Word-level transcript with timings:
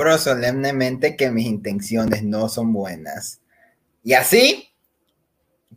Juro 0.00 0.16
solemnemente 0.16 1.14
que 1.14 1.30
mis 1.30 1.46
intenciones 1.46 2.22
no 2.22 2.48
son 2.48 2.72
buenas. 2.72 3.42
Y 4.02 4.14
así, 4.14 4.70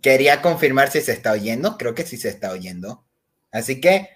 quería 0.01 0.41
confirmar 0.41 0.89
si 0.89 1.01
se 1.01 1.11
está 1.11 1.33
oyendo. 1.33 1.77
Creo 1.77 1.93
que 1.93 2.05
sí 2.05 2.15
se 2.15 2.29
está 2.29 2.51
oyendo. 2.51 3.03
Así 3.51 3.81
que, 3.81 4.11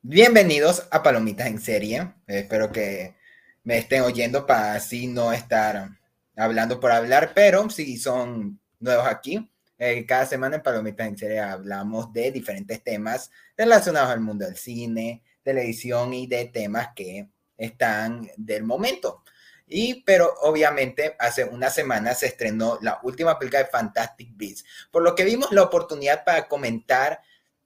bienvenidos 0.00 0.88
a 0.90 1.02
Palomitas 1.02 1.48
en 1.48 1.60
Serie. 1.60 2.14
espero 2.26 2.72
que 2.72 3.14
me 3.62 3.76
estén 3.76 4.00
oyendo 4.00 4.46
para 4.46 4.72
así 4.72 5.06
no 5.06 5.34
estar 5.34 5.90
hablando 6.34 6.80
por 6.80 6.90
hablar, 6.90 7.32
pero 7.34 7.68
si 7.68 7.98
son 7.98 8.58
nuevos 8.80 9.06
aquí, 9.06 9.50
eh, 9.76 10.06
cada 10.06 10.24
semana 10.24 10.56
en 10.56 10.62
Palomitas 10.62 11.08
en 11.08 11.18
Serie 11.18 11.40
hablamos 11.40 12.10
de 12.10 12.32
diferentes 12.32 12.82
temas 12.82 13.30
relacionados 13.54 14.08
al 14.08 14.20
mundo 14.20 14.46
del 14.46 14.56
cine, 14.56 15.22
televisión 15.42 16.14
y 16.14 16.26
de 16.26 16.46
temas 16.46 16.88
que 16.96 17.28
están 17.56 18.28
del 18.36 18.64
momento. 18.64 19.22
Y, 19.66 20.02
pero 20.02 20.34
obviamente 20.42 21.16
hace 21.18 21.44
una 21.44 21.70
semana 21.70 22.14
se 22.14 22.26
estrenó 22.26 22.78
la 22.82 23.00
última 23.02 23.38
película 23.38 23.62
de 23.62 23.70
Fantastic 23.70 24.30
Beasts, 24.36 24.64
por 24.90 25.02
lo 25.02 25.14
que 25.14 25.24
vimos 25.24 25.52
la 25.52 25.62
oportunidad 25.62 26.24
para 26.24 26.46
comentar 26.48 27.20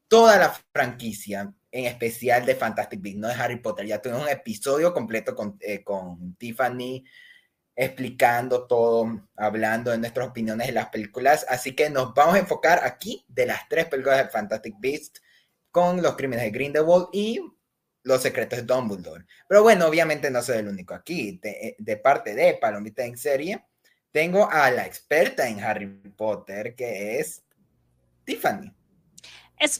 toda 0.06 0.38
la 0.38 0.56
franquicia, 0.72 1.52
en 1.70 1.84
especial 1.86 2.46
de 2.46 2.54
Fantastic 2.54 3.00
Beasts, 3.00 3.20
no 3.20 3.28
de 3.28 3.34
Harry 3.34 3.56
Potter. 3.56 3.86
Ya 3.86 4.00
tuvimos 4.00 4.22
un 4.22 4.28
episodio 4.28 4.94
completo 4.94 5.34
con, 5.34 5.56
eh, 5.60 5.82
con 5.82 6.34
Tiffany 6.36 7.04
explicando 7.78 8.66
todo, 8.66 9.28
hablando 9.36 9.92
de 9.92 9.98
nuestras 9.98 10.28
opiniones 10.28 10.66
de 10.66 10.72
las 10.72 10.88
películas. 10.88 11.46
Así 11.48 11.76
que 11.76 11.88
nos 11.90 12.12
vamos 12.12 12.34
a 12.34 12.40
enfocar 12.40 12.80
aquí 12.82 13.24
de 13.28 13.46
las 13.46 13.68
tres 13.68 13.86
películas 13.86 14.18
de 14.18 14.30
Fantastic 14.30 14.74
Beasts 14.80 15.22
con 15.70 16.02
los 16.02 16.16
crímenes 16.16 16.44
de 16.44 16.50
Grindelwald 16.50 17.06
y 17.12 17.40
los 18.08 18.22
secretos 18.22 18.58
de 18.58 18.64
Dumbledore. 18.64 19.26
Pero 19.46 19.62
bueno, 19.62 19.86
obviamente 19.86 20.30
no 20.30 20.42
soy 20.42 20.58
el 20.58 20.68
único 20.68 20.94
aquí. 20.94 21.38
De, 21.42 21.76
de 21.78 21.96
parte 21.98 22.34
de 22.34 22.54
Palomita 22.54 23.04
en 23.04 23.18
serie, 23.18 23.62
tengo 24.10 24.50
a 24.50 24.70
la 24.70 24.86
experta 24.86 25.46
en 25.46 25.62
Harry 25.62 25.86
Potter, 26.16 26.74
que 26.74 27.20
es 27.20 27.44
Tiffany. 28.24 28.72
Es 29.58 29.78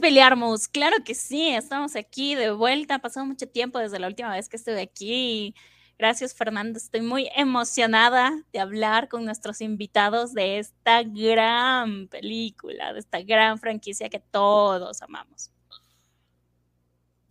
claro 0.70 0.96
que 1.04 1.14
sí, 1.14 1.48
estamos 1.48 1.96
aquí 1.96 2.34
de 2.34 2.50
vuelta, 2.50 2.96
ha 2.96 2.98
pasado 2.98 3.24
mucho 3.24 3.48
tiempo 3.48 3.78
desde 3.78 3.98
la 3.98 4.08
última 4.08 4.32
vez 4.32 4.48
que 4.48 4.56
estuve 4.56 4.82
aquí. 4.82 5.54
Gracias 5.98 6.34
Fernando, 6.34 6.78
estoy 6.78 7.00
muy 7.00 7.30
emocionada 7.34 8.44
de 8.52 8.60
hablar 8.60 9.08
con 9.08 9.24
nuestros 9.24 9.60
invitados 9.60 10.34
de 10.34 10.58
esta 10.58 11.02
gran 11.02 12.08
película, 12.08 12.92
de 12.92 13.00
esta 13.00 13.22
gran 13.22 13.58
franquicia 13.58 14.08
que 14.08 14.20
todos 14.20 15.00
amamos. 15.00 15.50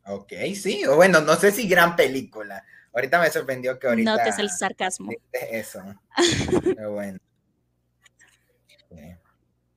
Ok, 0.08 0.34
sí, 0.56 0.86
o 0.86 0.96
bueno, 0.96 1.22
no 1.22 1.36
sé 1.36 1.52
si 1.52 1.68
gran 1.68 1.96
película. 1.96 2.66
Ahorita 2.94 3.20
me 3.20 3.30
sorprendió 3.30 3.78
que 3.78 3.88
ahorita... 3.88 4.16
Notes 4.16 4.40
el 4.40 4.50
sarcasmo. 4.50 5.12
Eso. 5.32 5.82
Pero 6.64 6.94
bueno. 6.94 7.20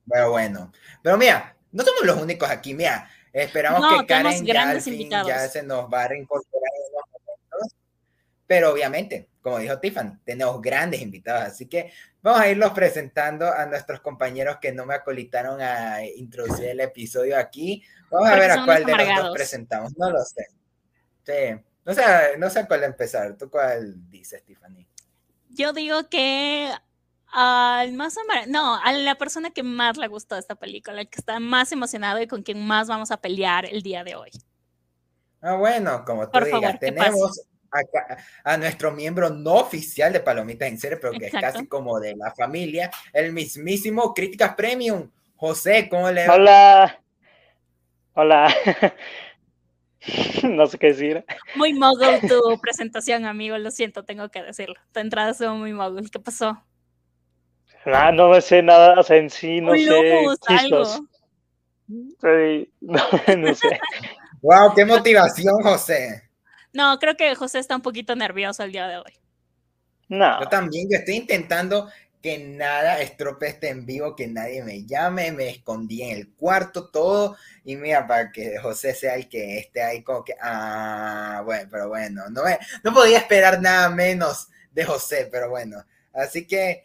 Pero 0.09 0.31
bueno. 0.31 0.71
Pero 1.03 1.17
mira, 1.17 1.55
no 1.71 1.83
somos 1.83 2.03
los 2.03 2.21
únicos 2.21 2.49
aquí, 2.49 2.73
mira. 2.73 3.09
Esperamos 3.31 3.99
que 3.99 4.05
Karen 4.07 4.45
ya, 4.45 5.23
ya 5.25 5.47
se 5.47 5.63
nos 5.63 5.91
va 5.91 6.03
a 6.03 6.07
reincorporar 6.09 6.71
en 6.75 6.93
unos 6.93 7.03
momentos. 7.11 7.77
Pero 8.47 8.71
obviamente, 8.71 9.29
como 9.41 9.57
dijo 9.59 9.79
Tiffany, 9.79 10.17
tenemos 10.23 10.61
grandes 10.61 11.01
invitados, 11.01 11.43
así 11.43 11.67
que 11.67 11.91
vamos 12.21 12.41
a 12.41 12.49
irlos 12.49 12.71
presentando 12.71 13.51
a 13.51 13.65
nuestros 13.65 13.99
compañeros 14.01 14.57
que 14.61 14.71
no 14.71 14.85
me 14.85 14.93
acolitaron 14.93 15.59
a 15.61 16.05
introducir 16.05 16.65
el 16.65 16.79
episodio 16.79 17.37
aquí. 17.37 17.83
Vamos 18.09 18.29
a 18.29 18.35
ver 18.35 18.51
a 18.51 18.65
cuál 18.65 18.85
de 18.85 18.95
los 18.95 19.23
dos 19.23 19.33
presentamos, 19.33 19.97
no 19.97 20.09
lo 20.11 20.23
sé. 20.23 20.47
Sí, 21.23 21.61
no 21.85 21.93
sé, 21.93 22.03
no 22.37 22.49
sé 22.49 22.67
cuál 22.67 22.83
empezar. 22.83 23.35
¿Tú 23.37 23.49
cuál 23.49 24.09
dices, 24.09 24.43
Tiffany? 24.43 24.85
Yo 25.49 25.73
digo 25.73 26.07
que 26.09 26.71
al 27.31 27.93
más 27.93 28.15
no, 28.47 28.75
a 28.75 28.91
la 28.91 29.15
persona 29.15 29.51
que 29.51 29.63
más 29.63 29.97
le 29.97 30.07
gustó 30.07 30.37
esta 30.37 30.55
película, 30.55 31.01
el 31.01 31.09
que 31.09 31.19
está 31.19 31.39
más 31.39 31.71
emocionado 31.71 32.21
y 32.21 32.27
con 32.27 32.43
quien 32.43 32.65
más 32.65 32.87
vamos 32.87 33.09
a 33.11 33.17
pelear 33.17 33.65
el 33.65 33.81
día 33.81 34.03
de 34.03 34.15
hoy. 34.15 34.31
Ah, 35.41 35.55
bueno, 35.55 36.03
como 36.05 36.29
tú 36.29 36.39
digas, 36.39 36.79
tenemos 36.79 37.41
a, 38.43 38.57
nuestro 38.57 38.91
miembro 38.91 39.29
no 39.29 39.55
oficial 39.55 40.11
de 40.11 40.19
Palomitas 40.19 40.67
en 40.67 40.77
Serie, 40.77 40.97
pero 40.97 41.13
que 41.13 41.27
es 41.27 41.31
casi 41.31 41.67
como 41.67 41.99
de 41.99 42.15
la 42.15 42.31
familia, 42.31 42.91
el 43.13 43.33
mismísimo 43.33 44.13
Críticas 44.13 44.55
Premium. 44.55 45.09
José, 45.35 45.87
¿cómo 45.89 46.11
le 46.11 46.27
va? 46.27 46.35
Hola. 46.35 46.99
Hola. 48.13 48.53
no 50.43 50.67
sé 50.67 50.77
qué 50.77 50.87
decir. 50.87 51.25
Muy 51.55 51.73
mogul 51.73 52.19
tu 52.27 52.59
presentación, 52.61 53.25
amigo, 53.25 53.57
lo 53.57 53.71
siento, 53.71 54.03
tengo 54.03 54.29
que 54.29 54.43
decirlo. 54.43 54.75
Tu 54.91 54.99
entrada 54.99 55.31
estuvo 55.31 55.55
muy 55.55 55.73
mogul. 55.73 56.09
¿Qué 56.11 56.19
pasó? 56.19 56.61
Ah, 57.85 58.11
no 58.11 58.29
me 58.29 58.41
sé 58.41 58.61
nada 58.61 59.01
en 59.09 59.29
sí, 59.29 59.61
no 59.61 59.73
sé. 59.73 60.25
Algo. 60.47 60.85
Sí, 62.21 62.71
no, 62.81 63.55
sé. 63.55 63.79
Wow, 64.41 64.73
qué 64.75 64.85
motivación, 64.85 65.55
José. 65.63 66.30
No, 66.73 66.97
creo 66.99 67.15
que 67.15 67.35
José 67.35 67.59
está 67.59 67.75
un 67.75 67.81
poquito 67.81 68.15
nervioso 68.15 68.63
el 68.63 68.71
día 68.71 68.87
de 68.87 68.97
hoy. 68.97 69.13
No. 70.07 70.39
Yo 70.41 70.47
también, 70.47 70.89
yo 70.89 70.97
estoy 70.97 71.15
intentando 71.15 71.89
que 72.21 72.37
nada 72.37 73.01
estropee 73.01 73.49
este 73.49 73.69
en 73.69 73.85
vivo, 73.85 74.15
que 74.15 74.27
nadie 74.27 74.63
me 74.63 74.85
llame, 74.85 75.31
me 75.31 75.49
escondí 75.49 76.03
en 76.03 76.17
el 76.17 76.33
cuarto, 76.33 76.89
todo, 76.89 77.35
y 77.63 77.75
mira, 77.75 78.05
para 78.05 78.31
que 78.31 78.59
José 78.59 78.93
sea 78.93 79.15
el 79.15 79.27
que 79.27 79.57
esté 79.57 79.81
ahí 79.81 80.03
como 80.03 80.23
que, 80.23 80.35
ah, 80.39 81.41
bueno, 81.43 81.67
pero 81.71 81.89
bueno, 81.89 82.29
no, 82.29 82.43
no 82.83 82.93
podía 82.93 83.17
esperar 83.17 83.59
nada 83.59 83.89
menos 83.89 84.49
de 84.71 84.85
José, 84.85 85.29
pero 85.31 85.49
bueno, 85.49 85.83
así 86.13 86.45
que 86.45 86.83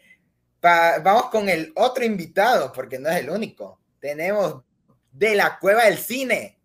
vamos 0.59 1.29
con 1.29 1.49
el 1.49 1.71
otro 1.75 2.03
invitado, 2.03 2.71
porque 2.71 2.99
no 2.99 3.09
es 3.09 3.17
el 3.17 3.29
único. 3.29 3.79
Tenemos 3.99 4.63
de 5.11 5.35
la 5.35 5.59
Cueva 5.59 5.85
del 5.85 5.97
Cine 5.97 6.57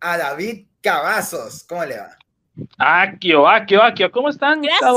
a 0.00 0.16
David 0.16 0.66
Cavazos. 0.80 1.64
¿Cómo 1.64 1.84
le 1.84 1.98
va? 1.98 2.16
Aquio, 2.78 3.48
Aquio, 3.48 3.82
Aquio, 3.82 4.10
¿cómo 4.10 4.28
están? 4.28 4.62
Gracias. 4.62 4.92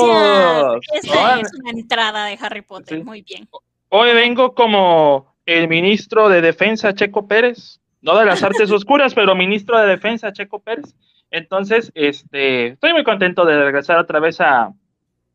Esta 1.04 1.40
es 1.40 1.54
una 1.54 1.72
entrada 1.72 2.26
de 2.26 2.38
Harry 2.42 2.62
Potter, 2.62 3.04
muy 3.04 3.22
bien. 3.22 3.48
Hoy 3.90 4.14
vengo 4.14 4.54
como 4.54 5.36
el 5.46 5.68
ministro 5.68 6.28
de 6.30 6.42
Defensa 6.42 6.94
Checo 6.94 7.28
Pérez, 7.28 7.80
no 8.02 8.18
de 8.18 8.26
las 8.26 8.44
artes 8.44 8.70
oscuras, 8.72 9.14
pero 9.14 9.36
ministro 9.36 9.80
de 9.80 9.88
Defensa 9.88 10.34
Checo 10.34 10.60
Pérez. 10.60 10.96
Entonces, 11.32 11.92
este, 11.96 12.68
estoy 12.68 12.94
muy 12.94 13.04
contento 13.04 13.46
de 13.46 13.64
regresar 13.64 13.98
otra 13.98 14.20
vez 14.20 14.42
a, 14.42 14.74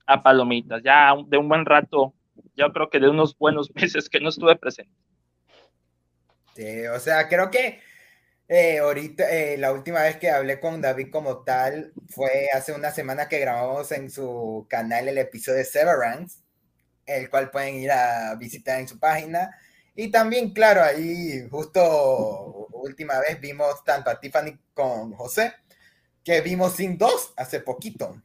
a 0.06 0.22
Palomitas, 0.22 0.82
ya 0.82 1.14
de 1.26 1.38
un 1.38 1.48
buen 1.48 1.64
rato 1.64 2.14
yo 2.56 2.72
creo 2.72 2.90
que 2.90 3.00
de 3.00 3.08
unos 3.08 3.36
buenos 3.36 3.70
meses 3.74 4.08
que 4.08 4.20
no 4.20 4.28
estuve 4.28 4.56
presente. 4.56 4.92
Sí, 6.54 6.86
o 6.86 6.98
sea, 6.98 7.28
creo 7.28 7.50
que 7.50 7.80
eh, 8.52 8.80
ahorita, 8.80 9.30
eh, 9.30 9.56
la 9.58 9.72
última 9.72 10.02
vez 10.02 10.16
que 10.16 10.28
hablé 10.28 10.58
con 10.58 10.80
David 10.80 11.10
como 11.12 11.44
tal 11.44 11.92
fue 12.08 12.48
hace 12.52 12.72
una 12.72 12.90
semana 12.90 13.28
que 13.28 13.38
grabamos 13.38 13.92
en 13.92 14.10
su 14.10 14.66
canal 14.68 15.06
el 15.06 15.18
episodio 15.18 15.58
de 15.58 15.64
Severance, 15.64 16.40
el 17.06 17.30
cual 17.30 17.52
pueden 17.52 17.76
ir 17.76 17.92
a 17.92 18.34
visitar 18.34 18.80
en 18.80 18.88
su 18.88 18.98
página. 18.98 19.56
Y 19.94 20.10
también, 20.10 20.52
claro, 20.52 20.82
ahí 20.82 21.46
justo 21.48 22.66
última 22.72 23.20
vez 23.20 23.40
vimos 23.40 23.84
tanto 23.84 24.10
a 24.10 24.18
Tiffany 24.18 24.58
con 24.74 25.12
José, 25.12 25.54
que 26.24 26.40
vimos 26.40 26.74
Sin 26.74 26.98
dos 26.98 27.32
hace 27.36 27.60
poquito. 27.60 28.20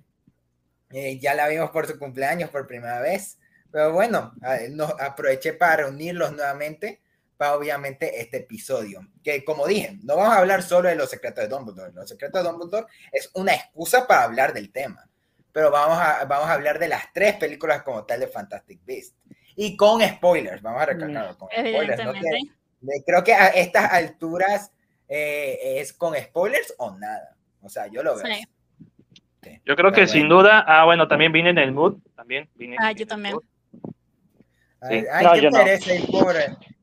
Eh, 0.90 1.20
ya 1.20 1.36
la 1.36 1.48
vimos 1.48 1.70
por 1.70 1.86
su 1.86 2.00
cumpleaños 2.00 2.50
por 2.50 2.66
primera 2.66 3.00
vez. 3.00 3.38
Pero 3.72 3.94
bueno, 3.94 4.34
nos 4.72 5.00
aproveché 5.00 5.54
para 5.54 5.84
reunirlos 5.84 6.32
nuevamente 6.34 7.02
para 7.38 7.56
obviamente 7.56 8.22
este 8.22 8.38
episodio. 8.38 9.02
Que 9.24 9.44
como 9.44 9.68
dije, 9.68 9.98
no 10.04 10.16
vamos 10.16 10.36
a 10.36 10.40
hablar 10.40 10.64
solo 10.64 10.90
de 10.90 10.96
los 10.96 11.10
secretos 11.10 11.44
de 11.44 11.48
Dumbledore. 11.48 11.94
Los 11.94 12.10
secretos 12.10 12.44
de 12.44 12.50
Dumbledore 12.50 12.88
es 13.12 13.30
una 13.34 13.54
excusa 13.54 14.08
para 14.08 14.24
hablar 14.24 14.54
del 14.54 14.72
tema. 14.72 15.08
Pero 15.52 15.72
vamos 15.72 15.98
a, 15.98 16.26
vamos 16.26 16.50
a 16.50 16.54
hablar 16.54 16.80
de 16.80 16.88
las 16.88 17.12
tres 17.14 17.36
películas 17.36 17.84
como 17.84 18.04
tal 18.06 18.20
de 18.20 18.28
Fantastic 18.28 18.84
Beasts. 18.86 19.16
Y 19.56 19.78
con 19.78 20.02
spoilers, 20.02 20.62
vamos 20.62 20.82
a 20.82 20.86
recalcarlo 20.86 21.38
con 21.38 21.50
spoilers. 21.50 22.02
creo 23.06 23.24
que 23.24 23.34
a 23.34 23.48
estas 23.48 23.92
alturas 23.92 24.72
eh, 25.08 25.80
es 25.80 25.94
con 25.94 26.14
spoilers 26.16 26.74
o 26.78 26.92
nada. 26.98 27.36
O 27.62 27.70
sea, 27.70 27.88
yo 27.88 28.04
lo 28.04 28.16
veo. 28.18 28.26
Yo 29.66 29.76
creo 29.76 29.92
que 29.92 30.08
sin 30.08 30.28
duda, 30.28 30.64
ah, 30.68 30.86
bueno, 30.86 31.08
también 31.08 31.32
vine 31.32 31.52
en 31.52 31.58
el 31.58 31.72
mood, 31.72 31.98
también 32.16 32.50
vine. 32.56 32.78
Ah, 32.80 32.92
yo 32.92 33.06
también. 33.06 33.36
Ay, 34.82 35.06
no, 35.24 35.34
qué 35.34 35.50
pereza 35.50 35.96
ir 35.96 36.06
por, 36.08 36.36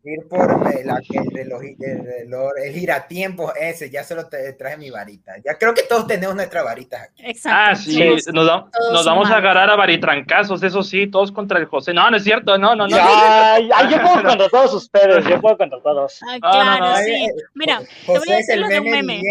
ir 0.04 0.26
por 0.28 0.50
el, 0.50 0.84
reloj, 0.84 1.62
el, 1.78 2.04
reloj, 2.04 2.50
el 2.62 2.72
giratiempos 2.72 3.52
ese, 3.60 3.88
ya 3.88 4.02
solo 4.02 4.26
te 4.26 4.52
traje 4.54 4.76
mi 4.76 4.90
varita. 4.90 5.34
Ya 5.44 5.56
creo 5.56 5.74
que 5.74 5.82
todos 5.82 6.06
tenemos 6.06 6.34
nuestra 6.34 6.62
varita 6.62 7.02
aquí. 7.02 7.22
Exacto. 7.24 7.58
Ah, 7.58 7.74
sí, 7.76 8.02
nos, 8.32 8.64
nos 8.92 9.04
vamos 9.04 9.30
a 9.30 9.36
agarrar 9.36 9.70
a 9.70 9.76
varitrancazos, 9.76 10.62
eso 10.62 10.82
sí, 10.82 11.06
todos 11.06 11.30
contra 11.30 11.58
el 11.58 11.66
José. 11.66 11.94
No, 11.94 12.10
no 12.10 12.16
es 12.16 12.24
cierto, 12.24 12.58
no, 12.58 12.74
no, 12.74 12.88
no. 12.88 12.96
Ay, 13.00 13.70
ay 13.74 13.90
yo 13.90 14.00
puedo 14.00 14.22
contra 14.22 14.48
todos 14.48 14.74
ustedes, 14.74 15.24
yo 15.26 15.40
puedo 15.40 15.56
contra 15.56 15.80
todos. 15.80 16.20
Ah, 16.28 16.38
claro, 16.40 16.96
sí. 17.04 17.28
Mira, 17.54 17.80
José 18.06 18.06
te 18.06 18.18
voy 18.18 18.32
a 18.32 18.38
es 18.38 18.48
el 18.48 18.66
meme, 18.66 19.00
un 19.00 19.06
meme. 19.06 19.22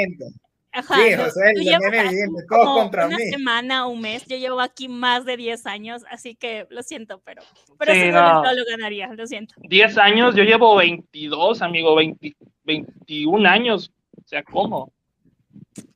Ajá, 0.74 0.96
sí, 0.96 1.14
José, 1.16 1.52
el 1.52 2.48
todo 2.48 2.76
contra 2.76 3.08
una 3.08 3.18
semana, 3.18 3.88
un 3.88 4.00
mes, 4.00 4.26
yo 4.26 4.38
llevo 4.38 4.62
aquí 4.62 4.88
más 4.88 5.26
de 5.26 5.36
10 5.36 5.66
años, 5.66 6.04
así 6.10 6.36
que 6.36 6.66
lo 6.70 6.82
siento, 6.82 7.22
pero, 7.26 7.42
pero 7.78 7.94
sí, 7.94 8.10
no. 8.10 8.42
lo 8.42 8.66
ganaría, 8.70 9.14
lo 9.14 9.28
siento. 9.28 9.56
10 9.58 9.98
años, 9.98 10.34
yo 10.34 10.44
llevo 10.44 10.78
22, 10.78 11.62
amigo, 11.62 11.94
20, 11.96 12.38
21 12.64 13.50
años, 13.50 13.92
o 14.18 14.28
sea, 14.28 14.44
¿cómo? 14.44 14.94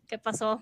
¿Qué 0.08 0.18
pasó? 0.18 0.62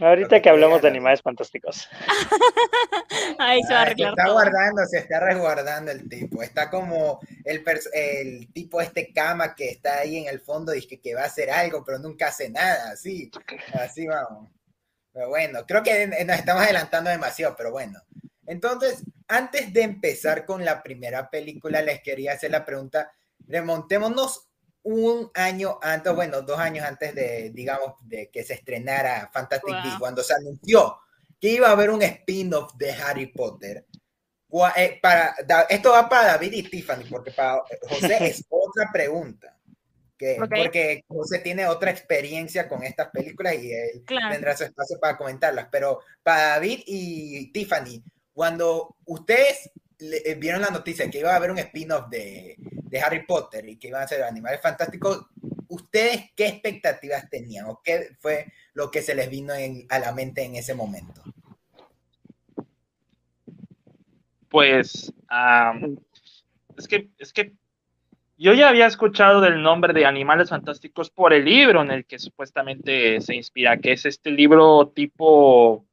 Ahorita 0.00 0.40
que 0.40 0.48
hablamos 0.48 0.80
de 0.80 0.88
animales 0.88 1.22
fantásticos. 1.22 1.88
Ahí 3.38 3.60
se 3.64 3.72
va 3.72 3.80
a 3.80 3.82
arreglar. 3.82 4.14
Se 4.14 4.20
está 4.20 4.32
guardando, 4.32 4.86
se 4.86 4.98
está 4.98 5.20
resguardando 5.20 5.90
el 5.90 6.08
tipo. 6.08 6.42
Está 6.42 6.70
como 6.70 7.20
el, 7.44 7.64
el 7.92 8.52
tipo 8.52 8.80
este 8.80 9.12
cama 9.12 9.56
que 9.56 9.70
está 9.70 9.98
ahí 9.98 10.18
en 10.18 10.28
el 10.28 10.40
fondo 10.40 10.72
y 10.74 10.86
que, 10.86 11.00
que 11.00 11.14
va 11.14 11.22
a 11.22 11.26
hacer 11.26 11.50
algo, 11.50 11.84
pero 11.84 11.98
nunca 11.98 12.28
hace 12.28 12.48
nada. 12.48 12.92
Así, 12.92 13.30
así 13.72 14.06
vamos. 14.06 14.50
Pero 15.12 15.30
bueno, 15.30 15.66
creo 15.66 15.82
que 15.82 16.06
nos 16.06 16.38
estamos 16.38 16.62
adelantando 16.62 17.10
demasiado, 17.10 17.56
pero 17.56 17.72
bueno. 17.72 18.00
Entonces, 18.46 19.02
antes 19.26 19.72
de 19.72 19.82
empezar 19.82 20.46
con 20.46 20.64
la 20.64 20.82
primera 20.82 21.28
película, 21.28 21.82
les 21.82 22.02
quería 22.02 22.34
hacer 22.34 22.52
la 22.52 22.64
pregunta. 22.64 23.12
Remontémonos 23.46 24.47
un 24.88 25.30
año 25.34 25.78
antes, 25.82 26.14
bueno, 26.14 26.40
dos 26.40 26.58
años 26.58 26.86
antes 26.86 27.14
de, 27.14 27.50
digamos, 27.50 27.94
de 28.00 28.30
que 28.30 28.42
se 28.42 28.54
estrenara 28.54 29.28
Fantastic 29.30 29.70
Beasts, 29.70 29.98
cuando 29.98 30.22
se 30.22 30.32
anunció 30.32 30.96
que 31.38 31.50
iba 31.50 31.68
a 31.68 31.72
haber 31.72 31.90
un 31.90 32.00
spin-off 32.00 32.74
de 32.74 32.92
Harry 32.92 33.26
Potter. 33.26 33.84
Eh, 34.76 34.98
para, 35.02 35.36
esto 35.68 35.90
va 35.92 36.08
para 36.08 36.28
David 36.28 36.52
y 36.54 36.62
Tiffany, 36.62 37.04
porque 37.04 37.32
para 37.32 37.62
José 37.82 38.16
es 38.26 38.44
otra 38.48 38.90
pregunta. 38.90 39.54
Que, 40.16 40.36
Porque 40.36 41.04
José 41.06 41.38
tiene 41.40 41.66
otra 41.66 41.92
experiencia 41.92 42.66
con 42.66 42.82
estas 42.82 43.08
películas 43.10 43.54
y 43.54 43.70
él 43.70 44.04
tendrá 44.06 44.56
su 44.56 44.64
espacio 44.64 44.98
para 44.98 45.16
comentarlas. 45.16 45.68
Pero 45.70 46.00
para 46.24 46.54
David 46.54 46.80
y 46.86 47.52
Tiffany, 47.52 48.02
cuando 48.32 48.96
ustedes 49.04 49.70
eh, 50.00 50.34
vieron 50.34 50.62
la 50.62 50.70
noticia 50.70 51.10
que 51.10 51.20
iba 51.20 51.32
a 51.32 51.36
haber 51.36 51.50
un 51.50 51.58
spin-off 51.58 52.08
de, 52.08 52.56
de, 52.58 53.00
Harry 53.00 53.26
Potter 53.26 53.68
y 53.68 53.76
que 53.76 53.88
iban 53.88 54.02
a 54.02 54.08
ser 54.08 54.22
animales 54.22 54.60
fantásticos, 54.60 55.26
¿ustedes 55.68 56.30
qué 56.36 56.46
expectativas 56.46 57.28
tenían 57.28 57.66
o 57.66 57.80
qué 57.82 58.10
fue 58.20 58.46
lo 58.74 58.90
que 58.90 59.02
se 59.02 59.14
les 59.14 59.28
vino 59.28 59.52
a 59.88 59.98
la 59.98 60.12
mente 60.12 60.42
en 60.44 60.56
ese 60.56 60.74
momento? 60.74 61.22
Pues 64.48 65.12
es 66.76 66.88
que 66.88 67.10
es 67.18 67.32
que 67.32 67.54
yo 68.38 68.54
ya 68.54 68.68
había 68.68 68.86
escuchado 68.86 69.40
del 69.40 69.60
nombre 69.62 69.92
de 69.92 70.06
Animales 70.06 70.50
Fantásticos 70.50 71.10
por 71.10 71.32
el 71.32 71.44
libro 71.44 71.82
en 71.82 71.90
el 71.90 72.06
que 72.06 72.20
supuestamente 72.20 73.20
se 73.20 73.34
inspira, 73.34 73.78
que 73.78 73.92
es 73.92 74.06
este 74.06 74.30
libro 74.30 74.92
tipo 74.94 75.87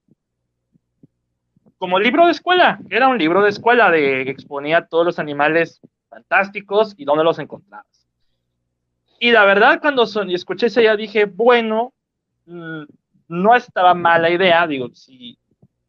como 1.85 1.99
libro 1.99 2.25
de 2.25 2.31
escuela, 2.31 2.79
era 2.89 3.07
un 3.07 3.19
libro 3.19 3.43
de 3.43 3.51
escuela 3.51 3.91
de 3.91 4.25
que 4.25 4.31
exponía 4.31 4.87
todos 4.87 5.05
los 5.05 5.19
animales 5.19 5.79
fantásticos 6.09 6.95
y 6.97 7.05
dónde 7.05 7.23
los 7.23 7.37
encontrabas. 7.37 8.07
Y 9.19 9.29
la 9.29 9.45
verdad, 9.45 9.79
cuando 9.79 10.07
son, 10.07 10.31
escuché 10.31 10.65
esa 10.65 10.81
ya 10.81 10.95
dije, 10.95 11.25
bueno, 11.25 11.93
mm, 12.47 12.85
no 13.27 13.55
estaba 13.55 13.93
mala 13.93 14.31
idea, 14.31 14.65
digo, 14.65 14.89
sí, 14.95 15.37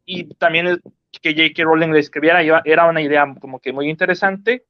y 0.04 0.24
también 0.34 0.82
que 1.22 1.32
J.K. 1.32 1.64
Rowling 1.64 1.92
le 1.92 2.00
escribiera 2.00 2.42
era 2.66 2.84
una 2.84 3.00
idea 3.00 3.34
como 3.40 3.58
que 3.58 3.72
muy 3.72 3.88
interesante, 3.88 4.66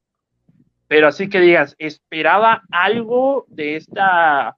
pero 0.86 1.08
así 1.08 1.28
que 1.28 1.40
digas, 1.40 1.74
esperaba 1.80 2.62
algo 2.70 3.46
de 3.48 3.74
esta 3.74 4.56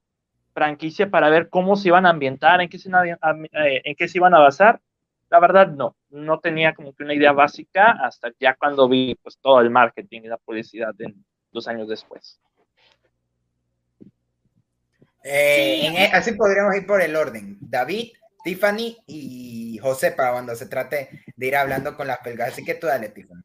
franquicia 0.52 1.08
para 1.08 1.30
ver 1.30 1.48
cómo 1.48 1.76
se 1.76 1.88
iban 1.88 2.04
a 2.04 2.10
ambientar, 2.10 2.60
en 2.60 2.68
qué 2.68 2.78
se, 2.78 2.90
eh, 2.90 3.80
en 3.84 3.96
qué 3.96 4.06
se 4.06 4.18
iban 4.18 4.34
a 4.34 4.40
basar, 4.40 4.82
la 5.30 5.40
verdad 5.40 5.68
no, 5.68 5.96
no 6.10 6.40
tenía 6.40 6.74
como 6.74 6.94
que 6.94 7.04
una 7.04 7.14
idea 7.14 7.32
básica 7.32 7.96
hasta 8.02 8.30
ya 8.40 8.54
cuando 8.54 8.88
vi 8.88 9.14
pues 9.22 9.38
todo 9.38 9.60
el 9.60 9.70
marketing 9.70 10.22
y 10.22 10.28
la 10.28 10.38
publicidad 10.38 10.94
en, 11.00 11.24
dos 11.50 11.68
años 11.68 11.88
después. 11.88 12.40
Eh, 15.24 15.86
e, 15.86 16.04
así 16.12 16.32
podríamos 16.32 16.74
ir 16.76 16.86
por 16.86 17.02
el 17.02 17.16
orden. 17.16 17.58
David, 17.60 18.12
Tiffany 18.44 18.96
y 19.06 19.78
José 19.78 20.12
para 20.12 20.32
cuando 20.32 20.54
se 20.54 20.66
trate 20.66 21.24
de 21.36 21.46
ir 21.46 21.56
hablando 21.56 21.96
con 21.96 22.06
las 22.06 22.18
pelgas. 22.18 22.52
Así 22.52 22.64
que 22.64 22.74
tú 22.74 22.86
dale, 22.86 23.08
Tiffany. 23.10 23.42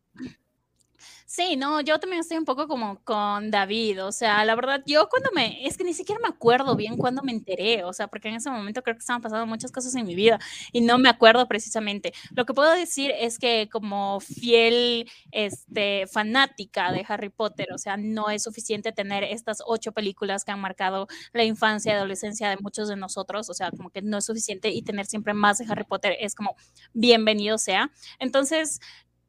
Sí, 1.35 1.55
no, 1.57 1.81
yo 1.81 1.99
también 1.99 2.19
estoy 2.19 2.37
un 2.37 2.45
poco 2.45 2.67
como 2.67 3.03
con 3.03 3.49
David, 3.49 4.05
o 4.05 4.11
sea, 4.11 4.45
la 4.45 4.53
verdad, 4.53 4.83
yo 4.85 5.09
cuando 5.09 5.31
me, 5.33 5.65
es 5.65 5.77
que 5.77 5.83
ni 5.83 5.95
siquiera 5.95 6.21
me 6.21 6.27
acuerdo 6.27 6.75
bien 6.75 6.95
cuando 6.95 7.23
me 7.23 7.31
enteré, 7.31 7.83
o 7.83 7.91
sea, 7.91 8.07
porque 8.07 8.27
en 8.29 8.35
ese 8.35 8.51
momento 8.51 8.83
creo 8.83 8.95
que 8.95 8.99
estaban 8.99 9.23
pasando 9.23 9.47
muchas 9.47 9.71
cosas 9.71 9.95
en 9.95 10.05
mi 10.05 10.13
vida 10.13 10.37
y 10.71 10.81
no 10.81 10.99
me 10.99 11.09
acuerdo 11.09 11.47
precisamente. 11.47 12.13
Lo 12.35 12.45
que 12.45 12.53
puedo 12.53 12.71
decir 12.71 13.11
es 13.19 13.39
que 13.39 13.67
como 13.71 14.19
fiel, 14.19 15.09
este, 15.31 16.05
fanática 16.05 16.91
de 16.91 17.03
Harry 17.07 17.29
Potter, 17.29 17.73
o 17.73 17.79
sea, 17.79 17.97
no 17.97 18.29
es 18.29 18.43
suficiente 18.43 18.91
tener 18.91 19.23
estas 19.23 19.63
ocho 19.65 19.91
películas 19.91 20.45
que 20.45 20.51
han 20.51 20.61
marcado 20.61 21.07
la 21.33 21.43
infancia 21.43 21.93
y 21.93 21.95
adolescencia 21.95 22.47
de 22.51 22.57
muchos 22.57 22.89
de 22.89 22.95
nosotros, 22.95 23.49
o 23.49 23.55
sea, 23.55 23.71
como 23.71 23.89
que 23.89 24.03
no 24.03 24.19
es 24.19 24.25
suficiente 24.25 24.69
y 24.69 24.83
tener 24.83 25.07
siempre 25.07 25.33
más 25.33 25.57
de 25.57 25.65
Harry 25.67 25.83
Potter 25.83 26.15
es 26.19 26.35
como 26.35 26.55
bienvenido 26.93 27.57
sea. 27.57 27.89
Entonces, 28.19 28.79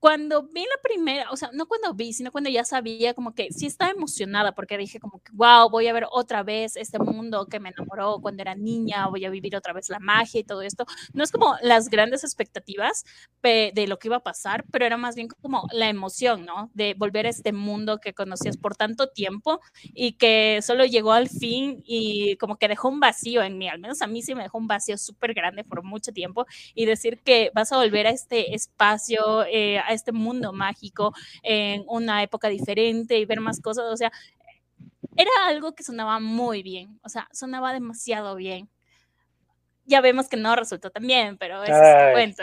cuando 0.04 0.42
vi 0.42 0.60
la 0.60 0.82
primera, 0.82 1.30
o 1.30 1.36
sea, 1.38 1.48
no 1.54 1.64
cuando 1.64 1.94
vi, 1.94 2.12
sino 2.12 2.30
cuando 2.30 2.50
ya 2.50 2.62
sabía 2.66 3.14
como 3.14 3.34
que 3.34 3.50
sí 3.50 3.64
estaba 3.64 3.90
emocionada 3.90 4.52
porque 4.54 4.76
dije 4.76 5.00
como 5.00 5.22
que, 5.22 5.32
wow, 5.32 5.70
voy 5.70 5.86
a 5.86 5.94
ver 5.94 6.04
otra 6.10 6.42
vez 6.42 6.76
este 6.76 6.98
mundo 6.98 7.46
que 7.46 7.58
me 7.58 7.70
enamoró 7.70 8.18
cuando 8.20 8.42
era 8.42 8.54
niña, 8.54 9.06
voy 9.08 9.24
a 9.24 9.30
vivir 9.30 9.56
otra 9.56 9.72
vez 9.72 9.88
la 9.88 10.00
magia 10.00 10.40
y 10.40 10.44
todo 10.44 10.60
esto. 10.60 10.84
No 11.14 11.24
es 11.24 11.32
como 11.32 11.54
las 11.62 11.88
grandes 11.88 12.22
expectativas 12.22 13.06
de 13.42 13.86
lo 13.86 13.98
que 13.98 14.08
iba 14.08 14.16
a 14.16 14.22
pasar, 14.22 14.64
pero 14.70 14.86
era 14.86 14.96
más 14.96 15.14
bien 15.14 15.28
como 15.28 15.66
la 15.72 15.88
emoción, 15.88 16.44
¿no? 16.46 16.70
De 16.74 16.94
volver 16.94 17.26
a 17.26 17.30
este 17.30 17.52
mundo 17.52 17.98
que 17.98 18.14
conocías 18.14 18.56
por 18.56 18.74
tanto 18.74 19.08
tiempo 19.08 19.60
y 19.82 20.12
que 20.12 20.60
solo 20.62 20.84
llegó 20.86 21.12
al 21.12 21.28
fin 21.28 21.82
y 21.84 22.36
como 22.38 22.56
que 22.56 22.68
dejó 22.68 22.88
un 22.88 23.00
vacío 23.00 23.42
en 23.42 23.56
mí, 23.58 23.68
al 23.68 23.78
menos 23.80 24.00
a 24.02 24.06
mí 24.06 24.22
sí 24.22 24.34
me 24.34 24.42
dejó 24.42 24.58
un 24.58 24.66
vacío 24.66 24.96
súper 24.98 25.34
grande 25.34 25.64
por 25.64 25.82
mucho 25.82 26.12
tiempo 26.12 26.46
y 26.74 26.86
decir 26.86 27.20
que 27.22 27.50
vas 27.54 27.72
a 27.72 27.76
volver 27.76 28.06
a 28.06 28.10
este 28.10 28.54
espacio, 28.54 29.44
eh, 29.44 29.78
a 29.78 29.93
este 29.94 30.12
mundo 30.12 30.52
mágico 30.52 31.14
en 31.42 31.84
una 31.86 32.22
época 32.22 32.48
diferente 32.48 33.18
y 33.18 33.24
ver 33.24 33.40
más 33.40 33.60
cosas, 33.60 33.86
o 33.90 33.96
sea, 33.96 34.12
era 35.16 35.30
algo 35.46 35.74
que 35.74 35.82
sonaba 35.82 36.20
muy 36.20 36.62
bien, 36.62 36.98
o 37.02 37.08
sea, 37.08 37.28
sonaba 37.32 37.72
demasiado 37.72 38.34
bien. 38.36 38.68
Ya 39.86 40.00
vemos 40.00 40.28
que 40.28 40.36
no 40.36 40.56
resultó 40.56 40.90
tan 40.90 41.06
bien, 41.06 41.36
pero 41.36 41.62
eso 41.62 41.74
es 41.74 42.12
cuento. 42.12 42.42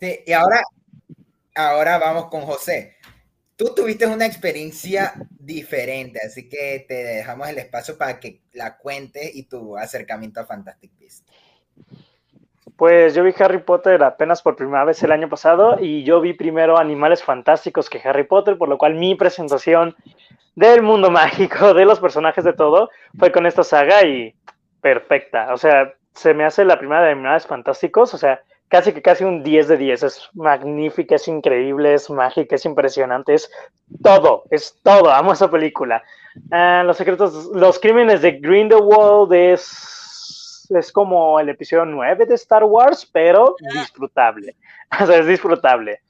Sí, 0.00 0.20
y 0.26 0.32
ahora, 0.32 0.62
ahora 1.54 1.98
vamos 1.98 2.26
con 2.26 2.42
José. 2.42 2.96
Tú 3.56 3.74
tuviste 3.74 4.06
una 4.06 4.24
experiencia 4.24 5.14
diferente, 5.30 6.20
así 6.24 6.48
que 6.48 6.84
te 6.86 6.94
dejamos 6.94 7.48
el 7.48 7.58
espacio 7.58 7.98
para 7.98 8.20
que 8.20 8.42
la 8.52 8.78
cuentes 8.78 9.34
y 9.34 9.42
tu 9.44 9.76
acercamiento 9.76 10.40
a 10.40 10.46
Fantastic 10.46 10.96
Beasts. 10.96 11.24
Pues 12.78 13.12
yo 13.12 13.24
vi 13.24 13.34
Harry 13.40 13.58
Potter 13.58 14.04
apenas 14.04 14.40
por 14.40 14.54
primera 14.54 14.84
vez 14.84 15.02
el 15.02 15.10
año 15.10 15.28
pasado 15.28 15.78
y 15.80 16.04
yo 16.04 16.20
vi 16.20 16.32
primero 16.32 16.78
Animales 16.78 17.24
Fantásticos 17.24 17.90
que 17.90 18.00
Harry 18.04 18.22
Potter, 18.22 18.56
por 18.56 18.68
lo 18.68 18.78
cual 18.78 18.94
mi 18.94 19.16
presentación 19.16 19.96
del 20.54 20.82
mundo 20.82 21.10
mágico, 21.10 21.74
de 21.74 21.84
los 21.84 21.98
personajes 21.98 22.44
de 22.44 22.52
todo, 22.52 22.88
fue 23.18 23.32
con 23.32 23.46
esta 23.46 23.64
saga 23.64 24.04
y 24.04 24.32
perfecta. 24.80 25.52
O 25.52 25.56
sea, 25.56 25.92
se 26.14 26.34
me 26.34 26.44
hace 26.44 26.64
la 26.64 26.78
primera 26.78 27.02
de 27.02 27.10
Animales 27.10 27.48
Fantásticos, 27.48 28.14
o 28.14 28.16
sea, 28.16 28.42
casi 28.68 28.92
que 28.92 29.02
casi 29.02 29.24
un 29.24 29.42
10 29.42 29.66
de 29.66 29.76
10. 29.76 30.02
Es 30.04 30.30
magnífica, 30.34 31.16
es 31.16 31.26
increíble, 31.26 31.94
es 31.94 32.08
mágica, 32.08 32.54
es 32.54 32.64
impresionante, 32.64 33.34
es 33.34 33.50
todo, 34.04 34.44
es 34.50 34.78
todo. 34.84 35.10
Amo 35.10 35.32
esa 35.32 35.50
película. 35.50 36.04
Ah, 36.52 36.84
los 36.86 36.96
secretos, 36.96 37.46
los 37.52 37.80
crímenes 37.80 38.22
de 38.22 38.38
Grindelwald 38.38 39.32
es 39.32 39.97
es 40.70 40.92
como 40.92 41.38
el 41.40 41.48
episodio 41.48 41.84
9 41.84 42.26
de 42.26 42.34
Star 42.34 42.64
Wars, 42.64 43.08
pero 43.12 43.56
disfrutable. 43.72 44.56
O 45.02 45.04
sea, 45.04 45.18
es 45.18 45.26
disfrutable. 45.26 46.00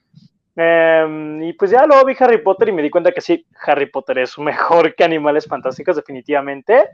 Em, 0.54 1.42
y 1.42 1.52
pues 1.52 1.72
ya 1.72 1.84
luego 1.84 2.04
vi 2.04 2.14
Harry 2.18 2.38
Potter 2.38 2.68
y 2.68 2.72
me 2.72 2.82
di 2.82 2.90
cuenta 2.90 3.10
que 3.10 3.20
sí, 3.20 3.44
Harry 3.66 3.86
Potter 3.86 4.18
es 4.18 4.38
mejor 4.38 4.94
que 4.94 5.02
Animales 5.02 5.46
Fantásticos, 5.46 5.96
definitivamente. 5.96 6.88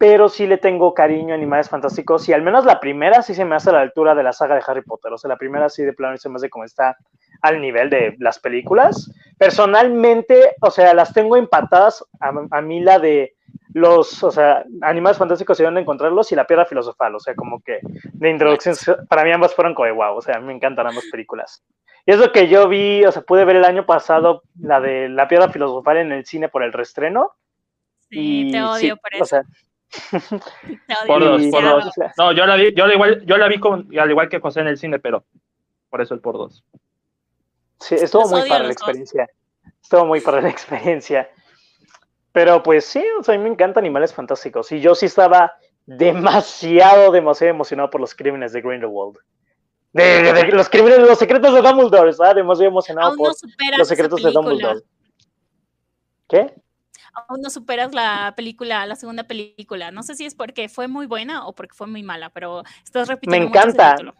Pero 0.00 0.30
sí 0.30 0.46
le 0.46 0.56
tengo 0.56 0.94
cariño 0.94 1.34
a 1.34 1.36
Animales 1.36 1.68
Fantásticos 1.68 2.26
y 2.26 2.32
al 2.32 2.40
menos 2.40 2.64
la 2.64 2.80
primera 2.80 3.20
sí 3.20 3.34
se 3.34 3.44
me 3.44 3.54
hace 3.54 3.68
a 3.68 3.74
la 3.74 3.82
altura 3.82 4.14
de 4.14 4.22
la 4.22 4.32
saga 4.32 4.54
de 4.54 4.62
Harry 4.66 4.80
Potter. 4.80 5.12
O 5.12 5.18
sea, 5.18 5.28
la 5.28 5.36
primera 5.36 5.68
sí 5.68 5.82
de 5.82 5.92
plano 5.92 6.16
se 6.16 6.30
me 6.30 6.36
hace 6.36 6.48
como 6.48 6.64
está 6.64 6.96
al 7.42 7.60
nivel 7.60 7.90
de 7.90 8.16
las 8.18 8.38
películas. 8.38 9.12
Personalmente, 9.36 10.56
o 10.62 10.70
sea, 10.70 10.94
las 10.94 11.12
tengo 11.12 11.36
empatadas. 11.36 12.02
a 12.18 12.60
mí 12.62 12.80
la 12.80 12.98
de 12.98 13.34
los, 13.72 14.22
o 14.22 14.30
sea, 14.30 14.64
animales 14.80 15.18
fantásticos 15.18 15.58
y 15.60 15.62
dónde 15.62 15.80
encontrarlos 15.80 16.32
y 16.32 16.34
la 16.34 16.46
piedra 16.46 16.64
filosofal, 16.64 17.14
o 17.14 17.20
sea, 17.20 17.34
como 17.34 17.62
que 17.62 17.80
de 17.82 18.30
introducción, 18.30 18.74
para 19.08 19.24
mí 19.24 19.32
ambas 19.32 19.54
fueron 19.54 19.74
como 19.74 19.86
de 19.86 19.92
wow, 19.92 20.16
o 20.16 20.22
sea, 20.22 20.40
me 20.40 20.52
encantan 20.52 20.86
ambas 20.86 21.04
películas. 21.10 21.62
Y 22.06 22.12
es 22.12 22.18
lo 22.18 22.32
que 22.32 22.48
yo 22.48 22.68
vi, 22.68 23.04
o 23.04 23.12
sea, 23.12 23.22
pude 23.22 23.44
ver 23.44 23.56
el 23.56 23.64
año 23.64 23.86
pasado 23.86 24.42
la 24.58 24.80
de 24.80 25.08
la 25.08 25.28
piedra 25.28 25.50
filosofal 25.50 25.98
en 25.98 26.12
el 26.12 26.24
cine 26.24 26.48
por 26.48 26.62
el 26.62 26.72
restreno. 26.72 27.32
Sí, 28.08 28.48
te 28.50 28.62
odio 28.62 28.96
por 28.96 29.14
eso. 29.14 29.22
O 29.22 29.26
sea, 29.26 29.42
Por 31.06 31.24
dos, 31.24 31.42
por 31.50 31.62
dos. 31.64 31.90
No, 32.16 32.32
yo 32.32 32.46
la 32.46 32.56
vi, 32.56 32.72
yo 32.74 32.86
la 32.86 32.94
igual, 32.94 33.24
yo 33.26 33.36
la 33.36 33.48
vi 33.48 33.58
con, 33.58 33.88
al 33.98 34.10
igual 34.10 34.28
que 34.28 34.40
José 34.40 34.60
en 34.60 34.68
el 34.68 34.78
cine, 34.78 34.98
pero 34.98 35.24
por 35.88 36.00
eso 36.00 36.14
el 36.14 36.20
por 36.20 36.36
dos. 36.38 36.64
Sí, 37.80 37.94
estuvo 37.96 38.22
Los 38.22 38.30
muy 38.30 38.40
odio 38.42 38.46
a 38.46 38.56
padre 38.56 38.62
la 38.64 38.68
los 38.68 38.76
dos. 38.76 38.82
experiencia. 38.88 39.28
Estuvo 39.82 40.04
muy 40.06 40.20
padre 40.20 40.42
la 40.42 40.48
experiencia. 40.50 41.30
Pero 42.32 42.62
pues 42.62 42.84
sí, 42.84 43.02
o 43.18 43.22
sea, 43.24 43.34
a 43.34 43.38
mí 43.38 43.42
me 43.44 43.50
encantan 43.50 43.82
Animales 43.82 44.14
Fantásticos. 44.14 44.70
Y 44.72 44.80
yo 44.80 44.94
sí 44.94 45.06
estaba 45.06 45.54
demasiado, 45.86 47.10
demasiado 47.10 47.50
emocionado 47.50 47.90
por 47.90 48.00
los 48.00 48.14
crímenes 48.14 48.52
de 48.52 48.60
Grindelwald. 48.60 49.16
De, 49.92 50.22
de- 50.22 50.32
de- 50.32 50.52
los 50.52 50.68
crímenes, 50.68 51.00
los 51.00 51.18
secretos 51.18 51.52
de 51.52 51.60
Dumbledore. 51.62 52.10
Estaba 52.10 52.34
demasiado 52.34 52.68
emocionado 52.70 53.08
Aún 53.08 53.16
por 53.16 53.28
no 53.28 53.78
los 53.78 53.88
secretos 53.88 54.22
de. 54.22 54.30
Dumbledore. 54.30 54.80
¿Qué? 56.28 56.54
Aún 57.14 57.40
no 57.40 57.50
superas 57.50 57.92
la 57.94 58.32
película, 58.36 58.86
la 58.86 58.96
segunda 58.96 59.24
película. 59.24 59.90
No 59.90 60.02
sé 60.02 60.14
si 60.14 60.24
es 60.26 60.34
porque 60.34 60.68
fue 60.68 60.88
muy 60.88 61.06
buena 61.06 61.46
o 61.46 61.52
porque 61.54 61.74
fue 61.74 61.86
muy 61.86 62.02
mala, 62.02 62.30
pero 62.30 62.62
estás 62.84 63.08
repitiendo 63.08 63.48
mucho 63.48 63.58
ese 63.58 63.68
encanta. 63.68 63.94
título. 63.96 64.14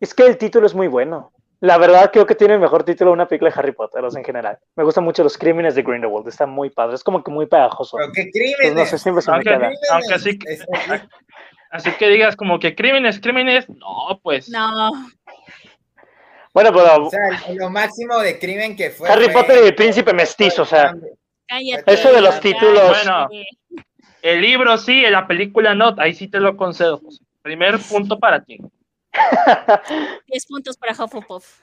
Es 0.00 0.14
que 0.14 0.26
el 0.26 0.38
título 0.38 0.66
es 0.66 0.74
muy 0.74 0.88
bueno. 0.88 1.32
La 1.62 1.76
verdad, 1.76 2.10
creo 2.10 2.24
que 2.26 2.34
tiene 2.34 2.54
el 2.54 2.60
mejor 2.60 2.84
título 2.84 3.10
de 3.10 3.14
una 3.14 3.28
película 3.28 3.50
de 3.50 3.58
Harry 3.60 3.72
Potter, 3.72 4.02
o 4.02 4.10
sea, 4.10 4.18
en 4.18 4.24
general. 4.24 4.58
Me 4.76 4.82
gustan 4.84 5.04
mucho 5.04 5.22
los 5.22 5.36
crímenes 5.36 5.74
de 5.74 5.82
Grindelwald. 5.82 6.26
Está 6.26 6.46
muy 6.46 6.70
padre. 6.70 6.94
Es 6.94 7.04
como 7.04 7.22
que 7.22 7.30
muy 7.30 7.44
pegajoso. 7.46 7.98
Pero 7.98 8.10
qué 8.14 8.22
Pues 8.22 8.32
crímenes. 8.32 8.74
no 8.74 8.86
sé, 8.86 8.98
siempre 8.98 9.20
se 9.20 9.30
me 9.30 9.36
Aunque- 9.36 9.50
queda. 9.50 9.70
aunque 9.92 10.18
sí 10.20 10.38
que- 10.38 10.52
Es- 10.54 10.66
Así 11.70 11.90
que 11.92 12.08
digas 12.08 12.34
como 12.34 12.58
que 12.58 12.74
crímenes, 12.74 13.20
crímenes, 13.20 13.68
no, 13.68 14.18
pues. 14.22 14.48
No, 14.48 14.90
Bueno, 16.52 16.70
pero 16.72 17.06
O 17.06 17.10
sea, 17.10 17.20
lo 17.54 17.70
máximo 17.70 18.18
de 18.18 18.38
crimen 18.38 18.74
que 18.74 18.90
fue. 18.90 19.08
Harry 19.08 19.26
fue- 19.26 19.34
Potter 19.34 19.62
y 19.62 19.66
el 19.68 19.74
príncipe 19.74 20.12
mestizo, 20.12 20.62
o 20.62 20.64
sea. 20.64 20.94
Cállate. 21.50 21.92
Eso 21.92 22.12
de 22.12 22.20
los 22.22 22.40
títulos- 22.40 22.88
Bueno. 22.88 23.28
El 24.22 24.40
libro 24.42 24.76
sí, 24.78 25.04
en 25.04 25.12
la 25.12 25.26
película 25.26 25.74
no, 25.74 25.94
ahí 25.98 26.14
sí 26.14 26.28
te 26.28 26.40
lo 26.40 26.56
concedo. 26.56 26.98
José. 26.98 27.24
Primer 27.42 27.78
punto 27.78 28.18
para 28.18 28.44
ti. 28.44 28.58
10 30.28 30.46
puntos 30.46 30.76
para 30.76 30.92
Hufflepuff. 30.92 31.60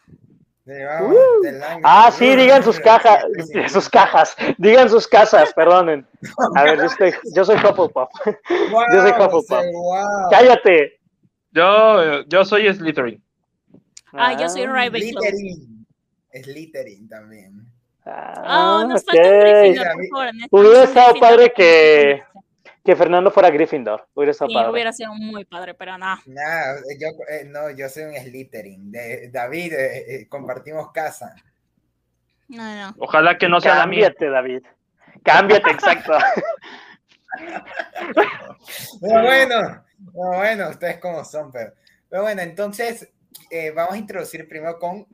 Vamos, 0.66 1.16
Uh. 1.16 1.80
Ah, 1.84 2.12
sí, 2.12 2.36
digan 2.36 2.62
sus 2.62 2.78
cajas, 2.80 3.24
sus 3.72 3.88
cajas, 3.88 4.36
digan 4.58 4.90
sus 4.90 5.08
casas, 5.08 5.54
perdonen. 5.54 6.06
A 6.58 6.64
ver, 6.64 6.78
yo, 6.80 6.86
estoy, 6.86 7.14
yo 7.36 7.46
soy 7.46 7.56
Hufflepuff. 7.56 7.94
Wow, 8.72 8.84
yo 8.94 9.02
soy 9.02 9.12
Hufflepuff. 9.12 9.50
wow. 9.50 10.30
Cállate. 10.30 11.00
Yo, 11.52 12.24
yo 12.24 12.44
soy 12.44 12.74
Slytherin. 12.74 13.24
Ah, 14.12 14.34
yo 14.38 14.50
soy 14.50 14.66
Ravenclaw. 14.66 15.24
Slytherin. 15.24 15.86
Slytherin 16.34 17.08
también. 17.08 17.66
Ah, 18.10 18.82
Oh, 18.84 18.88
nos 18.88 19.02
ok. 19.04 19.08
falta 19.08 19.30
un 19.30 19.40
Gryffindor, 19.40 19.88
por 19.88 20.08
favor. 20.10 20.26
necesitamos 20.34 20.66
Hubiera 20.70 20.84
estado 20.84 21.20
padre 21.20 21.54
que-. 21.56 22.24
Que 22.86 22.96
Fernando 22.96 23.32
fuera 23.32 23.50
Gryffindor. 23.50 24.08
Hubiera 24.14 24.32
estado 24.32 24.48
Sí, 24.50 24.56
padre. 24.56 24.72
hubiera 24.72 24.94
sido 24.94 25.14
muy 25.14 25.44
padre, 25.44 25.74
pero 25.74 25.98
no. 25.98 26.16
Nah, 26.26 26.76
yo, 27.00 27.08
eh, 27.30 27.44
no, 27.46 27.70
yo 27.72 27.90
soy 27.90 28.04
un 28.04 28.14
Slytherin. 28.16 28.92
De, 28.92 29.30
David, 29.30 29.74
eh, 29.74 30.16
eh, 30.22 30.28
compartimos 30.30 30.92
casa. 30.94 31.36
No, 32.48 32.64
no. 32.76 32.96
Ojalá 33.00 33.38
que 33.38 33.50
no 33.50 33.60
sea 33.60 33.76
la 33.76 33.88
mía. 33.88 34.14
Cámbiate, 34.14 34.30
David. 34.30 34.62
Cámbiate, 35.24 35.72
exacto. 35.72 36.14
Pero 39.02 39.22
bueno, 39.24 39.84
pero 40.14 40.38
bueno, 40.38 40.70
ustedes 40.70 40.98
como 41.00 41.24
son, 41.26 41.52
pero, 41.52 41.74
pero 42.10 42.22
bueno, 42.24 42.42
entonces 42.42 43.12
eh, 43.52 43.72
vamos 43.72 43.94
a 43.94 43.98
introducir 43.98 44.48
primero 44.48 44.80
con 44.80 45.06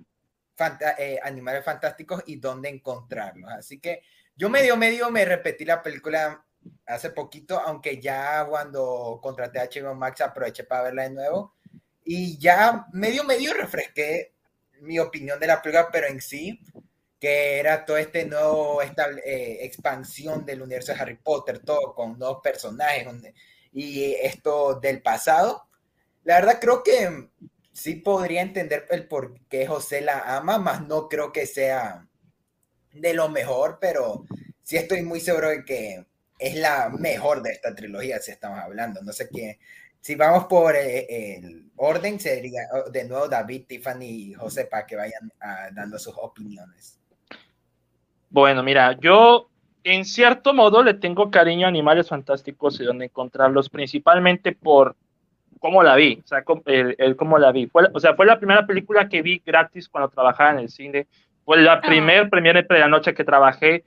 fanta- 0.56 0.96
eh, 0.98 1.20
animales 1.24 1.64
fantásticos 1.66 2.24
y 2.28 2.38
dónde 2.38 2.70
encontrarlos. 2.70 3.52
Así 3.52 3.80
que 3.80 4.02
yo 4.36 4.50
medio 4.50 4.78
medio 4.78 5.10
me 5.12 5.26
repetí 5.26 5.66
la 5.66 5.82
película 5.82 6.44
hace 6.86 7.10
poquito, 7.12 7.60
aunque 7.60 8.00
ya 8.02 8.46
cuando 8.50 9.20
contraté 9.22 9.60
a 9.60 9.64
HBO 9.66 9.96
Max 9.96 10.22
aproveché 10.22 10.64
para 10.64 10.84
verla 10.84 11.04
de 11.04 11.10
nuevo 11.12 11.56
y 12.06 12.38
ya 12.38 12.86
medio 12.94 13.24
medio 13.24 13.54
refresqué 13.54 14.34
mi 14.82 15.00
opinión 15.00 15.40
de 15.40 15.48
la 15.48 15.62
película, 15.62 15.90
pero 15.92 16.08
en 16.08 16.22
sí 16.22 16.60
que 17.20 17.60
era 17.60 17.86
todo 17.86 17.98
este 17.98 18.26
nuevo 18.26 18.82
esta 18.82 19.10
eh, 19.26 19.60
expansión 19.62 20.46
del 20.46 20.62
universo 20.62 20.94
de 20.94 21.00
Harry 21.00 21.16
Potter, 21.16 21.60
todo 21.60 21.94
con 21.96 22.20
nuevos 22.20 22.40
personajes 22.44 23.06
donde- 23.06 23.34
y 23.72 24.14
esto 24.16 24.76
del 24.80 25.02
pasado. 25.02 25.68
La 26.26 26.36
verdad 26.36 26.60
creo 26.62 26.84
que 26.84 27.30
sí 27.74 27.96
podría 27.96 28.42
entender 28.42 28.86
el 28.90 29.08
por 29.08 29.40
qué 29.50 29.68
José 29.68 30.02
la 30.02 30.38
ama, 30.38 30.60
más 30.60 30.88
no 30.88 31.10
creo 31.10 31.32
que 31.32 31.46
sea 31.46 32.08
de 32.94 33.14
lo 33.14 33.30
mejor, 33.30 33.80
pero 33.82 34.24
sí 34.62 34.78
estoy 34.78 35.02
muy 35.02 35.20
seguro 35.20 35.50
de 35.50 35.66
que 35.66 36.06
es 36.40 36.56
la 36.56 36.90
mejor 36.90 37.42
de 37.42 37.52
esta 37.52 37.74
trilogía, 37.74 38.20
si 38.20 38.32
estamos 38.32 38.60
hablando. 38.60 39.02
No 39.02 39.12
sé 39.12 39.28
qué. 39.34 39.60
Si 40.00 40.16
vamos 40.16 40.46
por 40.46 40.76
eh, 40.76 41.36
el 41.38 41.72
orden, 41.78 42.20
sería 42.20 42.64
oh, 42.74 42.90
de 42.90 43.06
nuevo 43.06 43.28
David, 43.28 43.66
Tiffany 43.68 44.04
y 44.04 44.34
José 44.34 44.66
para 44.66 44.86
que 44.86 44.96
vayan 44.96 45.32
ah, 45.40 45.70
dando 45.72 45.98
sus 45.98 46.14
opiniones. 46.18 47.00
Bueno, 48.30 48.62
mira, 48.64 48.98
yo 49.00 49.50
en 49.84 50.06
cierto 50.06 50.54
modo 50.54 50.84
le 50.84 50.96
tengo 50.96 51.32
cariño 51.32 51.66
a 51.66 51.70
Animales 51.70 52.10
Fantásticos 52.10 52.80
y 52.80 52.84
donde 52.84 53.06
encontrarlos, 53.06 53.70
principalmente 53.70 54.52
por 54.52 54.96
cómo 55.64 55.82
la 55.82 55.96
vi, 55.96 56.20
o 56.22 56.28
sea, 56.28 56.44
el, 56.66 56.94
el 57.00 57.16
cómo 57.16 57.38
la 57.40 57.54
vi. 57.54 57.68
Fue, 57.68 57.88
o 57.94 58.00
sea, 58.02 58.16
fue 58.16 58.26
la 58.26 58.38
primera 58.38 58.68
película 58.68 59.08
que 59.08 59.22
vi 59.22 59.42
gratis 59.46 59.88
cuando 59.88 60.10
trabajaba 60.10 60.52
en 60.52 60.60
el 60.60 60.68
cine. 60.70 61.08
Fue 61.46 61.56
la 61.62 61.80
primer 61.80 62.30
premier 62.30 62.68
de 62.68 62.80
la 62.80 62.90
noche 62.90 63.14
que 63.14 63.24
trabajé 63.24 63.86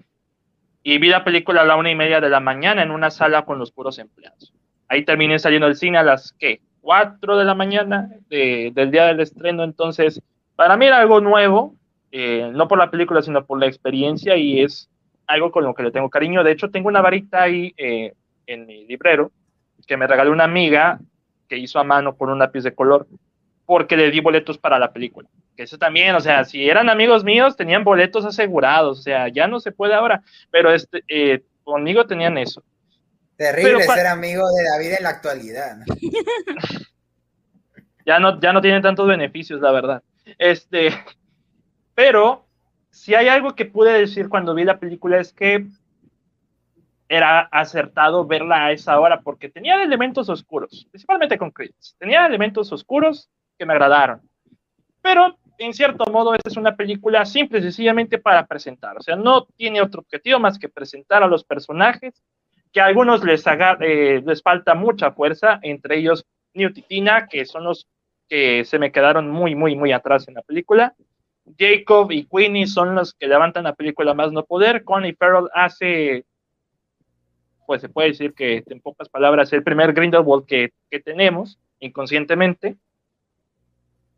y 0.83 0.97
vi 0.97 1.09
la 1.09 1.23
película 1.23 1.61
a 1.61 1.65
la 1.67 1.77
una 1.77 1.91
y 1.91 1.95
media 1.95 2.19
de 2.23 2.31
la 2.31 2.41
mañana 2.41 2.83
en 2.83 2.91
una 2.91 3.11
sala 3.11 3.45
con 3.45 3.59
los 3.59 3.73
puros 3.73 3.99
empleados. 3.99 4.55
Ahí 4.89 5.05
terminé 5.05 5.39
saliendo 5.39 5.67
del 5.67 5.77
cine 5.77 5.99
a 5.99 6.03
las, 6.03 6.33
¿qué? 6.39 6.63
Cuatro 6.81 7.37
de 7.37 7.45
la 7.45 7.55
mañana 7.55 8.09
de- 8.31 8.71
del 8.75 8.91
día 8.91 9.05
del 9.05 9.21
estreno. 9.21 9.63
Entonces, 9.63 10.23
para 10.55 10.79
mí 10.79 10.87
era 10.87 10.97
algo 10.99 11.21
nuevo, 11.21 11.75
eh, 12.11 12.51
no 12.55 12.69
por 12.69 12.79
la 12.79 12.91
película, 12.91 13.21
sino 13.21 13.45
por 13.45 13.61
la 13.61 13.67
experiencia 13.67 14.35
y 14.39 14.63
es 14.63 14.89
algo 15.27 15.51
con 15.51 15.65
lo 15.65 15.75
que 15.75 15.83
le 15.83 15.91
tengo 15.91 16.09
cariño. 16.09 16.43
De 16.43 16.53
hecho, 16.53 16.71
tengo 16.71 16.89
una 16.89 17.03
varita 17.03 17.43
ahí 17.43 17.75
eh, 17.77 18.15
en 18.47 18.65
mi 18.65 18.87
librero 18.87 19.31
que 19.87 19.99
me 19.99 20.07
regaló 20.07 20.33
una 20.33 20.45
amiga 20.45 20.99
que 21.49 21.59
hizo 21.59 21.79
a 21.79 21.85
mano 21.85 22.17
con 22.17 22.31
un 22.31 22.39
lápiz 22.39 22.63
de 22.63 22.75
color 22.75 23.07
porque 23.67 23.97
le 23.97 24.11
di 24.11 24.21
boletos 24.21 24.59
para 24.59 24.79
la 24.79 24.93
película. 24.93 25.29
Que 25.57 25.65
eso 25.65 25.77
también, 25.77 26.15
o 26.15 26.21
sea, 26.21 26.45
si 26.45 26.69
eran 26.69 26.89
amigos 26.89 27.25
míos, 27.25 27.57
tenían 27.57 27.85
boletos 27.85 28.25
asegurados, 28.25 29.01
o 29.01 29.03
sea, 29.03 29.29
ya 29.29 29.49
no 29.49 29.59
se 29.59 29.73
puede 29.73 29.95
ahora, 29.95 30.23
pero 30.51 30.73
este, 30.73 31.03
eh, 31.09 31.43
conmigo 31.65 32.07
tenían 32.07 32.39
eso. 32.39 32.63
Terrible 33.37 33.79
Pero 33.79 33.93
ser 33.93 34.07
amigo 34.07 34.45
de 34.51 34.65
David 34.65 34.95
en 34.99 35.03
la 35.03 35.11
actualidad. 35.11 35.77
ya 38.07 38.19
no, 38.19 38.41
ya 38.41 38.53
no 38.53 38.61
tienen 38.61 38.83
tantos 38.83 39.07
beneficios, 39.07 39.61
la 39.61 39.73
verdad. 39.73 40.03
Este, 40.39 40.91
pero 41.95 42.47
si 42.91 43.15
hay 43.15 43.29
algo 43.29 43.55
que 43.55 43.67
pude 43.67 43.93
decir 43.93 44.29
cuando 44.29 44.55
vi 44.55 44.65
la 44.65 44.79
película 44.79 45.19
es 45.19 45.33
que 45.33 45.67
era 47.09 47.41
acertado 47.53 48.27
verla 48.27 48.67
a 48.67 48.73
esa 48.73 48.99
hora 48.99 49.21
porque 49.21 49.49
tenía 49.49 49.83
elementos 49.83 50.29
oscuros, 50.29 50.87
principalmente 50.91 51.39
con 51.39 51.51
Credits. 51.51 51.97
Tenía 51.99 52.27
elementos 52.27 52.73
oscuros 52.73 53.31
que 53.59 53.67
me 53.67 53.73
agradaron. 53.73 54.21
Pero 55.03 55.39
en 55.59 55.73
cierto 55.73 56.11
modo 56.11 56.35
esta 56.35 56.51
es 56.51 56.57
una 56.57 56.77
película 56.77 57.25
simple 57.25 57.61
y 57.61 57.63
sencillamente 57.63 58.19
para 58.19 58.47
presentar. 58.47 58.97
O 58.99 59.03
sea, 59.03 59.17
no 59.17 59.47
tiene 59.57 59.81
otro 59.81 60.01
objetivo 60.01 60.39
más 60.39 60.59
que 60.59 60.69
presentar 60.69 61.23
a 61.23 61.29
los 61.29 61.45
personajes 61.45 62.23
que 62.73 62.81
a 62.81 62.87
algunos 62.87 63.25
les, 63.25 63.47
haga, 63.47 63.79
eh, 63.81 64.23
les 64.25 64.43
falta 64.43 64.75
mucha 64.75 65.13
fuerza, 65.13 65.59
entre 65.63 65.99
ellos 65.99 66.27
Newt 66.53 66.77
y 66.79 66.83
Tina, 66.83 67.27
que 67.27 67.45
son 67.47 67.65
los 67.65 67.89
que 68.29 68.65
se 68.65 68.79
me 68.79 68.93
quedaron 68.93 69.31
muy, 69.31 69.55
muy, 69.55 69.77
muy 69.77 69.93
atrás 69.93 70.29
en 70.29 70.35
la 70.35 70.43
película. 70.43 70.95
Jacob 71.59 72.11
y 72.11 72.27
Queenie 72.27 72.67
son 72.67 72.95
los 72.95 73.15
que 73.15 73.29
levantan 73.29 73.65
la 73.65 73.75
película 73.75 74.15
más 74.15 74.33
no 74.33 74.45
poder. 74.45 74.85
Connie 74.85 75.15
Farrell 75.15 75.49
hace, 75.55 76.25
pues 77.67 77.81
se 77.81 77.89
puede 77.89 78.09
decir 78.09 78.33
que 78.35 78.63
en 78.67 78.81
pocas 78.81 79.09
palabras, 79.09 79.53
el 79.53 79.63
primer 79.63 79.93
Grindelwald 79.93 80.47
que, 80.47 80.73
que 80.91 81.01
tenemos 81.01 81.59
inconscientemente. 81.81 82.77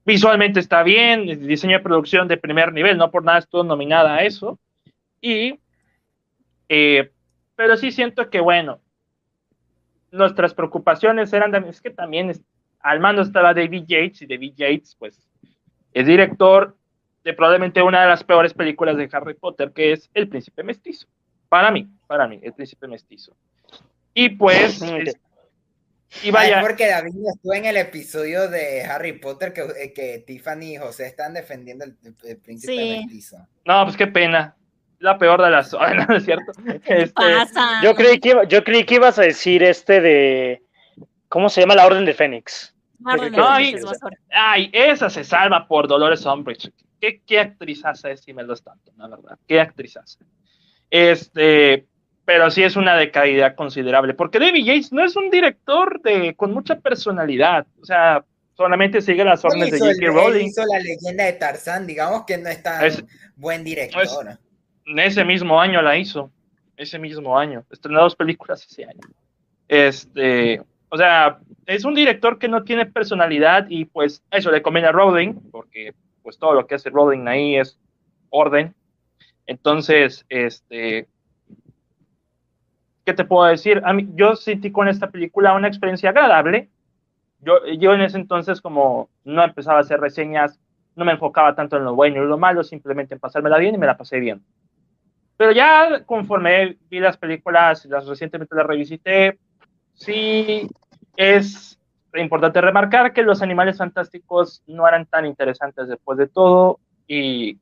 Visualmente 0.05 0.61
está 0.61 0.83
bien, 0.83 1.27
diseño 1.47 1.79
de 1.79 1.83
producción 1.85 2.29
de 2.29 2.37
primer 2.37 2.73
nivel, 2.73 2.97
no 2.97 3.11
por 3.11 3.25
nada 3.25 3.39
estuvo 3.39 3.63
nominada 3.63 4.17
a 4.17 4.25
eso. 4.25 4.59
Y, 5.21 5.59
eh, 6.69 7.11
pero 7.57 7.77
sí 7.77 7.93
siento 7.93 8.31
que, 8.31 8.41
bueno, 8.41 8.81
nuestras 10.11 10.55
preocupaciones 10.55 11.33
eran, 11.33 11.55
es 11.65 11.81
que 11.83 11.91
también 11.91 12.33
al 12.81 13.01
mando 13.01 13.23
estaba 13.23 13.53
David 13.53 13.85
Yates 13.87 14.23
y 14.23 14.27
David 14.27 14.55
Yates, 14.57 14.97
pues, 14.99 15.29
es 15.93 16.07
director 16.07 16.77
de 17.25 17.35
probablemente 17.35 17.83
una 17.83 18.03
de 18.03 18.09
las 18.09 18.25
peores 18.25 18.55
películas 18.55 18.97
de 18.97 19.09
Harry 19.13 19.35
Potter, 19.35 19.73
que 19.73 19.93
es 19.93 20.11
El 20.15 20.29
Príncipe 20.29 20.63
Mestizo. 20.63 21.07
Para 21.49 21.71
mí, 21.71 21.89
para 22.07 22.27
mí, 22.29 22.39
El 22.43 22.53
Príncipe 22.53 22.87
Mestizo. 22.89 23.37
Y 24.15 24.31
pues, 24.31 24.81
es- 24.83 25.17
y 26.23 26.31
vaya, 26.31 26.61
es 26.61 26.67
porque 26.67 26.87
David 26.89 27.13
no 27.15 27.29
estuvo 27.35 27.53
en 27.53 27.67
el 27.67 27.77
episodio 27.77 28.49
de 28.49 28.83
Harry 28.85 29.13
Potter 29.19 29.53
que, 29.53 29.61
eh, 29.79 29.93
que 29.93 30.25
Tiffany 30.27 30.73
y 30.73 30.77
José 30.79 31.07
están 31.07 31.35
defendiendo 31.35 31.85
el, 31.85 31.97
el 32.25 32.39
príncipe 32.39 32.73
Sí. 32.73 32.97
mestizo. 33.01 33.47
no, 33.67 33.85
pues 33.85 33.97
qué 33.97 34.07
pena. 34.07 34.57
la 35.01 35.19
peor 35.19 35.43
de 35.43 35.51
las. 35.51 35.71
¿no 36.09 36.17
es 36.17 36.25
cierto? 36.25 36.51
Este, 36.87 37.09
pasa? 37.13 37.83
Yo 37.85 37.95
creí, 37.95 38.19
que, 38.21 38.35
yo 38.49 38.65
creí 38.65 38.85
que 38.85 38.95
ibas 38.95 39.19
a 39.19 39.23
decir 39.23 39.63
este 39.63 40.01
de. 40.01 40.63
¿Cómo 41.29 41.51
se 41.51 41.61
llama 41.61 41.75
la 41.75 41.85
Orden 41.87 42.07
de 42.07 42.15
Fénix? 42.15 42.75
ay, 44.33 44.71
esa 44.73 45.11
se 45.11 45.25
salva 45.25 45.69
por 45.69 45.87
Dolores 45.89 46.25
Umbridge. 46.25 46.73
¿Qué, 47.01 47.21
qué 47.27 47.39
actriz 47.39 47.85
hace 47.85 48.17
si 48.17 48.33
me 48.33 48.43
lo 48.43 48.57
tanto, 48.57 48.91
la 48.97 49.09
verdad? 49.09 49.39
¿Qué 49.47 49.61
actriz 49.61 49.97
hace? 49.97 50.19
Este, 50.91 51.87
pero 52.25 52.51
sí 52.51 52.63
es 52.63 52.77
una 52.77 52.97
decaída 52.97 53.55
considerable, 53.55 54.15
porque 54.15 54.39
David 54.39 54.65
Yates 54.65 54.93
no 54.93 55.05
es 55.05 55.17
un 55.17 55.31
director 55.31 56.01
de, 56.03 56.35
con 56.35 56.53
mucha 56.53 56.79
personalidad, 56.79 57.67
o 57.81 57.85
sea, 57.85 58.25
solamente 58.55 59.01
sigue 59.01 59.25
las 59.25 59.45
órdenes 59.45 59.71
de 59.71 59.79
J.K. 59.79 60.07
Rowling. 60.09 60.47
hizo 60.47 60.63
la 60.67 60.79
leyenda 60.79 61.25
de 61.25 61.33
Tarzán, 61.35 61.87
digamos 61.87 62.25
que 62.27 62.39
no 62.39 62.49
es 62.49 62.63
tan 62.63 62.83
buen 63.37 63.65
director. 63.65 64.39
Ese 64.85 65.25
mismo 65.25 65.61
año 65.61 65.81
la 65.81 65.97
hizo, 65.97 66.31
ese 66.77 66.99
mismo 66.99 67.39
año, 67.39 67.65
estrenó 67.71 68.01
dos 68.01 68.17
películas 68.17 68.67
ese 68.69 68.85
año. 68.85 69.01
Este, 69.69 70.61
o 70.89 70.97
sea, 70.97 71.39
es 71.67 71.85
un 71.85 71.95
director 71.95 72.39
que 72.39 72.49
no 72.49 72.65
tiene 72.65 72.87
personalidad 72.87 73.67
y 73.69 73.85
pues 73.85 74.23
eso 74.31 74.51
le 74.51 74.63
conviene 74.63 74.89
a 74.89 74.93
Rowling, 74.93 75.35
porque 75.51 75.95
pues 76.23 76.39
todo 76.39 76.55
lo 76.55 76.67
que 76.67 76.75
hace 76.75 76.91
Rowling 76.91 77.27
ahí 77.27 77.57
es 77.57 77.79
orden. 78.31 78.75
Entonces, 79.49 80.27
este, 80.29 81.09
¿qué 83.07 83.15
te 83.15 83.25
puedo 83.25 83.47
decir? 83.47 83.81
A 83.83 83.95
mí, 83.95 84.07
yo 84.15 84.37
sentí 84.37 84.71
con 84.71 84.89
esta 84.89 85.11
película 85.11 85.55
una 85.55 85.69
experiencia 85.69 86.11
agradable. 86.11 86.69
Yo, 87.41 87.65
yo 87.67 87.95
en 87.95 88.03
ese 88.03 88.19
entonces 88.19 88.61
como 88.61 89.09
no 89.25 89.43
empezaba 89.43 89.79
a 89.79 89.81
hacer 89.81 90.01
reseñas, 90.01 90.61
no 90.95 91.07
me 91.07 91.13
enfocaba 91.13 91.55
tanto 91.55 91.79
en 91.79 91.85
lo 91.85 91.95
bueno 91.95 92.23
y 92.23 92.27
lo 92.27 92.37
malo, 92.37 92.63
simplemente 92.63 93.15
en 93.15 93.21
pasármela 93.21 93.57
bien 93.57 93.75
y 93.75 93.79
me 93.79 93.87
la 93.87 93.97
pasé 93.97 94.21
bien. 94.21 94.45
Pero 95.39 95.53
ya 95.53 96.05
conforme 96.05 96.77
vi 96.91 97.01
las 97.01 97.17
películas, 97.17 97.87
las 97.87 98.07
recientemente 98.07 98.55
las 98.55 98.67
revisité, 98.67 99.39
sí 99.95 100.69
es 101.17 101.79
importante 102.15 102.61
remarcar 102.61 103.15
que 103.15 103.23
los 103.23 103.41
animales 103.41 103.79
fantásticos 103.79 104.63
no 104.67 104.87
eran 104.87 105.07
tan 105.07 105.25
interesantes 105.25 105.89
después 105.89 106.19
de 106.19 106.27
todo 106.27 106.81
y 107.07 107.59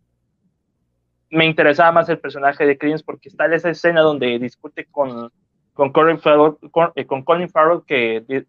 me 1.31 1.47
interesaba 1.47 1.93
más 1.93 2.09
el 2.09 2.19
personaje 2.19 2.67
de 2.67 2.79
Credence 2.79 3.05
porque 3.05 3.29
está 3.29 3.47
en 3.47 3.55
esa 3.55 3.71
escena 3.71 4.01
donde 4.01 4.39
discute 4.39 4.87
con, 4.87 5.31
con, 5.75 5.93
Colin, 5.93 6.19
Farrell, 6.19 6.57
eh, 6.95 7.07
con, 7.07 7.23
Colin 7.23 7.49
Farrell 7.49 7.83
que 7.87 8.45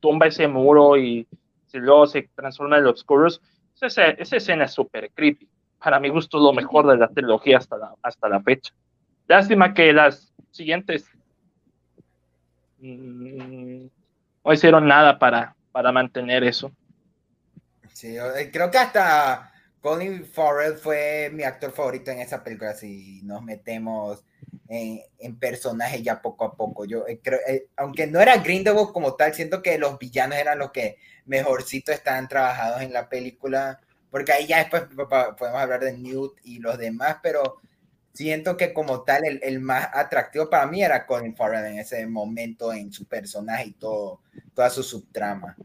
tumba 0.00 0.26
ese 0.26 0.48
muro 0.48 0.96
y 0.96 1.26
luego 1.72 2.06
se 2.06 2.28
transforma 2.34 2.78
en 2.78 2.84
los 2.84 2.94
oscuros. 2.94 3.40
Esa, 3.80 4.08
esa 4.08 4.36
escena 4.36 4.64
es 4.64 4.72
súper 4.72 5.10
creepy. 5.12 5.48
Para 5.82 5.98
mi 5.98 6.10
gusto, 6.10 6.38
lo 6.38 6.52
mejor 6.52 6.86
de 6.86 6.98
la 6.98 7.08
trilogía 7.08 7.58
hasta 7.58 7.78
la, 7.78 7.94
hasta 8.02 8.28
la 8.28 8.40
fecha. 8.40 8.74
Lástima 9.26 9.72
que 9.72 9.92
las 9.92 10.34
siguientes 10.50 11.10
Mm, 12.80 13.88
no 14.44 14.52
hicieron 14.52 14.86
nada 14.86 15.18
para, 15.18 15.54
para 15.70 15.92
mantener 15.92 16.44
eso. 16.44 16.72
Sí, 17.92 18.16
eh, 18.16 18.50
creo 18.50 18.70
que 18.70 18.78
hasta 18.78 19.49
Colin 19.80 20.24
Farrell 20.26 20.76
fue 20.76 21.30
mi 21.32 21.42
actor 21.42 21.72
favorito 21.72 22.10
en 22.10 22.20
esa 22.20 22.44
película, 22.44 22.74
si 22.74 23.22
nos 23.22 23.42
metemos 23.42 24.22
en, 24.68 25.00
en 25.18 25.38
personajes 25.38 26.02
ya 26.02 26.20
poco 26.20 26.44
a 26.44 26.54
poco. 26.54 26.84
Yo 26.84 27.06
eh, 27.06 27.20
creo, 27.22 27.40
eh, 27.46 27.68
aunque 27.76 28.06
no 28.06 28.20
era 28.20 28.36
Grindelwald 28.38 28.92
como 28.92 29.14
tal, 29.14 29.34
siento 29.34 29.62
que 29.62 29.78
los 29.78 29.98
villanos 29.98 30.38
eran 30.38 30.58
los 30.58 30.70
que 30.70 30.98
mejorcito 31.24 31.92
estaban 31.92 32.28
trabajados 32.28 32.82
en 32.82 32.92
la 32.92 33.08
película, 33.08 33.80
porque 34.10 34.32
ahí 34.32 34.46
ya 34.46 34.58
después 34.58 34.82
podemos 34.94 35.60
hablar 35.60 35.80
de 35.80 35.96
Newt 35.96 36.38
y 36.44 36.58
los 36.58 36.76
demás, 36.76 37.16
pero 37.22 37.56
siento 38.12 38.56
que 38.56 38.74
como 38.74 39.02
tal 39.02 39.24
el, 39.24 39.40
el, 39.42 39.60
más 39.60 39.88
atractivo 39.94 40.50
para 40.50 40.66
mí 40.66 40.82
era 40.82 41.06
Colin 41.06 41.36
Farrell 41.36 41.66
en 41.66 41.78
ese 41.78 42.06
momento 42.06 42.72
en 42.72 42.92
su 42.92 43.06
personaje 43.06 43.68
y 43.68 43.72
todo, 43.72 44.20
toda 44.54 44.68
su 44.68 44.82
subtrama. 44.82 45.56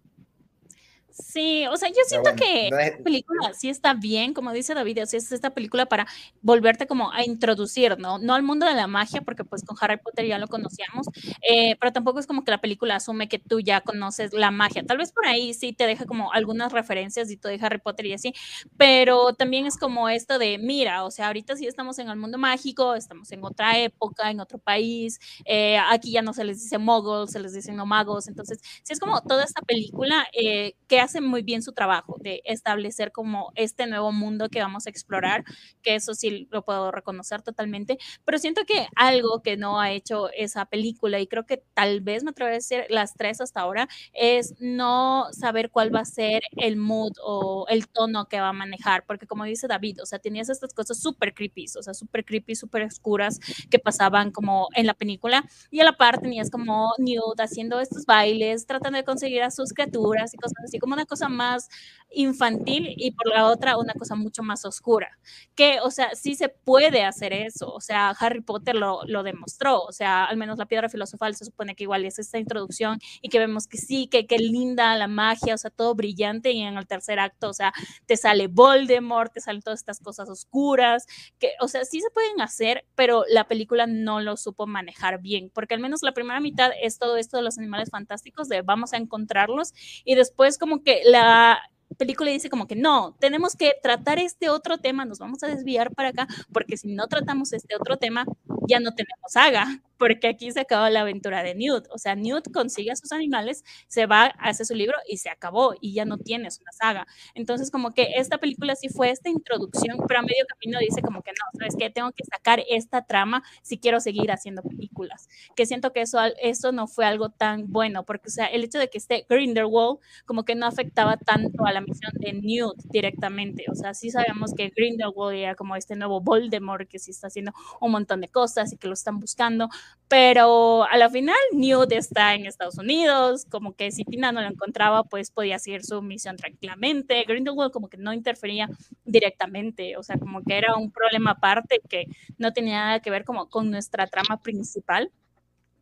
Sí, 1.17 1.65
o 1.67 1.77
sea, 1.77 1.87
yo 1.87 1.95
siento 2.07 2.31
que 2.35 2.67
la 2.69 3.01
película 3.01 3.53
sí 3.53 3.69
está 3.69 3.93
bien, 3.93 4.33
como 4.33 4.51
dice 4.51 4.73
David, 4.73 4.99
o 4.99 5.03
es 5.03 5.13
esta 5.31 5.49
película 5.51 5.85
para 5.85 6.05
volverte 6.41 6.87
como 6.87 7.09
a 7.13 7.23
introducir, 7.23 7.97
¿no? 7.97 8.19
No 8.19 8.33
al 8.33 8.43
mundo 8.43 8.65
de 8.65 8.73
la 8.73 8.85
magia, 8.87 9.21
porque 9.21 9.45
pues 9.45 9.63
con 9.63 9.77
Harry 9.79 9.95
Potter 9.95 10.25
ya 10.27 10.37
lo 10.39 10.47
conocíamos, 10.49 11.07
eh, 11.49 11.77
pero 11.79 11.93
tampoco 11.93 12.19
es 12.19 12.27
como 12.27 12.43
que 12.43 12.51
la 12.51 12.59
película 12.59 12.97
asume 12.97 13.29
que 13.29 13.39
tú 13.39 13.61
ya 13.61 13.79
conoces 13.79 14.33
la 14.33 14.51
magia. 14.51 14.83
Tal 14.85 14.97
vez 14.97 15.13
por 15.13 15.25
ahí 15.25 15.53
sí 15.53 15.71
te 15.71 15.87
deja 15.87 16.05
como 16.05 16.33
algunas 16.33 16.73
referencias 16.73 17.31
y 17.31 17.37
todo 17.37 17.49
de 17.53 17.59
Harry 17.65 17.77
Potter 17.79 18.07
y 18.07 18.13
así, 18.13 18.33
pero 18.75 19.33
también 19.33 19.65
es 19.67 19.77
como 19.77 20.09
esto 20.09 20.37
de, 20.37 20.57
mira, 20.57 21.05
o 21.05 21.11
sea, 21.11 21.27
ahorita 21.27 21.55
sí 21.55 21.65
estamos 21.65 21.97
en 21.99 22.09
el 22.09 22.17
mundo 22.17 22.37
mágico, 22.37 22.93
estamos 22.93 23.31
en 23.31 23.41
otra 23.45 23.79
época, 23.79 24.29
en 24.31 24.41
otro 24.41 24.57
país, 24.59 25.17
eh, 25.45 25.77
aquí 25.77 26.11
ya 26.11 26.21
no 26.21 26.33
se 26.33 26.43
les 26.43 26.61
dice 26.61 26.77
muggles, 26.77 27.31
se 27.31 27.39
les 27.39 27.53
dicen 27.53 27.77
no 27.77 27.85
magos, 27.85 28.27
entonces 28.27 28.59
sí 28.83 28.91
es 28.91 28.99
como 28.99 29.21
toda 29.21 29.45
esta 29.45 29.61
película 29.61 30.27
eh, 30.33 30.73
que 30.89 31.04
hace 31.05 31.21
muy 31.21 31.41
bien 31.41 31.61
su 31.61 31.71
trabajo 31.71 32.17
de 32.19 32.41
establecer 32.45 33.11
como 33.11 33.51
este 33.55 33.87
nuevo 33.87 34.11
mundo 34.11 34.49
que 34.49 34.59
vamos 34.59 34.87
a 34.87 34.89
explorar, 34.89 35.43
que 35.81 35.95
eso 35.95 36.13
sí 36.13 36.47
lo 36.51 36.63
puedo 36.63 36.91
reconocer 36.91 37.41
totalmente, 37.41 37.97
pero 38.25 38.37
siento 38.37 38.61
que 38.65 38.87
algo 38.95 39.41
que 39.41 39.57
no 39.57 39.79
ha 39.79 39.91
hecho 39.91 40.29
esa 40.31 40.65
película 40.65 41.19
y 41.19 41.27
creo 41.27 41.45
que 41.45 41.63
tal 41.73 42.01
vez 42.01 42.23
me 42.23 42.31
atrevo 42.31 42.49
a 42.49 42.53
decir 42.53 42.85
las 42.89 43.15
tres 43.15 43.41
hasta 43.41 43.61
ahora 43.61 43.87
es 44.13 44.55
no 44.59 45.27
saber 45.31 45.69
cuál 45.71 45.93
va 45.93 46.01
a 46.01 46.05
ser 46.05 46.43
el 46.57 46.75
mood 46.75 47.13
o 47.23 47.65
el 47.69 47.87
tono 47.87 48.25
que 48.25 48.39
va 48.39 48.49
a 48.49 48.53
manejar, 48.53 49.05
porque 49.05 49.27
como 49.27 49.43
dice 49.45 49.67
David, 49.67 50.01
o 50.01 50.05
sea, 50.05 50.19
tenías 50.19 50.49
estas 50.49 50.73
cosas 50.73 50.99
súper 50.99 51.33
creepy, 51.33 51.65
o 51.77 51.83
sea, 51.83 51.93
súper 51.93 52.25
creepy, 52.25 52.55
súper 52.55 52.83
oscuras 52.83 53.39
que 53.69 53.79
pasaban 53.79 54.31
como 54.31 54.67
en 54.75 54.87
la 54.87 54.93
película 54.93 55.45
y 55.71 55.79
a 55.79 55.83
la 55.83 55.97
par 55.97 56.19
tenías 56.19 56.49
como 56.49 56.91
Newt 56.97 57.39
haciendo 57.39 57.79
estos 57.79 58.05
bailes, 58.05 58.65
tratando 58.65 58.97
de 58.97 59.03
conseguir 59.03 59.43
a 59.43 59.51
sus 59.51 59.73
criaturas 59.73 60.33
y 60.33 60.37
cosas 60.37 60.63
así, 60.63 60.79
como 60.79 60.94
una 60.95 61.05
cosa 61.05 61.29
más 61.29 61.69
infantil 62.15 62.93
y 62.95 63.11
por 63.11 63.27
la 63.27 63.47
otra 63.47 63.77
una 63.77 63.93
cosa 63.93 64.15
mucho 64.15 64.41
más 64.43 64.65
oscura. 64.65 65.17
Que, 65.53 65.79
o 65.81 65.91
sea, 65.91 66.15
sí 66.15 66.35
se 66.35 66.49
puede 66.49 67.03
hacer 67.03 67.33
eso. 67.33 67.71
O 67.73 67.81
sea, 67.81 68.09
Harry 68.19 68.41
Potter 68.41 68.75
lo, 68.75 69.01
lo 69.05 69.23
demostró. 69.23 69.81
O 69.81 69.91
sea, 69.91 70.25
al 70.25 70.37
menos 70.37 70.57
la 70.57 70.65
piedra 70.65 70.89
filosofal 70.89 71.35
se 71.35 71.45
supone 71.45 71.75
que 71.75 71.83
igual 71.83 72.05
es 72.05 72.19
esta 72.19 72.39
introducción 72.39 72.99
y 73.21 73.29
que 73.29 73.39
vemos 73.39 73.67
que 73.67 73.77
sí, 73.77 74.07
que, 74.07 74.27
que 74.27 74.37
linda 74.37 74.95
la 74.95 75.07
magia, 75.07 75.55
o 75.55 75.57
sea, 75.57 75.71
todo 75.71 75.95
brillante 75.95 76.51
y 76.51 76.61
en 76.61 76.77
el 76.77 76.87
tercer 76.87 77.19
acto, 77.19 77.49
o 77.49 77.53
sea, 77.53 77.73
te 78.05 78.17
sale 78.17 78.47
Voldemort, 78.47 79.33
te 79.33 79.41
salen 79.41 79.61
todas 79.61 79.79
estas 79.79 79.99
cosas 79.99 80.29
oscuras, 80.29 81.05
que, 81.39 81.51
o 81.61 81.67
sea, 81.67 81.85
sí 81.85 82.01
se 82.01 82.09
pueden 82.11 82.41
hacer, 82.41 82.85
pero 82.95 83.23
la 83.27 83.47
película 83.47 83.87
no 83.87 84.21
lo 84.21 84.37
supo 84.37 84.67
manejar 84.67 85.21
bien, 85.21 85.51
porque 85.53 85.73
al 85.73 85.79
menos 85.79 86.03
la 86.03 86.13
primera 86.13 86.39
mitad 86.39 86.71
es 86.81 86.97
todo 86.97 87.17
esto 87.17 87.37
de 87.37 87.43
los 87.43 87.57
animales 87.57 87.89
fantásticos, 87.89 88.47
de 88.47 88.61
vamos 88.61 88.93
a 88.93 88.97
encontrarlos 88.97 89.73
y 90.03 90.15
después 90.15 90.57
como 90.57 90.83
que 90.85 91.01
la 91.03 91.59
película 91.97 92.31
dice 92.31 92.49
como 92.49 92.67
que 92.67 92.75
no, 92.75 93.15
tenemos 93.19 93.55
que 93.55 93.73
tratar 93.81 94.19
este 94.19 94.49
otro 94.49 94.77
tema, 94.77 95.05
nos 95.05 95.19
vamos 95.19 95.43
a 95.43 95.47
desviar 95.47 95.93
para 95.93 96.09
acá, 96.09 96.27
porque 96.53 96.77
si 96.77 96.93
no 96.93 97.07
tratamos 97.07 97.53
este 97.53 97.75
otro 97.75 97.97
tema, 97.97 98.25
ya 98.67 98.79
no 98.79 98.93
tenemos 98.93 99.31
saga 99.31 99.81
porque 99.97 100.27
aquí 100.27 100.51
se 100.51 100.61
acaba 100.61 100.89
la 100.89 101.01
aventura 101.01 101.43
de 101.43 101.55
Newt. 101.55 101.87
O 101.91 101.97
sea, 101.97 102.15
Newt 102.15 102.51
consigue 102.51 102.91
a 102.91 102.95
sus 102.95 103.11
animales, 103.11 103.63
se 103.87 104.05
va, 104.05 104.25
hace 104.39 104.65
su 104.65 104.75
libro 104.75 104.97
y 105.07 105.17
se 105.17 105.29
acabó 105.29 105.73
y 105.79 105.93
ya 105.93 106.05
no 106.05 106.17
tienes 106.17 106.59
una 106.59 106.71
saga. 106.71 107.07
Entonces, 107.33 107.71
como 107.71 107.91
que 107.91 108.13
esta 108.17 108.37
película 108.37 108.75
sí 108.75 108.89
fue 108.89 109.09
esta 109.09 109.29
introducción, 109.29 109.97
pero 110.07 110.19
a 110.19 110.23
medio 110.23 110.45
camino 110.47 110.79
dice 110.79 111.01
como 111.01 111.21
que 111.21 111.31
no, 111.31 111.59
¿sabes 111.59 111.75
qué? 111.77 111.89
Tengo 111.89 112.11
que 112.11 112.23
sacar 112.25 112.61
esta 112.69 113.05
trama 113.05 113.43
si 113.61 113.77
quiero 113.77 113.99
seguir 113.99 114.31
haciendo 114.31 114.61
películas. 114.63 115.27
Que 115.55 115.65
siento 115.65 115.93
que 115.93 116.01
eso, 116.01 116.19
eso 116.41 116.71
no 116.71 116.87
fue 116.87 117.05
algo 117.05 117.29
tan 117.29 117.71
bueno, 117.71 118.05
porque, 118.05 118.27
o 118.27 118.31
sea, 118.31 118.45
el 118.47 118.63
hecho 118.63 118.79
de 118.79 118.89
que 118.89 118.97
esté 118.97 119.25
Grindelwald 119.29 119.99
como 120.25 120.45
que 120.45 120.55
no 120.55 120.65
afectaba 120.65 121.17
tanto 121.17 121.65
a 121.65 121.71
la 121.71 121.81
misión 121.81 122.11
de 122.15 122.33
Newt 122.33 122.77
directamente. 122.85 123.65
O 123.71 123.75
sea, 123.75 123.93
sí 123.93 124.09
sabemos 124.11 124.53
que 124.55 124.69
Grindelwald 124.75 125.37
era 125.37 125.55
como 125.55 125.75
este 125.75 125.95
nuevo 125.95 126.21
Voldemort 126.21 126.87
que 126.89 126.99
sí 126.99 127.11
está 127.11 127.27
haciendo 127.27 127.53
un 127.81 127.91
montón 127.91 128.21
de 128.21 128.29
cosas 128.29 128.73
y 128.73 128.77
que 128.77 128.87
lo 128.87 128.93
están 128.93 129.19
buscando, 129.19 129.69
pero 130.07 130.83
a 130.83 130.97
la 130.97 131.09
final 131.09 131.35
Newt 131.51 131.91
está 131.91 132.35
en 132.35 132.45
Estados 132.45 132.77
Unidos, 132.77 133.45
como 133.49 133.75
que 133.75 133.91
si 133.91 134.03
Tina 134.05 134.31
no 134.31 134.41
lo 134.41 134.47
encontraba, 134.47 135.03
pues 135.03 135.31
podía 135.31 135.57
seguir 135.57 135.83
su 135.83 136.01
misión 136.01 136.37
tranquilamente. 136.37 137.23
Grindelwald 137.27 137.71
como 137.71 137.89
que 137.89 137.97
no 137.97 138.13
interfería 138.13 138.69
directamente, 139.03 139.97
o 139.97 140.03
sea, 140.03 140.17
como 140.19 140.43
que 140.43 140.57
era 140.57 140.75
un 140.75 140.91
problema 140.91 141.31
aparte 141.31 141.81
que 141.89 142.05
no 142.37 142.53
tenía 142.53 142.85
nada 142.85 142.99
que 142.99 143.09
ver 143.09 143.25
como 143.25 143.49
con 143.49 143.71
nuestra 143.71 144.05
trama 144.07 144.41
principal. 144.41 145.11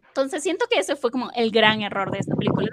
Entonces 0.08 0.44
siento 0.44 0.68
que 0.70 0.80
ese 0.80 0.96
fue 0.96 1.12
como 1.12 1.32
el 1.36 1.52
gran 1.52 1.82
error 1.82 2.12
de 2.12 2.20
esta 2.20 2.36
película. 2.36 2.70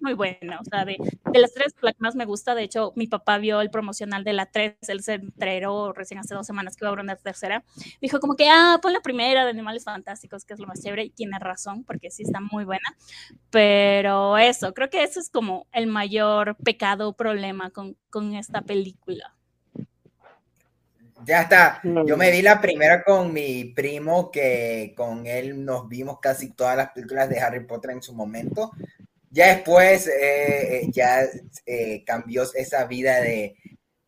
Muy 0.00 0.14
buena, 0.14 0.58
o 0.60 0.64
sea, 0.64 0.84
de, 0.84 0.96
de, 1.32 1.38
las 1.38 1.52
tres, 1.52 1.74
la 1.80 1.92
que 1.92 1.98
más 2.00 2.14
me 2.14 2.24
gusta, 2.24 2.54
de 2.54 2.62
hecho, 2.62 2.92
mi 2.96 3.06
papá 3.06 3.38
vio 3.38 3.60
el 3.60 3.70
promocional 3.70 4.24
de 4.24 4.32
la 4.32 4.46
3, 4.46 4.76
él 4.88 5.02
se 5.02 5.14
enteró 5.14 5.92
recién 5.92 6.20
hace 6.20 6.34
dos 6.34 6.46
semanas 6.46 6.76
que 6.76 6.84
iba 6.84 6.88
a 6.88 6.92
haber 6.92 7.04
una 7.04 7.16
tercera, 7.16 7.64
dijo 8.00 8.20
como 8.20 8.36
que, 8.36 8.48
ah, 8.48 8.78
pon 8.82 8.92
la 8.92 9.00
primera 9.00 9.44
de 9.44 9.50
Animales 9.50 9.84
Fantásticos, 9.84 10.44
que 10.44 10.54
es 10.54 10.60
lo 10.60 10.66
más 10.66 10.82
chévere, 10.82 11.04
y 11.04 11.10
tiene 11.10 11.38
razón, 11.38 11.84
porque 11.84 12.10
sí 12.10 12.22
está 12.22 12.40
muy 12.40 12.64
buena, 12.64 12.96
pero 13.50 14.38
eso, 14.38 14.72
creo 14.74 14.90
que 14.90 15.02
eso 15.02 15.20
es 15.20 15.30
como 15.30 15.66
el 15.72 15.86
mayor 15.86 16.56
pecado 16.56 17.08
o 17.08 17.12
problema 17.14 17.70
con, 17.70 17.96
con 18.10 18.34
esta 18.34 18.62
película. 18.62 19.34
Ya 21.26 21.42
está. 21.42 21.80
Yo 22.06 22.16
me 22.16 22.30
Mm. 22.30 22.32
vi 22.32 22.42
la 22.42 22.60
primera 22.60 23.02
con 23.04 23.32
mi 23.32 23.64
primo, 23.64 24.30
que 24.30 24.94
con 24.96 25.26
él 25.26 25.64
nos 25.64 25.88
vimos 25.88 26.18
casi 26.20 26.50
todas 26.52 26.76
las 26.76 26.92
películas 26.92 27.28
de 27.28 27.40
Harry 27.40 27.66
Potter 27.66 27.90
en 27.90 28.02
su 28.02 28.14
momento. 28.14 28.70
Ya 29.30 29.54
después 29.54 30.08
eh, 30.08 30.82
eh, 30.84 30.90
ya 30.92 31.22
eh, 31.66 32.04
cambió 32.04 32.42
esa 32.54 32.84
vida 32.86 33.20
de, 33.20 33.56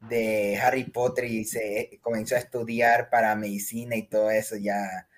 de 0.00 0.58
Harry 0.60 0.84
Potter 0.84 1.24
y 1.26 1.44
se 1.44 1.98
comenzó 2.02 2.34
a 2.34 2.38
estudiar 2.38 3.08
para 3.10 3.36
medicina 3.36 3.94
y 3.96 4.08
todo 4.08 4.30
eso. 4.30 4.56
Ya 4.56 5.08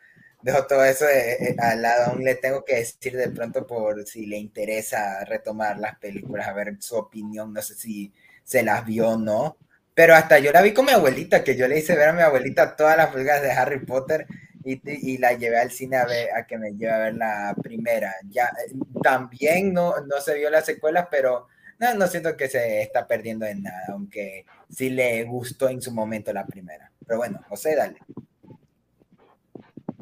dejó 0.43 0.67
todo 0.67 0.85
eso 0.85 1.07
eh, 1.09 1.37
eh, 1.51 1.57
al 1.59 1.83
lado. 1.83 2.13
Aún 2.13 2.25
le 2.25 2.35
tengo 2.37 2.65
que 2.65 2.77
decir 2.77 3.17
de 3.17 3.31
pronto 3.31 3.67
por 3.67 4.07
si 4.07 4.27
le 4.27 4.37
interesa 4.39 5.25
retomar 5.25 5.79
las 5.79 5.99
películas, 5.99 6.49
a 6.49 6.53
ver 6.55 6.77
su 6.81 6.97
opinión. 6.97 7.53
No 7.53 7.63
sé 7.63 7.75
si 7.75 8.13
se 8.45 8.63
las 8.63 8.85
vio 8.87 9.11
o 9.11 9.19
no. 9.19 9.57
Pero 9.95 10.15
hasta 10.15 10.39
yo 10.41 10.53
la 10.53 10.61
vi 10.63 10.75
con 10.75 10.87
mi 10.87 10.93
abuelita, 10.93 11.45
que 11.45 11.57
yo 11.57 11.69
le 11.69 11.79
hice 11.79 11.95
ver 11.97 12.09
a 12.11 12.13
mi 12.13 12.23
abuelita 12.23 12.77
todas 12.77 12.97
las 12.97 13.09
películas 13.11 13.43
de 13.43 13.53
Harry 13.53 13.79
Potter 13.87 14.27
y, 14.65 15.19
la 15.19 15.33
llevé 15.35 15.59
al 15.59 15.71
cine 15.71 15.97
a, 15.97 16.07
ver, 16.07 16.29
a 16.35 16.47
que 16.47 16.59
me 16.59 16.73
lleve 16.73 16.93
a 16.93 16.99
ver 16.99 17.15
la 17.15 17.55
primera. 17.63 18.15
Ya 18.29 18.45
eh, 18.45 18.75
también 19.03 19.73
no, 19.73 19.95
no 20.01 20.21
se 20.21 20.35
vio 20.35 20.51
la 20.51 20.63
secuela, 20.63 21.09
pero 21.11 21.49
no, 21.79 21.95
no 21.95 22.07
siento 22.07 22.37
que 22.37 22.49
se 22.49 22.83
está 22.83 23.07
perdiendo 23.07 23.47
en 23.47 23.63
nada, 23.63 23.87
aunque 23.91 24.47
sí 24.71 24.91
le 24.91 25.25
gustó 25.25 25.69
en 25.69 25.83
su 25.83 25.93
momento 25.93 26.33
la 26.33 26.47
primera. 26.47 26.91
Pero 27.07 27.19
bueno, 27.19 27.41
José, 27.49 27.77
dale. 27.77 27.99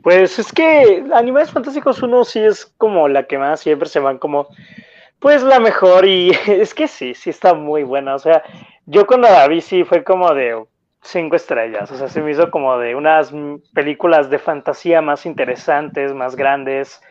Pues 0.03 0.38
es 0.38 0.53
que 0.53 1.05
Animales 1.14 1.51
Fantásticos 1.51 2.03
1 2.03 2.25
sí 2.25 2.40
es 2.40 2.66
como 2.66 3.09
la 3.09 3.27
que 3.27 3.38
más 3.38 3.61
siempre 3.61 3.88
se 3.88 4.01
van 4.01 4.18
como, 4.18 4.48
pues 5.20 5.42
la 5.42 5.61
mejor 5.61 6.07
y 6.07 6.31
es 6.48 6.75
que 6.75 6.88
sí, 6.88 7.14
sí 7.14 7.31
está 7.31 7.55
muy 7.55 7.85
buena. 7.85 8.14
O 8.14 8.18
sea, 8.18 8.42
yo 8.87 9.07
cuando 9.07 9.29
la 9.29 9.46
vi 9.46 9.61
sí 9.61 9.85
fue 9.85 10.03
como 10.03 10.35
de 10.35 10.64
cinco 11.03 11.37
estrellas. 11.37 11.91
O 11.91 11.97
sea, 11.97 12.09
se 12.09 12.23
me 12.23 12.31
hizo 12.31 12.51
como 12.51 12.79
de 12.79 12.95
unas 12.95 13.33
películas 13.75 14.31
de 14.31 14.38
fantasía 14.38 15.03
más 15.03 15.27
interesantes, 15.27 16.15
más 16.15 16.37
grandes 16.37 17.03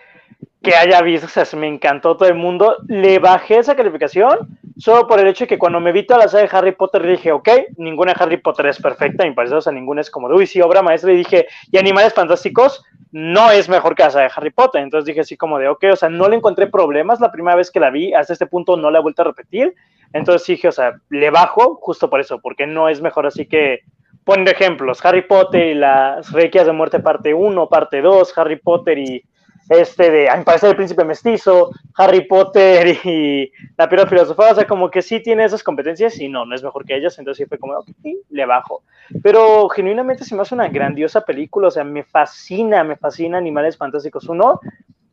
que 0.62 0.76
haya 0.76 1.02
visto. 1.02 1.26
O 1.26 1.30
sea, 1.30 1.46
se 1.46 1.58
me 1.58 1.68
encantó 1.68 2.18
todo 2.18 2.30
el 2.30 2.36
mundo. 2.36 2.78
Le 2.88 3.20
bajé 3.20 3.58
esa 3.60 3.76
calificación 3.76 4.58
solo 4.82 5.08
por 5.08 5.20
el 5.20 5.28
hecho 5.28 5.44
de 5.44 5.50
que 5.50 5.60
cuando 5.60 5.80
me 5.80 5.92
vi 5.92 6.06
toda 6.06 6.22
la 6.22 6.28
saga 6.28 6.44
de 6.44 6.58
Harry 6.58 6.72
Potter 6.72 7.06
dije, 7.06 7.32
ok, 7.32 7.50
ninguna 7.78 8.14
Harry 8.14 8.38
Potter 8.38 8.66
es 8.66 8.82
perfecta, 8.82 9.24
me 9.26 9.34
parece, 9.34 9.56
o 9.56 9.62
sea, 9.62 9.72
ninguna 9.72 10.02
es 10.02 10.10
como 10.10 10.28
de, 10.28 10.36
uy, 10.36 10.48
sí, 10.48 10.60
obra 10.62 10.82
maestra, 10.82 11.14
y 11.14 11.18
dije, 11.18 11.48
y 11.72 11.78
Animales 11.78 12.14
Fantásticos 12.14 12.84
no 13.12 13.52
es 13.52 13.70
mejor 13.70 13.94
que 13.96 14.04
la 14.04 14.10
saga 14.10 14.26
de 14.26 14.32
Harry 14.36 14.50
Potter, 14.50 14.82
entonces 14.82 15.06
dije 15.06 15.22
así 15.22 15.38
como 15.38 15.60
de, 15.60 15.68
ok, 15.68 15.86
o 15.92 15.96
sea, 15.96 16.10
no 16.10 16.28
le 16.28 16.38
encontré 16.38 16.68
problemas 16.68 17.20
la 17.20 17.32
primera 17.32 17.56
vez 17.56 17.70
que 17.70 17.80
la 17.80 17.92
vi, 17.92 18.14
hasta 18.14 18.34
este 18.34 18.48
punto 18.48 18.76
no 18.76 18.90
la 18.90 19.00
he 19.00 19.02
vuelto 19.02 19.22
a 19.22 19.26
repetir, 19.26 19.76
entonces 20.14 20.48
dije, 20.48 20.68
o 20.68 20.72
sea, 20.72 20.94
le 21.10 21.30
bajo 21.30 21.76
justo 21.76 22.10
por 22.10 22.20
eso, 22.20 22.40
porque 22.42 22.66
no 22.66 22.90
es 22.90 23.02
mejor, 23.02 23.28
así 23.28 23.46
que, 23.46 23.82
poniendo 24.24 24.52
ejemplos, 24.52 25.04
Harry 25.06 25.24
Potter 25.24 25.68
y 25.68 25.74
las 25.76 26.32
Requias 26.32 26.66
de 26.66 26.72
Muerte 26.72 27.00
parte 27.00 27.34
1, 27.34 27.70
parte 27.70 28.02
2, 28.02 28.38
Harry 28.38 28.58
Potter 28.58 28.98
y 28.98 29.24
este 29.70 30.12
de, 30.12 30.30
a 30.30 30.36
mi 30.38 30.44
parecer, 30.44 30.70
el 30.70 30.76
príncipe 30.76 31.04
mestizo, 31.04 31.72
Harry 31.96 32.26
Potter 32.28 33.00
y 33.06 33.52
la 33.78 33.88
piedra 33.88 34.08
filosofal, 34.08 34.52
o 34.52 34.56
sea, 34.56 34.68
como 34.68 34.90
que 34.90 35.02
sí 35.02 35.22
tiene 35.22 35.46
esas 35.46 35.64
competencias 35.64 36.20
y 36.20 36.28
no, 36.28 36.46
no 36.46 36.56
es 36.56 36.64
mejor 36.64 36.86
que 36.86 36.96
ellas, 36.96 37.18
entonces 37.20 37.44
sí 37.44 37.48
fue 37.48 37.58
como, 37.58 37.78
ok, 37.78 37.88
le 38.30 38.46
bajo. 38.46 38.84
Pero 39.24 39.68
genuinamente 39.70 40.24
se 40.24 40.36
me 40.36 40.42
hace 40.42 40.56
una 40.56 40.68
grandiosa 40.68 41.22
película, 41.22 41.68
o 41.68 41.72
sea, 41.72 41.84
me 41.84 42.04
fascina, 42.04 42.84
me 42.84 42.96
fascina 42.96 43.38
Animales 43.38 43.78
Fantásticos 43.78 44.28
1. 44.28 44.60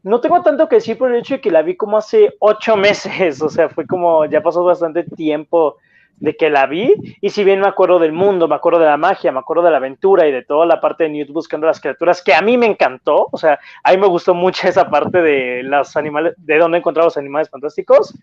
No 0.04 0.20
tengo 0.20 0.42
tanto 0.42 0.68
que 0.68 0.76
decir 0.76 0.96
por 0.96 1.10
el 1.10 1.18
hecho 1.18 1.34
de 1.34 1.40
que 1.40 1.50
la 1.50 1.62
vi 1.62 1.76
como 1.76 1.98
hace 1.98 2.34
ocho 2.38 2.76
meses, 2.76 3.42
o 3.42 3.48
sea, 3.48 3.68
fue 3.68 3.86
como, 3.86 4.24
ya 4.26 4.42
pasó 4.42 4.64
bastante 4.64 5.04
tiempo 5.04 5.76
de 6.20 6.36
que 6.36 6.50
la 6.50 6.66
vi, 6.66 6.94
y 7.20 7.30
si 7.30 7.44
bien 7.44 7.60
me 7.60 7.68
acuerdo 7.68 7.98
del 7.98 8.12
mundo, 8.12 8.48
me 8.48 8.54
acuerdo 8.54 8.80
de 8.80 8.86
la 8.86 8.96
magia, 8.96 9.32
me 9.32 9.38
acuerdo 9.38 9.62
de 9.62 9.70
la 9.70 9.76
aventura 9.76 10.26
y 10.26 10.32
de 10.32 10.42
toda 10.42 10.66
la 10.66 10.80
parte 10.80 11.04
de 11.04 11.10
Newt 11.10 11.30
buscando 11.30 11.66
las 11.66 11.80
criaturas, 11.80 12.22
que 12.22 12.34
a 12.34 12.42
mí 12.42 12.56
me 12.56 12.66
encantó, 12.66 13.28
o 13.30 13.38
sea, 13.38 13.58
a 13.84 13.92
mí 13.92 13.98
me 13.98 14.06
gustó 14.06 14.34
mucho 14.34 14.68
esa 14.68 14.90
parte 14.90 15.22
de 15.22 15.62
los 15.62 15.96
animales, 15.96 16.34
de 16.38 16.58
dónde 16.58 16.78
encontrar 16.78 17.04
los 17.04 17.16
animales 17.16 17.48
fantásticos. 17.50 18.14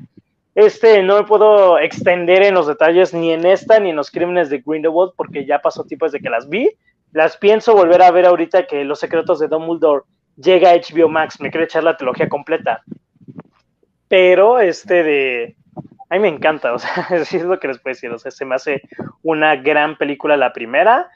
Este, 0.56 1.04
no 1.04 1.18
me 1.18 1.28
puedo 1.28 1.80
extender 1.80 2.42
en 2.44 2.54
los 2.54 2.68
detalles 2.68 3.14
ni 3.14 3.32
en 3.32 3.46
esta 3.46 3.78
ni 3.80 3.90
en 3.90 3.98
los 3.98 4.10
crímenes 4.10 4.50
de 4.50 4.64
Grindelwald, 4.66 5.12
porque 5.18 5.46
ya 5.46 5.60
pasó 5.60 5.84
tiempo 5.84 6.06
desde 6.06 6.22
que 6.22 6.30
las 6.30 6.48
vi. 6.48 6.72
Las 7.12 7.38
pienso 7.38 7.76
volver 7.76 8.02
a 8.02 8.12
ver 8.12 8.26
ahorita 8.26 8.66
que 8.66 8.86
Los 8.86 9.00
secretos 9.00 9.40
de 9.40 9.48
Dumbledore 9.48 10.04
llega 10.38 10.72
a 10.72 10.76
HBO 10.76 11.10
Max, 11.10 11.40
me 11.40 11.52
quiero 11.52 11.66
echar 11.66 11.84
la 11.84 11.98
trilogía 11.98 12.30
completa. 12.30 12.84
Pero 14.08 14.60
este 14.60 15.04
de 15.04 15.56
a 16.10 16.16
mí 16.16 16.20
me 16.20 16.28
encanta, 16.28 16.74
o 16.74 16.80
sea, 16.80 17.08
es 17.12 17.34
lo 17.44 17.60
que 17.60 17.68
les 17.68 17.80
puedo 17.80 17.94
decir, 17.94 18.12
o 18.12 18.20
sea, 18.20 18.32
se 18.32 18.46
me 18.46 18.56
hace 18.56 18.82
una 19.24 19.56
gran 19.56 19.98
película 19.98 20.38
la 20.38 20.54
primera. 20.54 21.10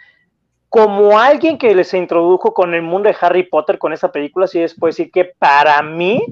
Como 0.70 1.20
alguien 1.20 1.58
que 1.58 1.74
les 1.74 1.94
introdujo 1.96 2.54
con 2.54 2.76
el 2.76 2.84
mundo 2.84 3.10
de 3.10 3.16
Harry 3.20 3.44
Potter 3.44 3.80
con 3.80 3.92
esta 3.92 4.12
película, 4.12 4.46
sí 4.46 4.60
les 4.60 4.76
puedo 4.76 4.90
decir 4.90 5.12
que 5.12 5.26
para 5.26 5.82
mí 5.82 6.24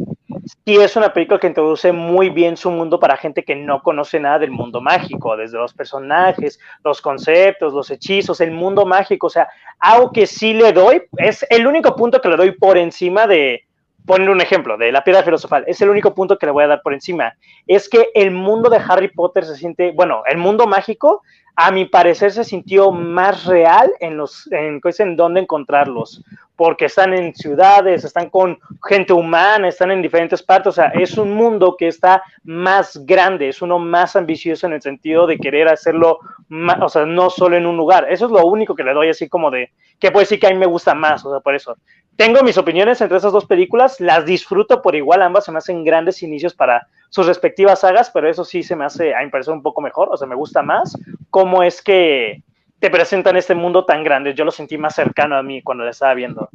sí 0.66 0.76
es 0.76 0.96
una 0.96 1.12
película 1.12 1.40
que 1.40 1.48
introduce 1.48 1.92
muy 1.92 2.30
bien 2.30 2.56
su 2.56 2.70
mundo 2.70 3.00
para 3.00 3.18
gente 3.18 3.44
que 3.44 3.56
no 3.56 3.82
conoce 3.82 4.20
nada 4.20 4.40
del 4.40 4.52
mundo 4.52 4.80
mágico, 4.80 5.36
desde 5.36 5.58
los 5.58 5.74
personajes, 5.74 6.60
los 6.84 7.02
conceptos, 7.02 7.74
los 7.74 7.90
hechizos, 7.90 8.40
el 8.40 8.52
mundo 8.52 8.86
mágico, 8.86 9.28
o 9.28 9.32
sea, 9.32 9.48
algo 9.80 10.12
que 10.12 10.28
sí 10.28 10.54
le 10.54 10.72
doy, 10.72 11.02
es 11.18 11.46
el 11.50 11.66
único 11.66 11.96
punto 11.96 12.22
que 12.22 12.30
le 12.30 12.38
doy 12.38 12.52
por 12.52 12.78
encima 12.78 13.26
de, 13.26 13.66
poner 14.08 14.30
un 14.30 14.42
ejemplo 14.42 14.78
de 14.78 14.92
la 14.92 15.04
piedra 15.04 15.22
filosofal, 15.22 15.66
es 15.68 15.80
el 15.82 15.90
único 15.90 16.16
punto 16.16 16.40
que 16.40 16.48
le 16.48 16.54
voy 16.54 16.64
a 16.64 16.68
dar 16.68 16.82
por 16.82 16.94
encima, 16.94 17.36
es 17.68 17.90
que 17.90 18.08
el 18.16 18.32
mundo 18.32 18.70
de 18.70 18.78
Harry 18.78 19.10
Potter 19.10 19.46
se 19.46 19.56
siente, 19.56 19.92
bueno, 19.92 20.24
el 20.26 20.38
mundo 20.38 20.66
mágico, 20.66 21.22
a 21.60 21.72
mi 21.72 21.86
parecer 21.86 22.32
se 22.32 22.44
sintió 22.44 22.92
más 22.92 23.46
real 23.46 23.92
en 24.00 24.16
los, 24.16 24.48
en, 24.52 24.80
en 25.00 25.16
dónde 25.16 25.42
encontrarlos, 25.42 26.24
porque 26.56 26.86
están 26.86 27.14
en 27.14 27.36
ciudades, 27.36 28.06
están 28.06 28.30
con 28.30 28.58
gente 28.88 29.12
humana, 29.12 29.68
están 29.68 29.92
en 29.92 30.02
diferentes 30.02 30.42
partes, 30.42 30.68
o 30.68 30.72
sea, 30.72 30.88
es 30.88 31.18
un 31.18 31.34
mundo 31.34 31.76
que 31.78 31.88
está 31.88 32.24
más 32.44 33.04
grande, 33.06 33.50
es 33.50 33.62
uno 33.62 33.78
más 33.78 34.16
ambicioso 34.16 34.68
en 34.68 34.74
el 34.74 34.82
sentido 34.82 35.28
de 35.28 35.38
querer 35.38 35.68
hacerlo, 35.68 36.20
más, 36.48 36.78
o 36.80 36.90
sea, 36.90 37.06
no 37.06 37.30
solo 37.30 37.58
en 37.58 37.66
un 37.66 37.76
lugar, 37.76 38.06
eso 38.10 38.28
es 38.28 38.32
lo 38.32 38.46
único 38.46 38.74
que 38.74 38.84
le 38.84 38.94
doy 38.94 39.10
así 39.10 39.28
como 39.28 39.52
de, 39.52 39.72
que 40.00 40.12
puede 40.12 40.24
decir 40.24 40.40
que 40.40 40.48
a 40.48 40.52
mí 40.52 40.58
me 40.58 40.66
gusta 40.66 40.94
más, 40.94 41.26
o 41.26 41.32
sea, 41.32 41.40
por 41.40 41.56
eso, 41.56 41.76
tengo 42.18 42.42
mis 42.42 42.58
opiniones 42.58 43.00
entre 43.00 43.18
esas 43.18 43.32
dos 43.32 43.46
películas, 43.46 44.02
las 44.02 44.26
disfruto 44.26 44.82
por 44.82 44.96
igual, 44.96 45.22
ambas 45.22 45.46
se 45.46 45.52
me 45.52 45.60
hacen 45.60 45.84
grandes 45.84 46.24
inicios 46.24 46.54
para 46.54 46.88
sus 47.10 47.28
respectivas 47.28 47.82
sagas, 47.82 48.10
pero 48.10 48.28
eso 48.28 48.44
sí 48.44 48.64
se 48.64 48.76
me 48.76 48.86
hace, 48.86 49.16
a 49.16 49.24
mi 49.24 49.30
parecer, 49.30 49.54
un 49.54 49.62
poco 49.62 49.82
mejor, 49.82 50.10
o 50.12 50.18
sea, 50.18 50.28
me 50.28 50.36
gusta 50.36 50.64
más 50.64 50.98
cómo 51.30 51.62
es 51.64 51.82
que 51.82 52.44
te 52.80 52.90
presentan 52.90 53.38
este 53.38 53.56
mundo 53.56 53.86
tan 53.86 54.04
grande, 54.04 54.34
yo 54.34 54.46
lo 54.46 54.52
sentí 54.52 54.78
más 54.78 54.96
cercano 54.96 55.38
a 55.38 55.44
mí 55.44 55.62
cuando 55.62 55.84
lo 55.84 55.90
estaba 55.90 56.14
viendo. 56.16 56.50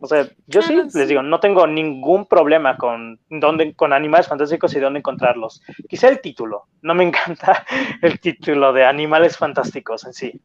O 0.00 0.06
sea, 0.06 0.28
yo 0.46 0.60
sí, 0.60 0.74
les 0.74 1.08
digo, 1.08 1.22
no 1.22 1.40
tengo 1.40 1.66
ningún 1.66 2.26
problema 2.26 2.76
con, 2.76 3.18
dónde, 3.30 3.74
con 3.74 3.92
animales 3.92 4.28
fantásticos 4.28 4.74
y 4.74 4.80
dónde 4.80 4.98
encontrarlos. 4.98 5.62
Quizá 5.88 6.08
el 6.08 6.20
título, 6.20 6.66
no 6.82 6.94
me 6.94 7.04
encanta 7.08 7.64
el 8.02 8.20
título 8.20 8.72
de 8.72 8.84
animales 8.84 9.38
fantásticos 9.38 10.04
en 10.04 10.12
sí. 10.12 10.40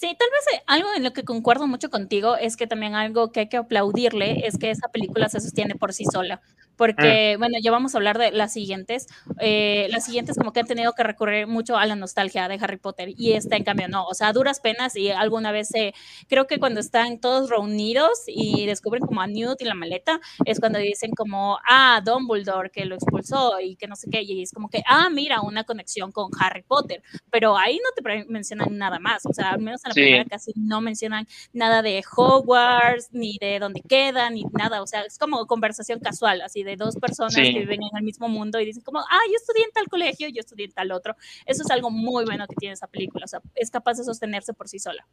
Sí, 0.00 0.16
tal 0.18 0.28
vez 0.30 0.62
algo 0.66 0.88
en 0.96 1.04
lo 1.04 1.12
que 1.12 1.24
concuerdo 1.24 1.66
mucho 1.66 1.90
contigo 1.90 2.34
es 2.34 2.56
que 2.56 2.66
también 2.66 2.94
algo 2.94 3.32
que 3.32 3.40
hay 3.40 3.48
que 3.50 3.58
aplaudirle 3.58 4.46
es 4.46 4.56
que 4.56 4.70
esa 4.70 4.88
película 4.88 5.28
se 5.28 5.40
sostiene 5.42 5.74
por 5.74 5.92
sí 5.92 6.06
sola. 6.10 6.40
Porque, 6.80 7.34
mm. 7.36 7.38
bueno, 7.38 7.58
ya 7.62 7.70
vamos 7.70 7.94
a 7.94 7.98
hablar 7.98 8.16
de 8.16 8.32
las 8.32 8.54
siguientes. 8.54 9.06
Eh, 9.38 9.86
las 9.90 10.06
siguientes 10.06 10.38
como 10.38 10.54
que 10.54 10.60
han 10.60 10.66
tenido 10.66 10.94
que 10.94 11.02
recurrir 11.02 11.46
mucho 11.46 11.76
a 11.76 11.84
la 11.84 11.94
nostalgia 11.94 12.48
de 12.48 12.54
Harry 12.58 12.78
Potter 12.78 13.10
y 13.18 13.32
esta 13.34 13.56
en 13.56 13.64
cambio 13.64 13.86
no. 13.86 14.06
O 14.06 14.14
sea, 14.14 14.28
a 14.28 14.32
duras 14.32 14.60
penas 14.60 14.96
y 14.96 15.10
alguna 15.10 15.52
vez 15.52 15.74
eh, 15.74 15.92
creo 16.26 16.46
que 16.46 16.58
cuando 16.58 16.80
están 16.80 17.20
todos 17.20 17.50
reunidos 17.50 18.22
y 18.28 18.64
descubren 18.64 19.02
como 19.02 19.20
a 19.20 19.26
Newt 19.26 19.60
y 19.60 19.66
la 19.66 19.74
maleta, 19.74 20.22
es 20.46 20.58
cuando 20.58 20.78
dicen 20.78 21.10
como, 21.10 21.58
ah, 21.68 22.00
Dumbledore 22.02 22.70
que 22.70 22.86
lo 22.86 22.94
expulsó 22.94 23.60
y 23.60 23.76
que 23.76 23.86
no 23.86 23.94
sé 23.94 24.08
qué. 24.10 24.22
Y 24.22 24.40
es 24.40 24.50
como 24.50 24.70
que, 24.70 24.82
ah, 24.86 25.10
mira, 25.10 25.42
una 25.42 25.64
conexión 25.64 26.12
con 26.12 26.30
Harry 26.40 26.62
Potter. 26.62 27.02
Pero 27.30 27.58
ahí 27.58 27.76
no 27.76 27.90
te 27.94 28.24
mencionan 28.30 28.78
nada 28.78 28.98
más. 28.98 29.26
O 29.26 29.34
sea, 29.34 29.50
al 29.50 29.60
menos 29.60 29.84
en 29.84 29.90
la 29.90 29.94
sí. 29.94 30.00
primera 30.00 30.24
casi 30.24 30.52
no 30.56 30.80
mencionan 30.80 31.28
nada 31.52 31.82
de 31.82 32.02
Hogwarts, 32.16 33.10
ni 33.12 33.36
de 33.38 33.58
dónde 33.58 33.82
queda, 33.86 34.30
ni 34.30 34.44
nada. 34.52 34.80
O 34.80 34.86
sea, 34.86 35.02
es 35.02 35.18
como 35.18 35.46
conversación 35.46 36.00
casual, 36.00 36.40
así 36.40 36.62
de 36.62 36.69
dos 36.76 36.96
personas 36.96 37.34
sí. 37.34 37.42
que 37.52 37.60
viven 37.60 37.82
en 37.82 37.96
el 37.96 38.02
mismo 38.02 38.28
mundo 38.28 38.60
y 38.60 38.64
dicen 38.64 38.82
como, 38.82 39.00
ah, 39.00 39.20
yo 39.28 39.34
estudié 39.36 39.64
en 39.64 39.72
tal 39.72 39.88
colegio, 39.88 40.28
yo 40.28 40.40
estudié 40.40 40.66
en 40.66 40.72
tal 40.72 40.92
otro. 40.92 41.16
Eso 41.46 41.62
es 41.62 41.70
algo 41.70 41.90
muy 41.90 42.24
bueno 42.24 42.46
que 42.46 42.56
tiene 42.56 42.74
esa 42.74 42.86
película. 42.86 43.24
O 43.24 43.28
sea, 43.28 43.40
es 43.54 43.70
capaz 43.70 43.98
de 43.98 44.04
sostenerse 44.04 44.54
por 44.54 44.68
sí 44.68 44.78
sola. 44.78 45.06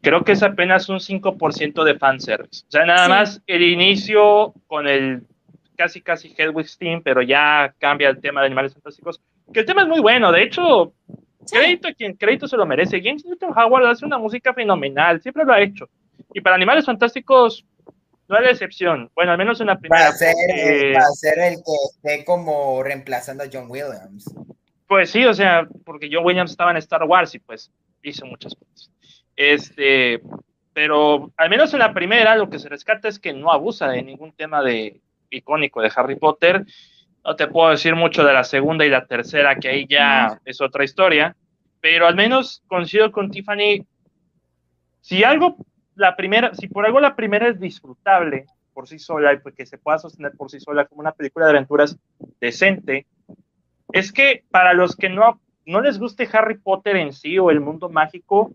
Creo 0.00 0.22
que 0.24 0.32
es 0.32 0.42
apenas 0.42 0.88
un 0.88 0.98
5% 0.98 1.84
de 1.84 1.98
fanservice. 1.98 2.64
O 2.68 2.70
sea, 2.70 2.84
nada 2.84 3.04
sí. 3.04 3.10
más 3.10 3.42
el 3.46 3.62
inicio 3.62 4.54
con 4.66 4.86
el 4.86 5.22
casi, 5.76 6.00
casi 6.00 6.34
Hedwig's 6.36 6.78
Team, 6.78 7.02
pero 7.02 7.22
ya 7.22 7.74
cambia 7.78 8.08
el 8.08 8.20
tema 8.20 8.40
de 8.40 8.46
animales 8.46 8.74
fantásticos. 8.74 9.20
Que 9.52 9.60
el 9.60 9.66
tema 9.66 9.82
es 9.82 9.88
muy 9.88 10.00
bueno. 10.00 10.30
De 10.30 10.42
hecho, 10.42 10.92
Sí. 11.48 11.56
Crédito 11.56 11.88
a 11.88 11.92
quien 11.92 12.14
crédito 12.14 12.46
se 12.46 12.58
lo 12.58 12.66
merece. 12.66 13.00
James 13.02 13.24
Newton 13.24 13.54
Howard 13.56 13.86
hace 13.86 14.04
una 14.04 14.18
música 14.18 14.52
fenomenal, 14.52 15.20
siempre 15.22 15.44
lo 15.44 15.52
ha 15.54 15.62
hecho. 15.62 15.88
Y 16.34 16.42
para 16.42 16.56
Animales 16.56 16.84
Fantásticos 16.84 17.64
no 18.28 18.36
es 18.36 18.42
la 18.42 18.50
excepción. 18.50 19.10
Bueno, 19.14 19.32
al 19.32 19.38
menos 19.38 19.60
en 19.60 19.68
la 19.68 19.78
primera. 19.78 20.06
Para 20.06 20.12
ser, 20.12 20.34
para 20.94 21.06
ser 21.12 21.38
el 21.38 21.56
que 21.56 21.72
esté 21.90 22.24
como 22.24 22.82
reemplazando 22.82 23.44
a 23.44 23.48
John 23.52 23.66
Williams. 23.68 24.32
Pues 24.86 25.10
sí, 25.10 25.24
o 25.24 25.34
sea, 25.34 25.66
porque 25.84 26.08
John 26.12 26.24
Williams 26.24 26.50
estaba 26.50 26.70
en 26.70 26.76
Star 26.78 27.04
Wars 27.04 27.34
y 27.34 27.38
pues 27.38 27.70
hizo 28.02 28.26
muchas 28.26 28.54
cosas. 28.54 28.90
Este, 29.36 30.20
pero 30.72 31.32
al 31.36 31.50
menos 31.50 31.72
en 31.72 31.80
la 31.80 31.92
primera 31.92 32.36
lo 32.36 32.48
que 32.48 32.58
se 32.58 32.68
rescata 32.68 33.08
es 33.08 33.18
que 33.18 33.32
no 33.32 33.50
abusa 33.52 33.88
de 33.88 34.02
ningún 34.02 34.32
tema 34.32 34.62
de 34.62 35.00
icónico 35.30 35.80
de 35.80 35.92
Harry 35.94 36.16
Potter. 36.16 36.64
No 37.24 37.36
te 37.36 37.46
puedo 37.46 37.70
decir 37.70 37.94
mucho 37.94 38.24
de 38.24 38.32
la 38.32 38.44
segunda 38.44 38.86
y 38.86 38.90
la 38.90 39.06
tercera, 39.06 39.56
que 39.56 39.68
ahí 39.68 39.86
ya 39.88 40.40
es 40.44 40.60
otra 40.60 40.84
historia, 40.84 41.36
pero 41.80 42.06
al 42.06 42.14
menos 42.14 42.62
coincido 42.66 43.10
con 43.12 43.30
Tiffany. 43.30 43.86
Si 45.00 45.24
algo, 45.24 45.56
la 45.98 46.16
primera, 46.16 46.54
si 46.54 46.68
por 46.68 46.86
algo 46.86 47.00
la 47.00 47.14
primera 47.16 47.48
es 47.48 47.60
disfrutable 47.60 48.46
por 48.72 48.88
sí 48.88 48.98
sola 48.98 49.32
y 49.32 49.38
porque 49.38 49.66
se 49.66 49.78
pueda 49.78 49.98
sostener 49.98 50.32
por 50.36 50.50
sí 50.50 50.60
sola 50.60 50.86
como 50.86 51.00
una 51.00 51.12
película 51.12 51.46
de 51.46 51.50
aventuras 51.52 51.98
decente, 52.40 53.06
es 53.92 54.12
que 54.12 54.44
para 54.50 54.72
los 54.74 54.94
que 54.96 55.08
no, 55.08 55.40
no 55.66 55.80
les 55.80 55.98
guste 55.98 56.28
Harry 56.32 56.56
Potter 56.58 56.96
en 56.96 57.12
sí 57.12 57.38
o 57.38 57.50
el 57.50 57.60
mundo 57.60 57.88
mágico, 57.88 58.52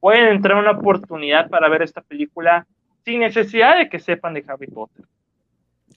pueden 0.00 0.28
entrar 0.28 0.56
una 0.56 0.72
oportunidad 0.72 1.48
para 1.50 1.68
ver 1.68 1.82
esta 1.82 2.00
película 2.00 2.66
sin 3.04 3.20
necesidad 3.20 3.76
de 3.78 3.88
que 3.88 3.98
sepan 3.98 4.34
de 4.34 4.44
Harry 4.48 4.66
Potter. 4.68 5.04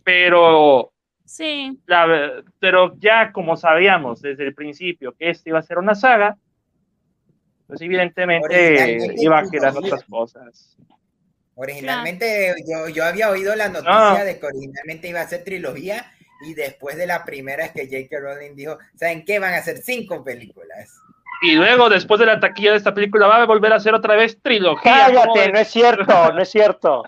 Pero, 0.03 0.91
Sí, 1.25 1.79
la- 1.85 2.41
pero 2.59 2.95
ya 2.97 3.31
como 3.31 3.55
sabíamos 3.55 4.19
desde 4.21 4.47
el 4.47 4.55
principio 4.55 5.13
que 5.13 5.29
esta 5.29 5.49
iba 5.49 5.59
a 5.59 5.63
ser 5.63 5.77
una 5.77 5.93
saga, 5.93 6.37
pues 7.69 7.81
evidentemente 7.81 8.97
iba 9.17 9.39
a 9.39 9.47
quedar 9.47 9.77
otras 9.77 10.03
cosas. 10.05 10.75
Originalmente 11.53 12.55
yo, 12.67 12.89
yo 12.89 13.05
había 13.05 13.29
oído 13.29 13.55
la 13.55 13.69
noticia 13.69 14.23
de 14.23 14.39
que 14.39 14.45
originalmente 14.47 15.07
iba 15.07 15.21
a 15.21 15.27
ser 15.27 15.43
trilogía 15.43 16.11
y 16.41 16.55
después 16.55 16.97
de 16.97 17.05
la 17.05 17.23
primera 17.23 17.65
es 17.65 17.71
que 17.71 17.85
J.K. 17.85 18.19
Rowling 18.19 18.55
dijo, 18.55 18.79
¿saben 18.95 19.23
qué? 19.23 19.37
Van 19.37 19.53
a 19.53 19.61
ser 19.61 19.77
cinco 19.83 20.23
películas. 20.23 20.99
Y 21.41 21.53
luego, 21.55 21.89
después 21.89 22.19
de 22.19 22.25
la 22.25 22.39
taquilla 22.39 22.71
de 22.71 22.77
esta 22.77 22.93
película, 22.93 23.27
va 23.27 23.41
a 23.41 23.45
volver 23.45 23.71
a 23.71 23.79
ser 23.79 23.93
otra 23.93 24.15
vez 24.15 24.41
trilogía. 24.41 25.05
¿cómo 25.07 25.33
Cállate, 25.33 25.51
no 25.53 25.59
es 25.59 25.67
cierto, 25.69 26.33
no 26.33 26.41
es 26.41 26.49
cierto. 26.49 27.03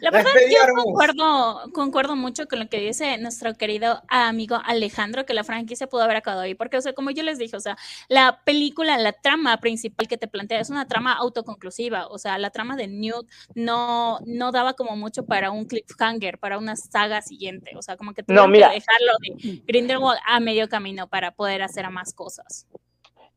La 0.00 0.10
verdad, 0.10 0.30
Despedí, 0.34 0.54
yo 0.54 0.62
Armus. 0.62 0.84
concuerdo, 0.84 1.62
concuerdo 1.72 2.16
mucho 2.16 2.46
con 2.46 2.58
lo 2.58 2.68
que 2.68 2.78
dice 2.80 3.16
nuestro 3.18 3.54
querido 3.54 4.02
amigo 4.08 4.60
Alejandro, 4.64 5.24
que 5.24 5.32
la 5.32 5.44
franquicia 5.44 5.86
pudo 5.86 6.02
haber 6.02 6.16
acabado 6.16 6.42
ahí, 6.42 6.54
porque, 6.54 6.76
o 6.76 6.80
sea, 6.82 6.92
como 6.92 7.10
yo 7.10 7.22
les 7.22 7.38
dije, 7.38 7.56
o 7.56 7.60
sea, 7.60 7.76
la 8.08 8.40
película, 8.44 8.98
la 8.98 9.12
trama 9.12 9.56
principal 9.58 10.06
que 10.06 10.18
te 10.18 10.28
plantea 10.28 10.60
es 10.60 10.68
una 10.68 10.86
trama 10.86 11.14
autoconclusiva, 11.14 12.08
o 12.08 12.18
sea, 12.18 12.36
la 12.38 12.50
trama 12.50 12.76
de 12.76 12.88
Newt 12.88 13.26
no, 13.54 14.18
no 14.26 14.52
daba 14.52 14.74
como 14.74 14.96
mucho 14.96 15.24
para 15.24 15.50
un 15.50 15.64
cliffhanger, 15.64 16.38
para 16.38 16.58
una 16.58 16.76
saga 16.76 17.22
siguiente, 17.22 17.72
o 17.76 17.82
sea, 17.82 17.96
como 17.96 18.12
que 18.12 18.22
No, 18.22 18.44
tuvieron 18.44 18.50
mira. 18.50 18.68
que 18.68 18.74
dejarlo 18.74 19.12
de 19.20 19.62
Grindelwald 19.66 20.20
a 20.26 20.40
medio 20.40 20.68
camino 20.68 21.08
para 21.08 21.30
poder 21.30 21.62
hacer 21.62 21.84
a 21.86 21.90
más 21.90 22.12
cosas. 22.12 22.66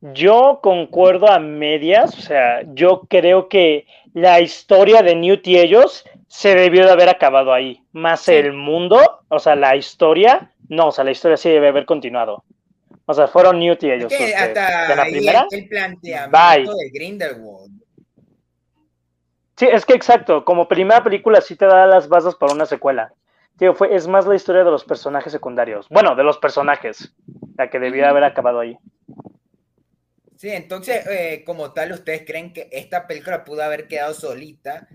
Yo 0.00 0.60
concuerdo 0.62 1.30
a 1.30 1.38
medias, 1.38 2.16
o 2.18 2.20
sea, 2.20 2.62
yo 2.74 3.02
creo 3.08 3.48
que 3.48 3.86
la 4.12 4.40
historia 4.40 5.02
de 5.02 5.14
Newt 5.14 5.46
y 5.46 5.58
ellos 5.58 6.04
se 6.28 6.54
debió 6.54 6.84
de 6.84 6.92
haber 6.92 7.08
acabado 7.08 7.52
ahí. 7.52 7.82
Más 7.92 8.20
Sí. 8.20 8.34
el 8.34 8.52
mundo, 8.52 8.98
o 9.28 9.38
sea, 9.38 9.56
la 9.56 9.74
historia, 9.76 10.52
no, 10.68 10.88
o 10.88 10.92
sea, 10.92 11.04
la 11.04 11.12
historia 11.12 11.36
sí 11.36 11.48
debe 11.48 11.68
haber 11.68 11.86
continuado. 11.86 12.44
O 13.06 13.14
sea, 13.14 13.28
fueron 13.28 13.58
Newt 13.58 13.82
y 13.84 13.90
ellos. 13.90 14.12
hasta 14.12 14.88
de 14.88 14.96
la 14.96 15.04
primera. 15.04 15.46
el, 15.50 15.68
planteamiento 15.68 16.74
de 16.74 16.90
Grindelwald. 16.92 17.72
Sí, 19.56 19.66
es 19.70 19.86
que 19.86 19.94
exacto, 19.94 20.44
como 20.44 20.68
primera 20.68 21.02
película 21.02 21.40
sí 21.40 21.56
te 21.56 21.64
da 21.64 21.86
las 21.86 22.08
bases 22.08 22.34
para 22.34 22.52
una 22.52 22.66
secuela. 22.66 23.14
Tío, 23.58 23.74
fue, 23.74 23.94
es 23.94 24.06
más 24.06 24.26
la 24.26 24.34
historia 24.34 24.64
de 24.64 24.70
los 24.70 24.84
personajes 24.84 25.32
secundarios. 25.32 25.88
Bueno, 25.88 26.14
de 26.14 26.24
los 26.24 26.36
personajes, 26.36 27.14
la 27.56 27.70
que 27.70 27.78
debía 27.78 28.10
haber 28.10 28.24
acabado 28.24 28.60
ahí. 28.60 28.76
Sí, 30.46 30.52
entonces, 30.52 31.04
eh, 31.08 31.42
como 31.44 31.72
tal, 31.72 31.90
¿ustedes 31.90 32.22
creen 32.24 32.52
que 32.52 32.68
esta 32.70 33.08
película 33.08 33.42
pudo 33.42 33.64
haber 33.64 33.88
quedado 33.88 34.14
solita? 34.14 34.86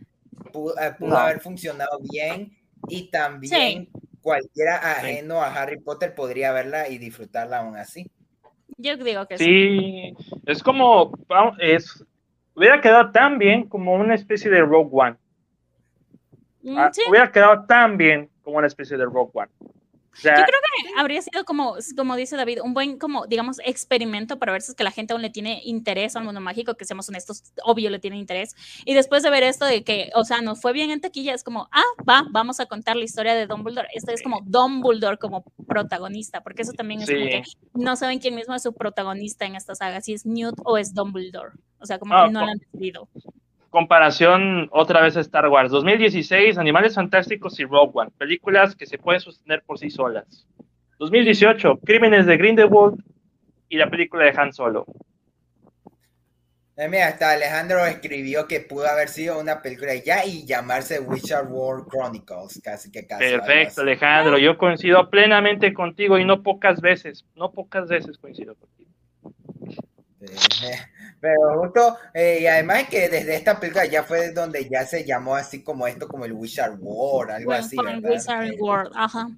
Pudo, 0.54 0.80
eh, 0.80 0.94
pudo 0.98 1.10
No. 1.10 1.18
haber 1.18 1.42
funcionado 1.42 2.00
bien 2.10 2.58
y 2.88 3.12
también 3.12 3.90
cualquiera 4.22 4.78
ajeno 4.78 5.42
a 5.42 5.54
Harry 5.54 5.78
Potter 5.78 6.16
podría 6.16 6.54
verla 6.54 6.88
y 6.88 7.00
disfrutarla 7.00 7.58
aún 7.58 7.76
así. 7.76 8.10
Yo 8.78 8.96
digo 8.96 9.28
que 9.28 9.38
sí. 9.38 9.44
Sí, 9.44 10.14
es 10.46 10.64
como, 10.64 11.12
es, 11.60 12.02
hubiera 12.56 12.80
quedado 12.80 13.12
tan 13.12 13.38
bien 13.38 13.68
como 13.68 13.96
una 13.96 14.16
especie 14.16 14.50
de 14.50 14.62
Rogue 14.62 14.90
One. 14.94 15.18
Mm, 16.62 16.78
Ah, 16.78 16.92
sí. 16.94 17.02
Hubiera 17.10 17.30
quedado 17.30 17.66
tan 17.66 17.98
bien 17.98 18.30
como 18.42 18.58
una 18.58 18.68
especie 18.68 18.96
de 18.96 19.04
Rogue 19.04 19.32
One. 19.34 19.52
O 20.14 20.18
sea, 20.18 20.36
Yo 20.38 20.44
creo 20.44 20.60
habría 20.98 21.22
sido 21.22 21.46
como, 21.46 21.76
como 21.96 22.16
dice 22.16 22.36
David, 22.36 22.60
un 22.64 22.74
buen, 22.74 22.98
como, 23.00 23.28
digamos, 23.28 23.60
experimento 23.64 24.38
para 24.40 24.52
ver 24.52 24.62
si 24.62 24.72
es 24.72 24.76
que 24.76 24.84
la 24.84 24.92
gente 24.92 25.14
aún 25.14 25.22
le 25.22 25.30
tiene 25.30 25.62
interés 25.64 26.16
al 26.16 26.24
mundo 26.26 26.42
mágico, 26.42 26.76
que 26.76 26.84
seamos 26.86 27.08
honestos, 27.10 27.44
obvio 27.64 27.90
le 27.90 28.00
tiene 28.00 28.18
interés. 28.18 28.56
Y 28.86 28.94
después 28.94 29.24
de 29.24 29.30
ver 29.30 29.44
esto 29.44 29.66
de 29.66 29.84
que, 29.84 30.12
o 30.16 30.24
sea, 30.26 30.42
nos 30.42 30.60
fue 30.62 30.74
bien 30.74 30.92
en 30.92 31.00
taquilla, 31.02 31.34
es 31.34 31.44
como, 31.44 31.70
ah, 31.72 31.84
va, 32.08 32.26
vamos 32.30 32.60
a 32.60 32.66
contar 32.66 32.98
la 32.98 33.06
historia 33.06 33.34
de 33.36 33.48
Dumbledore. 33.48 33.88
Este 33.94 34.14
es 34.14 34.22
como 34.22 34.42
Dumbledore 34.46 35.18
como 35.18 35.44
protagonista, 35.68 36.42
porque 36.42 36.64
eso 36.64 36.74
también 36.74 37.02
es 37.02 37.10
como 37.10 37.22
Sí. 37.24 37.30
que 37.30 37.44
no 37.74 37.96
saben 37.96 38.20
quién 38.20 38.36
mismo 38.36 38.54
es 38.54 38.64
su 38.64 38.74
protagonista 38.74 39.46
en 39.46 39.56
esta 39.56 39.76
saga, 39.76 40.02
si 40.02 40.14
es 40.14 40.26
Newt 40.26 40.56
o 40.66 40.78
es 40.78 40.94
Dumbledore. 40.94 41.52
O 41.80 41.86
sea, 41.86 41.98
como 42.00 42.14
Ah, 42.16 42.26
que 42.28 42.34
no 42.34 42.40
co- 42.42 42.46
lo 42.46 42.52
han 42.52 42.58
decidido. 42.60 43.08
Comparación 43.72 44.70
otra 44.72 45.02
vez 45.02 45.18
a 45.18 45.22
Star 45.22 45.48
Wars. 45.48 45.72
2016, 45.72 46.60
Animales 46.60 46.94
Fantásticos 46.94 47.60
y 47.60 47.64
Rogue 47.64 47.92
One. 47.96 48.12
Películas 48.18 48.76
que 48.76 48.86
se 48.86 49.00
pueden 49.00 49.22
sostener 49.22 49.64
por 49.66 49.80
sí 49.80 49.90
solas. 49.90 50.46
2018, 51.00 51.80
Crímenes 51.84 52.28
de 52.28 52.38
Grindelwald 52.38 53.04
y 53.70 53.78
la 53.78 53.90
película 53.90 54.26
de 54.26 54.34
Han 54.38 54.54
Solo. 54.54 54.86
Eh, 56.78 56.88
mira, 56.88 57.08
hasta 57.08 57.32
Alejandro 57.32 57.86
escribió 57.86 58.48
que 58.48 58.60
pudo 58.60 58.88
haber 58.88 59.08
sido 59.08 59.40
una 59.40 59.62
película 59.62 59.94
ya 59.96 60.26
y 60.26 60.46
llamarse 60.46 61.00
Wizard 61.00 61.48
World 61.50 61.88
Chronicles, 61.90 62.62
casi 62.64 62.92
que 62.92 63.08
casi. 63.08 63.24
Perfecto. 63.24 63.82
Alejandro. 63.82 64.38
Yo 64.38 64.58
coincido 64.58 65.10
plenamente 65.10 65.74
contigo 65.74 66.18
y 66.18 66.26
no 66.26 66.44
pocas 66.44 66.82
veces, 66.82 67.26
no 67.36 67.52
pocas 67.52 67.88
veces 67.88 68.18
coincido 68.18 68.56
contigo. 68.56 68.92
Sí, 70.20 70.66
eh, 70.66 70.78
Pero 71.22 71.60
justo, 71.62 71.98
eh, 72.16 72.40
y 72.42 72.48
además 72.48 72.86
que 72.90 73.08
desde 73.08 73.36
esta 73.36 73.60
película 73.60 73.86
ya 73.86 74.04
fue 74.04 74.32
donde 74.32 74.68
ya 74.68 74.86
se 74.88 75.06
llamó 75.06 75.36
así 75.36 75.62
como 75.64 75.86
esto, 75.88 76.08
como 76.08 76.26
el 76.26 76.34
Wizard 76.34 76.78
World, 76.80 77.32
algo 77.32 77.52
Bueno, 77.52 77.64
así. 77.64 77.78
Wizard 78.04 78.48
Eh, 78.48 78.58
World, 78.60 78.92
ajá. 78.96 79.30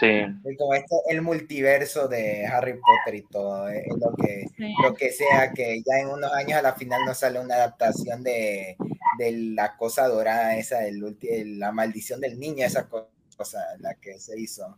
Sí. 0.00 0.08
y 0.44 0.56
como 0.56 0.74
este, 0.74 0.96
el 1.10 1.22
multiverso 1.22 2.08
de 2.08 2.46
Harry 2.46 2.72
Potter 2.74 3.14
y 3.14 3.22
todo, 3.22 3.68
eh, 3.68 3.84
lo 4.00 4.12
que, 4.16 4.46
Sí. 4.56 4.74
lo 4.82 4.94
que 4.94 5.12
sea, 5.12 5.52
que 5.52 5.80
ya 5.86 6.00
en 6.00 6.08
unos 6.08 6.32
años 6.32 6.58
a 6.58 6.62
la 6.62 6.72
final 6.74 7.04
nos 7.06 7.18
sale 7.18 7.38
una 7.38 7.54
adaptación 7.54 8.22
de, 8.24 8.76
de 9.18 9.32
la 9.54 9.76
cosa 9.76 10.08
dorada, 10.08 10.56
esa, 10.56 10.80
del 10.80 11.58
la 11.60 11.70
maldición 11.72 12.20
del 12.20 12.40
niño, 12.40 12.64
esa 12.66 12.88
co- 12.88 13.10
cosa, 13.36 13.60
la 13.78 13.94
que 13.94 14.18
se 14.18 14.40
hizo. 14.40 14.76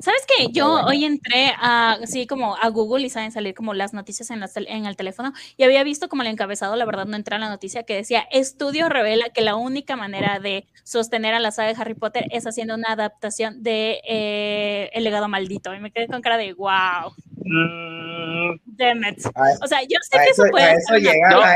¿Sabes 0.00 0.22
qué? 0.26 0.48
Yo 0.52 0.70
bueno. 0.70 0.88
hoy 0.88 1.04
entré 1.04 1.52
a, 1.58 1.92
así 2.02 2.26
como 2.26 2.56
a 2.56 2.68
Google 2.68 3.06
y 3.06 3.10
saben 3.10 3.32
salir 3.32 3.54
como 3.54 3.74
las 3.74 3.92
noticias 3.92 4.30
en, 4.30 4.42
en 4.66 4.86
el 4.86 4.96
teléfono 4.96 5.32
y 5.56 5.64
había 5.64 5.82
visto 5.84 6.08
como 6.08 6.22
el 6.22 6.28
encabezado, 6.28 6.76
la 6.76 6.84
verdad 6.84 7.06
no 7.06 7.16
entré 7.16 7.34
en 7.36 7.42
la 7.42 7.48
noticia, 7.48 7.82
que 7.82 7.94
decía, 7.94 8.26
estudio 8.30 8.88
revela 8.88 9.30
que 9.30 9.40
la 9.40 9.56
única 9.56 9.96
manera 9.96 10.38
de 10.38 10.66
sostener 10.84 11.34
a 11.34 11.40
la 11.40 11.50
saga 11.50 11.72
de 11.72 11.80
Harry 11.80 11.94
Potter 11.94 12.26
es 12.30 12.46
haciendo 12.46 12.74
una 12.74 12.92
adaptación 12.92 13.62
de 13.62 14.00
eh, 14.08 14.90
El 14.92 15.04
legado 15.04 15.28
maldito. 15.28 15.74
Y 15.74 15.80
me 15.80 15.90
quedé 15.90 16.06
con 16.06 16.22
cara 16.22 16.36
de, 16.36 16.52
wow, 16.54 17.12
Mm, 17.50 18.60
damn 18.76 19.04
it. 19.04 19.24
A, 19.34 19.42
O 19.62 19.66
sea, 19.66 19.80
yo 19.82 19.98
sé 20.02 20.18
a 20.18 20.22
que 20.24 20.30
eso, 20.30 20.42
eso 20.44 20.50
puede 20.50 20.64
a 20.64 20.72
eso 20.72 20.92
a 20.94 20.96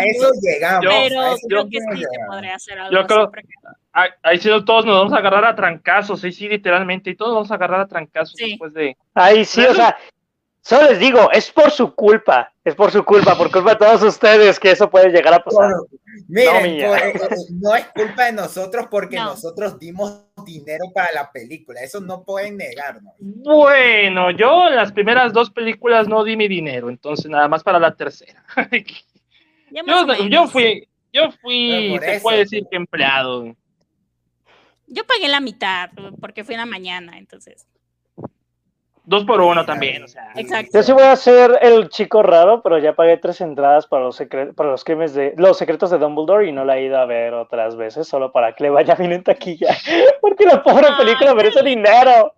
eso 0.03 0.31
llegamos. 0.41 0.87
A 0.87 0.89
pero 0.91 1.23
eso 1.35 1.47
creo 1.49 1.65
que 1.65 1.81
sí 1.81 1.87
se 1.91 1.95
llegar. 1.97 2.27
podría 2.29 2.55
hacer 2.55 2.79
algo 2.79 2.93
Yo 3.01 3.07
creo- 3.07 3.33
ahí, 4.23 4.39
sí 4.39 4.49
todos 4.65 4.87
nos 4.87 4.97
vamos 4.99 5.13
a 5.13 5.19
agarrar 5.19 5.45
a 5.45 5.55
trancazos, 5.55 6.21
sí, 6.21 6.33
sí, 6.33 6.49
literalmente, 6.49 7.11
y 7.11 7.17
todos 7.17 7.35
vamos 7.35 7.51
a 7.51 7.55
agarrar 7.55 7.81
a 7.81 7.87
trancazos 7.87 8.35
Sí. 8.37 8.51
después 8.51 8.73
de... 8.75 8.97
Ahí 9.15 9.45
sí, 9.45 9.63
o 9.65 9.75
sea, 9.75 9.97
solo 10.63 10.89
les 10.91 10.99
digo, 10.99 11.31
es 11.31 11.51
por 11.51 11.71
su 11.71 11.95
culpa, 11.95 12.53
es 12.65 12.75
por 12.75 12.91
su 12.91 13.05
culpa, 13.05 13.37
por 13.37 13.51
culpa 13.53 13.71
de 13.71 13.77
todos 13.77 14.03
ustedes 14.03 14.59
que 14.59 14.71
eso 14.71 14.89
puede 14.89 15.11
llegar 15.11 15.35
a 15.35 15.45
pasar. 15.45 15.71
Miren, 16.29 16.63
mía. 16.77 16.89
por- 17.19 17.29
no 17.51 17.75
es 17.75 17.85
culpa 17.89 18.25
de 18.27 18.33
nosotros 18.33 18.87
porque 18.91 19.17
No. 19.17 19.27
nosotros 19.27 19.79
dimos 19.79 20.25
dinero 20.45 20.87
para 20.95 21.13
la 21.13 21.31
película, 21.31 21.81
eso 21.83 22.01
no 22.01 22.25
pueden 22.25 22.57
negarnos. 22.57 23.15
Bueno, 23.19 24.31
yo 24.31 24.69
en 24.69 24.77
las 24.77 24.93
primeras 24.93 25.33
dos 25.33 25.51
películas 25.51 26.09
no 26.09 26.25
di 26.25 26.37
mi 26.37 26.49
dinero, 26.49 26.89
entonces 26.89 27.31
nada 27.31 27.49
más 27.49 27.63
para 27.63 27.79
la 27.79 27.95
tercera. 27.95 28.45
yo, 29.71 30.29
yo 30.29 30.49
fui, 30.49 30.89
yo 31.13 31.31
fui, 31.33 31.99
se 32.01 32.17
eso, 32.17 32.23
puede 32.23 32.39
decir 32.39 32.65
que 32.71 32.77
empleado. 32.77 33.57
Yo 34.87 35.05
pagué 35.05 35.29
la 35.29 35.41
mitad 35.41 35.91
porque 36.21 36.45
fue 36.45 36.55
en 36.55 36.61
la 36.61 36.67
mañana, 36.67 37.19
entonces. 37.19 37.67
Dos 39.05 39.25
por 39.25 39.41
uno 39.41 39.65
también, 39.67 40.05
o 40.05 40.09
sea. 40.09 40.31
Exacto. 40.37 40.71
Yo 40.75 40.83
sí 40.85 40.93
voy 40.93 41.03
a 41.03 41.17
ser 41.17 41.59
el 41.61 41.89
chico 41.89 42.23
raro, 42.23 42.63
pero 42.63 42.79
ya 42.79 42.93
pagué 42.95 43.17
tres 43.17 43.41
entradas 43.41 43.87
para 43.89 44.05
los, 44.05 44.23
para 44.55 44.71
los 44.71 44.85
crímenes 44.85 45.13
de 45.15 45.35
los 45.37 45.59
secretos 45.59 45.91
de 45.91 45.99
Dumbledore 45.99 46.47
y 46.49 46.53
no 46.53 46.65
la 46.65 46.79
he 46.79 46.85
ido 46.85 46.99
a 46.99 47.05
ver 47.05 47.35
otras 47.35 47.75
veces, 47.75 48.07
solo 48.07 48.31
para 48.31 48.53
que 48.55 48.63
le 48.65 48.71
vaya 48.71 48.95
bien 48.95 49.13
en 49.13 49.25
taquilla. 49.25 49.75
Porque 50.21 50.45
la 50.47 50.63
pobre 50.63 50.87
Ay, 50.89 50.95
película 51.05 51.35
merece 51.35 51.63
dinero. 51.65 52.33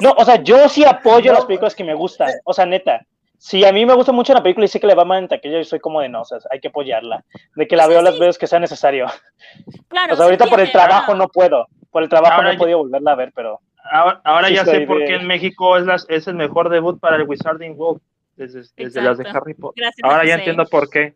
No. 0.00 0.12
O 0.18 0.24
sea, 0.24 0.42
yo 0.42 0.68
sí 0.68 0.84
apoyo 0.84 1.32
No. 1.32 1.38
las 1.38 1.46
películas 1.46 1.74
que 1.74 1.84
me 1.84 1.94
gustan. 1.94 2.30
O 2.44 2.52
sea, 2.52 2.66
neta. 2.66 3.00
si 3.38 3.64
a 3.64 3.72
mí 3.72 3.86
me 3.86 3.94
gusta 3.94 4.12
mucho 4.12 4.34
la 4.34 4.42
película 4.42 4.66
y 4.66 4.68
sé 4.68 4.78
que 4.80 4.86
le 4.86 4.94
va 4.94 5.04
mal 5.06 5.20
en 5.22 5.28
taquilla, 5.28 5.58
yo 5.58 5.64
soy 5.64 5.80
como 5.80 6.00
de 6.02 6.08
no, 6.10 6.20
o 6.22 6.24
sea, 6.26 6.38
hay 6.50 6.60
que 6.60 6.68
apoyarla. 6.68 7.24
De 7.56 7.66
que 7.66 7.76
la 7.76 7.84
Sí, 7.84 7.90
veo 7.90 8.02
las 8.02 8.18
veces 8.18 8.36
que 8.36 8.46
sea 8.46 8.58
necesario. 8.58 9.06
Claro. 9.88 10.12
O 10.12 10.16
sea, 10.16 10.16
se 10.16 10.22
ahorita 10.24 10.46
por 10.46 10.60
el 10.60 10.70
trabajo 10.72 11.14
¿no? 11.14 11.28
puedo. 11.28 11.68
Por 11.90 12.02
el 12.02 12.08
trabajo 12.10 12.34
Ahora 12.34 12.48
no 12.48 12.54
he 12.54 12.58
podido 12.58 12.78
volverla 12.78 13.12
a 13.12 13.16
ver, 13.16 13.32
pero 13.34 13.60
Ahora, 13.90 14.50
ya 14.50 14.64
sé 14.64 14.82
por 14.82 14.98
qué 14.98 15.16
en 15.16 15.26
México 15.26 15.76
es, 15.76 15.86
las, 15.86 16.06
es 16.08 16.26
el 16.28 16.34
mejor 16.34 16.68
debut 16.68 16.98
para 17.00 17.16
el 17.16 17.22
Wizarding 17.22 17.74
World 17.76 18.00
desde, 18.36 18.62
desde 18.76 19.02
las 19.02 19.18
de. 19.18 19.28
Harry 19.28 19.54
Potter. 19.54 19.82
Gracias, 19.82 20.04
Ahora 20.04 20.24
ya 20.26 20.36
entiendo 20.36 20.64
por 20.66 20.88
qué. 20.88 21.14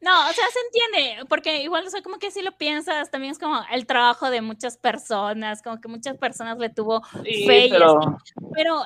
No, 0.00 0.28
o 0.28 0.32
sea, 0.32 0.44
se 0.52 0.60
entiende, 0.66 1.24
porque 1.28 1.62
igual, 1.62 1.84
o 1.86 1.90
sea, 1.90 2.02
como 2.02 2.18
que 2.18 2.30
si 2.30 2.40
lo 2.42 2.52
piensas, 2.52 3.10
también 3.10 3.32
es 3.32 3.38
como 3.38 3.60
el 3.72 3.84
trabajo 3.84 4.30
de 4.30 4.40
muchas 4.42 4.76
personas, 4.76 5.60
como 5.60 5.80
que 5.80 5.88
muchas 5.88 6.16
personas 6.18 6.58
le 6.58 6.68
tuvo 6.68 7.02
Sí, 7.24 7.46
fe 7.46 7.68
pero 7.70 8.18
pero 8.54 8.84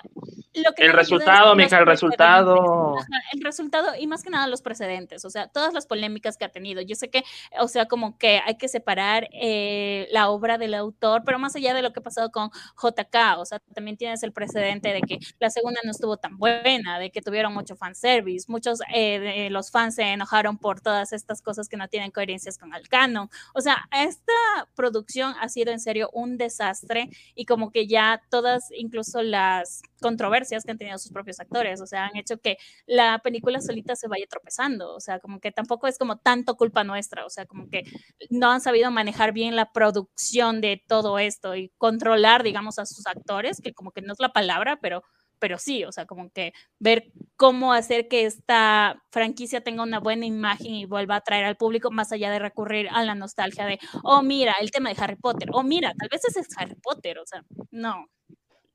lo 0.55 0.73
que 0.73 0.85
el 0.85 0.93
resultado, 0.93 1.55
mija, 1.55 1.79
el 1.79 1.87
resultado. 1.87 2.97
el 3.33 3.43
resultado 3.43 3.89
y 3.99 4.07
más 4.07 4.23
que 4.23 4.31
nada 4.31 4.47
los 4.47 4.63
precedentes, 4.63 5.25
o 5.25 5.31
sea, 5.31 5.49
todas 5.49 5.75
las 5.75 5.87
polémicas 5.87 6.37
que 6.39 6.45
ha 6.47 6.51
tenido. 6.51 6.81
Yo 6.81 6.95
sé 6.95 7.11
que, 7.11 7.25
o 7.59 7.69
sea, 7.69 7.87
como 7.87 8.17
que 8.19 8.41
hay 8.45 8.57
que 8.57 8.69
separar 8.69 9.29
eh, 9.33 10.09
la 10.13 10.31
obra 10.31 10.57
del 10.57 10.75
autor, 10.75 11.23
pero 11.25 11.39
más 11.39 11.57
allá 11.57 11.75
de 11.75 11.83
lo 11.83 11.93
que 11.93 12.01
ha 12.01 12.03
pasado 12.03 12.31
con 12.31 12.51
JK, 12.83 13.39
o 13.39 13.45
sea, 13.45 13.59
también 13.75 13.97
tienes 13.97 14.23
el 14.23 14.33
precedente 14.33 14.93
de 14.93 15.03
que 15.03 15.19
la 15.39 15.51
segunda 15.51 15.81
no 15.85 15.91
estuvo 15.91 16.17
tan 16.17 16.39
buena, 16.39 16.99
de 16.99 17.11
que 17.11 17.21
tuvieron 17.23 17.53
mucho 17.53 17.77
fanservice, 17.77 18.47
muchos 18.51 18.81
eh, 18.95 19.21
de 19.21 19.51
los 19.51 19.71
fans 19.71 19.97
se 19.97 20.05
enojaron 20.05 20.59
por 20.59 20.81
todas 20.81 21.02
estas 21.11 21.43
cosas 21.43 21.69
que 21.69 21.77
no 21.77 21.89
tienen 21.89 22.13
coherencias 22.13 22.59
con 22.59 22.75
el 22.75 22.89
canon. 22.89 23.29
O 23.55 23.61
sea, 23.61 23.89
esta 23.91 24.33
producción 24.77 25.35
ha 25.41 25.49
sido 25.49 25.73
en 25.73 25.81
serio 25.81 26.11
un 26.13 26.37
desastre 26.37 27.09
y 27.35 27.47
como 27.47 27.73
que 27.73 27.87
ya 27.87 28.23
todas, 28.31 28.71
incluso 28.71 29.23
las 29.23 29.83
controversias 30.01 30.65
que 30.65 30.73
han 30.73 30.79
tenido 30.79 30.99
sus 30.99 31.13
propios 31.13 31.41
actores, 31.41 31.81
o 31.81 31.87
sea, 31.87 32.07
han 32.07 32.17
hecho 32.17 32.39
que 32.39 32.59
la 32.87 33.21
película 33.21 33.61
solita 33.61 33.97
se 33.97 34.09
vaya 34.09 34.27
tropezando, 34.29 34.95
o 34.95 35.01
sea, 35.01 35.19
como 35.19 35.41
que 35.41 35.51
tampoco 35.51 35.87
es 35.87 35.99
como 35.99 36.19
tanto 36.19 36.57
culpa 36.57 36.85
nuestra, 36.85 37.25
o 37.25 37.31
sea, 37.31 37.47
como 37.47 37.69
que 37.69 37.85
no 38.31 38.51
han 38.51 38.61
sabido 38.61 38.91
manejar 38.91 39.33
bien 39.33 39.57
la 39.57 39.73
producción 39.73 40.61
de 40.61 40.83
todo 40.87 41.19
esto 41.19 41.57
y 41.57 41.71
controlar, 41.79 42.43
digamos, 42.43 42.79
a 42.79 42.87
sus 42.87 43.07
actores, 43.07 43.61
que 43.63 43.73
como 43.73 43.93
que 43.93 44.03
no 44.03 44.13
es 44.13 44.21
la 44.21 44.33
palabra, 44.33 44.79
pero 44.81 45.03
pero 45.43 45.59
sí, 45.59 45.83
o 45.83 45.91
sea, 45.91 46.07
como 46.07 46.31
que 46.31 46.53
ver 46.79 47.11
cómo 47.35 47.73
hacer 47.73 48.07
que 48.07 48.27
esta 48.27 49.03
franquicia 49.11 49.61
tenga 49.61 49.83
una 49.83 49.99
buena 49.99 50.25
imagen 50.25 50.73
y 50.73 50.85
vuelva 50.85 51.17
a 51.17 51.19
atraer 51.19 51.45
al 51.47 51.57
público 51.57 51.91
más 51.91 52.13
allá 52.13 52.31
de 52.31 52.39
recurrir 52.39 52.89
a 52.93 53.03
la 53.03 53.17
nostalgia 53.17 53.67
de, 53.67 53.81
oh, 54.05 54.23
mira, 54.23 54.55
el 54.61 54.71
tema 54.71 54.91
de 54.91 55.03
Harry 55.03 55.17
Potter, 55.17 55.49
oh, 55.53 55.65
mira, 55.65 55.95
tal 55.99 56.09
vez 56.09 56.25
ese 56.25 56.39
es 56.39 56.49
Harry 56.57 56.77
Potter, 56.81 57.19
o 57.19 57.27
sea, 57.27 57.43
no, 57.73 58.07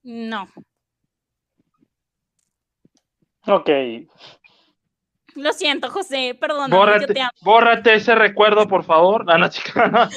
no. 0.03 0.49
ok. 3.45 3.69
Lo 5.35 5.53
siento, 5.53 5.89
José, 5.89 6.35
perdona, 6.37 6.75
yo 6.75 6.79
Bórrate, 6.79 7.13
bórrate 7.43 7.93
ese 7.93 8.13
recuerdo, 8.13 8.67
por 8.67 8.83
favor. 8.83 9.23
No, 9.23 9.49
chica, 9.49 9.87
no. 9.87 10.09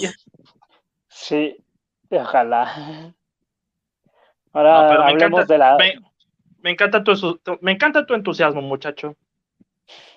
Sí, 1.07 1.57
ojalá. 2.11 3.15
No, 4.53 4.59
Ahora 4.61 5.05
me 5.05 5.11
hablemos 5.13 5.43
encanta, 5.43 5.45
de 5.45 5.59
la. 5.59 5.77
me, 5.77 6.10
me 6.63 6.71
encanta 6.71 7.03
tu, 7.05 7.13
me 7.61 7.73
encanta 7.73 8.05
tu 8.07 8.15
entusiasmo, 8.15 8.61
muchacho. 8.63 9.17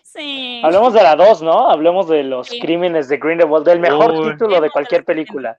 Sí. 0.04 0.62
Hablemos 0.64 0.94
de 0.94 1.02
la 1.02 1.16
2, 1.16 1.42
¿no? 1.42 1.70
Hablemos 1.70 2.08
de 2.08 2.24
los 2.24 2.48
Sí. 2.48 2.60
crímenes 2.60 3.10
de 3.10 3.18
Grindelwald, 3.18 3.66
del 3.66 3.80
mejor 3.80 4.12
Uy. 4.12 4.32
título 4.32 4.62
de 4.62 4.70
cualquier 4.70 5.04
película. 5.04 5.58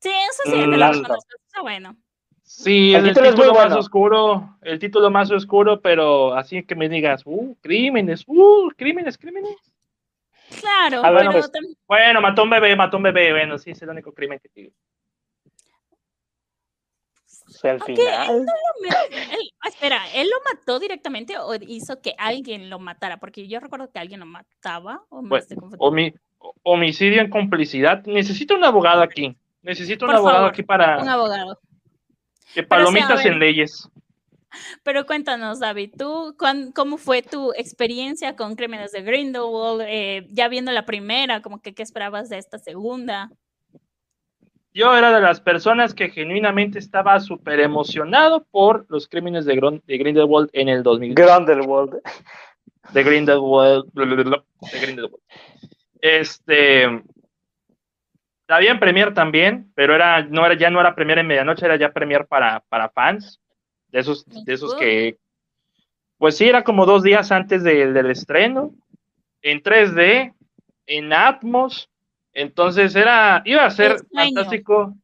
Sí, 0.00 0.08
eso 0.10 0.42
sí, 0.44 0.50
te 0.52 0.66
Mm. 0.66 0.70
lo 0.70 0.92
está 0.92 1.60
bueno. 1.62 1.96
Sí, 2.42 2.94
El 2.94 3.00
es 3.00 3.02
el 3.02 3.08
título 3.10 3.26
es 3.28 3.34
título 3.34 3.52
muy 3.52 3.58
más 3.58 3.66
bueno. 3.68 3.80
oscuro, 3.80 4.56
el 4.62 4.78
título 4.78 5.10
más 5.10 5.30
oscuro, 5.30 5.80
pero 5.80 6.34
así 6.34 6.62
que 6.64 6.74
me 6.74 6.88
digas, 6.88 7.22
uh, 7.26 7.54
crímenes, 7.60 8.22
uh, 8.26 8.70
crímenes, 8.76 9.18
crímenes. 9.18 9.56
Claro, 10.60 11.00
Ah, 11.04 11.10
bueno, 11.10 11.30
pero 11.30 11.42
pues, 11.42 11.52
también- 11.52 11.76
Bueno, 11.88 12.20
mató 12.20 12.44
un 12.44 12.50
bebé, 12.50 12.76
mató 12.76 12.96
un 12.98 13.02
bebé, 13.02 13.32
bueno, 13.32 13.58
sí, 13.58 13.72
es 13.72 13.82
el 13.82 13.88
único 13.90 14.12
crimen 14.14 14.38
que 14.38 14.48
digo. 14.54 14.72
Sea, 17.60 17.72
al 17.72 17.82
final. 17.82 18.28
él- 18.30 19.50
ah, 19.60 19.68
espera, 19.68 20.00
¿él 20.14 20.28
lo 20.28 20.36
mató 20.54 20.78
directamente 20.78 21.38
o 21.38 21.54
hizo 21.54 22.00
que 22.00 22.14
alguien 22.18 22.70
lo 22.70 22.78
matara? 22.78 23.18
Porque 23.18 23.48
yo 23.48 23.60
recuerdo 23.60 23.90
que 23.90 23.98
alguien 23.98 24.20
lo 24.20 24.26
mataba. 24.26 25.02
O 25.08 25.22
me. 25.22 25.40
Homi- 25.78 26.14
homicidio 26.62 27.20
en 27.20 27.30
complicidad. 27.30 28.04
Necesito 28.04 28.54
un 28.54 28.64
abogado 28.64 29.02
aquí. 29.02 29.36
Necesito 29.62 30.04
un 30.04 30.10
Por 30.10 30.16
abogado 30.16 30.36
favor, 30.38 30.50
aquí 30.50 30.62
para 30.62 30.98
Un 31.02 31.08
abogado. 31.08 31.58
que 32.54 32.62
palomitas 32.62 33.24
en 33.24 33.38
leyes. 33.38 33.88
Pero 34.84 35.04
cuéntanos, 35.04 35.58
David, 35.60 35.92
¿tú 35.98 36.34
cómo 36.74 36.96
fue 36.96 37.20
tu 37.22 37.52
experiencia 37.54 38.36
con 38.36 38.54
Crímenes 38.54 38.92
de 38.92 39.02
Grindelwald? 39.02 39.82
Eh, 39.86 40.26
ya 40.30 40.48
viendo 40.48 40.72
la 40.72 40.86
primera, 40.86 41.42
como 41.42 41.60
que 41.60 41.74
qué 41.74 41.82
esperabas 41.82 42.28
de 42.28 42.38
esta 42.38 42.58
segunda. 42.58 43.30
Yo 44.76 44.94
era 44.94 45.10
de 45.10 45.22
las 45.22 45.40
personas 45.40 45.94
que 45.94 46.10
genuinamente 46.10 46.78
estaba 46.78 47.18
súper 47.18 47.60
emocionado 47.60 48.44
por 48.50 48.84
los 48.90 49.08
crímenes 49.08 49.46
de, 49.46 49.80
de 49.86 49.96
Grindelwald 49.96 50.50
en 50.52 50.68
el 50.68 50.82
2000. 50.82 51.14
Grindelwald. 51.14 51.94
de 52.92 53.02
Grindelwald. 53.02 53.90
De 53.94 54.80
Grindelwald. 54.80 55.22
Este. 55.98 57.02
La 58.48 58.58
vi 58.58 58.66
en 58.66 58.78
Premiere 58.78 59.12
también, 59.12 59.72
pero 59.74 59.94
era, 59.94 60.22
no 60.26 60.44
era, 60.44 60.54
ya 60.58 60.68
no 60.68 60.78
era 60.78 60.94
Premiere 60.94 61.22
en 61.22 61.26
medianoche, 61.26 61.64
era 61.64 61.76
ya 61.76 61.94
Premiere 61.94 62.26
para, 62.26 62.60
para 62.68 62.90
fans. 62.90 63.40
De 63.88 64.00
esos, 64.00 64.26
de 64.26 64.52
esos 64.52 64.74
que. 64.76 65.16
Pues 66.18 66.36
sí, 66.36 66.46
era 66.50 66.64
como 66.64 66.84
dos 66.84 67.02
días 67.02 67.32
antes 67.32 67.62
de- 67.64 67.94
del 67.94 68.10
estreno. 68.10 68.74
En 69.40 69.62
3D, 69.62 70.34
en 70.86 71.12
Atmos. 71.14 71.88
Entonces 72.36 72.94
era. 72.94 73.40
Iba 73.46 73.64
a 73.64 73.70
ser 73.70 73.96
fantástico. 74.14 74.94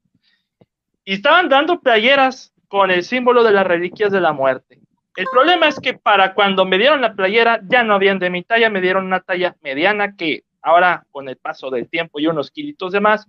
Y 1.02 1.14
estaban 1.14 1.48
dando 1.48 1.80
playeras 1.80 2.52
con 2.68 2.90
el 2.90 3.02
símbolo 3.02 3.42
de 3.42 3.52
las 3.52 3.66
reliquias 3.66 4.12
de 4.12 4.20
la 4.20 4.34
muerte. 4.34 4.80
El 5.16 5.26
problema 5.32 5.66
es 5.66 5.80
que 5.80 5.94
para 5.94 6.34
cuando 6.34 6.66
me 6.66 6.76
dieron 6.76 7.00
la 7.00 7.14
playera 7.14 7.60
ya 7.66 7.82
no 7.82 7.94
habían 7.94 8.18
de 8.18 8.28
mi 8.28 8.44
talla, 8.44 8.68
me 8.68 8.82
dieron 8.82 9.06
una 9.06 9.20
talla 9.20 9.56
mediana 9.62 10.14
que 10.14 10.44
ahora 10.60 11.06
con 11.10 11.26
el 11.28 11.36
paso 11.36 11.70
del 11.70 11.88
tiempo 11.88 12.20
y 12.20 12.26
unos 12.26 12.50
kilitos 12.50 12.92
de 12.92 13.00
más 13.00 13.26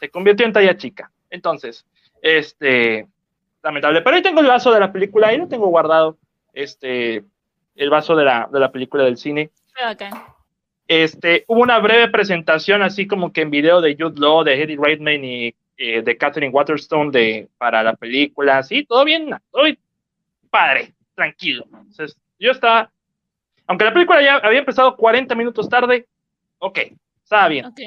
se 0.00 0.08
convirtió 0.08 0.46
en 0.46 0.54
talla 0.54 0.76
chica. 0.78 1.12
Entonces, 1.28 1.86
este, 2.22 3.06
lamentable. 3.62 4.00
Pero 4.00 4.16
ahí 4.16 4.22
tengo 4.22 4.40
el 4.40 4.46
vaso 4.46 4.72
de 4.72 4.80
la 4.80 4.92
película, 4.92 5.28
ahí 5.28 5.36
lo 5.36 5.48
tengo 5.48 5.66
guardado, 5.66 6.16
este, 6.54 7.22
el 7.76 7.90
vaso 7.90 8.16
de 8.16 8.24
la, 8.24 8.48
de 8.50 8.60
la 8.60 8.72
película 8.72 9.04
del 9.04 9.18
cine. 9.18 9.50
Este, 10.94 11.46
hubo 11.46 11.62
una 11.62 11.78
breve 11.78 12.08
presentación 12.08 12.82
así 12.82 13.06
como 13.06 13.32
que 13.32 13.40
en 13.40 13.50
video 13.50 13.80
de 13.80 13.96
Jude 13.98 14.20
Law, 14.20 14.44
de 14.44 14.62
Eddie 14.62 14.76
Redmayne 14.78 15.26
y 15.26 15.54
eh, 15.78 16.02
de 16.02 16.18
Catherine 16.18 16.52
Waterstone 16.52 17.10
de, 17.10 17.48
para 17.56 17.82
la 17.82 17.94
película, 17.94 18.62
sí, 18.62 18.84
todo 18.84 19.02
bien, 19.02 19.30
todo 19.50 19.62
bien, 19.62 19.78
padre, 20.50 20.92
tranquilo. 21.14 21.64
Entonces, 21.64 22.14
yo 22.38 22.50
estaba, 22.50 22.92
aunque 23.66 23.86
la 23.86 23.94
película 23.94 24.20
ya 24.20 24.34
había 24.36 24.58
empezado 24.58 24.94
40 24.94 25.34
minutos 25.34 25.66
tarde, 25.66 26.06
ok, 26.58 26.78
estaba 27.22 27.48
bien. 27.48 27.64
Ok. 27.64 27.80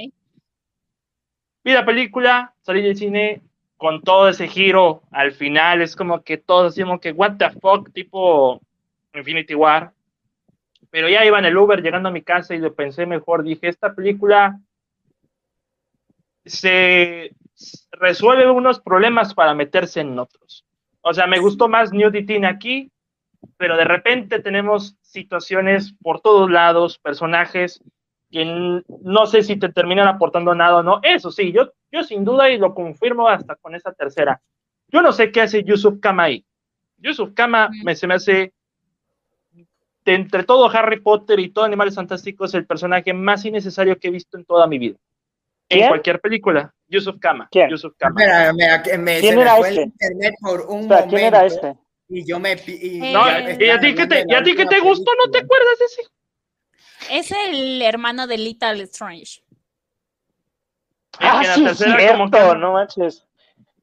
Vi 1.63 1.73
la 1.73 1.85
película, 1.85 2.55
salí 2.61 2.81
del 2.81 2.97
cine 2.97 3.43
con 3.77 4.01
todo 4.01 4.29
ese 4.29 4.47
giro 4.47 5.03
al 5.11 5.31
final, 5.31 5.83
es 5.83 5.95
como 5.95 6.23
que 6.23 6.37
todos 6.37 6.73
decimos 6.73 6.99
que 6.99 7.11
what 7.11 7.37
the 7.37 7.51
fuck, 7.51 7.93
tipo 7.93 8.59
Infinity 9.13 9.53
War. 9.53 9.93
Pero 10.95 11.10
ya 11.10 11.25
iba 11.25 11.38
en 11.38 11.43
el 11.43 11.58
Uber 11.58 11.82
llegando 11.82 12.07
a 12.07 12.11
mi 12.13 12.22
casa 12.22 12.55
y 12.55 12.59
lo 12.59 12.74
pensé 12.74 13.05
mejor, 13.05 13.43
dije, 13.43 13.67
esta 13.67 13.93
película 13.93 14.61
se 16.45 17.36
resuelve 17.91 18.49
unos 18.49 18.80
problemas 18.80 19.34
para 19.34 19.53
meterse 19.53 19.99
en 19.99 20.17
otros. 20.17 20.63
O 21.01 21.13
sea, 21.13 21.28
me 21.28 21.39
gustó 21.39 21.67
más 21.67 21.91
Nudity 21.91 22.45
aquí, 22.45 22.93
pero 23.57 23.76
de 23.76 23.84
repente 23.84 24.39
tenemos 24.39 24.95
situaciones 25.01 25.93
por 26.01 26.22
todos 26.22 26.49
lados, 26.49 26.97
personajes 26.97 27.84
que 28.32 28.45
no 28.45 29.26
sé 29.26 29.43
si 29.43 29.57
te 29.57 29.74
terminan 29.74 30.07
aportando 30.07 30.55
nada 30.55 30.78
o 30.78 30.84
no. 30.84 31.01
Eso 31.03 31.30
sí, 31.30 31.51
yo, 31.51 31.74
yo 31.91 32.03
sin 32.03 32.24
duda 32.24 32.49
y 32.49 32.57
lo 32.57 32.74
confirmo 32.74 33.28
hasta 33.28 33.57
con 33.57 33.76
esa 33.76 33.91
tercera. 33.91 34.41
Yo 34.88 35.01
no 35.01 35.11
sé 35.11 35.30
qué 35.34 35.41
hace 35.41 35.61
Yusuf 35.65 35.99
Kama 35.99 36.24
ahí. 36.24 36.45
Yusuf 36.99 37.34
Kama 37.34 37.69
me, 37.84 37.97
se 37.97 38.07
me 38.07 38.13
hace, 38.13 38.53
de 40.06 40.14
entre 40.14 40.43
todo 40.43 40.70
Harry 40.70 40.99
Potter 41.01 41.39
y 41.39 41.49
todo 41.49 41.66
Animales 41.66 41.95
Fantásticos, 41.95 42.53
el 42.53 42.66
personaje 42.66 43.12
más 43.14 43.43
innecesario 43.43 43.97
que 43.99 44.08
he 44.08 44.12
visto 44.12 44.38
en 44.38 44.45
toda 44.45 44.68
mi 44.68 44.78
vida. 44.78 44.97
En 45.68 45.88
cualquier 45.88 46.22
película. 46.22 46.72
Yusuf 46.88 47.18
Kama. 47.20 47.47
¿Quién? 47.51 47.70
Yusuf 47.72 47.93
Kama. 47.97 48.22
Espera, 48.22 48.53
mira, 48.53 48.84
que 48.84 48.97
me, 48.99 49.20
¿Quién 49.20 49.32
se 49.32 49.36
me 49.38 49.41
era 49.41 49.58
el 49.58 49.66
este? 49.66 49.82
internet 49.82 50.36
por 50.39 50.62
un 50.62 50.82
Espera, 50.82 50.95
momento. 51.01 51.10
¿quién 51.16 51.26
era 51.28 51.45
este? 51.45 51.76
Y 52.08 52.24
yo 52.28 52.39
me... 52.39 52.51
y- 52.68 53.12
No, 53.12 53.26
ya 53.28 53.39
¿Y 53.60 53.70
a 53.72 53.80
ti 53.80 53.95
que 53.95 54.06
te, 54.06 54.20
hablando 54.22 54.26
de 54.26 54.26
y 54.28 54.34
a 54.36 54.38
la 54.39 54.43
ti 54.43 54.56
que 54.56 54.62
última 54.62 54.70
te 54.70 54.80
gustó? 54.88 55.12
¿No 55.26 55.32
te 55.32 55.39
acuerdas 55.39 55.80
de 55.80 55.86
ese? 55.86 56.01
Es 57.20 57.32
el 57.49 57.82
hermano 57.82 58.28
de 58.28 58.38
Little 58.38 58.84
Strange. 58.84 59.41
Ah, 61.20 61.41
sí, 61.56 61.68
cierto, 61.76 62.18
como 62.18 62.30
que- 62.30 62.56
no 62.60 62.74
manches. 62.74 63.26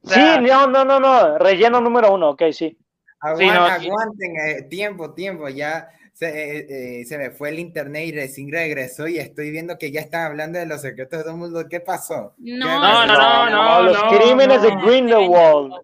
O 0.04 0.08
sea- 0.08 0.36
sí, 0.36 0.40
no, 0.42 0.66
no, 0.68 0.84
no, 0.84 1.00
no, 1.00 1.38
relleno 1.38 1.80
número 1.80 2.12
uno, 2.14 2.30
ok, 2.30 2.42
sí. 2.52 2.76
Aguan- 3.20 3.38
Sí, 3.38 3.46
no, 3.46 3.64
aguanten, 3.66 4.36
eh, 4.36 4.62
tiempo, 4.62 5.14
tiempo, 5.14 5.48
ya 5.48 5.88
se, 6.12 6.28
eh, 6.28 7.00
eh, 7.00 7.04
se 7.04 7.18
me 7.18 7.30
fue 7.30 7.48
el 7.50 7.58
internet 7.58 8.06
y 8.06 8.12
recién 8.12 8.50
regresó 8.52 9.08
y 9.08 9.18
estoy 9.18 9.50
viendo 9.50 9.78
que 9.78 9.90
ya 9.90 10.00
están 10.00 10.26
hablando 10.26 10.58
de 10.58 10.66
los 10.66 10.80
secretos 10.82 11.24
de 11.24 11.30
Dumbledore. 11.30 11.68
¿Qué 11.68 11.80
pasó? 11.80 12.34
No, 12.38 12.44
¿Qué 12.44 12.56
No, 12.58 12.80
pasó? 12.80 13.06
no, 13.06 13.50
no, 13.50 13.50
no, 13.50 13.82
los 13.82 14.02
no, 14.04 14.18
crímenes 14.18 14.62
no. 14.62 14.68
de 14.68 14.76
Grindelwald. 14.86 15.74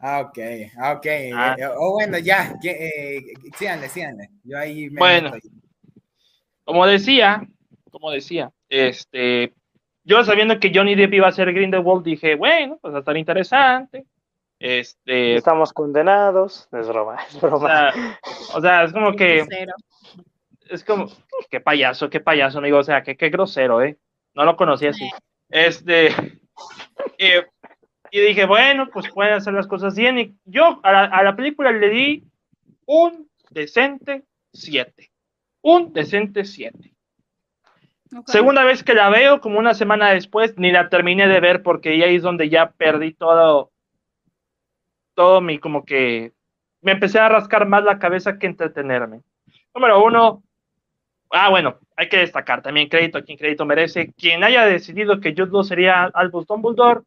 Ah, 0.00 0.20
ok, 0.20 0.38
ok. 0.96 1.06
Ah. 1.34 1.56
Eh, 1.58 1.66
oh, 1.78 1.92
bueno, 1.92 2.18
ya. 2.18 2.54
que, 2.60 2.70
eh, 2.70 3.22
síganle, 3.56 3.88
síganle. 3.88 4.28
Yo 4.42 4.58
ahí 4.58 4.90
me 4.90 4.98
Bueno. 4.98 5.30
meto. 5.30 5.48
Como 6.64 6.86
decía, 6.86 7.46
como 7.90 8.10
decía, 8.10 8.50
este, 8.68 9.54
yo 10.02 10.24
sabiendo 10.24 10.58
que 10.58 10.72
Johnny 10.74 10.94
Depp 10.94 11.14
iba 11.14 11.28
a 11.28 11.32
ser 11.32 11.52
Grindelwald, 11.52 12.04
dije, 12.04 12.34
bueno, 12.34 12.78
pues 12.80 12.92
va 12.92 12.98
a 12.98 13.00
estar 13.00 13.16
interesante. 13.16 14.04
Este, 14.64 15.36
Estamos 15.36 15.74
condenados. 15.74 16.70
Es 16.72 16.88
broma, 16.88 17.18
es 17.28 17.34
o 17.36 17.40
broma. 17.40 17.92
sea, 17.92 18.18
o 18.54 18.60
sea, 18.62 18.84
es 18.84 18.94
como 18.94 19.12
que, 19.12 19.44
es 20.70 20.82
como, 20.84 21.12
qué 21.50 21.60
payaso, 21.60 22.08
qué 22.08 22.20
payaso, 22.20 22.58
amigo, 22.58 22.78
o 22.78 22.82
sea, 22.82 23.02
qué, 23.02 23.14
qué 23.14 23.28
grosero, 23.28 23.82
¿eh? 23.82 23.98
No 24.32 24.46
lo 24.46 24.56
conocía 24.56 24.88
así. 24.88 25.06
Este, 25.50 26.08
eh, 27.18 27.44
y 28.10 28.20
dije, 28.20 28.46
bueno, 28.46 28.88
pues 28.90 29.10
pueden 29.12 29.34
hacer 29.34 29.52
las 29.52 29.66
cosas 29.66 29.94
bien. 29.96 30.18
Y 30.18 30.34
yo 30.46 30.80
a 30.82 30.92
la, 30.92 31.04
a 31.04 31.22
la 31.22 31.36
película 31.36 31.70
le 31.70 31.90
di 31.90 32.24
un 32.86 33.28
decente 33.50 34.24
7. 34.54 35.12
Un 35.60 35.92
decente 35.92 36.46
7. 36.46 36.94
Ok. 38.16 38.30
Segunda 38.30 38.64
vez 38.64 38.82
que 38.82 38.94
la 38.94 39.10
veo, 39.10 39.42
como 39.42 39.58
una 39.58 39.74
semana 39.74 40.12
después, 40.12 40.54
ni 40.56 40.72
la 40.72 40.88
terminé 40.88 41.28
de 41.28 41.40
ver 41.40 41.62
porque 41.62 41.90
ahí 42.02 42.14
es 42.14 42.22
donde 42.22 42.48
ya 42.48 42.70
perdí 42.70 43.12
todo, 43.12 43.73
todo 45.14 45.40
mi, 45.40 45.58
como 45.58 45.84
que 45.84 46.32
me 46.80 46.92
empecé 46.92 47.18
a 47.18 47.28
rascar 47.28 47.66
más 47.66 47.82
la 47.84 47.98
cabeza 47.98 48.38
que 48.38 48.46
entretenerme. 48.46 49.20
Número 49.74 50.04
uno, 50.04 50.42
ah, 51.30 51.50
bueno, 51.50 51.78
hay 51.96 52.08
que 52.08 52.18
destacar 52.18 52.62
también 52.62 52.88
crédito 52.88 53.18
a 53.18 53.22
quien 53.22 53.38
crédito 53.38 53.64
merece. 53.64 54.12
Quien 54.14 54.44
haya 54.44 54.64
decidido 54.66 55.20
que 55.20 55.32
Jude 55.32 55.50
Law 55.50 55.64
sería 55.64 56.04
Albus 56.14 56.46
Dumbledore, 56.46 57.00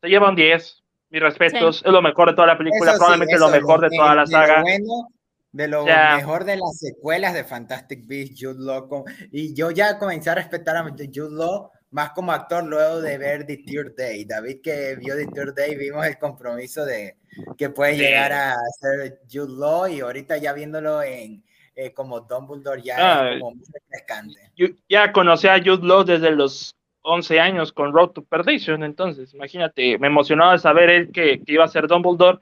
se 0.00 0.08
lleva 0.08 0.28
un 0.30 0.36
10. 0.36 0.76
Mis 1.12 1.20
respetos, 1.22 1.82
es 1.84 1.90
lo 1.92 2.00
mejor 2.02 2.28
de 2.28 2.34
toda 2.36 2.46
la 2.46 2.56
película, 2.56 2.84
Eso 2.84 2.92
sí, 2.92 2.98
probablemente 2.98 3.34
eso, 3.34 3.46
lo 3.46 3.50
mejor 3.52 3.80
de 3.80 3.88
de- 3.90 3.96
toda 3.96 4.14
la 4.14 4.20
de 4.22 4.26
saga. 4.28 4.56
Lo 4.58 4.62
bueno, 4.62 5.08
de 5.50 5.66
lo 5.68 5.86
Ya. 5.86 6.16
mejor 6.18 6.44
de 6.44 6.56
las 6.56 6.78
secuelas 6.78 7.34
de 7.34 7.42
Fantastic 7.42 8.06
Beasts, 8.06 8.38
Jude 8.40 8.64
Law. 8.64 8.86
con- 8.88 9.02
y 9.32 9.52
yo 9.56 9.72
ya 9.72 9.98
comencé 9.98 10.30
a 10.30 10.36
respetar 10.36 10.76
a 10.76 10.84
Jude 10.84 11.34
Law 11.36 11.70
más 11.90 12.10
como 12.10 12.32
actor 12.32 12.64
luego 12.64 13.00
de 13.00 13.18
ver 13.18 13.46
The 13.46 13.58
Third 13.58 13.96
Day. 13.96 14.24
David 14.24 14.60
que 14.62 14.96
vio 14.96 15.16
The 15.16 15.26
Third 15.26 15.54
Day, 15.54 15.76
vimos 15.76 16.06
el 16.06 16.18
compromiso 16.18 16.84
de 16.84 17.16
que 17.58 17.70
puede 17.70 17.94
Sí. 17.94 18.00
llegar 18.00 18.32
a 18.32 18.54
ser 18.80 19.20
Jude 19.30 19.54
Law 19.58 19.88
y 19.88 20.00
ahorita 20.00 20.36
ya 20.38 20.52
viéndolo 20.52 21.02
en 21.02 21.42
eh, 21.76 21.92
como 21.94 22.20
Dumbledore 22.20 22.82
ya 22.82 22.96
Ah, 22.98 23.30
es 23.32 23.40
como 23.40 23.54
muy 23.54 23.64
refrescante. 23.72 24.38
yo 24.56 24.66
ya 24.88 25.12
conocí 25.12 25.46
a 25.48 25.58
Jude 25.58 25.86
Law 25.86 26.04
desde 26.04 26.30
los 26.32 26.74
11 27.02 27.40
años 27.40 27.72
con 27.72 27.92
Road 27.94 28.10
to 28.10 28.22
Perdition, 28.24 28.82
entonces 28.84 29.32
imagínate, 29.32 29.96
me 29.98 30.08
emocionaba 30.08 30.58
saber 30.58 30.90
él 30.90 31.10
que, 31.12 31.42
que 31.42 31.52
iba 31.54 31.64
a 31.64 31.68
ser 31.68 31.86
Dumbledore 31.86 32.40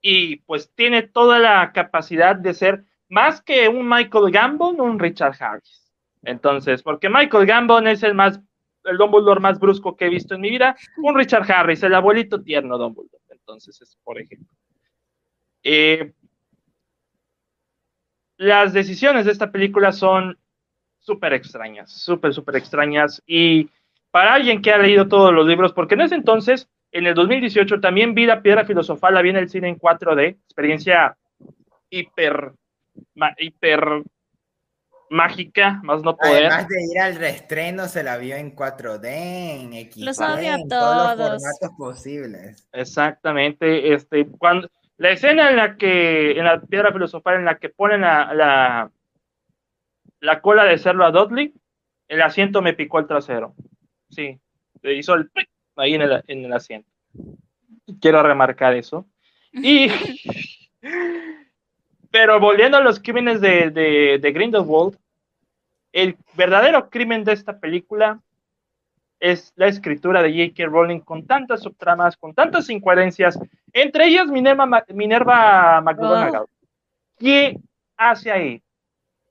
y 0.00 0.36
pues 0.42 0.70
tiene 0.74 1.02
toda 1.02 1.38
la 1.40 1.72
capacidad 1.72 2.36
de 2.36 2.54
ser 2.54 2.84
más 3.08 3.40
que 3.42 3.66
un 3.68 3.88
Michael 3.88 4.30
Gambon, 4.30 4.80
un 4.80 4.98
Richard 5.00 5.34
Harris. 5.40 5.90
Entonces, 6.22 6.82
porque 6.82 7.08
Michael 7.08 7.46
Gambon 7.46 7.86
es 7.88 8.02
el 8.02 8.14
más 8.14 8.40
el 8.86 8.96
Dumbledore 8.96 9.40
más 9.40 9.58
brusco 9.58 9.96
que 9.96 10.06
he 10.06 10.10
visto 10.10 10.34
en 10.34 10.40
mi 10.40 10.50
vida, 10.50 10.76
un 10.98 11.14
Richard 11.14 11.50
Harris, 11.50 11.82
el 11.82 11.94
abuelito 11.94 12.42
tierno 12.42 12.78
Dumbledore. 12.78 13.22
Entonces, 13.30 13.80
es 13.80 13.96
por 14.02 14.20
ejemplo. 14.20 14.48
Eh, 15.62 16.12
las 18.36 18.72
decisiones 18.72 19.24
de 19.24 19.32
esta 19.32 19.50
película 19.50 19.92
son 19.92 20.38
súper 20.98 21.32
extrañas, 21.32 21.92
súper, 21.92 22.34
súper 22.34 22.56
extrañas. 22.56 23.22
Y 23.26 23.70
para 24.10 24.34
alguien 24.34 24.60
que 24.60 24.72
ha 24.72 24.78
leído 24.78 25.08
todos 25.08 25.32
los 25.32 25.46
libros, 25.46 25.72
porque 25.72 25.94
en 25.94 26.02
ese 26.02 26.14
entonces, 26.16 26.68
en 26.90 27.06
el 27.06 27.14
2018, 27.14 27.80
también 27.80 28.14
vi 28.14 28.26
la 28.26 28.42
piedra 28.42 28.64
filosofal, 28.64 29.14
la 29.14 29.22
vi 29.22 29.30
en 29.30 29.36
el 29.36 29.48
cine 29.48 29.68
en 29.68 29.78
4D, 29.78 30.28
experiencia 30.28 31.16
hiper, 31.90 32.52
hiper 33.38 34.02
mágica, 35.10 35.80
más 35.82 36.02
no 36.02 36.16
poder. 36.16 36.46
Además 36.46 36.68
de 36.68 36.84
ir 36.90 36.98
al 36.98 37.16
reestreno, 37.16 37.86
se 37.86 38.02
la 38.02 38.16
vio 38.16 38.36
en 38.36 38.54
4D, 38.54 39.04
en 39.04 39.90
XD, 39.90 40.04
Los 40.04 40.20
odio 40.20 40.52
a 40.52 40.54
en 40.56 40.68
todos 40.68 40.96
los 40.96 41.16
todos. 41.16 41.42
formatos 41.42 41.70
posibles. 41.78 42.68
Exactamente, 42.72 43.94
este, 43.94 44.26
cuando 44.26 44.68
la 44.98 45.10
escena 45.10 45.50
en 45.50 45.56
la 45.56 45.76
que, 45.76 46.32
en 46.32 46.44
la 46.44 46.60
piedra 46.60 46.92
filosofal, 46.92 47.36
en 47.36 47.44
la 47.44 47.58
que 47.58 47.68
ponen 47.68 48.04
a, 48.04 48.32
la, 48.34 48.90
la 50.20 50.40
cola 50.40 50.64
de 50.64 50.78
cerdo 50.78 51.04
a 51.04 51.10
Dudley, 51.10 51.54
el 52.08 52.22
asiento 52.22 52.62
me 52.62 52.74
picó 52.74 52.98
el 52.98 53.06
trasero. 53.06 53.54
Sí, 54.10 54.38
se 54.80 54.94
hizo 54.94 55.14
el 55.14 55.30
ahí 55.76 55.94
en 55.94 56.02
el, 56.02 56.24
en 56.26 56.44
el 56.44 56.52
asiento. 56.52 56.90
Quiero 58.00 58.22
remarcar 58.22 58.74
eso. 58.74 59.06
Y, 59.52 59.88
pero 62.16 62.40
volviendo 62.40 62.78
a 62.78 62.80
los 62.80 62.98
crímenes 62.98 63.42
de, 63.42 63.68
de, 63.70 64.18
de 64.18 64.32
Grindelwald, 64.32 64.96
el 65.92 66.16
verdadero 66.34 66.88
crimen 66.88 67.24
de 67.24 67.34
esta 67.34 67.58
película 67.60 68.18
es 69.20 69.52
la 69.56 69.66
escritura 69.66 70.22
de 70.22 70.30
J.K. 70.30 70.64
Rowling 70.70 71.00
con 71.00 71.26
tantas 71.26 71.60
subtramas, 71.60 72.16
con 72.16 72.32
tantas 72.32 72.70
incoherencias, 72.70 73.38
entre 73.70 74.06
ellas 74.06 74.28
Minerva, 74.28 74.66
Minerva 74.94 75.82
McGonagall. 75.82 76.46
¿Qué 77.18 77.58
hace 77.98 78.30
ahí? 78.32 78.62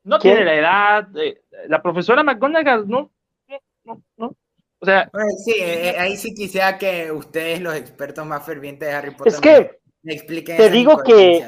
No 0.03 0.19
¿Quién? 0.19 0.35
tiene 0.35 0.45
la 0.45 0.55
edad, 0.55 1.03
de- 1.07 1.41
la 1.67 1.81
profesora 1.81 2.21
McGonagall, 2.23 2.87
no, 2.87 3.09
no, 3.47 3.59
no, 3.83 4.01
no. 4.17 4.35
O 4.77 4.85
sea, 4.85 5.09
sí, 5.43 5.53
eh, 5.57 5.89
eh, 5.89 5.95
ahí 5.97 6.17
sí 6.17 6.35
quisiera 6.35 6.77
que 6.77 7.11
ustedes, 7.11 7.61
los 7.61 7.73
expertos 7.75 8.27
más 8.27 8.45
fervientes 8.45 8.87
de 8.87 8.93
Harry 8.93 9.09
Potter, 9.11 9.33
Es 9.33 9.41
que 9.41 9.79
me 10.03 10.13
expliquen. 10.13 10.57
te 10.57 10.69
digo 10.69 11.01
que-. 11.03 11.47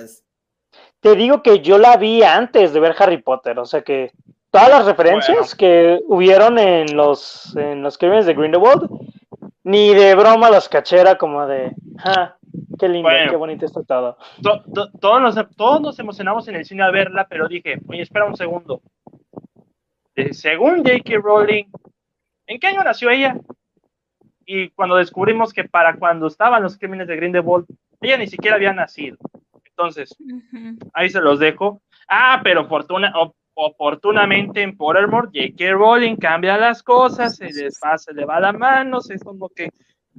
Te 1.00 1.16
digo 1.16 1.42
que 1.44 1.60
yo 1.60 1.78
la 1.78 1.98
vi 1.98 2.24
antes 2.24 2.74
de 2.74 2.80
ver 2.80 2.96
Harry 3.00 3.22
Potter, 3.22 3.58
o 3.60 3.66
sea 3.66 3.82
que 3.82 4.12
todas 4.52 4.70
las 4.70 4.86
referencias 4.86 5.54
que 5.56 6.00
hubieron 6.08 6.58
en 6.60 6.96
los, 6.96 7.56
en 7.56 7.82
los 7.84 7.98
crímenes 7.98 8.26
de 8.26 8.34
Grindelwald, 8.34 8.90
ni 9.64 9.94
de 9.94 10.16
broma 10.16 10.50
los 10.50 10.68
cachera 10.70 11.18
como 11.18 11.46
de, 11.46 11.74
ah, 12.04 12.36
qué 12.80 12.88
lindo, 12.88 13.10
Bueno. 13.10 13.30
qué 13.32 13.36
bonito 13.38 13.66
está 13.66 13.84
todo. 13.84 14.18
to- 14.42 14.64
to- 14.74 14.92
todos, 15.00 15.22
nos, 15.22 15.36
todos 15.56 15.82
nos 15.82 16.00
emocionamos 16.00 16.48
en 16.48 16.56
el 16.56 16.66
cine 16.66 16.84
a 16.84 16.92
verla, 16.92 17.28
pero 17.30 17.48
dije, 17.48 17.80
oye, 17.88 18.02
espera 18.02 18.26
un 18.26 18.36
segundo. 18.38 18.82
Eh, 20.16 20.34
según 20.34 20.78
J.K. 20.78 21.18
Rowling, 21.22 21.66
¿en 22.48 22.60
qué 22.60 22.68
año 22.68 22.84
nació 22.84 23.10
ella? 23.12 23.36
Y 24.46 24.70
cuando 24.70 24.96
descubrimos 24.96 25.54
que 25.54 25.66
para 25.66 25.98
cuando 25.98 26.28
estaban 26.28 26.64
los 26.64 26.78
crímenes 26.78 27.08
de 27.08 27.18
Grindelwald, 27.18 27.66
ella 28.02 28.18
ni 28.18 28.28
siquiera 28.28 28.56
había 28.56 28.74
nacido. 28.74 29.18
Entonces, 29.78 30.16
ahí 30.94 31.10
se 31.10 31.22
los 31.22 31.38
dejo. 31.40 31.82
Ah, 32.10 32.42
pero 32.44 32.68
fortuna, 32.68 33.12
op- 33.16 33.36
oportunamente 33.54 34.62
en 34.64 34.76
Pottermore, 34.76 35.28
J.K. 35.28 35.72
Rowling 35.74 36.16
cambia 36.16 36.58
las 36.58 36.82
cosas, 36.82 37.36
se 37.36 37.46
les 37.52 37.80
va, 37.84 37.98
se 37.98 38.12
le 38.14 38.26
va 38.26 38.40
la 38.40 38.54
mano, 38.54 38.98
es 39.08 39.24
como 39.24 39.50
que, 39.50 39.70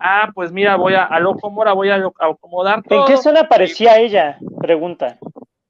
ah, 0.00 0.30
pues 0.34 0.52
mira, 0.52 0.76
voy 0.76 0.94
a, 0.94 1.04
a 1.04 1.18
loco 1.18 1.50
mora, 1.50 1.72
voy 1.72 1.90
a, 1.90 1.98
lo- 1.98 2.14
a 2.20 2.26
acomodar 2.28 2.76
¿En 2.78 2.82
todo. 2.84 3.06
qué 3.06 3.14
escena 3.14 3.40
aparecía 3.40 3.98
ella? 3.98 4.38
Pregunta. 4.60 5.18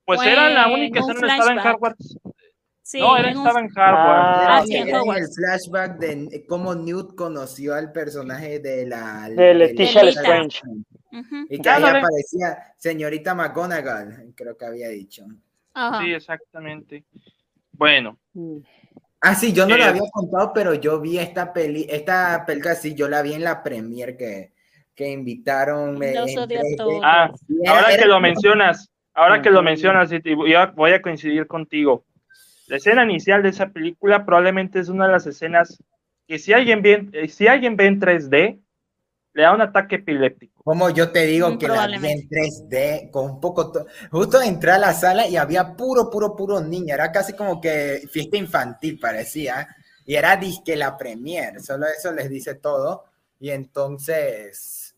Pues 0.05 0.21
Fue 0.21 0.33
era 0.33 0.51
la 0.51 0.67
en 0.67 0.73
única 0.75 1.01
escena 1.01 1.21
donde 1.21 1.35
estaba 1.35 1.53
en. 1.53 1.75
Hogwarts. 1.75 2.19
Sí, 2.83 3.01
no, 3.01 3.17
en 3.19 3.25
un- 3.39 3.47
estaba 3.47 3.61
en 3.61 3.67
Hogwarts. 3.67 3.79
Ah, 3.87 4.43
Era- 4.43 4.63
sí, 4.67 4.77
en 4.77 4.89
en 4.89 4.95
el 4.95 5.27
flashback 5.35 5.99
de 5.99 6.47
cómo 6.47 6.75
Newt 6.75 7.15
conoció 7.15 7.75
al 7.75 7.93
personaje 7.93 8.61
de 8.61 8.87
la 8.87 9.29
De 9.31 9.55
Leticia 9.55 10.03
Leticia. 10.03 10.23
Y 11.49 11.61
que 11.61 11.71
ahí 11.71 11.83
aparecía 11.83 12.73
señorita 12.77 13.35
McGonagall, 13.35 14.33
creo 14.35 14.57
que 14.57 14.65
había 14.67 14.89
dicho. 14.89 15.25
Ajá. 15.75 16.03
Sí, 16.03 16.13
exactamente. 16.13 17.05
Bueno. 17.73 18.19
Ah, 19.21 19.35
sí, 19.35 19.53
yo 19.53 19.67
no 19.67 19.75
Eh, 19.75 19.79
lo 19.79 19.85
había 19.85 20.03
contado, 20.13 20.53
pero 20.53 20.75
yo 20.75 21.01
vi 21.01 21.19
esta 21.19 21.53
peli, 21.53 21.87
esta 21.89 22.45
película, 22.47 22.75
sí, 22.75 22.95
yo 22.95 23.09
la 23.09 23.23
vi 23.23 23.33
en 23.35 23.43
la 23.45 23.63
premiere 23.63 24.17
que, 24.17 24.53
que 24.95 25.11
invitaron. 25.11 26.01
eh, 26.03 26.15
3D. 26.15 26.77
todos. 26.77 27.01
ah, 27.03 27.31
era- 27.63 27.73
ahora 27.73 27.93
era 27.93 28.03
que 28.03 28.09
lo 28.09 28.15
como- 28.15 28.21
mencionas, 28.23 28.91
ahora 29.15 29.43
que 29.43 29.51
lo 29.51 29.63
mencionas, 29.63 30.13
y 30.13 30.21
te 30.21 30.35
voy 30.35 30.55
a, 30.55 30.67
voy 30.67 30.93
a 30.93 31.03
coincidir 31.03 31.47
contigo. 31.47 32.05
La 32.69 32.77
escena 32.77 33.03
inicial 33.05 33.43
de 33.43 33.49
esa 33.49 33.69
película 33.71 34.25
probablemente 34.27 34.79
es 34.79 34.89
una 34.89 35.07
de 35.07 35.13
las 35.13 35.27
escenas 35.27 35.83
que 36.27 36.39
si 36.39 36.53
alguien 36.53 36.83
ve, 36.83 37.09
eh, 37.13 37.29
si 37.29 37.47
alguien 37.49 37.77
ve 37.77 37.87
en 37.87 37.99
3D, 38.01 38.61
le 39.39 39.45
da 39.45 39.53
un 39.55 39.61
ataque 39.61 39.95
epiléptico. 39.95 40.65
Como 40.65 40.91
yo 40.91 41.13
te 41.13 41.25
digo 41.25 41.57
que 41.57 41.69
la 41.69 41.87
vi 41.87 42.11
en 42.11 42.29
3D, 42.29 43.09
con 43.13 43.25
un 43.27 43.41
poco. 43.41 43.71
to- 43.71 43.87
Justo 44.11 44.43
entré 44.43 44.73
a 44.73 44.79
la 44.79 44.93
sala 44.93 45.29
y 45.29 45.37
había 45.37 45.77
puro, 45.77 46.11
puro, 46.11 46.35
puro 46.35 46.61
niño. 46.61 46.93
Era 46.93 47.13
casi 47.13 47.35
como 47.35 47.61
que 47.61 48.03
fiesta 48.11 48.37
infantil, 48.37 48.99
parecía. 48.99 49.69
Y 50.05 50.17
era 50.17 50.37
disque 50.37 50.75
la 50.75 50.97
premier. 50.97 51.61
Solo 51.63 51.87
eso 51.87 52.11
les 52.11 52.29
dice 52.29 52.57
todo. 52.57 53.05
Y 53.39 53.51
entonces. 53.51 54.97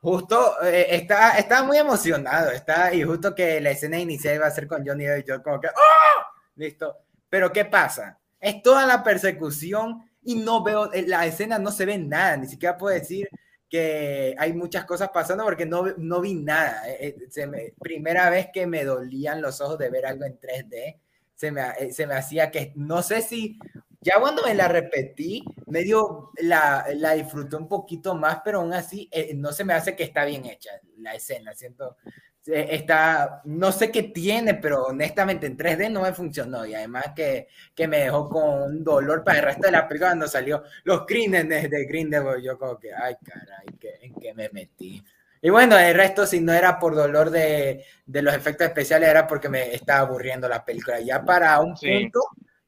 Justo 0.00 0.60
eh, 0.64 0.86
está, 0.90 1.38
estaba 1.38 1.64
muy 1.64 1.78
emocionado. 1.78 2.50
Está, 2.50 2.92
y 2.92 3.04
justo 3.04 3.36
que 3.36 3.60
la 3.60 3.70
escena 3.70 4.00
inicial 4.00 4.34
iba 4.34 4.46
a 4.46 4.50
ser 4.50 4.66
con 4.66 4.84
Johnny 4.84 5.04
Depp. 5.04 5.28
Yo, 5.28 5.42
como 5.44 5.60
que. 5.60 5.68
¡Oh! 5.68 6.24
Listo. 6.56 6.96
Pero 7.30 7.52
¿qué 7.52 7.64
pasa? 7.66 8.18
Es 8.40 8.62
toda 8.62 8.84
la 8.84 9.04
persecución 9.04 10.02
y 10.24 10.34
no 10.34 10.64
veo, 10.64 10.92
eh, 10.92 11.04
la 11.06 11.24
escena 11.24 11.56
no 11.60 11.70
se 11.70 11.86
ve 11.86 11.98
nada, 11.98 12.36
ni 12.36 12.48
siquiera 12.48 12.76
puedo 12.76 12.92
decir 12.92 13.28
que 13.68 14.34
hay 14.38 14.52
muchas 14.52 14.84
cosas 14.84 15.10
pasando 15.12 15.44
porque 15.44 15.66
no, 15.66 15.84
no 15.98 16.20
vi 16.20 16.34
nada. 16.34 16.82
Eh, 16.88 17.16
eh, 17.36 17.74
primera 17.80 18.30
vez 18.30 18.48
que 18.52 18.66
me 18.66 18.84
dolían 18.84 19.42
los 19.42 19.60
ojos 19.60 19.78
de 19.78 19.90
ver 19.90 20.06
algo 20.06 20.24
en 20.24 20.38
3D, 20.38 20.98
se 21.34 21.50
me, 21.50 21.92
se 21.92 22.06
me 22.06 22.14
hacía 22.14 22.50
que, 22.50 22.72
no 22.76 23.02
sé 23.02 23.22
si, 23.22 23.58
ya 24.00 24.20
cuando 24.20 24.42
me 24.42 24.54
la 24.54 24.68
repetí, 24.68 25.44
medio 25.66 26.30
la, 26.38 26.86
la 26.94 27.12
disfruté 27.12 27.56
un 27.56 27.68
poquito 27.68 28.14
más, 28.14 28.40
pero 28.44 28.60
aún 28.60 28.72
así 28.72 29.10
no 29.34 29.52
se 29.52 29.64
me 29.64 29.74
hace 29.74 29.94
que 29.94 30.04
está 30.04 30.24
bien 30.24 30.46
hecha 30.46 30.70
la 30.98 31.14
escena, 31.14 31.54
siento, 31.54 31.96
eh, 32.04 32.10
está, 32.46 33.42
no 33.44 33.72
sé 33.72 33.90
qué 33.90 34.04
tiene, 34.04 34.54
pero 34.54 34.84
honestamente 34.84 35.46
en 35.46 35.56
3D 35.56 35.90
no 35.90 36.02
me 36.02 36.12
funcionó 36.12 36.64
y 36.64 36.74
además 36.74 37.06
que, 37.14 37.48
que 37.74 37.88
me 37.88 37.98
dejó 37.98 38.28
con 38.28 38.62
un 38.62 38.84
dolor 38.84 39.24
para 39.24 39.38
el 39.38 39.44
resto 39.44 39.66
de 39.66 39.72
la 39.72 39.88
película 39.88 40.10
cuando 40.10 40.28
salió 40.28 40.62
los 40.84 41.04
crímenes 41.06 41.70
de 41.70 41.84
Grindelwald, 41.84 42.44
yo 42.44 42.58
como 42.58 42.78
que, 42.78 42.94
ay 42.94 43.16
caray, 43.24 43.66
¿en 44.02 44.14
qué 44.14 44.34
me 44.34 44.48
metí? 44.50 45.02
Y 45.42 45.50
bueno, 45.50 45.78
el 45.78 45.94
resto 45.94 46.26
si 46.26 46.40
no 46.40 46.52
era 46.52 46.78
por 46.78 46.94
dolor 46.94 47.30
de, 47.30 47.84
de, 48.04 48.22
los 48.22 48.34
efectos 48.34 48.66
especiales, 48.66 49.08
era 49.08 49.26
porque 49.26 49.48
me 49.48 49.74
estaba 49.74 50.00
aburriendo 50.00 50.48
la 50.48 50.64
película. 50.64 50.98
Ya 51.00 51.24
para 51.24 51.60
un 51.60 51.74
punto 51.74 52.20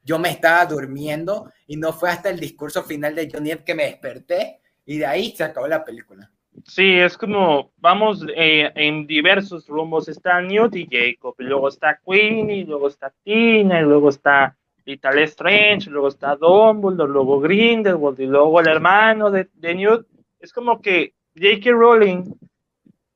yo 0.04 0.18
me 0.18 0.30
estaba 0.30 0.64
durmiendo 0.66 1.52
y 1.66 1.76
no 1.76 1.92
fue 1.92 2.10
hasta 2.10 2.30
el 2.30 2.38
discurso 2.38 2.82
final 2.84 3.14
de 3.14 3.28
Johnny 3.32 3.50
Depp 3.50 3.64
que 3.64 3.74
me 3.74 3.84
desperté 3.84 4.60
y 4.86 4.98
de 4.98 5.06
ahí 5.06 5.34
se 5.36 5.44
acabó 5.44 5.66
la 5.66 5.84
película. 5.84 6.30
Sí, 6.64 6.98
es 6.98 7.16
como 7.16 7.72
vamos 7.76 8.24
eh, 8.34 8.70
en 8.74 9.06
diversos 9.06 9.66
rumbos. 9.68 10.08
Está 10.08 10.40
Newt 10.40 10.76
y 10.76 10.88
Jacob, 10.90 11.34
y 11.38 11.44
luego 11.44 11.68
está 11.68 12.00
Queen, 12.04 12.50
y 12.50 12.64
luego 12.64 12.88
está 12.88 13.12
Tina, 13.24 13.80
y 13.80 13.84
luego 13.84 14.08
está 14.08 14.56
Little 14.84 15.22
Strange, 15.24 15.90
luego 15.90 16.08
está 16.08 16.36
Dumbledore, 16.36 17.12
luego 17.12 17.40
Grindelwald, 17.40 18.20
y 18.20 18.26
luego 18.26 18.60
el 18.60 18.68
hermano 18.68 19.30
de, 19.30 19.48
de 19.54 19.74
Newt. 19.74 20.06
Es 20.40 20.52
como 20.52 20.80
que 20.80 21.14
J.K. 21.36 21.70
Rowling 21.70 22.24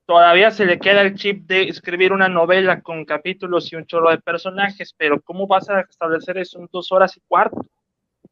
todavía 0.07 0.51
se 0.51 0.67
le 0.67 0.79
queda 0.79 1.03
el 1.03 1.15
chip 1.15 1.47
de 1.47 1.63
escribir 1.65 2.13
una 2.13 2.29
novela 2.29 2.83
con 2.83 3.05
capítulos 3.05 3.73
y 3.73 3.77
un 3.77 3.87
chorro 3.87 4.11
de 4.11 4.19
personajes, 4.19 4.95
pero 4.97 5.21
¿cómo 5.23 5.47
vas 5.47 5.71
a 5.71 5.81
establecer 5.81 6.39
eso 6.39 6.59
en 6.59 6.69
dos 6.71 6.93
horas 6.93 7.17
y 7.17 7.21
cuarto? 7.27 7.65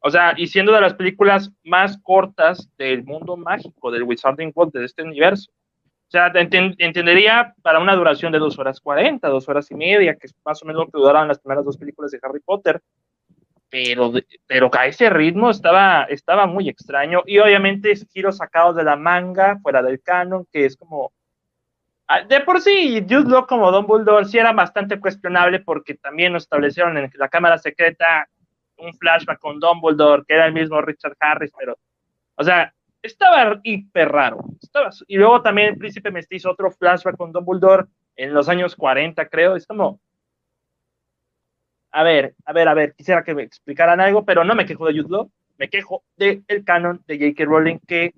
O 0.03 0.09
sea, 0.09 0.33
y 0.35 0.47
siendo 0.47 0.71
de 0.73 0.81
las 0.81 0.95
películas 0.95 1.51
más 1.63 1.97
cortas 2.01 2.67
del 2.77 3.03
mundo 3.03 3.37
mágico, 3.37 3.91
del 3.91 4.03
Wizarding 4.03 4.51
World, 4.53 4.73
de 4.73 4.85
este 4.85 5.03
universo. 5.03 5.51
O 6.07 6.11
sea, 6.11 6.31
entendería 6.35 7.53
para 7.61 7.79
una 7.79 7.95
duración 7.95 8.31
de 8.31 8.39
dos 8.39 8.57
horas 8.57 8.81
cuarenta, 8.81 9.29
dos 9.29 9.47
horas 9.47 9.69
y 9.71 9.75
media, 9.75 10.15
que 10.15 10.27
es 10.27 10.35
más 10.43 10.61
o 10.61 10.65
menos 10.65 10.85
lo 10.85 10.91
que 10.91 10.97
duraron 10.97 11.27
las 11.27 11.39
primeras 11.39 11.63
dos 11.63 11.77
películas 11.77 12.11
de 12.11 12.19
Harry 12.21 12.39
Potter. 12.39 12.81
Pero, 13.69 14.11
pero 14.47 14.69
a 14.73 14.87
ese 14.87 15.09
ritmo 15.09 15.51
estaba, 15.51 16.03
estaba 16.05 16.47
muy 16.47 16.67
extraño. 16.67 17.21
Y 17.25 17.37
obviamente 17.37 17.95
giros 18.11 18.37
sacados 18.37 18.75
de 18.75 18.83
la 18.83 18.97
manga, 18.97 19.59
fuera 19.61 19.81
del 19.83 20.01
canon, 20.01 20.45
que 20.51 20.65
es 20.65 20.75
como. 20.75 21.13
Ah, 22.07 22.23
de 22.23 22.41
por 22.41 22.59
sí, 22.59 23.05
Jude 23.07 23.29
Law 23.29 23.45
como 23.45 23.71
Dumbledore 23.71 24.25
sí 24.25 24.37
era 24.37 24.51
bastante 24.51 24.99
cuestionable 24.99 25.59
porque 25.59 25.93
también 25.93 26.33
lo 26.33 26.39
establecieron 26.39 26.97
en 26.97 27.09
la 27.13 27.29
cámara 27.29 27.57
secreta 27.57 28.27
un 28.81 28.93
flashback 28.93 29.39
con 29.39 29.59
Dumbledore, 29.59 30.23
que 30.27 30.33
era 30.33 30.45
el 30.45 30.53
mismo 30.53 30.81
Richard 30.81 31.15
Harris, 31.19 31.51
pero, 31.57 31.77
o 32.35 32.43
sea, 32.43 32.73
estaba 33.01 33.59
hiper 33.63 34.09
raro. 34.09 34.43
Estaba, 34.61 34.89
y 35.07 35.17
luego 35.17 35.41
también 35.41 35.69
el 35.69 35.77
príncipe 35.77 36.11
mestizo, 36.11 36.51
otro 36.51 36.71
flashback 36.71 37.17
con 37.17 37.31
Dumbledore 37.31 37.85
en 38.15 38.33
los 38.33 38.49
años 38.49 38.75
40, 38.75 39.27
creo. 39.29 39.55
Es 39.55 39.65
como, 39.65 39.99
a 41.91 42.03
ver, 42.03 42.35
a 42.45 42.53
ver, 42.53 42.67
a 42.67 42.73
ver, 42.73 42.93
quisiera 42.95 43.23
que 43.23 43.35
me 43.35 43.43
explicaran 43.43 43.99
algo, 43.99 44.25
pero 44.25 44.43
no 44.43 44.55
me 44.55 44.65
quejo 44.65 44.87
de 44.87 45.01
Jude 45.01 45.29
me 45.57 45.69
quejo 45.69 46.03
del 46.17 46.43
el 46.47 46.65
canon 46.65 47.03
de 47.05 47.19
J.K. 47.19 47.45
Rowling 47.45 47.77
que 47.87 48.15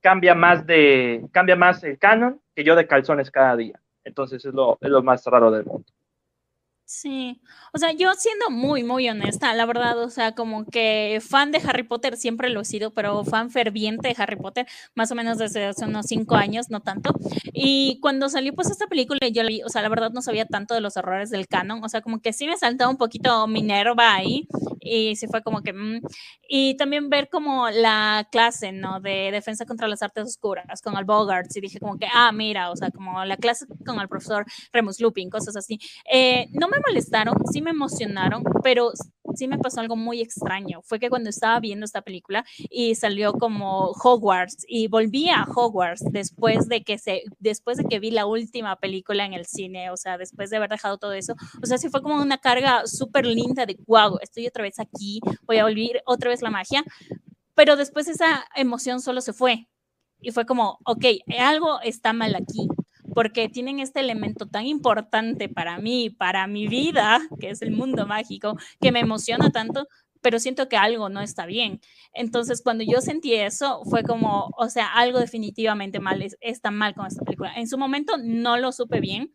cambia 0.00 0.36
más 0.36 0.66
de, 0.66 1.26
cambia 1.32 1.56
más 1.56 1.82
el 1.82 1.98
canon 1.98 2.40
que 2.54 2.62
yo 2.62 2.76
de 2.76 2.86
calzones 2.86 3.30
cada 3.30 3.56
día. 3.56 3.80
Entonces 4.04 4.44
es 4.44 4.54
lo, 4.54 4.78
es 4.80 4.88
lo 4.88 5.02
más 5.02 5.24
raro 5.26 5.50
del 5.50 5.64
mundo. 5.64 5.86
Sí, 6.92 7.40
o 7.72 7.78
sea, 7.78 7.92
yo 7.92 8.12
siendo 8.14 8.50
muy, 8.50 8.82
muy 8.82 9.08
honesta, 9.08 9.54
la 9.54 9.64
verdad, 9.64 9.96
o 10.02 10.10
sea, 10.10 10.34
como 10.34 10.64
que 10.64 11.22
fan 11.24 11.52
de 11.52 11.58
Harry 11.64 11.84
Potter 11.84 12.16
siempre 12.16 12.50
lo 12.50 12.62
he 12.62 12.64
sido, 12.64 12.92
pero 12.92 13.24
fan 13.24 13.48
ferviente 13.52 14.08
de 14.08 14.16
Harry 14.18 14.34
Potter, 14.34 14.66
más 14.96 15.12
o 15.12 15.14
menos 15.14 15.38
desde 15.38 15.66
hace 15.66 15.84
unos 15.84 16.06
cinco 16.06 16.34
años, 16.34 16.68
no 16.68 16.80
tanto. 16.80 17.14
Y 17.52 18.00
cuando 18.02 18.28
salió 18.28 18.52
pues 18.56 18.70
esta 18.70 18.88
película, 18.88 19.20
yo 19.28 19.44
o 19.64 19.68
sea, 19.68 19.82
la 19.82 19.88
verdad 19.88 20.10
no 20.10 20.20
sabía 20.20 20.46
tanto 20.46 20.74
de 20.74 20.80
los 20.80 20.96
errores 20.96 21.30
del 21.30 21.46
canon, 21.46 21.80
o 21.84 21.88
sea, 21.88 22.00
como 22.00 22.20
que 22.20 22.32
sí 22.32 22.48
me 22.48 22.56
saltaba 22.56 22.90
un 22.90 22.98
poquito 22.98 23.46
Minerva 23.46 24.12
ahí, 24.12 24.48
y 24.80 25.14
sí 25.14 25.28
fue 25.28 25.42
como 25.42 25.62
que... 25.62 25.72
Mm. 25.72 26.00
Y 26.48 26.76
también 26.76 27.08
ver 27.10 27.28
como 27.28 27.70
la 27.70 28.26
clase, 28.32 28.72
¿no? 28.72 28.98
De 28.98 29.30
defensa 29.30 29.64
contra 29.64 29.86
las 29.86 30.02
artes 30.02 30.24
oscuras, 30.24 30.82
con 30.82 30.96
el 30.96 31.04
Bogart, 31.04 31.46
y 31.54 31.60
dije 31.60 31.78
como 31.78 31.96
que, 31.96 32.06
ah, 32.12 32.32
mira, 32.32 32.72
o 32.72 32.76
sea, 32.76 32.90
como 32.90 33.24
la 33.24 33.36
clase 33.36 33.66
con 33.86 34.00
el 34.00 34.08
profesor 34.08 34.44
Remus 34.72 34.98
Lupin, 35.00 35.30
cosas 35.30 35.54
así. 35.56 35.78
Eh, 36.12 36.48
no 36.50 36.66
me 36.66 36.79
molestaron, 36.86 37.34
sí 37.52 37.62
me 37.62 37.70
emocionaron, 37.70 38.42
pero 38.62 38.92
sí 39.34 39.48
me 39.48 39.58
pasó 39.58 39.80
algo 39.80 39.96
muy 39.96 40.20
extraño. 40.20 40.82
Fue 40.82 40.98
que 40.98 41.10
cuando 41.10 41.30
estaba 41.30 41.60
viendo 41.60 41.84
esta 41.84 42.02
película 42.02 42.44
y 42.68 42.94
salió 42.94 43.32
como 43.32 43.90
Hogwarts 43.90 44.64
y 44.68 44.88
volví 44.88 45.28
a 45.28 45.44
Hogwarts 45.44 46.04
después 46.10 46.68
de 46.68 46.82
que 46.82 46.98
se, 46.98 47.22
después 47.38 47.78
de 47.78 47.84
que 47.84 48.00
vi 48.00 48.10
la 48.10 48.26
última 48.26 48.76
película 48.76 49.24
en 49.24 49.34
el 49.34 49.46
cine, 49.46 49.90
o 49.90 49.96
sea, 49.96 50.18
después 50.18 50.50
de 50.50 50.56
haber 50.56 50.70
dejado 50.70 50.98
todo 50.98 51.12
eso, 51.12 51.34
o 51.62 51.66
sea, 51.66 51.78
sí 51.78 51.88
fue 51.88 52.02
como 52.02 52.20
una 52.20 52.38
carga 52.38 52.86
súper 52.86 53.26
linda 53.26 53.66
de, 53.66 53.78
wow, 53.86 54.18
estoy 54.20 54.46
otra 54.46 54.62
vez 54.62 54.78
aquí, 54.78 55.20
voy 55.46 55.58
a 55.58 55.64
volver 55.64 56.02
otra 56.06 56.30
vez 56.30 56.42
la 56.42 56.50
magia, 56.50 56.84
pero 57.54 57.76
después 57.76 58.08
esa 58.08 58.44
emoción 58.54 59.00
solo 59.00 59.20
se 59.20 59.32
fue 59.32 59.68
y 60.20 60.32
fue 60.32 60.46
como, 60.46 60.78
ok, 60.84 61.04
algo 61.38 61.80
está 61.82 62.12
mal 62.12 62.34
aquí, 62.34 62.68
porque 63.14 63.48
tienen 63.48 63.80
este 63.80 64.00
elemento 64.00 64.46
tan 64.46 64.66
importante 64.66 65.48
para 65.48 65.78
mí, 65.78 66.10
para 66.10 66.46
mi 66.46 66.68
vida, 66.68 67.20
que 67.40 67.50
es 67.50 67.62
el 67.62 67.72
mundo 67.72 68.06
mágico, 68.06 68.56
que 68.80 68.92
me 68.92 69.00
emociona 69.00 69.50
tanto, 69.50 69.88
pero 70.20 70.38
siento 70.38 70.68
que 70.68 70.76
algo 70.76 71.08
no 71.08 71.20
está 71.20 71.46
bien. 71.46 71.80
Entonces, 72.12 72.62
cuando 72.62 72.84
yo 72.84 73.00
sentí 73.00 73.34
eso, 73.34 73.82
fue 73.84 74.02
como, 74.02 74.50
o 74.56 74.68
sea, 74.68 74.92
algo 74.92 75.18
definitivamente 75.18 76.00
mal, 76.00 76.24
está 76.40 76.70
mal 76.70 76.94
con 76.94 77.06
esta 77.06 77.24
película. 77.24 77.54
En 77.54 77.68
su 77.68 77.78
momento 77.78 78.14
no 78.18 78.56
lo 78.56 78.72
supe 78.72 79.00
bien 79.00 79.34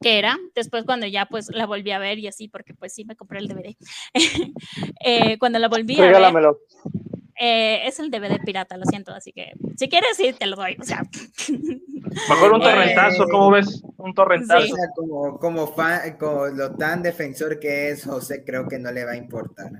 qué 0.00 0.18
era, 0.18 0.36
después 0.54 0.84
cuando 0.84 1.06
ya 1.06 1.26
pues 1.26 1.48
la 1.50 1.64
volví 1.64 1.92
a 1.92 1.98
ver 1.98 2.18
y 2.18 2.26
así, 2.26 2.48
porque 2.48 2.74
pues 2.74 2.92
sí 2.92 3.04
me 3.04 3.16
compré 3.16 3.38
el 3.38 3.48
DVD. 3.48 3.76
eh, 5.04 5.38
cuando 5.38 5.58
la 5.58 5.68
volví 5.68 5.98
a 6.00 6.02
ver... 6.02 6.46
Eh, 7.44 7.88
es 7.88 7.98
el 7.98 8.08
DVD 8.08 8.38
pirata, 8.44 8.76
lo 8.76 8.84
siento, 8.84 9.12
así 9.12 9.32
que 9.32 9.54
si 9.76 9.88
quieres 9.88 10.16
sí 10.16 10.32
te 10.32 10.46
lo 10.46 10.54
doy, 10.54 10.76
o 10.80 10.84
sea. 10.84 11.02
Mejor 12.28 12.52
un 12.52 12.60
torrentazo, 12.60 13.24
¿cómo 13.28 13.50
ves? 13.50 13.82
Un 13.96 14.14
torrentazo. 14.14 14.76
Como, 14.94 15.40
como, 15.40 15.66
fan, 15.66 16.16
como 16.18 16.46
lo 16.46 16.76
tan 16.76 17.02
defensor 17.02 17.58
que 17.58 17.90
es 17.90 18.04
José, 18.04 18.44
creo 18.46 18.68
que 18.68 18.78
no 18.78 18.92
le 18.92 19.04
va 19.04 19.12
a 19.12 19.16
importar. 19.16 19.72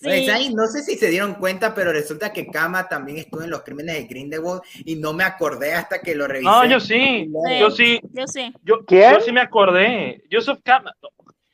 Sí. 0.00 0.54
no 0.54 0.66
sé 0.66 0.82
si 0.82 0.96
se 0.96 1.08
dieron 1.08 1.34
cuenta, 1.34 1.74
pero 1.74 1.92
resulta 1.92 2.32
que 2.32 2.46
Kama 2.46 2.88
también 2.88 3.18
estuvo 3.18 3.42
en 3.42 3.50
los 3.50 3.62
crímenes 3.62 3.96
de 3.96 4.04
Grindelwald 4.04 4.62
y 4.86 4.96
no 4.96 5.12
me 5.12 5.24
acordé 5.24 5.74
hasta 5.74 6.00
que 6.00 6.14
lo 6.14 6.26
revisé. 6.26 6.50
No, 6.50 6.64
yo 6.64 6.80
sí, 6.80 7.30
yo 7.60 7.70
sí. 7.70 8.00
Yo 8.14 8.26
sí. 8.26 8.54
Yo, 8.62 8.78
yo 8.88 9.20
sí 9.20 9.32
me 9.32 9.42
acordé. 9.42 10.24
Joseph 10.32 10.60
Kama. 10.64 10.94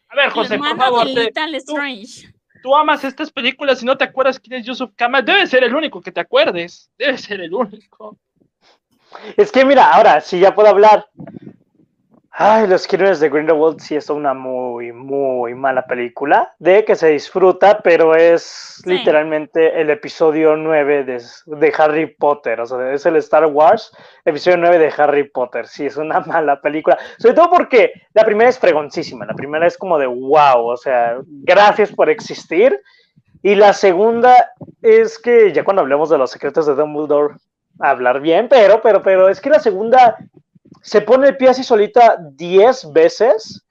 A 0.09 0.15
ver, 0.15 0.31
José, 0.31 0.57
por 0.57 0.77
favor. 0.77 1.09
De 1.09 1.33
Strange 1.57 2.33
tú 2.63 2.75
amas 2.75 3.05
estas 3.05 3.31
películas 3.31 3.83
y 3.83 3.87
no 3.87 3.97
te 3.97 4.05
acuerdas 4.05 4.39
quién 4.39 4.61
es 4.61 4.67
Yusuf 4.67 4.91
Kama, 4.97 5.23
debe 5.23 5.47
ser 5.47 5.65
el 5.65 5.75
único 5.75 6.01
que 6.01 6.13
te 6.13 6.21
acuerdes. 6.21 6.91
Debe 6.99 7.19
ser 7.19 7.41
el 7.41 7.55
único. 7.55 8.19
Es 9.37 9.51
que 9.51 9.65
mira, 9.65 9.91
ahora 9.91 10.21
sí 10.21 10.39
ya 10.39 10.55
puedo 10.55 10.69
hablar. 10.69 11.07
Ay, 12.33 12.69
Los 12.69 12.87
Crímenes 12.87 13.19
de 13.19 13.29
Grindelwald 13.29 13.81
sí 13.81 13.97
es 13.97 14.09
una 14.09 14.35
muy, 14.35 14.93
muy 14.93 15.53
mala 15.55 15.85
película, 15.87 16.55
de 16.61 16.85
que 16.85 16.95
se 16.95 17.09
disfruta, 17.09 17.81
pero 17.83 18.15
es 18.15 18.81
literalmente 18.87 19.81
el 19.81 19.91
episodio 19.91 20.57
9 20.57 21.05
de, 21.05 21.23
de, 21.47 21.73
Harry 21.77 22.07
Potter, 22.07 22.61
o 22.61 22.67
sea, 22.67 22.93
es 22.93 23.05
el 23.05 23.17
Star 23.17 23.47
Wars, 23.47 23.93
episodio 24.25 24.59
9 24.59 24.79
de 24.79 24.93
Harry 24.97 25.25
Potter, 25.25 25.67
sí 25.67 25.87
es 25.87 25.97
una 25.97 26.21
mala 26.27 26.61
película, 26.61 26.97
sobre 27.19 27.35
todo 27.35 27.51
porque 27.51 27.93
la 28.15 28.25
primera 28.25 28.49
es 28.49 28.61
fregoncísima, 28.61 29.27
la 29.27 29.35
primera 29.35 29.67
es 29.67 29.77
como 29.77 29.99
de 29.99 30.07
wow, 30.07 30.67
o 30.67 30.77
sea, 30.77 31.19
gracias 31.27 31.91
por 31.91 32.09
existir, 32.09 32.81
y 33.43 33.57
la 33.57 33.73
segunda 33.73 34.53
es 34.83 35.19
que 35.19 35.53
ya 35.53 35.65
cuando 35.65 35.83
hablemos 35.83 36.09
de 36.09 36.19
los 36.19 36.31
secretos 36.31 36.65
de 36.67 36.77
Dumbledore, 36.77 37.35
hablar 37.81 38.21
bien, 38.21 38.49
pero, 38.49 38.81
pero, 38.81 39.03
pero 39.03 39.29
es 39.29 39.41
que 39.41 39.51
la 39.51 39.59
segunda 39.59 40.17
se 40.83 41.01
pone 41.01 41.29
el 41.29 41.37
pie 41.37 41.51
así 41.51 41.63
solita 41.63 42.17
10 42.33 42.93
veces. 42.93 43.65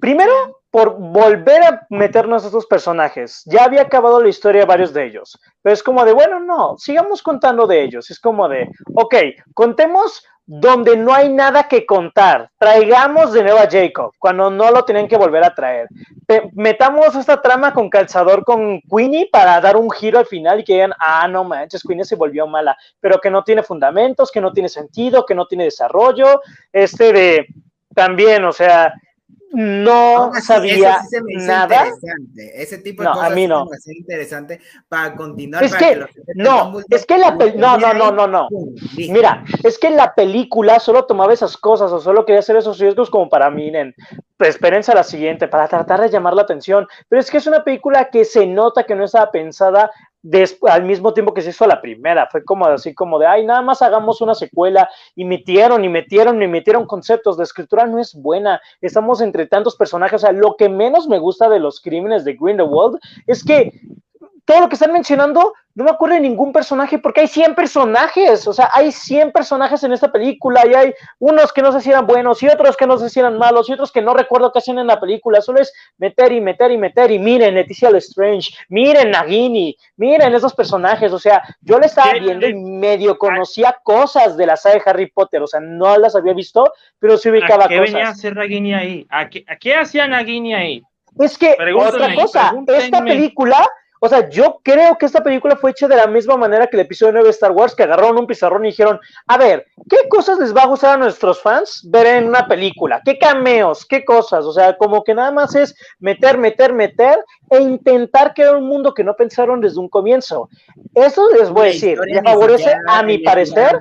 Primero, 0.00 0.62
por 0.74 0.98
volver 0.98 1.62
a 1.62 1.86
meternos 1.88 2.42
a 2.42 2.46
estos 2.46 2.66
personajes. 2.66 3.42
Ya 3.46 3.62
había 3.62 3.82
acabado 3.82 4.20
la 4.20 4.28
historia 4.28 4.62
de 4.62 4.66
varios 4.66 4.92
de 4.92 5.06
ellos, 5.06 5.38
pero 5.62 5.72
es 5.72 5.84
como 5.84 6.04
de, 6.04 6.12
bueno, 6.12 6.40
no, 6.40 6.76
sigamos 6.78 7.22
contando 7.22 7.68
de 7.68 7.84
ellos. 7.84 8.10
Es 8.10 8.18
como 8.18 8.48
de, 8.48 8.68
ok, 8.92 9.14
contemos 9.54 10.26
donde 10.44 10.96
no 10.96 11.14
hay 11.14 11.28
nada 11.32 11.68
que 11.68 11.86
contar. 11.86 12.50
Traigamos 12.58 13.32
de 13.32 13.44
nuevo 13.44 13.60
a 13.60 13.70
Jacob 13.70 14.14
cuando 14.18 14.50
no 14.50 14.72
lo 14.72 14.84
tienen 14.84 15.06
que 15.06 15.16
volver 15.16 15.44
a 15.44 15.54
traer. 15.54 15.86
metamos 16.54 17.14
esta 17.14 17.40
trama 17.40 17.72
con 17.72 17.88
calzador 17.88 18.44
con 18.44 18.80
Queenie 18.80 19.28
para 19.30 19.60
dar 19.60 19.76
un 19.76 19.88
giro 19.92 20.18
al 20.18 20.26
final 20.26 20.58
y 20.58 20.64
que 20.64 20.72
digan, 20.72 20.94
ah, 20.98 21.28
no 21.28 21.44
manches, 21.44 21.84
Queenie 21.84 22.04
se 22.04 22.16
volvió 22.16 22.48
mala, 22.48 22.76
pero 22.98 23.20
que 23.20 23.30
no 23.30 23.44
tiene 23.44 23.62
fundamentos, 23.62 24.32
que 24.32 24.40
no 24.40 24.52
tiene 24.52 24.68
sentido, 24.68 25.24
que 25.24 25.36
no 25.36 25.46
tiene 25.46 25.62
desarrollo. 25.62 26.40
Este 26.72 27.12
de 27.12 27.46
también, 27.94 28.44
o 28.44 28.52
sea, 28.52 28.92
no 29.54 30.32
sabía 30.42 30.98
nada. 31.36 31.86
Ese 32.54 32.78
tipo 32.78 33.02
de 33.02 33.08
cosas 33.08 33.30
a 33.30 33.34
mí 33.34 33.46
no. 33.46 33.66
interesante 33.86 34.60
para 34.88 35.14
continuar. 35.14 35.62
Es 35.62 35.74
que, 35.74 36.04
no, 36.34 36.80
es 36.90 37.06
que 37.06 37.18
la 37.18 37.30
no, 37.30 37.78
no, 37.78 37.94
no, 37.94 38.10
no, 38.10 38.26
no. 38.26 38.48
Mira, 38.96 39.44
es 39.62 39.78
que 39.78 39.90
la 39.90 40.14
película 40.14 40.80
solo 40.80 41.04
tomaba 41.04 41.32
esas 41.32 41.56
cosas 41.56 41.92
o 41.92 42.00
solo 42.00 42.24
quería 42.24 42.40
hacer 42.40 42.56
esos 42.56 42.78
riesgos 42.78 43.10
como 43.10 43.28
para, 43.28 43.48
miren, 43.50 43.94
espérense 44.38 44.92
a 44.92 44.96
la 44.96 45.04
siguiente, 45.04 45.48
para 45.48 45.68
tratar 45.68 46.00
de 46.00 46.10
llamar 46.10 46.34
la 46.34 46.42
atención. 46.42 46.86
Pero 47.08 47.20
es 47.20 47.30
que 47.30 47.38
es 47.38 47.46
una 47.46 47.62
película 47.62 48.10
que 48.10 48.24
se 48.24 48.46
nota 48.46 48.84
que 48.84 48.94
no 48.94 49.04
estaba 49.04 49.30
pensada 49.30 49.90
al 50.68 50.84
mismo 50.84 51.12
tiempo 51.12 51.34
que 51.34 51.42
se 51.42 51.50
hizo 51.50 51.66
la 51.66 51.80
primera. 51.80 52.28
Fue 52.30 52.44
como 52.44 52.66
así 52.66 52.94
como 52.94 53.18
de, 53.18 53.26
ay, 53.26 53.44
nada 53.44 53.62
más 53.62 53.82
hagamos 53.82 54.20
una 54.20 54.34
secuela 54.34 54.88
y 55.14 55.24
metieron 55.24 55.84
y 55.84 55.88
metieron 55.88 56.42
y 56.42 56.48
metieron 56.48 56.86
conceptos. 56.86 57.36
La 57.36 57.44
escritura 57.44 57.86
no 57.86 57.98
es 57.98 58.14
buena. 58.14 58.60
Estamos 58.80 59.20
entre 59.20 59.46
tantos 59.46 59.76
personajes. 59.76 60.22
O 60.22 60.26
sea, 60.26 60.32
lo 60.32 60.56
que 60.56 60.68
menos 60.68 61.08
me 61.08 61.18
gusta 61.18 61.48
de 61.48 61.60
los 61.60 61.80
crímenes 61.80 62.24
de 62.24 62.34
Grindelwald 62.34 62.98
es 63.26 63.44
que 63.44 63.72
todo 64.44 64.60
lo 64.60 64.68
que 64.68 64.74
están 64.74 64.92
mencionando, 64.92 65.54
no 65.74 65.84
me 65.84 65.90
acuerdo 65.90 66.16
de 66.16 66.20
ningún 66.20 66.52
personaje 66.52 66.98
porque 66.98 67.22
hay 67.22 67.28
100 67.28 67.54
personajes, 67.54 68.46
o 68.46 68.52
sea, 68.52 68.70
hay 68.72 68.92
100 68.92 69.32
personajes 69.32 69.82
en 69.82 69.92
esta 69.92 70.12
película 70.12 70.66
y 70.66 70.74
hay 70.74 70.94
unos 71.18 71.52
que 71.52 71.62
no 71.62 71.72
sé 71.72 71.80
si 71.80 71.90
eran 71.90 72.06
buenos 72.06 72.42
y 72.42 72.48
otros 72.48 72.76
que 72.76 72.86
no 72.86 72.98
sé 72.98 73.08
si 73.08 73.20
eran 73.20 73.38
malos 73.38 73.68
y 73.68 73.72
otros 73.72 73.90
que 73.90 74.02
no 74.02 74.12
recuerdo 74.12 74.52
qué 74.52 74.58
hacen 74.58 74.78
en 74.78 74.86
la 74.86 75.00
película, 75.00 75.40
solo 75.40 75.60
es 75.60 75.72
meter 75.96 76.30
y 76.32 76.40
meter 76.40 76.70
y 76.70 76.78
meter 76.78 77.10
y 77.10 77.18
miren 77.18 77.54
Leticia 77.54 77.90
Lestrange, 77.90 78.54
miren 78.68 79.10
Nagini, 79.10 79.76
miren 79.96 80.34
esos 80.34 80.54
personajes, 80.54 81.12
o 81.12 81.18
sea, 81.18 81.42
yo 81.62 81.78
le 81.78 81.86
estaba 81.86 82.12
viendo 82.12 82.46
y 82.46 82.54
medio 82.54 83.16
conocía 83.16 83.76
cosas 83.82 84.36
de 84.36 84.46
la 84.46 84.56
saga 84.56 84.76
de 84.76 84.82
Harry 84.86 85.10
Potter, 85.10 85.42
o 85.42 85.46
sea, 85.46 85.60
no 85.60 85.96
las 85.96 86.14
había 86.14 86.34
visto, 86.34 86.70
pero 86.98 87.16
sí 87.16 87.30
ubicaba 87.30 87.64
¿A 87.64 87.68
qué 87.68 87.80
venía 87.80 88.08
a 88.08 88.10
hacer 88.10 88.36
Nagini 88.36 88.74
ahí? 88.74 89.06
¿A 89.08 89.28
qué, 89.30 89.44
qué 89.58 89.74
hacía 89.74 90.06
Nagini 90.06 90.54
ahí? 90.54 90.82
Es 91.18 91.38
que, 91.38 91.56
otra 91.76 92.14
cosa, 92.14 92.54
esta 92.66 93.02
película 93.02 93.64
o 94.04 94.08
sea, 94.10 94.28
yo 94.28 94.60
creo 94.62 94.98
que 94.98 95.06
esta 95.06 95.22
película 95.22 95.56
fue 95.56 95.70
hecha 95.70 95.88
de 95.88 95.96
la 95.96 96.06
misma 96.06 96.36
manera 96.36 96.66
que 96.66 96.76
el 96.76 96.82
episodio 96.82 97.12
9 97.12 97.24
de 97.24 97.30
Star 97.30 97.52
Wars, 97.52 97.74
que 97.74 97.84
agarraron 97.84 98.18
un 98.18 98.26
pizarrón 98.26 98.66
y 98.66 98.68
dijeron, 98.68 99.00
a 99.26 99.38
ver, 99.38 99.66
¿qué 99.88 100.06
cosas 100.10 100.38
les 100.38 100.54
va 100.54 100.64
a 100.64 100.66
gustar 100.66 100.96
a 100.96 100.98
nuestros 100.98 101.40
fans 101.40 101.80
ver 101.90 102.06
en 102.08 102.28
una 102.28 102.46
película? 102.46 103.00
¿Qué 103.02 103.16
cameos? 103.16 103.86
¿Qué 103.86 104.04
cosas? 104.04 104.44
O 104.44 104.52
sea, 104.52 104.76
como 104.76 105.02
que 105.04 105.14
nada 105.14 105.30
más 105.30 105.54
es 105.54 105.74
meter, 106.00 106.36
meter, 106.36 106.74
meter 106.74 107.18
e 107.48 107.62
intentar 107.62 108.34
crear 108.34 108.56
un 108.56 108.68
mundo 108.68 108.92
que 108.92 109.02
no 109.02 109.16
pensaron 109.16 109.62
desde 109.62 109.80
un 109.80 109.88
comienzo. 109.88 110.50
Eso 110.94 111.30
les 111.30 111.48
voy 111.48 111.62
a 111.62 111.72
decir, 111.72 111.98
le 111.98 112.22
favorece 112.22 112.76
a 112.86 113.02
mi 113.02 113.20
parecer. 113.20 113.78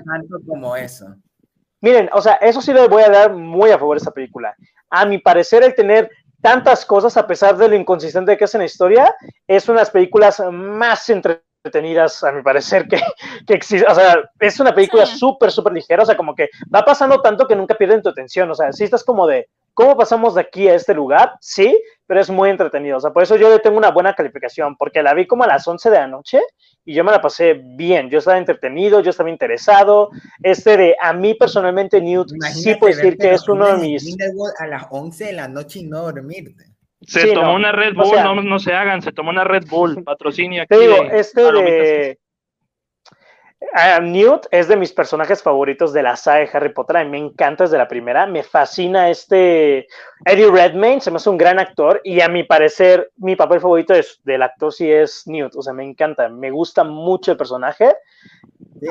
Como 0.47 0.78
eso. 0.78 1.05
Miren, 1.82 2.09
o 2.13 2.21
sea, 2.21 2.36
eso 2.36 2.61
sí 2.61 2.71
les 2.71 2.88
voy 2.88 3.03
a 3.03 3.09
dar 3.09 3.34
muy 3.34 3.71
a 3.71 3.78
favor 3.78 3.97
de 3.97 3.99
esta 3.99 4.11
película. 4.11 4.55
A 4.89 5.05
mi 5.05 5.17
parecer, 5.17 5.63
el 5.63 5.76
tener 5.76 6.09
tantas 6.44 6.86
cosas, 6.86 7.16
a 7.16 7.26
pesar 7.26 7.56
de 7.56 7.70
lo 7.70 7.76
inconsistente 7.76 8.36
que 8.36 8.44
es 8.44 8.54
en 8.54 8.60
la 8.60 8.66
historia, 8.66 9.16
es 9.48 9.68
una 9.70 9.80
de 9.80 9.84
las 9.84 9.91
películas 9.91 10.44
más 10.52 11.10
entretenidas, 11.10 11.53
a 11.66 12.32
mi 12.32 12.41
parecer, 12.41 12.88
que, 12.88 12.99
que 13.47 13.53
existe. 13.53 13.89
O 13.89 13.95
sea, 13.95 14.30
es 14.39 14.59
una 14.59 14.74
película 14.74 15.05
súper, 15.05 15.51
súper 15.51 15.74
ligera, 15.74 16.03
o 16.03 16.05
sea, 16.05 16.18
como 16.18 16.36
que 16.36 16.49
va 16.74 16.84
pasando 16.84 17.22
tanto 17.22 17.47
que 17.47 17.55
nunca 17.55 17.76
pierden 17.76 18.01
tu 18.01 18.09
atención, 18.09 18.49
o 18.51 18.55
sea, 18.55 18.72
si 18.74 18.84
estás 18.84 19.03
como 19.03 19.28
de, 19.28 19.47
¿cómo 19.74 19.95
pasamos 19.95 20.36
de 20.36 20.41
aquí 20.41 20.68
a 20.68 20.76
este 20.76 20.93
lugar? 20.93 21.34
Sí, 21.39 21.82
pero 22.05 22.20
es 22.20 22.30
muy 22.30 22.49
entretenido, 22.49 22.97
o 22.97 22.99
sea, 22.99 23.11
por 23.11 23.24
eso 23.24 23.36
yo 23.38 23.49
le 23.49 23.59
tengo 23.59 23.78
una 23.78 23.91
buena 23.91 24.14
calificación, 24.14 24.76
porque 24.76 25.01
la 25.01 25.14
vi 25.14 25.26
como 25.26 25.43
a 25.43 25.47
las 25.47 25.68
11 25.68 25.89
de 25.89 25.97
la 25.97 26.07
noche 26.07 26.41
y 26.86 26.93
yo 26.93 27.03
me 27.03 27.11
la 27.11 27.22
pasé 27.22 27.53
bien, 27.53 28.09
yo 28.09 28.20
estaba 28.20 28.38
entretenido, 28.38 28.99
yo 28.99 29.11
estaba 29.11 29.30
interesado. 29.30 30.09
Este 30.41 30.76
de, 30.76 30.95
a 31.01 31.14
mí 31.14 31.34
personalmente, 31.34 32.01
Newt, 32.01 32.32
sí 32.51 32.76
puedo 32.76 32.93
decir 32.93 33.18
que 33.18 33.32
es 33.32 33.47
uno 33.47 33.68
de 33.68 33.78
mis... 33.78 34.18
A 34.59 34.68
las 34.68 34.88
11 34.89 35.26
de 35.26 35.34
la 35.34 35.47
noche 35.47 35.80
y 35.80 35.84
no 35.84 36.01
dormirte. 36.01 36.72
Se 37.08 37.34
tomó 37.34 37.54
una 37.54 37.72
Red 37.72 37.95
Bull, 37.95 38.16
no, 38.24 38.41
no, 38.41 38.60
se 38.60 38.74
hagan, 38.74 39.01
se 39.01 39.12
tomó 39.12 39.30
una 39.30 39.43
Red 39.43 39.66
Bull, 39.68 40.04
patrocinio 40.06 40.64
aquí. 40.64 40.76
Te 40.76 40.80
digo, 40.80 41.04
este 41.12 41.41
de... 41.41 42.20
Newt 44.01 44.45
es 44.51 44.68
de 44.68 44.76
mis 44.76 44.91
personajes 44.91 45.41
favoritos 45.41 45.93
de 45.93 46.04
la 46.04 46.16
saga 46.16 46.39
de 46.39 46.49
Harry 46.54 46.74
Potter. 46.74 47.08
me 47.08 47.18
encanta 47.18 47.64
desde 47.64 47.78
la 47.78 47.88
primera. 47.88 48.28
Me 48.28 48.43
fascina 48.43 49.10
este 49.10 49.88
Eddie 50.26 50.51
Redmayne. 50.51 51.01
Se 51.01 51.10
me 51.10 51.18
hace 51.18 51.30
un 51.30 51.38
gran 51.38 51.60
actor. 51.60 52.01
Y 52.04 52.22
a 52.22 52.28
mi 52.28 52.43
parecer, 52.43 53.12
mi 53.18 53.36
papel 53.36 53.62
favorito 53.62 53.93
es, 53.93 54.20
del 54.24 54.43
actor 54.43 54.74
sí 54.74 54.91
es 54.91 55.24
Newt. 55.26 55.56
O 55.56 55.62
sea, 55.62 55.74
me 55.74 55.84
encanta. 55.84 56.30
Me 56.30 56.51
gusta 56.51 56.84
mucho 56.84 57.32
el 57.32 57.38
personaje. 57.38 57.95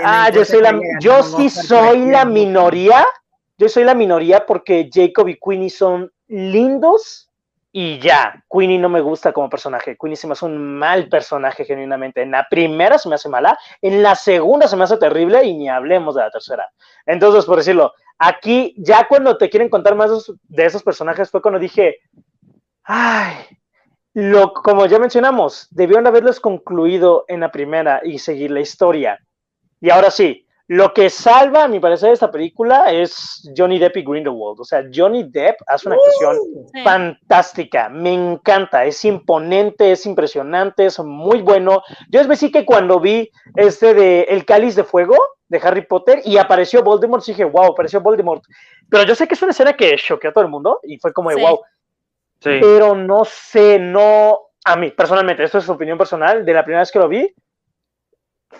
ah, 0.02 0.30
yo, 0.30 0.44
soy 0.44 0.62
la, 0.62 0.80
yo 1.00 1.22
sí 1.22 1.50
soy 1.50 2.06
la 2.06 2.24
minoría. 2.24 3.06
Yo 3.58 3.68
soy 3.68 3.84
la 3.84 3.94
minoría 3.94 4.46
porque 4.46 4.88
Jacob 4.92 5.28
y 5.28 5.38
Queenie 5.38 5.70
son 5.70 6.10
lindos 6.28 7.31
y 7.74 7.98
ya, 8.00 8.44
Queenie 8.50 8.78
no 8.78 8.90
me 8.90 9.00
gusta 9.00 9.32
como 9.32 9.48
personaje. 9.48 9.96
Queenie 9.98 10.16
se 10.16 10.26
me 10.26 10.34
hace 10.34 10.44
un 10.44 10.78
mal 10.78 11.08
personaje 11.08 11.64
genuinamente. 11.64 12.20
En 12.20 12.32
la 12.32 12.46
primera 12.48 12.98
se 12.98 13.08
me 13.08 13.14
hace 13.14 13.30
mala, 13.30 13.58
en 13.80 14.02
la 14.02 14.14
segunda 14.14 14.68
se 14.68 14.76
me 14.76 14.84
hace 14.84 14.98
terrible 14.98 15.42
y 15.44 15.54
ni 15.54 15.70
hablemos 15.70 16.14
de 16.14 16.20
la 16.20 16.30
tercera. 16.30 16.70
Entonces, 17.06 17.46
por 17.46 17.56
decirlo, 17.56 17.94
aquí 18.18 18.74
ya 18.76 19.08
cuando 19.08 19.38
te 19.38 19.48
quieren 19.48 19.70
contar 19.70 19.94
más 19.94 20.30
de 20.44 20.64
esos 20.66 20.82
personajes 20.82 21.30
fue 21.30 21.40
cuando 21.40 21.58
dije, 21.58 21.96
ay, 22.84 23.36
lo, 24.12 24.52
como 24.52 24.84
ya 24.84 24.98
mencionamos, 24.98 25.66
debieron 25.70 26.06
haberlos 26.06 26.40
concluido 26.40 27.24
en 27.28 27.40
la 27.40 27.50
primera 27.50 28.02
y 28.04 28.18
seguir 28.18 28.50
la 28.50 28.60
historia. 28.60 29.18
Y 29.80 29.88
ahora 29.88 30.10
sí, 30.10 30.41
lo 30.68 30.94
que 30.94 31.10
salva, 31.10 31.64
a 31.64 31.68
mi 31.68 31.80
parecer, 31.80 32.12
esta 32.12 32.30
película 32.30 32.90
es 32.92 33.50
Johnny 33.56 33.78
Depp 33.78 33.96
y 33.96 34.04
Grindelwald. 34.04 34.60
O 34.60 34.64
sea, 34.64 34.84
Johnny 34.94 35.24
Depp 35.24 35.56
hace 35.66 35.88
una 35.88 35.96
actuación 35.96 36.36
uh, 36.40 36.84
fantástica. 36.84 37.88
Me 37.88 38.12
encanta. 38.14 38.84
Es 38.84 39.04
imponente, 39.04 39.92
es 39.92 40.06
impresionante, 40.06 40.86
es 40.86 40.98
muy 41.00 41.42
bueno. 41.42 41.82
Yo 42.08 42.20
es 42.20 42.28
decir 42.28 42.52
que 42.52 42.64
cuando 42.64 43.00
vi 43.00 43.30
este 43.56 43.92
de 43.92 44.22
El 44.22 44.44
Cáliz 44.44 44.76
de 44.76 44.84
Fuego 44.84 45.16
de 45.48 45.60
Harry 45.62 45.82
Potter 45.82 46.22
y 46.24 46.38
apareció 46.38 46.82
Voldemort, 46.82 47.24
dije, 47.24 47.44
wow, 47.44 47.72
apareció 47.72 48.00
Voldemort. 48.00 48.42
Pero 48.88 49.04
yo 49.04 49.14
sé 49.14 49.26
que 49.26 49.34
es 49.34 49.42
una 49.42 49.50
escena 49.50 49.74
que 49.74 49.96
choqueó 49.96 50.30
a 50.30 50.32
todo 50.32 50.44
el 50.44 50.50
mundo 50.50 50.80
y 50.84 50.98
fue 50.98 51.12
como 51.12 51.30
de 51.30 51.42
wow. 51.42 51.60
Pero 52.40 52.94
no 52.94 53.24
sé, 53.24 53.78
no. 53.78 54.38
A 54.64 54.76
mí, 54.76 54.90
personalmente, 54.92 55.42
esto 55.42 55.58
es 55.58 55.64
su 55.64 55.72
opinión 55.72 55.98
personal, 55.98 56.44
de 56.44 56.54
la 56.54 56.62
primera 56.62 56.82
vez 56.82 56.92
que 56.92 56.98
lo 56.98 57.08
vi, 57.08 57.34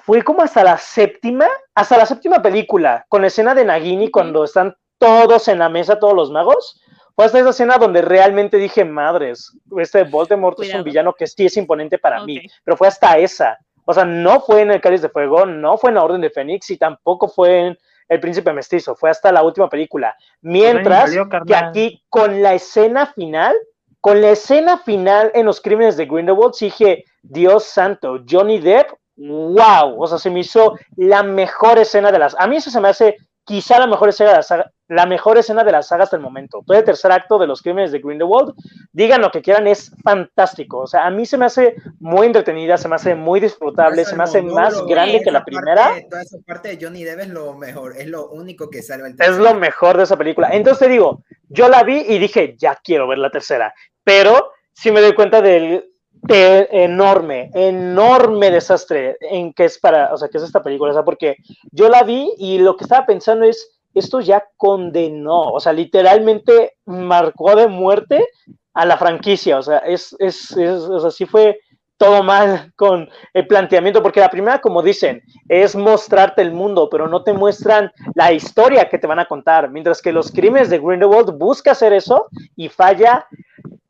fue 0.05 0.23
como 0.23 0.43
hasta 0.43 0.65
la 0.65 0.79
séptima, 0.79 1.47
hasta 1.75 1.97
la 1.97 2.07
séptima 2.07 2.43
película, 2.43 3.05
con 3.09 3.21
la 3.23 3.29
escena 3.29 3.55
de 3.55 3.65
Nagini 3.65 4.11
cuando 4.11 4.45
están 4.45 4.75
todos 4.99 5.49
en 5.49 5.59
la 5.59 5.69
mesa, 5.69 5.99
todos 5.99 6.15
los 6.15 6.31
magos. 6.31 6.81
Fue 7.15 7.27
hasta 7.27 7.41
esa 7.41 7.51
escena 7.51 7.77
donde 7.77 8.01
realmente 8.01 8.57
dije, 8.57 8.85
madres, 8.85 9.53
este 9.79 10.05
Voldemort 10.05 10.59
es 10.61 10.75
un 10.75 10.83
villano 10.83 11.13
que 11.13 11.27
sí 11.27 11.47
es 11.47 11.57
imponente 11.57 11.99
para 11.99 12.25
mí, 12.25 12.41
pero 12.65 12.77
fue 12.77 12.89
hasta 12.89 13.19
esa. 13.19 13.59
O 13.85 13.93
sea, 13.93 14.05
no 14.05 14.41
fue 14.41 14.63
en 14.63 14.71
el 14.71 14.81
Cáliz 14.81 15.03
de 15.03 15.09
Fuego, 15.09 15.45
no 15.45 15.77
fue 15.77 15.91
en 15.91 15.97
la 15.97 16.05
Orden 16.05 16.21
de 16.21 16.31
Fénix 16.31 16.71
y 16.71 16.79
tampoco 16.79 17.29
fue 17.29 17.67
en 17.67 17.79
El 18.09 18.21
Príncipe 18.21 18.53
Mestizo, 18.53 18.95
fue 18.95 19.11
hasta 19.11 19.31
la 19.31 19.43
última 19.43 19.69
película. 19.69 20.17
Mientras 20.41 21.11
que 21.47 21.55
aquí 21.55 22.03
con 22.09 22.41
la 22.43 22.55
escena 22.55 23.07
final, 23.07 23.55
con 24.01 24.23
la 24.23 24.31
escena 24.31 24.79
final 24.79 25.31
en 25.35 25.47
los 25.47 25.61
crímenes 25.61 25.97
de 25.97 26.07
Grindelwald, 26.07 26.55
dije, 26.59 27.05
Dios 27.23 27.65
santo, 27.65 28.21
Johnny 28.29 28.59
Depp 28.59 28.91
wow, 29.17 30.03
o 30.03 30.07
sea, 30.07 30.19
se 30.19 30.31
me 30.31 30.41
hizo 30.41 30.79
la 30.97 31.23
mejor 31.23 31.79
escena 31.79 32.11
de 32.13 32.19
las, 32.19 32.35
a 32.39 32.47
mí 32.47 32.57
eso 32.57 32.71
se 32.71 32.81
me 32.81 32.89
hace 32.89 33.17
quizá 33.45 33.79
la 33.79 33.87
mejor 33.87 34.09
escena 34.09 34.31
de 34.31 34.37
la 34.37 34.43
saga, 34.43 34.73
la 34.89 35.07
mejor 35.07 35.39
escena 35.39 35.65
de 35.65 35.73
la 35.73 35.83
saga 35.83 36.05
hasta 36.05 36.17
el 36.17 36.23
momento. 36.23 36.63
Todo 36.67 36.79
el 36.79 36.85
tercer 36.85 37.11
acto 37.13 37.39
de 37.39 37.47
los 37.47 37.63
crímenes 37.63 37.93
de 37.93 37.99
Grindelwald, 37.99 38.55
digan 38.93 39.21
lo 39.21 39.31
que 39.31 39.43
quieran, 39.43 39.67
es 39.67 39.91
fantástico. 40.03 40.81
O 40.81 40.87
sea, 40.87 41.07
a 41.07 41.11
mí 41.11 41.27
se 41.27 41.39
me 41.39 41.47
hace 41.47 41.77
muy 41.99 42.27
entretenida, 42.27 42.77
se 42.77 42.89
me 42.89 42.97
hace 42.97 43.15
muy 43.15 43.41
disfrutable, 43.41 44.05
se 44.05 44.17
me 44.17 44.25
hace 44.25 44.43
más 44.43 44.85
grande 44.87 45.23
que 45.23 45.31
la 45.31 45.45
primera. 45.45 45.95
toda 46.09 46.23
esa 46.23 46.39
parte 46.47 46.77
de 46.77 46.85
Johnny 46.85 47.05
Depp 47.05 47.21
es 47.21 47.29
lo 47.29 47.55
mejor, 47.55 47.97
es 47.97 48.07
lo 48.07 48.29
único 48.29 48.69
que 48.71 48.83
salva 48.83 49.09
el 49.09 49.17
Es 49.19 49.39
lo 49.39 49.55
mejor 49.55 49.97
de 49.97 50.05
esa 50.05 50.17
película. 50.17 50.51
Entonces 50.53 50.87
te 50.87 50.93
digo, 50.93 51.25
yo 51.49 51.69
la 51.69 51.83
vi 51.83 52.05
y 52.09 52.19
dije, 52.19 52.55
ya 52.59 52.79
quiero 52.83 53.09
ver 53.09 53.19
la 53.19 53.31
tercera. 53.31 53.75
Pero 54.05 54.53
si 54.73 54.91
me 54.91 55.01
doy 55.01 55.15
cuenta 55.15 55.41
del 55.41 55.92
enorme, 56.29 57.51
enorme 57.55 58.51
desastre 58.51 59.17
en 59.21 59.53
que 59.53 59.65
es 59.65 59.79
para, 59.79 60.13
o 60.13 60.17
sea, 60.17 60.29
que 60.29 60.39
es 60.39 60.45
esta 60.45 60.63
película, 60.63 60.93
o 60.93 60.95
sea, 60.95 61.05
porque 61.05 61.37
yo 61.71 61.89
la 61.89 62.03
vi 62.03 62.33
y 62.39 62.59
lo 62.59 62.77
que 62.77 62.85
estaba 62.85 63.07
pensando 63.07 63.45
es, 63.45 63.81
esto 63.95 64.21
ya 64.21 64.45
condenó, 64.57 65.51
o 65.51 65.61
sea, 65.61 65.73
literalmente 65.73 66.77
marcó 66.87 67.57
de 67.57 67.67
muerte 67.67 68.27
a 68.73 68.87
la 68.87 68.97
franquicia, 68.97 69.59
o 69.59 69.63
sea, 69.63 69.79
es, 69.79 70.17
es, 70.19 70.57
es 70.57 70.83
o 70.83 71.01
sea, 71.01 71.11
sí 71.11 71.27
fue 71.27 71.59
todo 71.99 72.23
mal 72.23 72.73
con 72.77 73.09
el 73.35 73.47
planteamiento, 73.47 74.03
porque 74.03 74.21
la 74.21 74.31
primera, 74.31 74.61
como 74.61 74.83
dicen, 74.83 75.23
es 75.49 75.77
mostrarte 75.77 76.43
el 76.43 76.53
mundo, 76.53 76.89
pero 76.91 77.09
no 77.09 77.23
te 77.23 77.33
muestran 77.33 77.93
la 78.15 78.33
historia 78.33 78.89
que 78.89 78.99
te 78.99 79.07
van 79.07 79.19
a 79.19 79.27
contar, 79.27 79.71
mientras 79.71 80.01
que 80.01 80.13
los 80.13 80.31
crímenes 80.31 80.71
de 80.71 80.79
Grindelwald 80.79 81.37
busca 81.37 81.73
hacer 81.73 81.93
eso 81.93 82.29
y 82.57 82.69
falla 82.69 83.27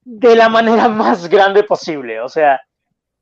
de 0.05 0.37
la 0.37 0.49
manera 0.49 0.89
más 0.89 1.29
grande 1.29 1.65
posible, 1.65 2.21
o 2.21 2.29
sea, 2.29 2.61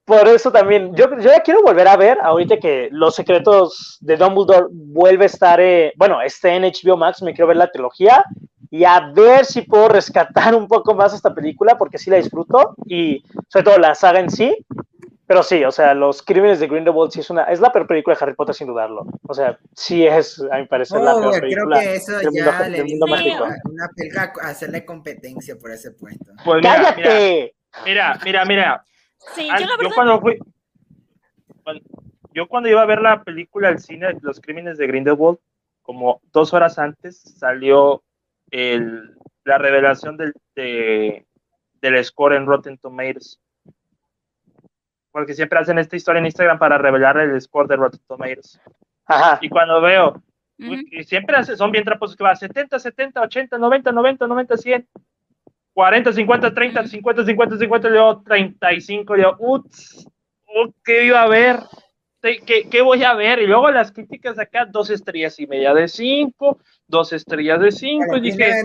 por 0.04 0.26
eso 0.26 0.50
también, 0.50 0.94
yo, 0.96 1.06
ya 1.18 1.40
quiero 1.40 1.62
volver 1.62 1.86
a 1.86 1.96
ver, 1.96 2.18
ahorita 2.20 2.56
que 2.58 2.88
Los 2.90 3.14
Secretos 3.14 3.98
de 4.00 4.16
Dumbledore 4.16 4.66
vuelve 4.70 5.24
a 5.24 5.26
estar, 5.26 5.60
eh, 5.60 5.92
bueno, 5.96 6.20
este 6.20 6.48
en 6.50 6.64
HBO 6.64 6.96
Max, 6.96 7.22
me 7.22 7.32
quiero 7.32 7.46
ver 7.46 7.58
la 7.58 7.70
trilogía 7.70 8.24
y 8.72 8.84
a 8.84 9.12
ver 9.14 9.44
si 9.44 9.62
puedo 9.62 9.88
rescatar 9.88 10.54
un 10.54 10.66
poco 10.66 10.94
más 10.94 11.14
esta 11.14 11.32
película, 11.32 11.76
porque 11.78 11.98
sí 11.98 12.10
la 12.10 12.16
disfruto, 12.16 12.74
y 12.86 13.22
sobre 13.48 13.64
todo 13.64 13.78
la 13.78 13.94
saga 13.94 14.20
en 14.20 14.30
sí, 14.30 14.56
pero 15.30 15.44
sí, 15.44 15.62
o 15.64 15.70
sea, 15.70 15.94
Los 15.94 16.24
Crímenes 16.24 16.58
de 16.58 16.66
Grindelwald 16.66 17.12
sí 17.12 17.20
es 17.20 17.30
una, 17.30 17.44
es 17.44 17.60
la 17.60 17.70
peor 17.70 17.86
película 17.86 18.16
de 18.16 18.24
Harry 18.24 18.34
Potter 18.34 18.52
sin 18.52 18.66
dudarlo, 18.66 19.06
o 19.28 19.32
sea, 19.32 19.56
sí 19.74 20.04
es, 20.04 20.42
a 20.50 20.58
mi 20.58 20.66
parecer, 20.66 21.00
la 21.00 21.14
Oh, 21.14 21.20
peor 21.20 21.30
creo 21.38 21.40
película. 21.42 21.78
que 21.80 21.94
eso 21.94 22.16
del 22.18 22.24
mundo- 22.32 22.50
ya 22.50 22.68
le 22.68 22.84
mundo 22.84 23.06
mágico. 23.06 23.44
una 23.70 23.88
película 23.96 24.32
a 24.42 24.48
hacerle 24.48 24.84
competencia 24.84 25.54
por 25.56 25.70
ese 25.70 25.92
puesto. 25.92 26.32
Pues 26.44 26.56
mira, 26.56 26.78
mira, 26.78 26.94
¡Cállate! 26.94 27.54
mira, 27.84 28.18
mira, 28.24 28.44
mira. 28.44 28.84
Sí, 29.36 29.48
Al- 29.48 29.60
yo 29.62 29.66
la 29.68 29.94
cuando 29.94 30.20
fui 30.20 30.36
cuando- 31.62 31.82
yo 32.34 32.48
cuando 32.48 32.68
iba 32.68 32.82
a 32.82 32.86
ver 32.86 33.00
la 33.00 33.22
película 33.22 33.68
al 33.68 33.78
cine 33.78 34.16
Los 34.22 34.40
crímenes 34.40 34.78
de 34.78 34.86
Grindelwald 34.88 35.38
como 35.82 36.20
dos 36.32 36.52
horas 36.54 36.76
antes 36.80 37.20
salió 37.38 38.02
el, 38.50 39.14
la 39.44 39.58
revelación 39.58 40.16
del, 40.16 40.32
de- 40.56 41.24
del 41.80 42.04
score 42.04 42.34
en 42.34 42.46
Rotten 42.46 42.78
Tomatoes 42.78 43.38
porque 45.12 45.34
siempre 45.34 45.58
hacen 45.58 45.78
esta 45.78 45.96
historia 45.96 46.20
en 46.20 46.26
Instagram 46.26 46.58
para 46.58 46.78
revelar 46.78 47.18
el 47.18 47.40
score 47.40 47.68
de 47.68 47.76
Rotten 47.76 48.00
Tomatoes. 48.06 48.60
Ajá, 49.06 49.38
y 49.42 49.48
cuando 49.48 49.80
veo 49.80 50.22
ujú, 50.58 50.74
y 50.90 51.02
siempre 51.04 51.36
hace- 51.36 51.56
son 51.56 51.72
bien 51.72 51.84
traposos 51.84 52.16
que 52.16 52.24
va 52.24 52.36
70, 52.36 52.78
70, 52.78 53.20
80, 53.22 53.58
90, 53.58 53.92
90, 53.92 54.26
90, 54.26 54.56
100, 54.56 54.86
40, 55.72 56.12
50, 56.12 56.54
30, 56.54 56.86
50, 56.86 57.24
50, 57.24 57.56
50, 57.58 57.88
luego 57.88 58.22
35, 58.22 59.16
yo, 59.16 59.36
ups, 59.38 60.06
oh, 60.46 60.72
¿qué 60.84 61.06
iba 61.06 61.22
a 61.22 61.28
ver? 61.28 61.56
¿Qué, 62.22 62.68
qué, 62.70 62.82
voy 62.82 63.02
a 63.02 63.14
ver? 63.14 63.38
Y 63.38 63.46
luego 63.46 63.70
las 63.70 63.92
críticas 63.92 64.38
acá, 64.38 64.66
dos 64.66 64.90
estrellas 64.90 65.40
y 65.40 65.46
media 65.46 65.72
de 65.72 65.88
cinco, 65.88 66.58
dos 66.86 67.14
estrellas 67.14 67.60
de 67.60 67.72
cinco, 67.72 68.04
Pero 68.10 68.18
y 68.18 68.30
dije, 68.30 68.62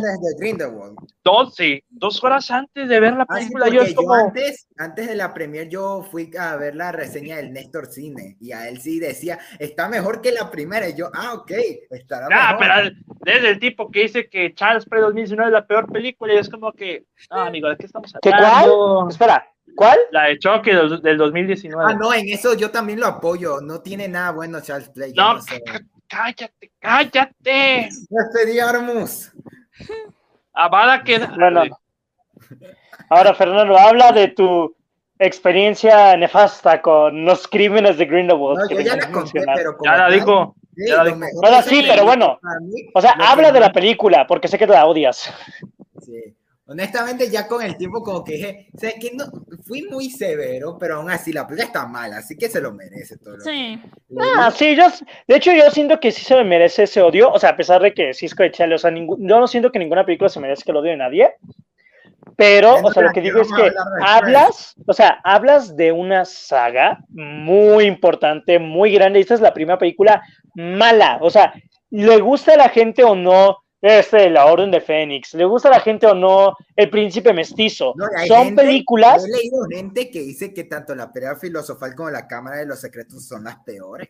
dos, 1.23 1.55
sí, 1.55 1.81
dos 1.89 2.21
horas 2.21 2.51
antes 2.51 2.89
de 2.89 2.99
ver 2.99 3.13
la 3.13 3.25
Ah, 3.29 3.37
sí, 3.37 3.43
película, 3.45 3.69
yo 3.69 3.85
yo 3.85 3.95
como, 3.95 4.13
antes, 4.13 4.67
antes 4.77 5.07
de 5.07 5.15
la 5.15 5.33
premier 5.33 5.69
yo 5.69 6.03
fui 6.11 6.29
a 6.37 6.57
ver 6.57 6.75
la 6.75 6.91
reseña 6.91 7.37
del 7.37 7.53
Néstor 7.53 7.87
Cine 7.87 8.35
y 8.41 8.51
a 8.51 8.67
él 8.67 8.81
sí 8.81 8.99
decía, 8.99 9.39
está 9.57 9.87
mejor 9.87 10.21
que 10.21 10.33
la 10.33 10.51
primera. 10.51 10.89
Y 10.89 10.95
yo, 10.95 11.09
ah, 11.13 11.33
ok, 11.35 11.51
estará 11.91 12.27
ah, 12.31 12.57
mejor. 12.59 12.59
pero 12.59 12.95
desde 13.21 13.49
el 13.51 13.59
tipo 13.59 13.89
que 13.89 14.01
dice 14.01 14.27
que 14.29 14.53
Charles 14.53 14.85
Play 14.85 15.01
2019 15.01 15.47
es 15.47 15.53
la 15.53 15.65
peor 15.65 15.89
película, 15.89 16.33
y 16.33 16.37
es 16.37 16.49
como 16.49 16.73
que, 16.73 17.05
no, 17.31 17.37
amigo, 17.39 17.69
¿de 17.69 17.77
qué 17.77 17.85
estamos 17.85 18.13
¿Qué 18.21 18.33
hablando? 18.33 19.07
espera, 19.09 19.47
¿cuál? 19.75 19.97
La 20.11 20.25
de 20.25 20.39
Choque 20.39 20.73
del, 20.75 21.01
del 21.01 21.17
2019. 21.17 21.83
Ah, 21.87 21.93
no, 21.93 22.13
en 22.13 22.27
eso 22.29 22.53
yo 22.55 22.71
también 22.71 22.99
lo 22.99 23.07
apoyo. 23.07 23.61
No 23.61 23.81
tiene 23.81 24.07
nada 24.07 24.31
bueno 24.31 24.61
Charles 24.61 24.89
Play. 24.89 25.13
No, 25.13 25.35
no 25.35 25.41
sé. 25.41 25.61
Cállate, 26.07 26.71
cállate. 26.79 27.87
Este 27.87 28.61
Armus. 28.61 29.31
Avada 30.53 31.03
queda. 31.03 31.33
Bueno, 31.35 31.63
ahora 33.09 33.33
Fernando, 33.33 33.77
habla 33.77 34.11
de 34.11 34.29
tu 34.29 34.75
experiencia 35.19 36.15
nefasta 36.17 36.81
con 36.81 37.25
los 37.25 37.47
crímenes 37.47 37.97
de 37.97 38.05
Grindelwald. 38.05 38.59
No, 38.59 38.67
que 38.67 38.75
yo 38.75 38.81
ya 38.81 38.95
la 38.97 39.11
conté, 39.11 39.43
pero 39.55 39.77
Ya 39.83 39.97
la 39.97 40.09
dijo. 40.09 40.55
sí, 40.75 40.83
ya 40.87 41.03
la 41.03 41.05
dijo. 41.05 41.19
de 41.19 41.63
sí, 41.63 41.83
pero 41.87 42.05
bueno. 42.05 42.39
O 42.93 43.01
sea, 43.01 43.11
habla 43.19 43.51
de 43.51 43.59
la 43.59 43.71
película, 43.71 44.25
porque 44.27 44.47
sé 44.47 44.57
que 44.57 44.67
te 44.67 44.73
la 44.73 44.85
odias. 44.85 45.33
Sí. 46.01 46.35
Honestamente, 46.67 47.29
ya 47.29 47.47
con 47.47 47.61
el 47.61 47.77
tiempo, 47.77 48.01
como 48.01 48.23
que 48.23 48.33
dije, 48.33 48.67
o 48.73 48.79
sea, 48.79 48.91
que 48.99 49.11
no, 49.13 49.25
fui 49.67 49.83
muy 49.83 50.09
severo, 50.09 50.77
pero 50.79 50.95
aún 50.95 51.11
así 51.11 51.31
la 51.31 51.45
película 51.45 51.67
está 51.67 51.85
mala, 51.85 52.17
así 52.17 52.35
que 52.35 52.49
se 52.49 52.59
lo 52.59 52.73
merece 52.73 53.17
todo. 53.17 53.37
lo 53.37 53.43
sí. 53.43 53.79
que- 53.83 54.15
Ah, 54.19 54.49
sí, 54.49 54.75
yo, 54.75 54.85
de 55.27 55.35
hecho 55.35 55.51
yo 55.53 55.69
siento 55.69 55.99
que 55.99 56.11
sí 56.11 56.25
se 56.25 56.35
me 56.35 56.43
merece 56.43 56.83
ese 56.83 57.01
odio, 57.03 57.31
o 57.31 57.39
sea, 57.39 57.51
a 57.51 57.57
pesar 57.57 57.81
de 57.83 57.93
que 57.93 58.15
Cisco 58.15 58.43
y 58.43 58.51
Chale, 58.51 58.73
o 58.75 58.79
sea, 58.79 58.89
ningún- 58.89 59.27
yo 59.27 59.39
no 59.39 59.47
siento 59.47 59.71
que 59.71 59.77
ninguna 59.77 60.05
película 60.05 60.27
se 60.29 60.39
merezca 60.39 60.71
el 60.71 60.77
odio 60.77 60.91
de 60.91 60.97
nadie, 60.97 61.35
pero, 62.35 62.75
o 62.83 62.91
sea, 62.91 63.03
lo 63.03 63.11
que 63.11 63.21
digo 63.21 63.39
es 63.41 63.47
que 63.53 63.71
hablas, 64.03 64.75
o 64.87 64.93
sea, 64.93 65.19
hablas 65.23 65.75
de 65.77 65.91
una 65.91 66.25
saga 66.25 66.97
muy 67.09 67.85
importante, 67.85 68.57
muy 68.57 68.91
grande, 68.91 69.19
y 69.19 69.21
esta 69.21 69.35
es 69.35 69.41
la 69.41 69.53
primera 69.53 69.77
película 69.77 70.21
mala, 70.55 71.19
o 71.21 71.29
sea, 71.29 71.53
le 71.91 72.19
gusta 72.19 72.53
a 72.53 72.57
la 72.57 72.69
gente 72.69 73.03
o 73.03 73.15
no, 73.15 73.59
este, 73.85 74.29
La 74.31 74.45
Orden 74.47 74.71
de 74.71 74.81
Fénix, 74.81 75.33
le 75.35 75.45
gusta 75.45 75.69
a 75.69 75.73
la 75.73 75.79
gente 75.79 76.07
o 76.07 76.15
no, 76.15 76.55
El 76.75 76.89
Príncipe 76.89 77.33
Mestizo, 77.33 77.93
No, 77.95 78.05
son 78.27 78.45
gente- 78.47 78.63
películas... 78.63 79.23
He 79.25 79.29
leído 79.31 79.63
gente 79.71 80.09
que 80.09 80.21
dice 80.21 80.53
que 80.53 80.63
tanto 80.63 80.95
la 80.95 81.11
pelea 81.11 81.35
filosofal 81.35 81.93
como 81.93 82.09
la 82.09 82.27
Cámara 82.27 82.57
de 82.57 82.65
los 82.65 82.81
Secretos 82.81 83.27
son 83.27 83.43
las 83.43 83.57
peores. 83.63 84.09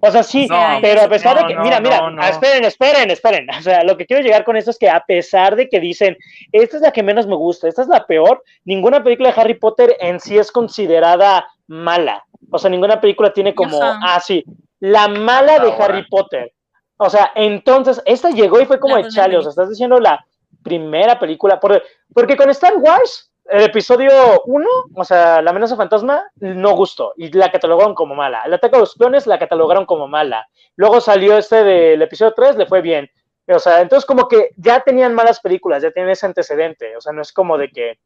O 0.00 0.10
sea, 0.10 0.22
sí, 0.24 0.48
No, 0.48 0.78
pero 0.82 1.02
a 1.02 1.08
pesar 1.08 1.36
no, 1.36 1.42
de 1.42 1.48
que, 1.48 1.54
no, 1.54 1.62
mira, 1.62 1.80
mira, 1.80 2.00
no, 2.00 2.10
no. 2.10 2.22
ah, 2.22 2.30
esperen, 2.30 2.64
esperen, 2.64 3.10
esperen. 3.10 3.48
O 3.50 3.62
sea, 3.62 3.84
lo 3.84 3.96
que 3.96 4.06
quiero 4.06 4.22
llegar 4.22 4.44
con 4.44 4.56
esto 4.56 4.70
es 4.72 4.78
que 4.78 4.90
a 4.90 5.00
pesar 5.06 5.54
de 5.54 5.68
que 5.68 5.78
dicen, 5.78 6.16
esta 6.50 6.76
es 6.76 6.82
la 6.82 6.90
que 6.92 7.02
menos 7.04 7.26
me 7.28 7.36
gusta, 7.36 7.68
esta 7.68 7.82
es 7.82 7.88
la 7.88 8.06
peor, 8.06 8.42
ninguna 8.64 9.04
película 9.04 9.32
de 9.32 9.40
Harry 9.40 9.54
Potter 9.54 9.96
en 10.00 10.18
sí 10.18 10.36
es 10.36 10.50
considerada 10.50 11.46
mala. 11.68 12.24
O 12.50 12.58
sea, 12.58 12.70
ninguna 12.70 13.00
película 13.00 13.32
tiene 13.32 13.54
como, 13.54 13.78
ah, 13.82 14.20
sí, 14.20 14.44
la 14.80 15.08
mala 15.08 15.58
de 15.60 15.70
Ahora. 15.70 15.84
Harry 15.84 16.06
Potter. 16.08 16.52
O 16.98 17.10
sea, 17.10 17.30
entonces, 17.34 18.00
esta 18.06 18.30
llegó 18.30 18.60
y 18.60 18.66
fue 18.66 18.80
como 18.80 18.96
de 18.96 19.02
chale, 19.10 19.36
o 19.36 19.42
sea, 19.42 19.50
estás 19.50 19.68
diciendo 19.70 20.00
la 20.00 20.24
primera 20.62 21.18
película, 21.18 21.60
por- 21.60 21.82
porque 22.14 22.36
con 22.36 22.48
Star 22.50 22.76
Wars, 22.78 23.32
el 23.48 23.62
episodio 23.62 24.10
1, 24.46 24.66
o 24.94 25.04
sea, 25.04 25.40
la 25.42 25.50
amenaza 25.50 25.76
fantasma, 25.76 26.24
no 26.40 26.74
gustó 26.74 27.12
y 27.16 27.30
la 27.32 27.52
catalogaron 27.52 27.94
como 27.94 28.14
mala. 28.14 28.42
El 28.44 28.54
ataque 28.54 28.76
a 28.76 28.80
los 28.80 28.94
clones 28.94 29.26
la 29.26 29.38
catalogaron 29.38 29.86
como 29.86 30.08
mala. 30.08 30.48
Luego 30.74 31.00
salió 31.00 31.36
este 31.38 31.62
del 31.62 32.02
episodio 32.02 32.32
3, 32.34 32.56
le 32.56 32.66
fue 32.66 32.80
bien. 32.80 33.08
O 33.48 33.60
sea, 33.60 33.80
entonces 33.80 34.04
como 34.04 34.26
que 34.26 34.50
ya 34.56 34.80
tenían 34.80 35.14
malas 35.14 35.38
películas, 35.40 35.80
ya 35.82 35.92
tienen 35.92 36.10
ese 36.10 36.26
antecedente. 36.26 36.96
O 36.96 37.00
sea, 37.00 37.12
no 37.12 37.22
es 37.22 37.32
como 37.32 37.56
de 37.56 37.68
que 37.70 37.98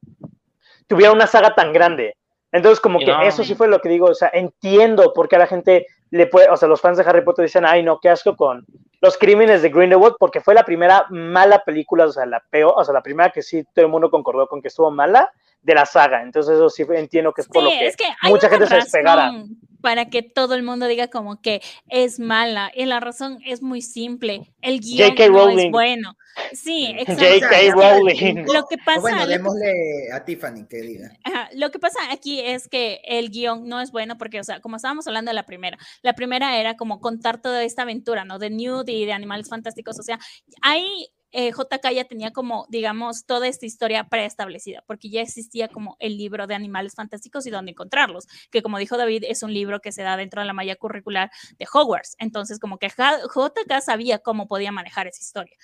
tuviera 0.86 1.12
una 1.12 1.26
saga 1.26 1.54
tan 1.54 1.72
grande. 1.72 2.16
Entonces 2.52 2.80
como 2.80 2.98
que 2.98 3.06
no. 3.06 3.22
eso 3.28 3.42
sí 3.44 3.54
fue 3.54 3.68
lo 3.68 3.80
que 3.80 3.88
digo, 3.88 4.06
o 4.08 4.14
sea, 4.14 4.30
entiendo 4.34 5.12
por 5.14 5.28
qué 5.28 5.36
a 5.36 5.38
la 5.38 5.46
gente 5.46 5.86
le 6.10 6.26
puede, 6.26 6.48
o 6.48 6.56
sea, 6.56 6.68
los 6.68 6.80
fans 6.80 6.98
de 6.98 7.04
Harry 7.04 7.22
Potter 7.22 7.44
dicen, 7.44 7.64
ay, 7.64 7.82
no, 7.82 8.00
qué 8.00 8.08
asco 8.08 8.36
con 8.36 8.64
los 9.00 9.16
crímenes 9.16 9.62
de 9.62 9.70
Grindelwald, 9.70 10.16
porque 10.18 10.40
fue 10.40 10.54
la 10.54 10.64
primera 10.64 11.06
mala 11.10 11.62
película, 11.64 12.04
o 12.04 12.12
sea, 12.12 12.26
la 12.26 12.40
peor, 12.50 12.74
o 12.76 12.84
sea, 12.84 12.92
la 12.92 13.02
primera 13.02 13.30
que 13.30 13.42
sí 13.42 13.64
todo 13.74 13.86
el 13.86 13.90
mundo 13.90 14.10
concordó 14.10 14.46
con 14.46 14.60
que 14.60 14.68
estuvo 14.68 14.90
mala 14.90 15.30
de 15.62 15.74
la 15.74 15.86
saga. 15.86 16.22
Entonces 16.22 16.54
eso 16.54 16.68
sí 16.68 16.84
entiendo 16.90 17.32
que 17.32 17.42
es 17.42 17.48
por 17.48 17.62
Sí, 17.62 17.64
lo 17.64 17.70
que, 17.70 17.86
es 17.86 17.96
que 17.96 18.04
mucha 18.24 18.48
gente 18.48 18.66
se 18.66 18.74
despegara. 18.76 19.32
Para 19.80 20.10
que 20.10 20.22
todo 20.22 20.54
el 20.54 20.62
mundo 20.62 20.86
diga 20.86 21.08
como 21.08 21.40
que 21.40 21.62
es 21.88 22.18
mala. 22.18 22.70
Y 22.74 22.84
la 22.86 23.00
razón 23.00 23.38
es 23.44 23.62
muy 23.62 23.82
simple. 23.82 24.52
El 24.60 24.80
guion 24.80 25.10
J.K. 25.10 25.28
no 25.28 25.38
Rowling. 25.38 25.66
es 25.66 25.70
bueno. 25.72 26.16
Sí, 26.52 26.86
exacto. 26.98 27.80
Rowling. 27.80 28.44
Lo 28.52 28.66
que 28.66 28.78
pasa, 28.78 29.00
bueno, 29.00 29.26
démosle 29.26 30.12
a 30.12 30.24
Tiffany 30.24 30.66
que 30.68 30.78
diga. 30.78 31.10
Ajá, 31.24 31.48
Lo 31.54 31.70
que 31.70 31.78
pasa 31.78 31.98
aquí 32.12 32.40
es 32.40 32.68
que 32.68 33.00
el 33.04 33.30
guion 33.30 33.68
no 33.68 33.80
es 33.80 33.90
bueno 33.90 34.16
porque, 34.18 34.40
o 34.40 34.44
sea, 34.44 34.60
como 34.60 34.76
estábamos 34.76 35.06
hablando 35.06 35.30
de 35.30 35.34
la 35.34 35.46
primera, 35.46 35.78
la 36.02 36.14
primera 36.14 36.58
era 36.58 36.76
como 36.76 37.00
contar 37.00 37.40
toda 37.40 37.62
esta 37.64 37.82
aventura, 37.82 38.24
¿no? 38.24 38.38
De 38.38 38.50
Nude 38.50 38.92
y 38.92 39.04
de 39.04 39.12
Animales 39.12 39.48
Fantásticos, 39.48 39.98
o 39.98 40.02
sea, 40.02 40.18
ahí 40.62 41.08
eh, 41.32 41.52
JK 41.52 41.92
ya 41.94 42.04
tenía 42.04 42.32
como, 42.32 42.66
digamos, 42.68 43.24
toda 43.24 43.48
esta 43.48 43.66
historia 43.66 44.08
preestablecida, 44.08 44.82
porque 44.86 45.10
ya 45.10 45.20
existía 45.20 45.68
como 45.68 45.96
el 45.98 46.16
libro 46.16 46.46
de 46.46 46.54
Animales 46.54 46.94
Fantásticos 46.94 47.46
y 47.46 47.50
dónde 47.50 47.72
encontrarlos, 47.72 48.26
que 48.50 48.62
como 48.62 48.78
dijo 48.78 48.96
David, 48.96 49.24
es 49.28 49.42
un 49.42 49.52
libro 49.52 49.80
que 49.80 49.92
se 49.92 50.02
da 50.02 50.16
dentro 50.16 50.40
de 50.40 50.46
la 50.46 50.52
malla 50.52 50.76
curricular 50.76 51.30
de 51.58 51.66
Hogwarts, 51.72 52.16
entonces 52.18 52.58
como 52.58 52.78
que 52.78 52.88
JK 52.88 53.80
sabía 53.82 54.18
cómo 54.18 54.48
podía 54.48 54.72
manejar 54.72 55.06
esa 55.06 55.20
historia. 55.20 55.56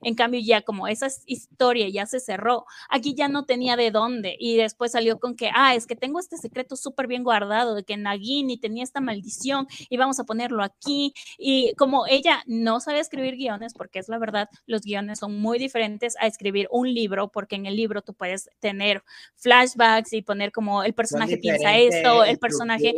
En 0.00 0.14
cambio, 0.14 0.40
ya 0.40 0.62
como 0.62 0.88
esa 0.88 1.08
historia 1.26 1.88
ya 1.88 2.06
se 2.06 2.20
cerró, 2.20 2.66
aquí 2.88 3.14
ya 3.14 3.28
no 3.28 3.44
tenía 3.44 3.76
de 3.76 3.90
dónde. 3.90 4.36
Y 4.38 4.56
después 4.56 4.92
salió 4.92 5.18
con 5.18 5.36
que, 5.36 5.50
ah, 5.54 5.74
es 5.74 5.86
que 5.86 5.96
tengo 5.96 6.20
este 6.20 6.36
secreto 6.36 6.76
súper 6.76 7.06
bien 7.06 7.24
guardado 7.24 7.74
de 7.74 7.84
que 7.84 7.96
Nagini 7.96 8.58
tenía 8.58 8.84
esta 8.84 9.00
maldición 9.00 9.66
y 9.88 9.96
vamos 9.96 10.20
a 10.20 10.24
ponerlo 10.24 10.62
aquí. 10.62 11.14
Y 11.38 11.74
como 11.76 12.06
ella 12.06 12.42
no 12.46 12.80
sabe 12.80 13.00
escribir 13.00 13.36
guiones, 13.36 13.74
porque 13.74 13.98
es 13.98 14.08
la 14.08 14.18
verdad, 14.18 14.48
los 14.66 14.82
guiones 14.82 15.01
son 15.16 15.38
muy 15.38 15.58
diferentes 15.58 16.16
a 16.20 16.26
escribir 16.26 16.68
un 16.70 16.92
libro, 16.92 17.28
porque 17.28 17.56
en 17.56 17.66
el 17.66 17.76
libro 17.76 18.02
tú 18.02 18.14
puedes 18.14 18.50
tener 18.60 19.02
flashbacks 19.36 20.12
y 20.12 20.22
poner 20.22 20.52
como 20.52 20.82
el 20.82 20.90
Son 20.90 20.96
personaje 20.96 21.38
piensa 21.38 21.76
esto, 21.76 22.24
el 22.24 22.38
personaje. 22.38 22.94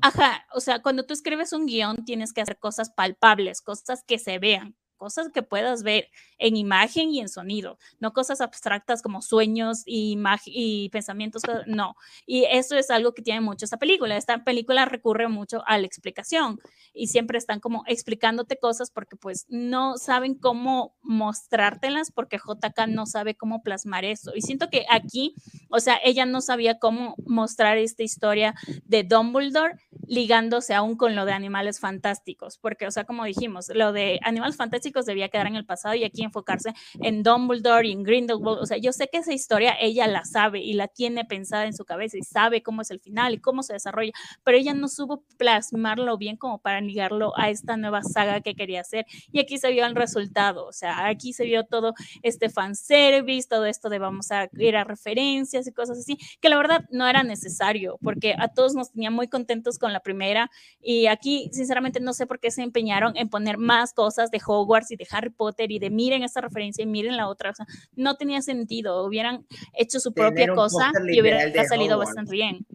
Ajá, 0.00 0.46
o 0.54 0.60
sea, 0.60 0.82
cuando 0.82 1.04
tú 1.04 1.14
escribes 1.14 1.52
un 1.52 1.66
guion 1.66 2.04
tienes 2.04 2.32
que 2.32 2.40
hacer 2.40 2.58
cosas 2.58 2.90
palpables, 2.90 3.60
cosas 3.60 4.04
que 4.04 4.18
se 4.18 4.38
vean, 4.38 4.76
cosas 5.02 5.30
que 5.30 5.42
puedas 5.42 5.82
ver 5.82 6.10
en 6.38 6.56
imagen 6.56 7.10
y 7.10 7.18
en 7.18 7.28
sonido, 7.28 7.76
no 7.98 8.12
cosas 8.12 8.40
abstractas 8.40 9.02
como 9.02 9.20
sueños 9.20 9.82
y, 9.84 10.16
y 10.46 10.90
pensamientos, 10.90 11.42
no. 11.66 11.96
Y 12.24 12.44
eso 12.44 12.76
es 12.76 12.88
algo 12.88 13.12
que 13.12 13.20
tiene 13.20 13.40
mucho 13.40 13.64
esta 13.64 13.78
película. 13.78 14.16
Esta 14.16 14.44
película 14.44 14.84
recurre 14.84 15.26
mucho 15.26 15.64
a 15.66 15.76
la 15.76 15.86
explicación 15.86 16.60
y 16.94 17.08
siempre 17.08 17.36
están 17.36 17.58
como 17.58 17.82
explicándote 17.88 18.58
cosas 18.58 18.92
porque 18.92 19.16
pues 19.16 19.44
no 19.48 19.96
saben 19.96 20.36
cómo 20.36 20.94
mostrártelas 21.02 22.12
porque 22.12 22.38
JK 22.38 22.86
no 22.86 23.06
sabe 23.06 23.34
cómo 23.34 23.64
plasmar 23.64 24.04
eso. 24.04 24.30
Y 24.36 24.42
siento 24.42 24.68
que 24.70 24.86
aquí, 24.88 25.34
o 25.68 25.80
sea, 25.80 25.98
ella 26.04 26.26
no 26.26 26.40
sabía 26.40 26.78
cómo 26.78 27.16
mostrar 27.26 27.76
esta 27.76 28.04
historia 28.04 28.54
de 28.84 29.02
Dumbledore 29.02 29.80
ligándose 30.06 30.74
aún 30.74 30.96
con 30.96 31.16
lo 31.16 31.24
de 31.24 31.32
animales 31.32 31.80
fantásticos, 31.80 32.58
porque, 32.58 32.86
o 32.86 32.90
sea, 32.90 33.04
como 33.04 33.24
dijimos, 33.24 33.70
lo 33.74 33.92
de 33.92 34.20
animales 34.22 34.56
fantásticos 34.56 34.91
debía 35.00 35.28
quedar 35.28 35.46
en 35.46 35.56
el 35.56 35.64
pasado 35.64 35.94
y 35.94 36.04
aquí 36.04 36.22
enfocarse 36.22 36.72
en 37.00 37.22
Dumbledore 37.22 37.88
y 37.88 37.92
en 37.92 38.02
Grindelwald. 38.02 38.60
O 38.60 38.66
sea, 38.66 38.76
yo 38.76 38.92
sé 38.92 39.08
que 39.10 39.18
esa 39.18 39.32
historia 39.32 39.76
ella 39.80 40.06
la 40.06 40.24
sabe 40.24 40.60
y 40.60 40.74
la 40.74 40.88
tiene 40.88 41.24
pensada 41.24 41.66
en 41.66 41.74
su 41.74 41.84
cabeza 41.84 42.18
y 42.18 42.22
sabe 42.22 42.62
cómo 42.62 42.82
es 42.82 42.90
el 42.90 43.00
final 43.00 43.34
y 43.34 43.38
cómo 43.38 43.62
se 43.62 43.74
desarrolla, 43.74 44.12
pero 44.44 44.58
ella 44.58 44.74
no 44.74 44.88
supo 44.88 45.24
plasmarlo 45.38 46.16
bien 46.18 46.36
como 46.36 46.60
para 46.60 46.80
ligarlo 46.80 47.32
a 47.36 47.50
esta 47.50 47.76
nueva 47.76 48.02
saga 48.02 48.40
que 48.40 48.54
quería 48.54 48.80
hacer. 48.80 49.06
Y 49.30 49.40
aquí 49.40 49.58
se 49.58 49.70
vio 49.70 49.86
el 49.86 49.94
resultado, 49.94 50.66
o 50.66 50.72
sea, 50.72 51.06
aquí 51.06 51.32
se 51.32 51.44
vio 51.44 51.64
todo 51.64 51.94
este 52.22 52.50
fanservice, 52.50 53.48
todo 53.48 53.66
esto 53.66 53.88
de 53.88 53.98
vamos 53.98 54.30
a 54.30 54.48
ir 54.58 54.76
a 54.76 54.84
referencias 54.84 55.66
y 55.66 55.72
cosas 55.72 55.98
así, 55.98 56.18
que 56.40 56.48
la 56.48 56.56
verdad 56.56 56.84
no 56.90 57.06
era 57.06 57.22
necesario, 57.22 57.98
porque 58.02 58.34
a 58.38 58.48
todos 58.48 58.74
nos 58.74 58.92
tenía 58.92 59.10
muy 59.10 59.28
contentos 59.28 59.78
con 59.78 59.92
la 59.92 60.00
primera 60.00 60.50
y 60.80 61.06
aquí 61.06 61.48
sinceramente 61.52 62.00
no 62.00 62.12
sé 62.12 62.26
por 62.26 62.40
qué 62.40 62.50
se 62.50 62.62
empeñaron 62.62 63.16
en 63.16 63.28
poner 63.28 63.58
más 63.58 63.92
cosas 63.92 64.30
de 64.30 64.40
Hogwarts 64.44 64.81
y 64.90 64.96
de 64.96 65.06
Harry 65.10 65.30
Potter 65.30 65.70
y 65.70 65.78
de 65.78 65.90
miren 65.90 66.22
esta 66.22 66.40
referencia 66.40 66.82
y 66.82 66.86
miren 66.86 67.16
la 67.16 67.28
otra, 67.28 67.50
o 67.50 67.54
sea, 67.54 67.66
no 67.94 68.16
tenía 68.16 68.42
sentido, 68.42 69.04
hubieran 69.04 69.46
hecho 69.72 70.00
su 70.00 70.12
propia 70.12 70.52
cosa 70.54 70.90
y 71.10 71.20
hubiera 71.20 71.64
salido 71.64 71.98
bastante 71.98 72.32
bien. 72.32 72.66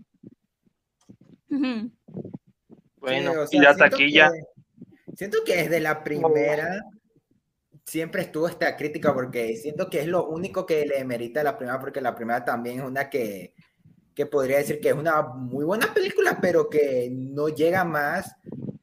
Bueno, 2.97 3.33
y 3.51 3.59
la 3.59 3.75
taquilla. 3.75 4.31
siento 5.15 5.39
que 5.45 5.55
desde 5.55 5.79
la 5.79 6.03
primera 6.03 6.81
siempre 7.85 8.23
estuvo 8.23 8.47
esta 8.47 8.75
crítica 8.75 9.13
porque 9.13 9.55
siento 9.55 9.89
que 9.89 10.01
es 10.01 10.07
lo 10.07 10.27
único 10.27 10.65
que 10.65 10.85
le 10.85 11.03
merita 11.05 11.41
a 11.41 11.45
la 11.45 11.57
primera 11.57 11.79
porque 11.79 12.01
la 12.01 12.13
primera 12.15 12.43
también 12.43 12.79
es 12.79 12.85
una 12.85 13.09
que 13.09 13.53
que 14.17 14.25
podría 14.25 14.57
decir 14.57 14.79
que 14.81 14.89
es 14.89 14.95
una 14.95 15.21
muy 15.21 15.63
buena 15.63 15.93
película, 15.93 16.39
pero 16.41 16.67
que 16.71 17.07
no 17.11 17.49
llega 17.49 17.83
más 17.83 18.35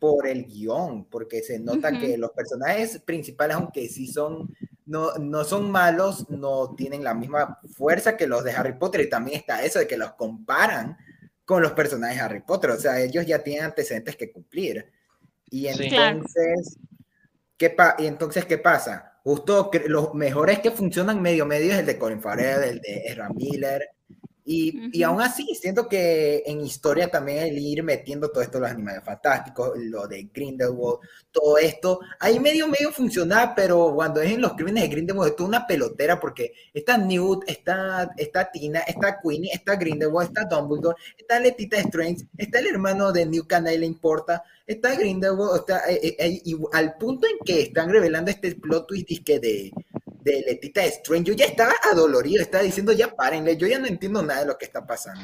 por 0.05 0.27
el 0.27 0.45
guion, 0.45 1.07
porque 1.07 1.43
se 1.43 1.59
nota 1.59 1.99
que 1.99 2.19
los 2.19 2.31
personajes 2.33 2.99
principales, 2.99 3.57
aunque 3.57 3.89
sí 3.89 4.07
son, 4.07 4.55
no, 4.85 5.15
no 5.15 5.45
son 5.45 5.71
malos, 5.71 6.29
no 6.29 6.75
tienen 6.75 7.03
la 7.03 7.15
misma 7.15 7.59
fuerza 7.75 8.19
que 8.19 8.27
los 8.27 8.45
de 8.45 8.53
Harry 8.53 8.79
Potter, 8.79 9.01
y 9.01 9.09
también 9.09 9.39
está 9.41 9.65
eso 9.65 9.79
de 9.79 9.87
que 9.87 9.97
los 9.97 10.13
comparan 10.13 10.99
con 11.47 11.63
los 11.63 11.73
personajes 11.73 12.19
de 12.19 12.23
Harry 12.23 12.41
Potter, 12.43 12.71
o 12.71 12.79
sea, 12.79 13.01
ellos 13.01 13.25
ya 13.25 13.39
tienen 13.39 13.65
antecedentes 13.65 14.15
que 14.15 14.31
cumplir. 14.31 14.93
Y 15.49 15.69
entonces, 15.69 16.79
¿qué, 17.57 17.75
y 17.99 18.07
entonces 18.07 18.45
¿qué 18.45 18.59
pasa? 18.59 19.19
Justo 19.23 19.71
los 19.87 20.13
mejores 20.13 20.59
que 20.59 20.71
funcionan 20.71 21.23
medio 21.23 21.47
medio 21.47 21.73
es 21.73 21.79
el 21.79 21.87
de 21.87 21.99
Colin 21.99 22.21
Farrell, 22.21 22.63
el 22.63 22.81
de 22.81 23.05
Ezra 23.07 23.31
Miller, 23.31 23.89
y, 24.47 24.91
y, 24.99 25.03
aún 25.03 25.23
así, 25.23 25.55
siento 25.59 25.89
que 25.89 26.43
en 26.45 26.61
historia 26.61 27.09
también 27.09 27.39
el 27.39 27.59
ir 27.59 27.83
metiendo 27.83 28.31
todo 28.31 28.43
esto, 28.43 28.61
los 28.61 28.71
animales 28.71 29.03
fantásticos, 29.03 29.73
lo 29.77 30.07
de 30.07 30.29
Grindelwald, 30.35 30.99
todo 31.33 31.57
esto, 31.57 32.01
ahí 32.21 32.39
medio 32.39 32.69
medio 32.69 32.93
funcionaba, 32.93 33.55
pero 33.55 33.95
cuando 33.95 34.21
es 34.21 34.33
en 34.33 34.43
los 34.43 34.53
crímenes 34.53 34.83
de 34.83 34.89
Grindelwald 34.91 35.31
es 35.31 35.37
toda 35.37 35.49
una 35.49 35.67
pelotera 35.67 36.21
porque 36.21 36.53
está 36.75 36.99
Newt, 36.99 37.45
está, 37.47 38.11
está 38.19 38.51
Tina, 38.51 38.81
está 38.81 39.19
Queenie, 39.19 39.51
está 39.51 39.77
Grindelwald, 39.77 40.29
está 40.29 40.45
Dumbledore, 40.45 40.97
está 41.17 41.41
Letita 41.41 41.79
Strange, 41.79 42.27
está 42.37 42.59
el 42.59 42.67
hermano 42.67 43.13
de 43.13 43.25
Newt 43.25 43.47
que 43.49 43.55
a 43.55 43.61
nadie 43.63 43.79
le 43.79 43.87
importa, 43.87 44.43
está 44.67 44.95
Grindelwald, 44.95 45.61
está, 45.61 45.91
eh, 45.91 46.01
eh, 46.03 46.17
eh, 46.19 46.43
y 46.45 46.57
al 46.75 46.99
punto 46.99 47.27
en 47.27 47.39
que 47.45 47.63
están 47.63 47.91
revelando 47.91 48.31
este 48.31 48.55
plot 48.57 48.87
twist 48.89 49.25
que 49.25 49.41
de 49.41 49.73
de 50.25 50.43
Letita 50.47 50.83
Strange, 50.85 51.31
yo 51.31 51.35
ya 51.35 51.45
estaba 51.45 51.73
adolorido, 51.93 52.43
estaba 52.43 52.65
diciendo 52.65 52.93
ya 52.93 53.15
párenle, 53.15 53.57
yo 53.57 53.67
ya 53.67 53.79
no 53.79 53.87
entiendo 53.87 54.23
nada 54.23 54.41
de 54.41 54.47
lo 54.47 54.59
que 54.59 54.65
está 54.65 54.85
pasando. 54.85 55.23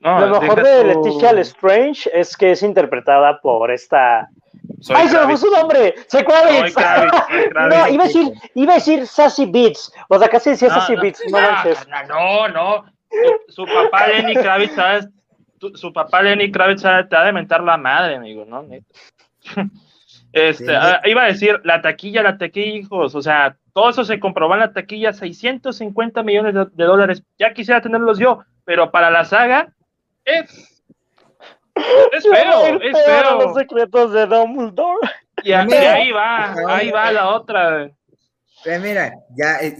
lo 0.00 0.40
mejor 0.40 0.62
de 0.62 0.84
Leticia 0.84 1.30
Strange 1.40 2.10
es 2.12 2.36
que 2.36 2.52
es 2.52 2.62
interpretada 2.62 3.38
por 3.40 3.70
esta. 3.70 4.28
¡Ay, 4.88 5.08
se 5.08 5.18
me 5.18 5.24
fue 5.26 5.36
su 5.36 5.50
nombre! 5.50 5.94
¡Soy 6.08 6.24
Kravitz! 6.24 6.74
no, 7.54 7.88
iba 7.88 8.04
a 8.04 8.06
decir, 8.06 8.32
iba 8.54 8.72
a 8.72 8.76
decir 8.76 9.06
Sassy 9.06 9.44
Beats. 9.46 9.92
O 10.08 10.18
sea, 10.18 10.28
casi 10.28 10.50
decía 10.50 10.70
Sassy 10.70 10.96
Beats, 10.96 11.22
no 11.30 11.38
manches. 11.38 11.86
No, 12.08 12.48
no. 12.48 12.84
Su, 13.48 13.66
su 13.66 13.66
papá 13.66 14.08
Lenny 14.08 14.34
Kravitz, 14.34 14.74
¿sabes? 14.74 15.08
Su 15.74 15.92
papá 15.92 16.22
Lenny 16.22 16.50
Kravitz 16.50 16.82
te 16.82 17.16
ha 17.16 17.24
de 17.24 17.32
mentar 17.32 17.62
la 17.62 17.76
madre, 17.76 18.16
amigo, 18.16 18.44
¿no? 18.46 18.66
Este, 20.32 20.74
ah, 20.74 21.00
iba 21.04 21.22
a 21.22 21.28
decir, 21.28 21.60
la 21.64 21.80
taquilla, 21.80 22.22
la 22.22 22.36
taquilla, 22.36 22.76
hijos, 22.76 23.14
o 23.14 23.22
sea, 23.22 23.56
todo 23.72 23.90
eso 23.90 24.04
se 24.04 24.20
comprobó 24.20 24.54
en 24.54 24.60
la 24.60 24.72
taquilla, 24.72 25.12
650 25.12 26.22
millones 26.22 26.54
de, 26.54 26.84
dólares. 26.84 27.22
Ya 27.38 27.52
quisiera 27.52 27.80
tenerlos 27.80 28.18
yo, 28.18 28.44
pero 28.64 28.90
para 28.90 29.10
la 29.10 29.24
saga 29.24 29.68
es. 30.24 30.82
Es 32.12 32.22
feo, 32.30 32.80
es 32.80 33.04
feo. 33.04 33.38
Los 33.38 33.54
secretos 33.54 34.12
de 34.12 34.26
Dumbledore. 34.26 35.08
Y, 35.42 35.52
ahí 35.52 36.10
va, 36.10 36.54
ahí 36.68 36.90
va 36.90 37.12
la 37.12 37.28
otra. 37.28 37.90
Pues 38.64 38.80
mira, 38.80 39.12
ya 39.36 39.58
eh, 39.58 39.76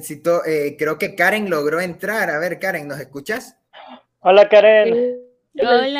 eh, 0.47 0.77
creo 0.79 0.99
que 0.99 1.15
Karen 1.15 1.51
logró 1.51 1.81
entrar. 1.81 2.31
A 2.31 2.39
ver, 2.39 2.59
Karen, 2.61 2.87
¿nos 2.87 3.01
escuchas? 3.01 3.59
Hola, 4.21 4.49
Karen. 4.49 5.19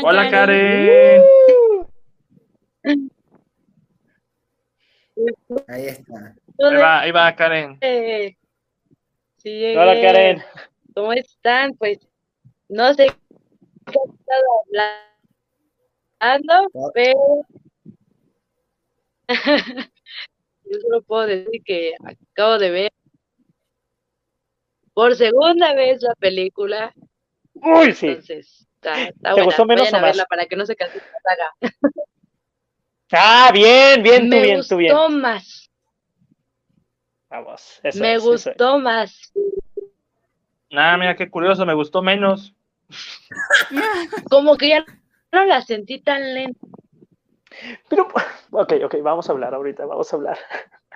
Hola, 0.03 0.31
Karen. 0.31 1.23
Ahí 5.69 5.87
está. 5.87 6.35
Ahí 6.59 6.77
va, 6.77 7.01
ahí 7.01 7.11
va 7.11 7.35
Karen. 7.35 7.79
sí, 9.39 9.77
Hola 9.77 10.01
Karen. 10.01 10.43
¿Cómo 10.95 11.13
están? 11.13 11.75
Pues 11.75 11.99
no 12.69 12.93
sé 12.95 13.07
qué 13.07 13.13
he 13.87 14.11
estado 14.11 14.97
hablando, 16.21 16.69
oh. 16.75 16.91
pero 16.93 17.47
yo 20.65 20.81
solo 20.81 21.03
puedo 21.03 21.27
decir 21.27 21.63
que 21.65 21.95
acabo 22.05 22.59
de 22.59 22.71
ver 22.71 22.93
por 24.93 25.15
segunda 25.17 25.75
vez 25.75 26.03
la 26.03 26.15
película. 26.15 26.93
Uy, 27.55 27.93
sí. 27.93 28.09
Entonces, 28.09 28.67
está, 28.75 29.09
está 29.09 29.35
¿Te 29.35 29.43
gustó 29.43 29.65
menos 29.65 29.93
o 29.93 30.01
más? 30.01 30.25
para 30.29 30.47
que 30.47 30.57
no 30.57 30.67
se 30.67 30.77
canse 30.77 30.99
la 30.99 31.21
saga. 31.23 31.55
Ah, 33.13 33.51
bien, 33.53 34.03
bien, 34.03 34.31
tú 34.31 34.37
bien, 34.37 34.61
tú 34.69 34.77
bien. 34.77 34.93
Me 34.95 35.01
gustó 35.01 35.09
más. 35.11 35.71
Vamos, 37.29 37.81
eso 37.83 38.01
Me 38.01 38.19
gustó 38.19 38.79
más. 38.79 39.33
Nada, 40.71 40.97
mira 40.97 41.17
qué 41.17 41.31
curioso, 41.31 41.65
me 41.67 41.75
gustó 41.75 42.03
menos. 42.03 42.55
Como 44.31 44.57
que 44.57 44.71
ya 44.71 44.85
no 45.33 45.45
la 45.45 45.61
sentí 45.61 46.01
tan 46.01 46.35
lenta. 46.35 46.67
Pero, 47.89 48.09
ok, 48.51 48.73
ok, 48.85 48.97
vamos 49.03 49.29
a 49.29 49.33
hablar 49.33 49.55
ahorita, 49.55 49.87
vamos 49.87 50.13
a 50.13 50.17
hablar. 50.17 50.39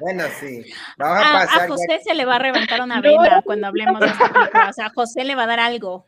Bueno, 0.01 0.25
sí. 0.39 0.65
Vamos 0.99 1.19
a, 1.19 1.31
a 1.31 1.33
pasar. 1.33 1.63
A 1.63 1.69
José 1.69 2.01
se 2.03 2.15
le 2.15 2.25
va 2.25 2.37
a 2.37 2.39
reventar 2.39 2.81
una 2.83 3.01
vena 3.03 3.43
cuando 3.43 3.67
hablemos 3.67 4.01
de 4.01 4.07
esta 4.07 4.33
película. 4.33 4.69
O 4.69 4.73
sea, 4.73 4.87
a 4.87 4.91
José 4.91 5.25
le 5.25 5.35
va 5.35 5.45
a 5.45 5.47
dar 5.47 5.61
algo. 5.61 6.07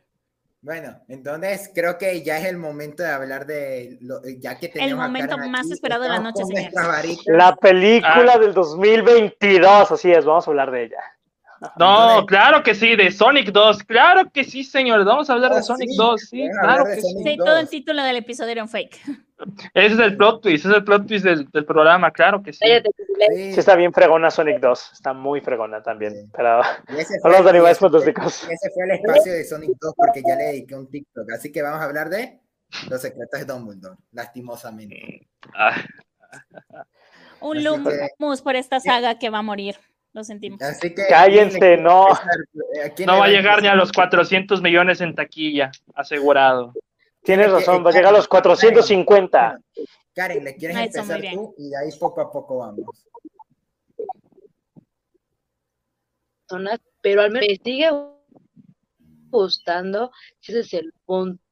Bueno, 0.62 0.96
entonces 1.08 1.72
creo 1.74 1.98
que 1.98 2.22
ya 2.22 2.38
es 2.38 2.44
el 2.44 2.56
momento 2.56 3.02
de 3.02 3.10
hablar 3.10 3.46
de 3.46 3.98
lo, 4.00 4.20
ya 4.38 4.56
que 4.60 4.68
tenemos 4.68 4.92
el 4.92 4.96
momento 4.96 5.36
más 5.48 5.68
esperado 5.68 6.04
de 6.04 6.08
la 6.08 6.20
noche, 6.20 6.44
señores. 6.44 7.18
La 7.26 7.56
película 7.56 8.32
ah. 8.34 8.38
del 8.38 8.54
2022, 8.54 9.90
así 9.90 10.12
es, 10.12 10.24
vamos 10.24 10.46
a 10.46 10.50
hablar 10.52 10.70
de 10.70 10.84
ella. 10.84 11.02
No, 11.76 12.24
claro 12.26 12.62
que 12.62 12.76
sí, 12.76 12.94
de 12.94 13.10
Sonic 13.10 13.50
2, 13.50 13.82
claro 13.82 14.30
que 14.30 14.44
sí, 14.44 14.62
señores, 14.62 15.04
vamos 15.04 15.28
a 15.30 15.32
habber 15.32 15.50
de 15.50 15.58
oh, 15.58 15.62
Sonic 15.62 15.90
2, 15.96 16.20
sí, 16.20 16.48
claro 16.60 16.84
que 16.84 17.00
sí. 17.00 17.14
Sí, 17.24 17.36
todo 17.36 17.56
el 17.56 17.68
título 17.68 18.02
del 18.04 18.16
episodio 18.16 18.52
era 18.52 18.62
un 18.62 18.68
fake. 18.68 19.00
Ese 19.74 19.94
es 19.94 20.00
el 20.00 20.16
plot 20.16 20.42
twist, 20.42 20.64
ese 20.64 20.70
es 20.70 20.76
el 20.78 20.84
plot 20.84 21.06
twist 21.06 21.24
del, 21.24 21.50
del 21.50 21.64
programa, 21.64 22.10
claro 22.10 22.42
que 22.42 22.52
sí. 22.52 22.60
sí. 22.64 23.58
está 23.58 23.76
bien 23.76 23.92
fregona 23.92 24.30
Sonic 24.30 24.60
2, 24.60 24.92
está 24.92 25.12
muy 25.12 25.40
fregona 25.40 25.82
también, 25.82 26.30
pero 26.34 26.62
hablamos 27.24 27.44
de 27.44 27.50
animales 27.50 27.78
fantásticos. 27.78 28.44
Ese 28.48 28.70
fue 28.70 28.84
el 28.84 28.90
espacio 28.92 29.32
de 29.32 29.44
Sonic 29.44 29.70
2 29.80 29.94
porque 29.96 30.22
ya 30.26 30.36
le 30.36 30.44
dediqué 30.44 30.74
un 30.74 30.88
TikTok, 30.88 31.30
así 31.32 31.50
que 31.52 31.62
vamos 31.62 31.80
a 31.80 31.84
hablar 31.84 32.08
de 32.08 32.40
los 32.88 33.00
secretos 33.00 33.40
de 33.40 33.46
Dumbledore, 33.46 33.96
lastimosamente. 34.12 35.28
Ah. 35.54 35.82
un 37.40 37.62
Lumus 37.62 38.42
por 38.42 38.56
esta 38.56 38.80
saga 38.80 39.18
que 39.18 39.30
va 39.30 39.38
a 39.38 39.42
morir. 39.42 39.76
Lo 40.14 40.24
sentimos. 40.24 40.60
Así 40.60 40.94
que, 40.94 41.06
Cállense, 41.08 41.78
no. 41.78 42.06
No 43.06 43.18
va 43.18 43.24
a 43.24 43.28
llegar 43.28 43.62
ni 43.62 43.68
a 43.68 43.74
los 43.74 43.92
400 43.92 44.60
millones 44.60 45.00
en 45.00 45.14
taquilla, 45.14 45.70
asegurado. 45.94 46.74
Tienes 47.22 47.52
razón, 47.52 47.84
va 47.84 47.90
a 47.90 47.92
llegar 47.92 48.14
a 48.14 48.16
los 48.18 48.28
450. 48.28 49.60
Karen, 50.14 50.44
¿le 50.44 50.56
quieres 50.56 50.76
empezar 50.76 51.20
tú? 51.32 51.54
Y 51.56 51.70
de 51.70 51.76
ahí 51.76 51.90
poco 51.98 52.20
a 52.20 52.30
poco 52.30 52.58
vamos. 52.58 53.06
pero 57.00 57.22
al 57.22 57.30
menos 57.30 57.48
me 57.48 57.56
sigue 57.56 57.90
gustando, 59.30 60.10
ese 60.42 60.60
es 60.60 60.74
el 60.74 60.92
punto. 61.06 61.42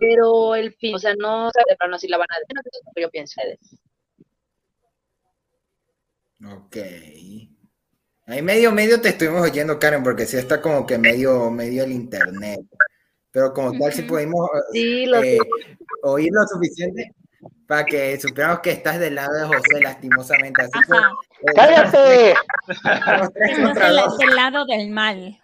Pero 0.00 0.54
el 0.54 0.74
fin, 0.74 0.94
o 0.94 0.98
sea, 0.98 1.14
no 1.14 1.46
de 1.46 1.76
plano 1.76 1.98
si 1.98 2.08
la 2.08 2.16
van 2.16 2.26
a 2.30 2.38
decir, 2.40 2.54
no, 2.54 3.02
yo 3.02 3.10
pienso. 3.10 3.40
Ok. 6.56 6.76
Ahí 8.26 8.40
medio, 8.40 8.72
medio 8.72 9.00
te 9.00 9.10
estuvimos 9.10 9.42
oyendo, 9.42 9.78
Karen, 9.78 10.02
porque 10.02 10.24
sí 10.24 10.38
está 10.38 10.62
como 10.62 10.86
que 10.86 10.96
medio, 10.96 11.50
medio 11.50 11.84
el 11.84 11.92
internet. 11.92 12.60
Pero 13.34 13.52
como 13.52 13.76
tal, 13.76 13.92
si 13.92 14.02
pudimos 14.02 14.48
Sí, 14.72 15.06
lo 15.06 15.20
eh, 15.20 15.36
oír 16.02 16.30
lo 16.32 16.46
suficiente 16.46 17.12
para 17.66 17.84
que 17.84 18.18
supiéramos 18.20 18.60
que 18.60 18.70
estás 18.70 19.00
del 19.00 19.16
lado 19.16 19.34
de 19.34 19.46
José, 19.48 19.80
lastimosamente. 19.82 20.62
Así 20.62 20.70
que, 20.72 20.94
Ajá. 20.96 21.12
eh, 21.40 21.52
¡Cállate! 21.56 22.34
del, 24.18 24.36
lado 24.36 24.64
del 24.66 24.90
mal. 24.90 25.40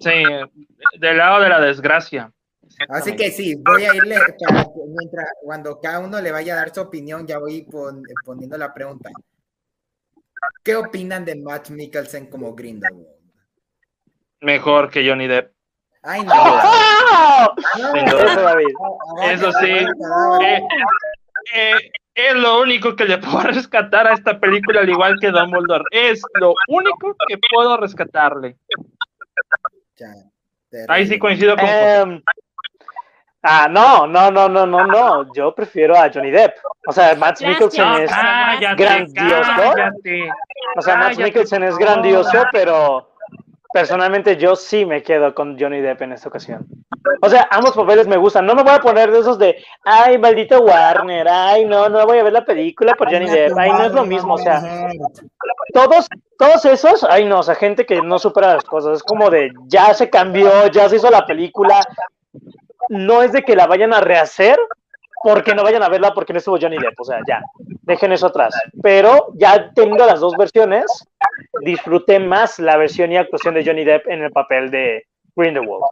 Sí, 0.00 0.24
del 0.98 1.16
lado 1.16 1.42
de 1.42 1.48
la 1.48 1.60
desgracia. 1.60 2.32
Así 2.88 3.14
que 3.14 3.30
sí, 3.30 3.54
voy 3.54 3.84
a 3.84 3.94
irle 3.94 4.16
para 4.16 4.32
que 4.32 4.44
mientras, 4.88 5.28
cuando 5.44 5.80
cada 5.80 6.00
uno 6.00 6.20
le 6.20 6.32
vaya 6.32 6.54
a 6.54 6.56
dar 6.56 6.74
su 6.74 6.80
opinión, 6.80 7.24
ya 7.24 7.38
voy 7.38 7.62
pon- 7.62 8.02
poniendo 8.24 8.58
la 8.58 8.74
pregunta. 8.74 9.10
¿Qué 10.64 10.74
opinan 10.74 11.24
de 11.24 11.36
Matt 11.36 11.70
Mikkelsen 11.70 12.26
como 12.26 12.52
Grindelwald? 12.56 13.06
Mejor 14.40 14.90
que 14.90 15.08
Johnny 15.08 15.28
Depp. 15.28 15.53
Ay, 16.04 16.22
no. 16.22 16.32
¡Oh! 16.34 17.54
Eso, 17.94 18.42
David. 18.42 18.74
Eso 19.22 19.52
sí. 19.52 19.72
Eh, 20.42 20.62
eh, 21.54 21.90
es 22.14 22.34
lo 22.34 22.60
único 22.60 22.94
que 22.94 23.06
le 23.06 23.18
puedo 23.18 23.40
rescatar 23.42 24.06
a 24.06 24.12
esta 24.12 24.38
película, 24.38 24.80
al 24.80 24.88
igual 24.88 25.16
que 25.20 25.30
Dumbledore. 25.30 25.84
Es 25.90 26.22
lo 26.34 26.54
único 26.68 27.16
que 27.26 27.38
puedo 27.50 27.76
rescatarle. 27.78 28.56
ya, 29.96 30.14
Ahí 30.88 31.06
sí 31.06 31.18
coincido 31.18 31.56
con 31.56 31.68
Em, 31.68 32.22
ah, 33.42 33.68
no, 33.70 34.06
no, 34.06 34.30
no, 34.30 34.48
no, 34.48 34.66
no, 34.66 34.86
no. 34.86 35.32
Yo 35.34 35.54
prefiero 35.54 35.96
a 35.96 36.10
Johnny 36.12 36.30
Depp. 36.30 36.56
O 36.86 36.92
sea, 36.92 37.14
Matt. 37.14 37.40
Mikkelsen 37.40 38.02
es. 38.02 38.10
Cállate, 38.10 38.82
grandioso. 38.82 39.50
cállate. 39.56 40.30
O 40.76 40.82
sea, 40.82 40.96
Matt 40.96 41.16
Mikkelsen 41.16 41.62
es 41.62 41.76
grandioso, 41.78 42.44
pero 42.52 43.13
personalmente 43.74 44.36
yo 44.36 44.54
sí 44.54 44.86
me 44.86 45.02
quedo 45.02 45.34
con 45.34 45.58
Johnny 45.58 45.80
Depp 45.80 46.02
en 46.02 46.12
esta 46.12 46.28
ocasión. 46.28 46.64
O 47.22 47.28
sea, 47.28 47.48
ambos 47.50 47.72
papeles 47.72 48.06
me 48.06 48.16
gustan. 48.16 48.46
No 48.46 48.54
me 48.54 48.62
voy 48.62 48.72
a 48.72 48.78
poner 48.78 49.10
de 49.10 49.18
esos 49.18 49.36
de, 49.36 49.64
ay, 49.82 50.16
maldito 50.16 50.60
Warner, 50.60 51.26
ay, 51.28 51.64
no, 51.64 51.88
no 51.88 52.06
voy 52.06 52.18
a 52.18 52.22
ver 52.22 52.32
la 52.32 52.44
película 52.44 52.94
por 52.94 53.12
Johnny 53.12 53.28
Depp. 53.28 53.58
Ay, 53.58 53.72
no 53.72 53.82
es 53.82 53.92
lo 53.92 54.06
mismo. 54.06 54.34
O 54.34 54.38
sea, 54.38 54.62
todos, 55.72 56.06
todos 56.38 56.64
esos, 56.66 57.02
ay, 57.02 57.24
no, 57.24 57.40
o 57.40 57.42
sea, 57.42 57.56
gente 57.56 57.84
que 57.84 58.00
no 58.00 58.20
supera 58.20 58.54
las 58.54 58.62
cosas. 58.62 58.98
Es 58.98 59.02
como 59.02 59.28
de, 59.28 59.50
ya 59.66 59.92
se 59.92 60.08
cambió, 60.08 60.68
ya 60.68 60.88
se 60.88 60.96
hizo 60.96 61.10
la 61.10 61.26
película. 61.26 61.80
No 62.90 63.24
es 63.24 63.32
de 63.32 63.42
que 63.42 63.56
la 63.56 63.66
vayan 63.66 63.92
a 63.92 64.00
rehacer 64.00 64.56
porque 65.24 65.52
no 65.52 65.64
vayan 65.64 65.82
a 65.82 65.88
verla 65.88 66.14
porque 66.14 66.32
no 66.32 66.38
estuvo 66.38 66.58
Johnny 66.60 66.78
Depp. 66.78 67.00
O 67.00 67.04
sea, 67.04 67.18
ya, 67.26 67.42
dejen 67.82 68.12
eso 68.12 68.28
atrás. 68.28 68.54
Pero 68.84 69.32
ya 69.34 69.72
teniendo 69.74 70.06
las 70.06 70.20
dos 70.20 70.36
versiones, 70.36 70.84
disfruté 71.62 72.18
más 72.18 72.58
la 72.58 72.76
versión 72.76 73.12
y 73.12 73.16
actuación 73.16 73.54
de 73.54 73.64
Johnny 73.64 73.84
Depp 73.84 74.08
en 74.08 74.22
el 74.22 74.32
papel 74.32 74.70
de 74.70 75.06
Grindelwald. 75.36 75.82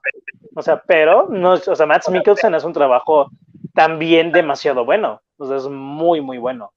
O 0.54 0.62
sea, 0.62 0.82
pero, 0.86 1.28
no, 1.28 1.54
es- 1.54 1.66
o 1.68 1.74
sea, 1.76 1.86
Matt 1.86 2.08
Mikkelsen 2.08 2.54
hace 2.54 2.66
un 2.66 2.72
trabajo 2.72 3.28
también 3.74 4.32
demasiado 4.32 4.84
bueno. 4.84 5.20
O 5.38 5.46
sea, 5.46 5.56
es 5.56 5.68
muy, 5.68 6.20
muy 6.20 6.38
bueno. 6.38 6.72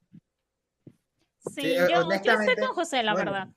Sí, 1.53 1.61
Sí, 1.61 1.75
yo, 1.91 2.11
estoy 2.11 2.55
con 2.55 2.75
José, 2.75 3.03
la 3.03 3.13
bueno. 3.13 3.31
verdad. 3.31 3.47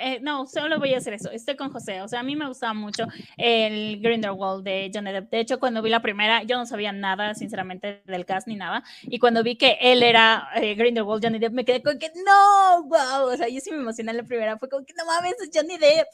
Eh, 0.00 0.18
no, 0.22 0.46
solo 0.46 0.78
voy 0.78 0.94
a 0.94 0.98
hacer 0.98 1.14
eso. 1.14 1.30
Estoy 1.30 1.56
con 1.56 1.70
José. 1.70 2.02
O 2.02 2.08
sea, 2.08 2.20
a 2.20 2.22
mí 2.22 2.36
me 2.36 2.48
gustaba 2.48 2.74
mucho 2.74 3.06
el 3.36 4.00
Grindelwald 4.00 4.64
de 4.64 4.90
Johnny 4.92 5.12
Depp. 5.12 5.30
De 5.30 5.40
hecho, 5.40 5.60
cuando 5.60 5.82
vi 5.82 5.90
la 5.90 6.00
primera, 6.00 6.42
yo 6.42 6.56
no 6.56 6.66
sabía 6.66 6.92
nada, 6.92 7.34
sinceramente, 7.34 8.02
del 8.06 8.24
cast 8.24 8.48
ni 8.48 8.56
nada. 8.56 8.82
Y 9.02 9.18
cuando 9.18 9.42
vi 9.42 9.56
que 9.56 9.78
él 9.80 10.02
era 10.02 10.48
eh, 10.56 10.74
Grindelwald, 10.74 11.22
Johnny 11.22 11.38
Depp, 11.38 11.52
me 11.52 11.64
quedé 11.64 11.82
con 11.82 11.98
que 11.98 12.10
no, 12.26 12.84
wow. 12.84 13.32
O 13.32 13.36
sea, 13.36 13.48
yo 13.48 13.60
sí 13.60 13.70
me 13.70 13.78
emocioné 13.78 14.12
en 14.12 14.16
la 14.16 14.22
primera. 14.24 14.58
Fue 14.58 14.68
como 14.68 14.84
que 14.84 14.94
no 14.96 15.04
mames, 15.04 15.34
es 15.40 15.50
Johnny 15.54 15.76
Depp. 15.76 16.08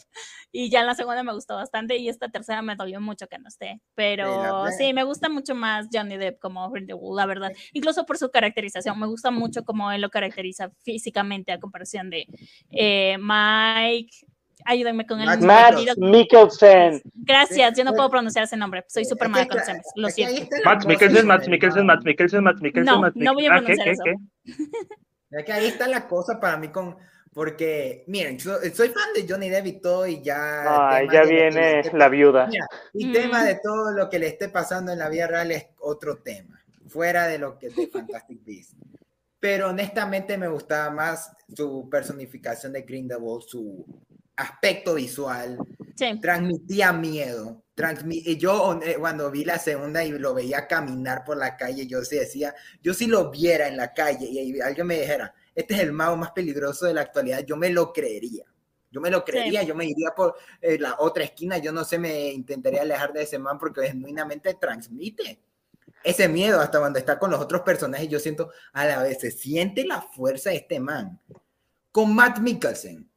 Y 0.53 0.70
ya 0.70 0.80
en 0.80 0.87
la 0.87 0.95
segunda 0.95 1.22
me 1.22 1.32
gustó 1.32 1.55
bastante. 1.55 1.97
Y 1.97 2.09
esta 2.09 2.28
tercera 2.28 2.62
me 2.62 2.74
dolió 2.74 3.01
mucho 3.01 3.28
que 3.28 3.39
no 3.39 3.49
esté. 3.49 3.80
Pero 3.95 4.66
sí, 4.76 4.93
me 4.93 5.05
gusta 5.05 5.28
mucho 5.28 5.55
más 5.55 5.87
Johnny 5.93 6.16
Depp 6.16 6.41
como 6.41 6.68
Grindelwald, 6.70 7.16
la 7.16 7.26
verdad. 7.26 7.53
Incluso 7.72 8.05
por 8.05 8.18
su 8.18 8.30
caracterización. 8.30 8.99
Me 8.99 9.07
gusta 9.07 9.30
mucho 9.30 9.64
cómo 9.64 9.93
él 9.93 10.01
lo 10.01 10.11
caracteriza 10.11 10.70
físicamente 10.82 11.53
a 11.53 11.61
comparación 11.61 12.11
de 12.11 12.26
eh, 12.70 13.16
Mike. 13.77 14.16
Ayúdenme 14.64 15.07
con 15.07 15.20
el 15.20 15.41
Matt. 15.41 15.77
Mikkelsen. 15.97 17.01
Gracias, 17.14 17.77
yo 17.79 17.85
no 17.85 17.93
puedo 17.93 18.11
pronunciar 18.11 18.45
ese 18.45 18.57
nombre. 18.57 18.85
Soy 18.89 19.05
súper 19.05 19.29
mala 19.29 19.47
con 19.47 19.59
nombres. 19.59 19.87
Lo 19.95 20.09
siento. 20.09 20.57
Matt 20.64 20.85
Mikkelsen, 20.87 21.27
Matt 21.27 21.45
el 21.45 21.51
Mikkelsen. 21.51 21.87
Matt 21.87 22.05
Mikkelsen, 22.05 22.45
Matt 22.45 22.61
Mikkelsen, 22.61 22.85
No, 23.01 23.12
no 23.14 23.35
voy 23.35 23.47
a. 23.47 23.55
Ah, 23.55 23.61
¿qué, 23.61 23.74
pronunciar 23.74 23.85
qué, 23.85 23.91
eso. 23.93 24.03
qué? 24.05 25.39
Es 25.39 25.45
que 25.45 25.53
ahí 25.53 25.66
está 25.66 25.87
la 25.87 26.09
cosa 26.09 26.41
para 26.41 26.57
mí 26.57 26.68
con, 26.68 26.97
porque, 27.35 28.05
miren, 28.07 28.41
soy 28.41 28.89
fan 28.89 29.12
de 29.14 29.27
Johnny 29.29 29.51
Depp 29.51 29.66
y 29.66 29.81
todo 29.81 30.07
y 30.07 30.22
ya... 30.22 30.89
Ay, 30.89 31.07
temas 31.07 31.14
ya 31.29 31.31
viene 31.31 31.81
esté 31.81 31.97
la 31.99 32.09
viuda. 32.09 32.47
Mira, 32.47 32.66
y 32.95 33.07
Mm. 33.07 33.12
tema 33.12 33.45
de 33.45 33.57
todo 33.62 33.93
lo 33.93 34.09
que 34.09 34.18
le 34.18 34.29
esté 34.29 34.49
pasando 34.49 34.93
en 34.93 34.99
la 34.99 35.09
vida 35.11 35.27
real 35.27 35.51
es 35.51 35.66
otro 35.81 36.16
tema, 36.18 36.59
fuera 36.89 37.27
de 37.27 37.39
lo 37.39 37.59
que 37.59 37.66
es 37.66 37.77
de 37.77 37.89
Fantastic 37.89 38.43
Beasts. 38.45 38.74
Pero 39.47 39.68
honestamente 39.68 40.36
me 40.36 40.49
gustaba 40.49 40.90
más 40.90 41.30
su 41.57 41.88
personificación 41.88 42.72
de 42.72 42.82
Grindelwald, 42.82 43.44
su 43.47 43.86
aspecto 44.34 44.94
visual, 44.94 45.57
Sí. 45.94 46.18
transmitía 46.20 46.92
miedo. 46.92 47.62
Transmi 47.76 48.24
y 48.26 48.38
yo 48.38 48.80
eh, 48.82 48.97
cuando 48.99 49.30
vi 49.30 49.44
la 49.44 49.61
segunda 49.61 50.05
y 50.05 50.11
lo 50.18 50.34
veía 50.34 50.66
caminar 50.66 51.22
por 51.24 51.36
la 51.36 51.57
calle, 51.57 51.86
yo 51.86 52.03
sí 52.03 52.16
decía, 52.16 52.57
yo 52.82 52.92
si 52.92 53.07
lo 53.07 53.30
viera 53.30 53.68
en 53.68 53.76
la 53.76 53.94
calle 53.94 54.26
y 54.26 54.61
alguien 54.61 54.84
me 54.88 54.99
dijera, 54.99 55.32
este 55.55 55.74
es 55.74 55.80
el 55.80 55.92
mago 55.92 56.16
más 56.16 56.32
peligroso 56.32 56.86
de 56.86 56.94
la 56.94 57.03
actualidad, 57.03 57.44
yo 57.47 57.57
me 57.57 57.70
lo 57.70 57.92
creería. 57.92 58.47
Yo 58.90 59.01
me 59.01 59.11
lo 59.11 59.24
creería, 59.24 59.62
yo 59.62 59.76
me 59.76 59.84
iría 59.84 60.11
por 60.16 60.34
eh, 60.61 60.76
la 60.76 60.97
otra 60.99 61.22
esquina, 61.22 61.59
yo 61.59 61.70
no 61.70 61.84
sé, 61.84 62.01
me 62.01 62.32
intentaría 62.32 62.82
alejar 62.82 63.12
de 63.12 63.22
ese 63.22 63.38
man 63.38 63.59
porque 63.61 63.86
genuinamente 63.86 64.55
transmite 64.55 65.38
ese 66.03 66.28
miedo 66.28 66.61
hasta 66.61 66.78
cuando 66.78 66.99
está 66.99 67.18
con 67.18 67.30
los 67.30 67.40
otros 67.40 67.62
personajes. 67.62 68.09
Yo 68.09 68.18
siento 68.18 68.51
a 68.72 68.84
la 68.84 69.03
vez, 69.03 69.20
se 69.20 69.30
siente 69.30 69.84
la 69.84 70.01
fuerza 70.01 70.51
de 70.51 70.57
este 70.57 70.80
man. 70.80 71.20
Con 71.92 72.14
Matt 72.14 72.38
Mikkelsen, 72.38 73.09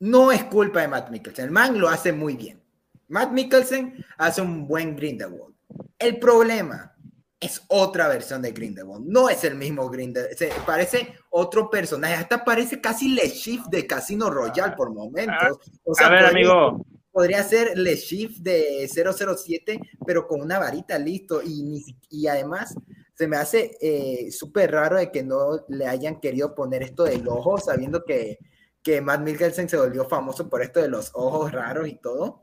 no 0.00 0.32
es 0.32 0.44
culpa 0.44 0.80
de 0.80 0.88
Matt 0.88 1.10
Mikkelsen, 1.10 1.46
el 1.46 1.50
man 1.50 1.78
lo 1.78 1.88
hace 1.88 2.12
muy 2.12 2.36
bien. 2.36 2.62
Matt 3.08 3.32
Mikkelsen 3.32 4.04
hace 4.18 4.42
un 4.42 4.66
buen 4.66 4.96
Grindelwald. 4.96 5.54
El 5.98 6.18
problema 6.18 6.94
es 7.38 7.62
otra 7.68 8.08
versión 8.08 8.42
de 8.42 8.52
Grindelwald, 8.52 9.06
no 9.06 9.28
es 9.28 9.44
el 9.44 9.54
mismo 9.54 9.88
Grindelwald, 9.88 10.36
se 10.36 10.50
parece 10.66 11.14
otro 11.30 11.70
personaje, 11.70 12.14
hasta 12.14 12.44
parece 12.44 12.80
casi 12.80 13.10
Le 13.10 13.28
Shift 13.28 13.66
de 13.66 13.86
Casino 13.86 14.30
Royale 14.30 14.74
por 14.74 14.92
momentos. 14.92 15.58
O 15.84 15.94
sea, 15.94 16.06
A 16.06 16.10
ver, 16.10 16.26
amigo, 16.26 16.84
podría 17.16 17.42
ser 17.42 17.78
Le 17.78 17.96
Shift 17.96 18.40
de 18.40 18.86
007, 18.92 19.80
pero 20.06 20.26
con 20.28 20.42
una 20.42 20.58
varita, 20.58 20.98
listo. 20.98 21.40
Y, 21.42 21.96
y 22.10 22.26
además 22.26 22.74
se 23.14 23.26
me 23.26 23.38
hace 23.38 23.78
eh, 23.80 24.30
súper 24.30 24.72
raro 24.72 24.98
de 24.98 25.10
que 25.10 25.22
no 25.22 25.64
le 25.68 25.86
hayan 25.86 26.20
querido 26.20 26.54
poner 26.54 26.82
esto 26.82 27.04
del 27.04 27.26
ojo, 27.26 27.56
sabiendo 27.56 28.04
que, 28.04 28.38
que 28.82 29.00
Matt 29.00 29.22
Mikkelsen 29.22 29.66
se 29.66 29.78
volvió 29.78 30.04
famoso 30.04 30.50
por 30.50 30.60
esto 30.60 30.82
de 30.82 30.90
los 30.90 31.10
ojos 31.14 31.52
raros 31.52 31.88
y 31.88 31.94
todo. 31.94 32.40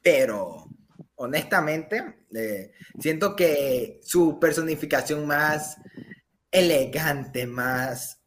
Pero 0.00 0.64
honestamente, 1.16 2.24
eh, 2.34 2.72
siento 2.98 3.36
que 3.36 4.00
su 4.02 4.40
personificación 4.40 5.26
más 5.26 5.76
elegante, 6.50 7.46
más 7.46 8.23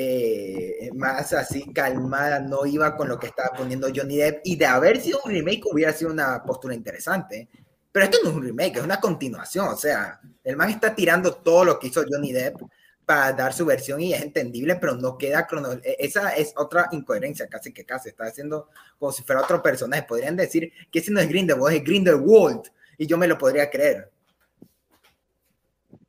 eh, 0.00 0.90
más 0.94 1.32
así 1.32 1.72
calmada, 1.72 2.38
no 2.38 2.64
iba 2.66 2.96
con 2.96 3.08
lo 3.08 3.18
que 3.18 3.26
estaba 3.26 3.50
poniendo 3.56 3.88
Johnny 3.94 4.16
Depp. 4.18 4.42
Y 4.44 4.54
de 4.56 4.66
haber 4.66 5.00
sido 5.00 5.18
un 5.24 5.32
remake 5.32 5.62
hubiera 5.72 5.92
sido 5.92 6.12
una 6.12 6.42
postura 6.44 6.74
interesante. 6.74 7.48
Pero 7.90 8.04
esto 8.04 8.18
no 8.22 8.30
es 8.30 8.36
un 8.36 8.44
remake, 8.44 8.76
es 8.78 8.84
una 8.84 9.00
continuación. 9.00 9.66
O 9.68 9.76
sea, 9.76 10.20
el 10.44 10.56
man 10.56 10.70
está 10.70 10.94
tirando 10.94 11.34
todo 11.34 11.64
lo 11.64 11.78
que 11.80 11.88
hizo 11.88 12.04
Johnny 12.08 12.32
Depp 12.32 12.60
para 13.04 13.32
dar 13.32 13.52
su 13.52 13.66
versión 13.66 14.00
y 14.00 14.12
es 14.14 14.22
entendible, 14.22 14.76
pero 14.76 14.94
no 14.94 15.18
queda 15.18 15.46
crono. 15.48 15.72
e- 15.72 15.96
Esa 15.98 16.30
es 16.36 16.52
otra 16.56 16.88
incoherencia, 16.92 17.48
casi 17.48 17.72
que 17.72 17.84
casi. 17.84 18.10
Está 18.10 18.24
haciendo 18.26 18.68
como 18.98 19.10
si 19.10 19.24
fuera 19.24 19.42
otro 19.42 19.60
personaje. 19.62 20.04
Podrían 20.04 20.36
decir 20.36 20.72
que 20.92 21.00
ese 21.00 21.10
no 21.10 21.18
es 21.20 21.28
Grindelwald, 21.28 21.76
es 21.76 21.82
Grindelwald. 21.84 22.70
Y 22.98 23.06
yo 23.06 23.18
me 23.18 23.26
lo 23.26 23.36
podría 23.36 23.68
creer. 23.68 24.10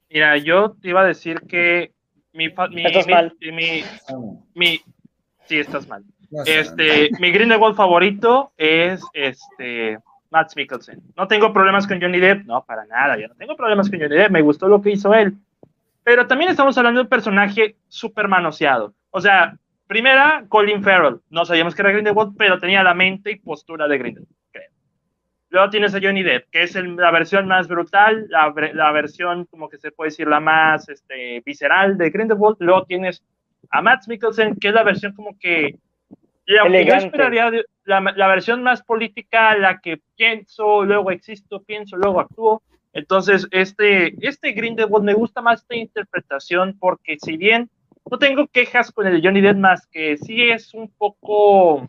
mira, 0.09 0.37
yo 0.37 0.75
te 0.81 0.89
iba 0.89 1.01
a 1.01 1.07
decir 1.07 1.41
que 1.47 1.93
mi, 2.33 2.47
mi, 2.71 2.85
Estás 2.85 3.07
mi- 3.07 3.13
mal. 3.13 3.33
mi, 3.39 3.83
mi- 4.55 4.81
sí, 5.45 5.59
estás 5.59 5.87
mal. 5.87 6.03
No 6.31 6.43
sé, 6.45 6.59
Este, 6.59 7.09
mi 7.19 7.31
Grindelwald 7.31 7.75
favorito 7.75 8.51
es 8.57 9.01
este 9.13 9.97
Matt 10.29 10.55
Mikkelsen. 10.55 11.01
No 11.17 11.27
tengo 11.27 11.51
problemas 11.51 11.87
con 11.87 11.99
Johnny 11.99 12.19
Depp, 12.19 12.45
no, 12.45 12.63
para 12.65 12.85
nada, 12.85 13.17
yo 13.17 13.27
no 13.27 13.35
tengo 13.35 13.55
problemas 13.55 13.89
con 13.89 13.99
Johnny 13.99 14.15
Depp, 14.15 14.31
me 14.31 14.41
gustó 14.41 14.67
lo 14.67 14.81
que 14.81 14.91
hizo 14.91 15.13
él. 15.13 15.33
Pero 16.03 16.27
también 16.27 16.51
estamos 16.51 16.77
hablando 16.77 16.99
de 16.99 17.03
un 17.03 17.09
personaje 17.09 17.75
súper 17.87 18.27
manoseado. 18.27 18.93
O 19.11 19.19
sea, 19.21 19.57
primera, 19.87 20.45
Colin 20.49 20.83
Farrell. 20.83 21.17
No 21.29 21.45
sabíamos 21.45 21.73
que 21.75 21.81
era 21.81 21.91
Grindelwald, 21.91 22.35
pero 22.37 22.59
tenía 22.59 22.83
la 22.83 22.93
mente 22.93 23.31
y 23.31 23.35
postura 23.37 23.87
de 23.87 23.97
Grindelwald. 23.97 24.35
Luego 25.49 25.69
tienes 25.69 25.95
a 25.95 25.99
Johnny 26.01 26.21
Depp, 26.23 26.49
que 26.51 26.63
es 26.63 26.75
el- 26.75 26.95
la 26.95 27.11
versión 27.11 27.47
más 27.47 27.67
brutal, 27.67 28.25
la, 28.29 28.49
ver- 28.51 28.75
la 28.75 28.91
versión, 28.91 29.45
como 29.45 29.67
que 29.69 29.77
se 29.77 29.91
puede 29.91 30.09
decir, 30.09 30.27
la 30.27 30.39
más 30.39 30.87
este, 30.89 31.41
visceral 31.45 31.97
de 31.97 32.09
Grindelwald. 32.11 32.57
Luego 32.59 32.83
tienes 32.85 33.23
a 33.71 33.81
Matt 33.81 34.07
Mikkelsen, 34.07 34.55
que 34.55 34.67
es 34.69 34.73
la 34.73 34.83
versión 34.83 35.13
como 35.13 35.37
que... 35.39 35.75
La, 36.45 36.63
Elegante. 36.63 37.05
esperaría 37.05 37.51
de- 37.51 37.65
la, 37.85 37.99
la 38.15 38.27
versión 38.27 38.63
más 38.63 38.81
política, 38.83 39.55
la 39.57 39.79
que 39.79 39.99
pienso, 40.15 40.83
luego 40.83 41.11
existo, 41.11 41.61
pienso, 41.61 41.95
luego 41.97 42.19
actúo. 42.19 42.61
Entonces, 42.93 43.47
este, 43.51 44.15
este 44.27 44.53
Grindelwald 44.53 45.05
me 45.05 45.13
gusta 45.13 45.41
más 45.41 45.61
esta 45.61 45.75
interpretación 45.75 46.75
porque 46.79 47.17
si 47.19 47.37
bien 47.37 47.69
no 48.09 48.17
tengo 48.17 48.47
quejas 48.47 48.91
con 48.91 49.05
el 49.05 49.21
Johnny 49.23 49.41
Depp 49.41 49.57
más 49.57 49.85
que 49.87 50.17
sí 50.17 50.49
es 50.49 50.73
un 50.73 50.89
poco 50.97 51.87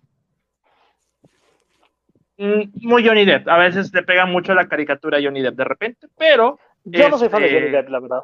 muy 2.46 3.06
Johnny 3.06 3.24
Depp. 3.24 3.48
A 3.48 3.58
veces 3.58 3.92
le 3.92 4.02
pega 4.02 4.26
mucho 4.26 4.54
la 4.54 4.68
caricatura 4.68 5.18
a 5.18 5.22
Johnny 5.22 5.42
Depp 5.42 5.56
de 5.56 5.64
repente, 5.64 6.06
pero 6.18 6.58
Yo 6.84 7.08
no 7.08 7.18
soy 7.18 7.28
fan 7.28 7.42
de 7.42 7.48
Este- 7.48 7.60
Johnny 7.60 7.72
Depp, 7.72 7.88
la 7.88 8.00
verdad. 8.00 8.20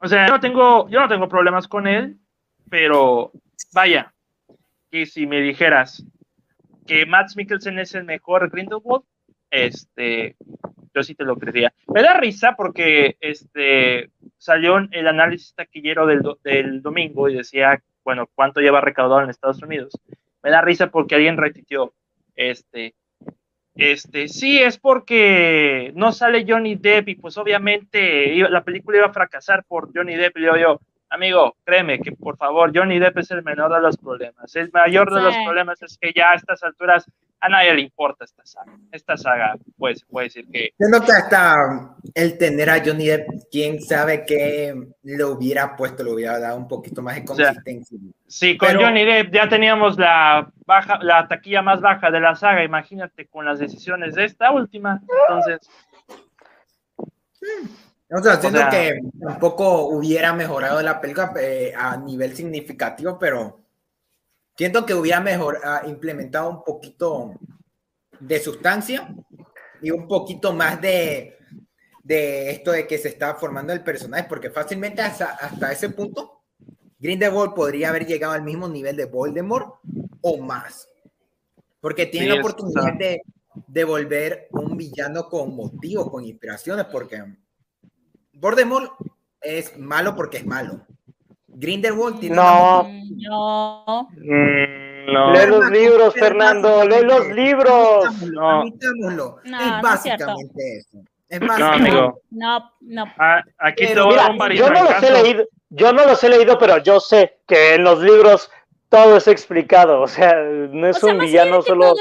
o 0.00 0.08
sea, 0.08 0.26
yo 0.26 0.34
no 0.34 0.40
tengo, 0.40 0.88
yo 0.88 1.00
no 1.00 1.08
tengo 1.08 1.28
problemas 1.28 1.68
con 1.68 1.86
él, 1.86 2.16
pero 2.68 3.30
vaya, 3.72 4.12
que 4.90 5.06
si 5.06 5.26
me 5.26 5.40
dijeras 5.40 6.04
que 6.86 7.06
Matt 7.06 7.30
Mikkelsen 7.36 7.78
es 7.78 7.94
el 7.94 8.04
mejor 8.04 8.50
Grindelwald, 8.50 9.04
este, 9.50 10.36
yo 10.94 11.02
sí 11.02 11.14
te 11.14 11.24
lo 11.24 11.36
creería. 11.36 11.72
Me 11.92 12.02
da 12.02 12.14
risa 12.14 12.54
porque 12.56 13.16
este 13.20 14.10
salió 14.38 14.78
el 14.78 15.06
análisis 15.06 15.54
taquillero 15.54 16.06
del, 16.06 16.22
do- 16.22 16.38
del 16.42 16.82
domingo 16.82 17.28
y 17.28 17.34
decía, 17.36 17.80
bueno, 18.04 18.28
cuánto 18.34 18.60
lleva 18.60 18.80
recaudado 18.80 19.22
en 19.22 19.30
Estados 19.30 19.62
Unidos. 19.62 19.92
Me 20.42 20.50
da 20.50 20.62
risa 20.62 20.88
porque 20.90 21.14
alguien 21.16 21.36
repitió, 21.36 21.92
este, 22.34 22.94
este, 23.74 24.28
sí, 24.28 24.58
es 24.58 24.78
porque 24.78 25.92
no 25.94 26.12
sale 26.12 26.44
Johnny 26.46 26.74
Depp 26.74 27.08
y 27.08 27.14
pues 27.14 27.38
obviamente 27.38 28.34
la 28.48 28.64
película 28.64 28.98
iba 28.98 29.06
a 29.06 29.12
fracasar 29.12 29.64
por 29.64 29.90
Johnny 29.94 30.16
Depp. 30.16 30.38
Y 30.38 30.42
yo, 30.42 30.56
yo, 30.56 30.80
amigo, 31.10 31.56
créeme 31.64 32.00
que 32.00 32.12
por 32.12 32.36
favor, 32.36 32.72
Johnny 32.74 32.98
Depp 32.98 33.18
es 33.18 33.30
el 33.30 33.42
menor 33.42 33.72
de 33.72 33.80
los 33.80 33.96
problemas. 33.96 34.54
El 34.56 34.70
mayor 34.72 35.12
de 35.12 35.20
los 35.20 35.34
problemas 35.44 35.82
es 35.82 35.98
que 35.98 36.12
ya 36.14 36.30
a 36.30 36.34
estas 36.34 36.62
alturas 36.62 37.10
a 37.42 37.48
nadie 37.48 37.74
le 37.74 37.80
importa 37.80 38.24
esta 38.24 38.44
saga. 38.44 38.72
Esta 38.92 39.16
saga, 39.16 39.56
pues, 39.78 40.04
puede 40.04 40.26
decir 40.26 40.46
que 40.52 40.70
Siento 40.76 41.00
que 41.04 41.12
hasta 41.12 41.96
el 42.14 42.36
tener 42.36 42.68
a 42.68 42.84
Johnny 42.84 43.06
Depp, 43.06 43.28
quién 43.50 43.80
sabe 43.80 44.24
qué 44.26 44.74
le 45.02 45.24
hubiera 45.24 45.74
puesto, 45.74 46.04
le 46.04 46.12
hubiera 46.12 46.38
dado 46.38 46.58
un 46.58 46.68
poquito 46.68 47.00
más 47.02 47.14
de 47.14 47.26
sea, 47.34 47.46
consistencia. 47.46 47.98
Sí, 48.26 48.58
con 48.58 48.68
Pero- 48.68 48.80
Johnny 48.82 49.04
Depp 49.04 49.32
ya 49.32 49.48
teníamos 49.48 49.98
la 49.98 50.50
baja, 50.66 50.98
la 51.02 51.26
taquilla 51.28 51.62
más 51.62 51.80
baja 51.80 52.10
de 52.10 52.20
la 52.20 52.34
saga, 52.34 52.62
imagínate 52.62 53.26
con 53.26 53.46
las 53.46 53.58
decisiones 53.58 54.14
de 54.14 54.24
esta 54.24 54.50
última. 54.52 55.00
Entonces, 55.28 55.60
O 58.12 58.22
sea, 58.22 58.40
siento 58.40 58.58
sea- 58.58 58.70
que 58.70 59.00
tampoco 59.20 59.86
hubiera 59.88 60.32
mejorado 60.32 60.82
la 60.82 61.00
película 61.00 61.32
eh, 61.40 61.72
a 61.76 61.96
nivel 61.96 62.34
significativo, 62.34 63.18
pero 63.18 63.60
siento 64.56 64.84
que 64.84 64.94
hubiera 64.94 65.20
mejor, 65.20 65.60
ah, 65.64 65.82
implementado 65.86 66.50
un 66.50 66.64
poquito 66.64 67.34
de 68.18 68.40
sustancia 68.40 69.14
y 69.80 69.90
un 69.92 70.08
poquito 70.08 70.52
más 70.52 70.80
de, 70.80 71.38
de 72.02 72.50
esto 72.50 72.72
de 72.72 72.86
que 72.86 72.98
se 72.98 73.08
estaba 73.08 73.38
formando 73.38 73.72
el 73.72 73.82
personaje, 73.84 74.24
porque 74.28 74.50
fácilmente 74.50 75.00
hasta, 75.02 75.26
hasta 75.30 75.72
ese 75.72 75.90
punto 75.90 76.42
Grindelwald 76.98 77.54
podría 77.54 77.88
haber 77.90 78.06
llegado 78.06 78.32
al 78.34 78.42
mismo 78.42 78.68
nivel 78.68 78.96
de 78.96 79.06
Voldemort 79.06 79.76
o 80.20 80.36
más, 80.38 80.86
porque 81.80 82.06
tiene 82.06 82.26
Sí, 82.26 82.28
la 82.30 82.34
es- 82.34 82.40
oportunidad 82.40 82.82
o 82.82 82.86
sea- 82.88 82.96
de, 82.98 83.22
de 83.68 83.84
volver 83.84 84.48
un 84.50 84.76
villano 84.76 85.28
con 85.28 85.54
motivo, 85.54 86.10
con 86.10 86.24
inspiraciones, 86.24 86.86
porque 86.86 87.22
Voldemort 88.40 88.92
es 89.40 89.78
malo 89.78 90.16
porque 90.16 90.38
es 90.38 90.46
malo. 90.46 90.80
Grindelwald 91.48 92.20
tiene 92.20 92.36
No. 92.36 92.80
una 92.80 92.88
Mm, 92.88 93.10
No. 93.28 94.08
mm, 94.12 95.12
no. 95.12 95.32
Lee 95.32 95.46
los 95.48 95.70
libros, 95.70 96.14
Fernando, 96.14 96.84
lee 96.84 97.02
los 97.04 97.26
libros. 97.28 98.04
No. 98.32 98.60
Admitámoslo, 98.60 99.36
No, 99.44 99.60
es 99.60 99.66
no 99.66 99.76
es 99.76 99.82
básicamente 99.82 100.78
eso. 100.78 100.98
Es 101.28 101.40
No, 101.40 101.46
básicamente 101.46 101.88
amigo. 101.90 102.20
No, 102.30 102.72
no. 102.80 103.04
Ah, 103.18 103.42
aquí 103.58 103.86
te 103.86 103.88
Pero 103.92 104.06
voy 104.06 104.14
a 104.14 104.16
dar 104.18 104.32
Mira, 104.32 104.44
un 104.46 104.52
yo 104.52 104.70
no 104.70 104.82
los 104.84 105.02
he 105.02 105.10
leído, 105.22 105.44
yo 105.70 105.92
no 105.92 106.06
los 106.06 106.24
he 106.24 106.28
leído, 106.28 106.58
pero 106.58 106.78
yo 106.78 106.98
sé 107.00 107.38
que 107.46 107.74
en 107.74 107.84
los 107.84 108.00
libros 108.00 108.50
todo 108.88 109.16
es 109.16 109.28
explicado. 109.28 110.00
O 110.00 110.08
sea, 110.08 110.34
no 110.42 110.86
es 110.88 110.96
O 110.96 111.00
sea, 111.06 111.12
un 111.14 111.20
villano 111.20 111.62
solo. 111.62 111.94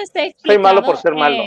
soy 0.45 0.57
malo 0.57 0.81
por 0.83 0.97
ser 0.97 1.13
malo. 1.15 1.43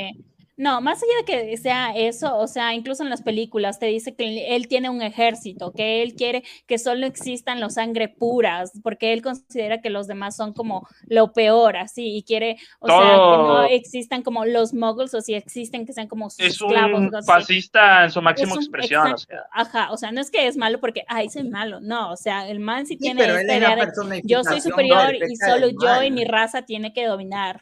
No, 0.62 0.80
más 0.80 1.02
allá 1.02 1.12
de 1.18 1.24
que 1.50 1.56
sea 1.56 1.90
eso, 1.96 2.36
o 2.38 2.46
sea, 2.46 2.72
incluso 2.72 3.02
en 3.02 3.10
las 3.10 3.22
películas 3.22 3.80
te 3.80 3.86
dice 3.86 4.14
que 4.14 4.54
él 4.54 4.68
tiene 4.68 4.88
un 4.90 5.02
ejército, 5.02 5.72
que 5.72 6.02
él 6.02 6.14
quiere 6.14 6.44
que 6.68 6.78
solo 6.78 7.04
existan 7.04 7.60
los 7.60 7.74
sangre 7.74 8.08
puras, 8.08 8.70
porque 8.84 9.12
él 9.12 9.22
considera 9.22 9.80
que 9.80 9.90
los 9.90 10.06
demás 10.06 10.36
son 10.36 10.52
como 10.52 10.86
lo 11.08 11.32
peor, 11.32 11.76
así, 11.76 12.16
y 12.16 12.22
quiere, 12.22 12.58
o 12.78 12.86
sea, 12.86 12.96
que 12.96 13.02
no 13.04 13.64
existan 13.64 14.22
como 14.22 14.44
los 14.44 14.72
muggles, 14.72 15.12
o 15.14 15.20
si 15.20 15.34
existen, 15.34 15.84
que 15.84 15.92
sean 15.92 16.06
como 16.06 16.30
sus 16.30 16.38
Es 16.38 16.52
esclavos. 16.52 17.00
un 17.00 17.14
así. 17.14 17.26
fascista 17.26 18.04
en 18.04 18.12
su 18.12 18.22
máxima 18.22 18.54
expresión. 18.54 19.12
o 19.14 19.18
sea. 19.18 19.40
Ajá, 19.52 19.90
o 19.90 19.96
sea, 19.96 20.12
no 20.12 20.20
es 20.20 20.30
que 20.30 20.46
es 20.46 20.56
malo 20.56 20.78
porque, 20.78 21.02
ay, 21.08 21.28
soy 21.28 21.48
malo, 21.48 21.80
no, 21.80 22.12
o 22.12 22.16
sea, 22.16 22.48
el 22.48 22.60
man 22.60 22.86
sí 22.86 22.92
Sí, 22.92 22.98
tiene 22.98 23.22
esta 23.24 23.56
idea 23.56 23.74
de 23.74 24.22
yo 24.24 24.44
soy 24.44 24.60
superior 24.60 25.14
y 25.16 25.34
solo 25.36 25.68
yo 25.70 26.02
y 26.04 26.10
mi 26.12 26.24
raza 26.24 26.62
tiene 26.62 26.92
que 26.92 27.06
dominar. 27.06 27.60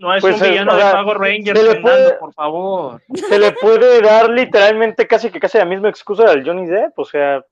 No 0.00 0.14
es 0.14 0.22
Pues, 0.22 0.40
un 0.40 0.46
eh, 0.46 0.50
villano 0.50 0.72
o 0.72 0.76
de 0.76 0.82
Pago 0.82 1.12
Rangers, 1.14 1.58
se 1.58 1.64
le 1.64 1.70
Fernando, 1.72 1.82
puede- 1.82 2.14
por 2.18 2.32
favor. 2.34 3.02
Se 3.28 3.38
le 3.38 3.52
puede 3.52 4.00
dar 4.00 4.30
literalmente 4.30 5.06
casi 5.06 5.30
que 5.30 5.38
casi 5.38 5.58
la 5.58 5.66
misma 5.66 5.90
excusa 5.90 6.24
al 6.24 6.42
Johnny 6.44 6.66
Depp. 6.66 6.98
O 6.98 7.04
sea, 7.04 7.44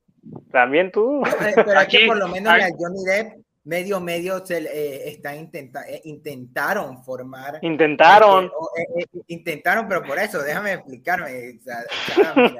también 0.51 0.91
tú. 0.91 1.21
Eh, 1.25 1.51
Pero 1.55 1.71
es 1.71 1.77
Aquí- 1.77 1.97
que 1.99 2.07
por 2.07 2.17
lo 2.17 2.27
menos 2.27 2.51
aquí- 2.51 2.61
la 2.63 2.69
Johnny 2.75 3.03
Depp, 3.05 3.33
medio 3.65 3.99
medio, 3.99 4.43
se, 4.43 4.57
eh, 4.57 5.09
está 5.09 5.35
intenta, 5.35 5.83
eh, 5.87 6.01
intentaron 6.05 7.03
formar. 7.03 7.59
Intentaron. 7.61 8.45
o, 8.57 8.69
eh, 8.79 9.03
eh, 9.13 9.19
intentaron, 9.27 9.87
pero 9.87 10.01
por 10.01 10.17
eso, 10.17 10.41
déjame 10.41 10.73
explicarme. 10.73 11.57
o 11.59 11.61
sea, 11.61 11.75
Sara, 12.15 12.33
mira, 12.35 12.59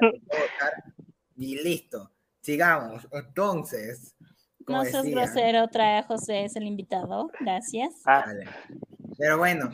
y 1.35 1.63
listo. 1.63 2.11
Sigamos. 2.41 3.07
Entonces, 3.11 4.15
No 4.67 4.85
seas 4.85 5.03
grosero, 5.07 5.67
trae 5.67 5.97
a 5.97 6.03
José, 6.03 6.45
es 6.45 6.55
el 6.55 6.63
invitado. 6.67 7.31
Gracias. 7.39 7.91
Ah, 8.05 8.23
Vale. 8.27 8.45
Pero 9.19 9.37
bueno, 9.37 9.69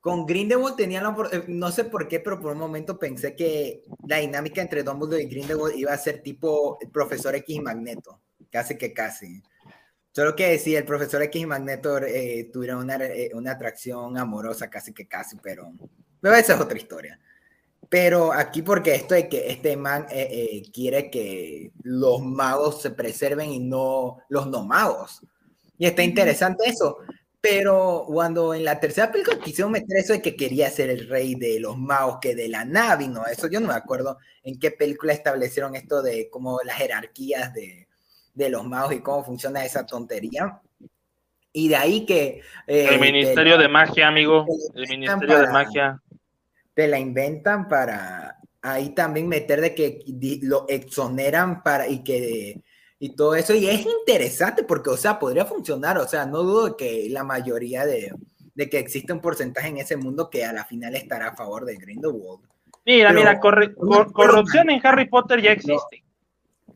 con 0.00 0.24
Grindelwald 0.24 0.74
tenía 0.74 1.02
la 1.02 1.14
eh, 1.30 1.44
no 1.48 1.70
sé 1.70 1.84
por 1.84 2.08
qué, 2.08 2.18
pero 2.18 2.40
por 2.40 2.52
un 2.52 2.58
momento 2.58 2.98
pensé 2.98 3.36
que 3.36 3.82
la 4.08 4.16
dinámica 4.16 4.62
entre 4.62 4.82
Dumbledore 4.82 5.22
y 5.22 5.28
Grindelwald 5.28 5.76
iba 5.76 5.92
a 5.92 5.98
ser 5.98 6.22
tipo 6.22 6.78
el 6.80 6.88
profesor 6.88 7.34
X 7.34 7.56
y 7.56 7.60
Magneto, 7.60 8.18
casi 8.50 8.78
que 8.78 8.94
casi. 8.94 9.42
Solo 10.12 10.34
que 10.34 10.48
decía 10.48 10.78
el 10.78 10.86
profesor 10.86 11.22
X 11.24 11.42
y 11.42 11.44
Magneto 11.44 11.98
eh, 11.98 12.48
tuvieron 12.50 12.84
una, 12.84 12.96
eh, 13.04 13.30
una 13.34 13.52
atracción 13.52 14.16
amorosa, 14.16 14.70
casi 14.70 14.94
que 14.94 15.06
casi, 15.06 15.36
pero, 15.42 15.70
pero 16.18 16.34
esa 16.36 16.54
es 16.54 16.60
otra 16.60 16.78
historia. 16.78 17.20
Pero 17.90 18.32
aquí 18.32 18.62
porque 18.62 18.94
esto 18.94 19.14
de 19.14 19.28
que 19.28 19.50
este 19.50 19.76
man 19.76 20.06
eh, 20.10 20.62
quiere 20.72 21.10
que 21.10 21.70
los 21.82 22.22
magos 22.22 22.80
se 22.80 22.92
preserven 22.92 23.50
y 23.50 23.58
no 23.58 24.22
los 24.30 24.46
no 24.46 24.64
magos. 24.64 25.20
Y 25.76 25.84
está 25.84 26.02
interesante 26.02 26.66
eso. 26.66 26.96
Pero 27.48 28.04
cuando 28.06 28.54
en 28.54 28.64
la 28.64 28.80
tercera 28.80 29.10
película 29.12 29.38
quisieron 29.38 29.72
meter 29.72 29.96
eso 29.98 30.12
de 30.12 30.22
que 30.22 30.34
quería 30.36 30.68
ser 30.70 30.90
el 30.90 31.08
rey 31.08 31.34
de 31.34 31.60
los 31.60 31.76
magos, 31.78 32.18
que 32.20 32.34
de 32.34 32.48
la 32.48 32.64
nave, 32.64 33.06
no, 33.08 33.24
eso 33.26 33.48
yo 33.48 33.60
no 33.60 33.68
me 33.68 33.74
acuerdo 33.74 34.18
en 34.42 34.58
qué 34.58 34.70
película 34.70 35.12
establecieron 35.12 35.74
esto 35.76 36.02
de 36.02 36.28
como 36.30 36.58
las 36.64 36.76
jerarquías 36.76 37.52
de, 37.54 37.86
de 38.34 38.50
los 38.50 38.64
magos 38.64 38.94
y 38.94 39.00
cómo 39.00 39.24
funciona 39.24 39.64
esa 39.64 39.86
tontería. 39.86 40.60
Y 41.52 41.68
de 41.68 41.76
ahí 41.76 42.04
que... 42.04 42.40
eh, 42.66 42.88
El 42.90 43.00
Ministerio 43.00 43.56
te, 43.56 43.62
de 43.62 43.68
Magia, 43.68 44.08
amigo. 44.08 44.44
El 44.74 44.88
Ministerio 44.88 45.36
de 45.38 45.42
para- 45.44 45.52
Magia. 45.52 46.02
te 46.74 46.86
la 46.88 46.98
inventan 46.98 47.68
para 47.68 48.38
ahí 48.60 48.90
también 48.90 49.28
meter 49.28 49.60
de 49.60 49.74
que 49.74 50.00
lo 50.42 50.66
exoneran 50.68 51.62
para 51.62 51.86
y 51.88 52.02
que 52.02 52.60
y 52.98 53.14
todo 53.14 53.34
eso 53.34 53.54
y 53.54 53.66
es 53.68 53.84
interesante 53.84 54.62
porque 54.64 54.90
o 54.90 54.96
sea 54.96 55.18
podría 55.18 55.44
funcionar 55.44 55.98
o 55.98 56.06
sea 56.08 56.24
no 56.26 56.42
dudo 56.42 56.66
de 56.70 56.76
que 56.76 57.08
la 57.10 57.24
mayoría 57.24 57.84
de, 57.84 58.10
de 58.54 58.70
que 58.70 58.78
existe 58.78 59.12
un 59.12 59.20
porcentaje 59.20 59.68
en 59.68 59.76
ese 59.78 59.96
mundo 59.96 60.30
que 60.30 60.44
a 60.44 60.52
la 60.52 60.64
final 60.64 60.94
estará 60.96 61.28
a 61.28 61.36
favor 61.36 61.64
de 61.64 61.76
Grindelwald 61.76 62.40
Mira, 62.86 63.08
Pero- 63.08 63.18
mira, 63.20 63.40
corre- 63.40 63.74
cor- 63.74 64.12
corrupción 64.12 64.70
en 64.70 64.80
Harry 64.86 65.08
Potter 65.08 65.42
ya 65.42 65.52
existe. 65.52 66.04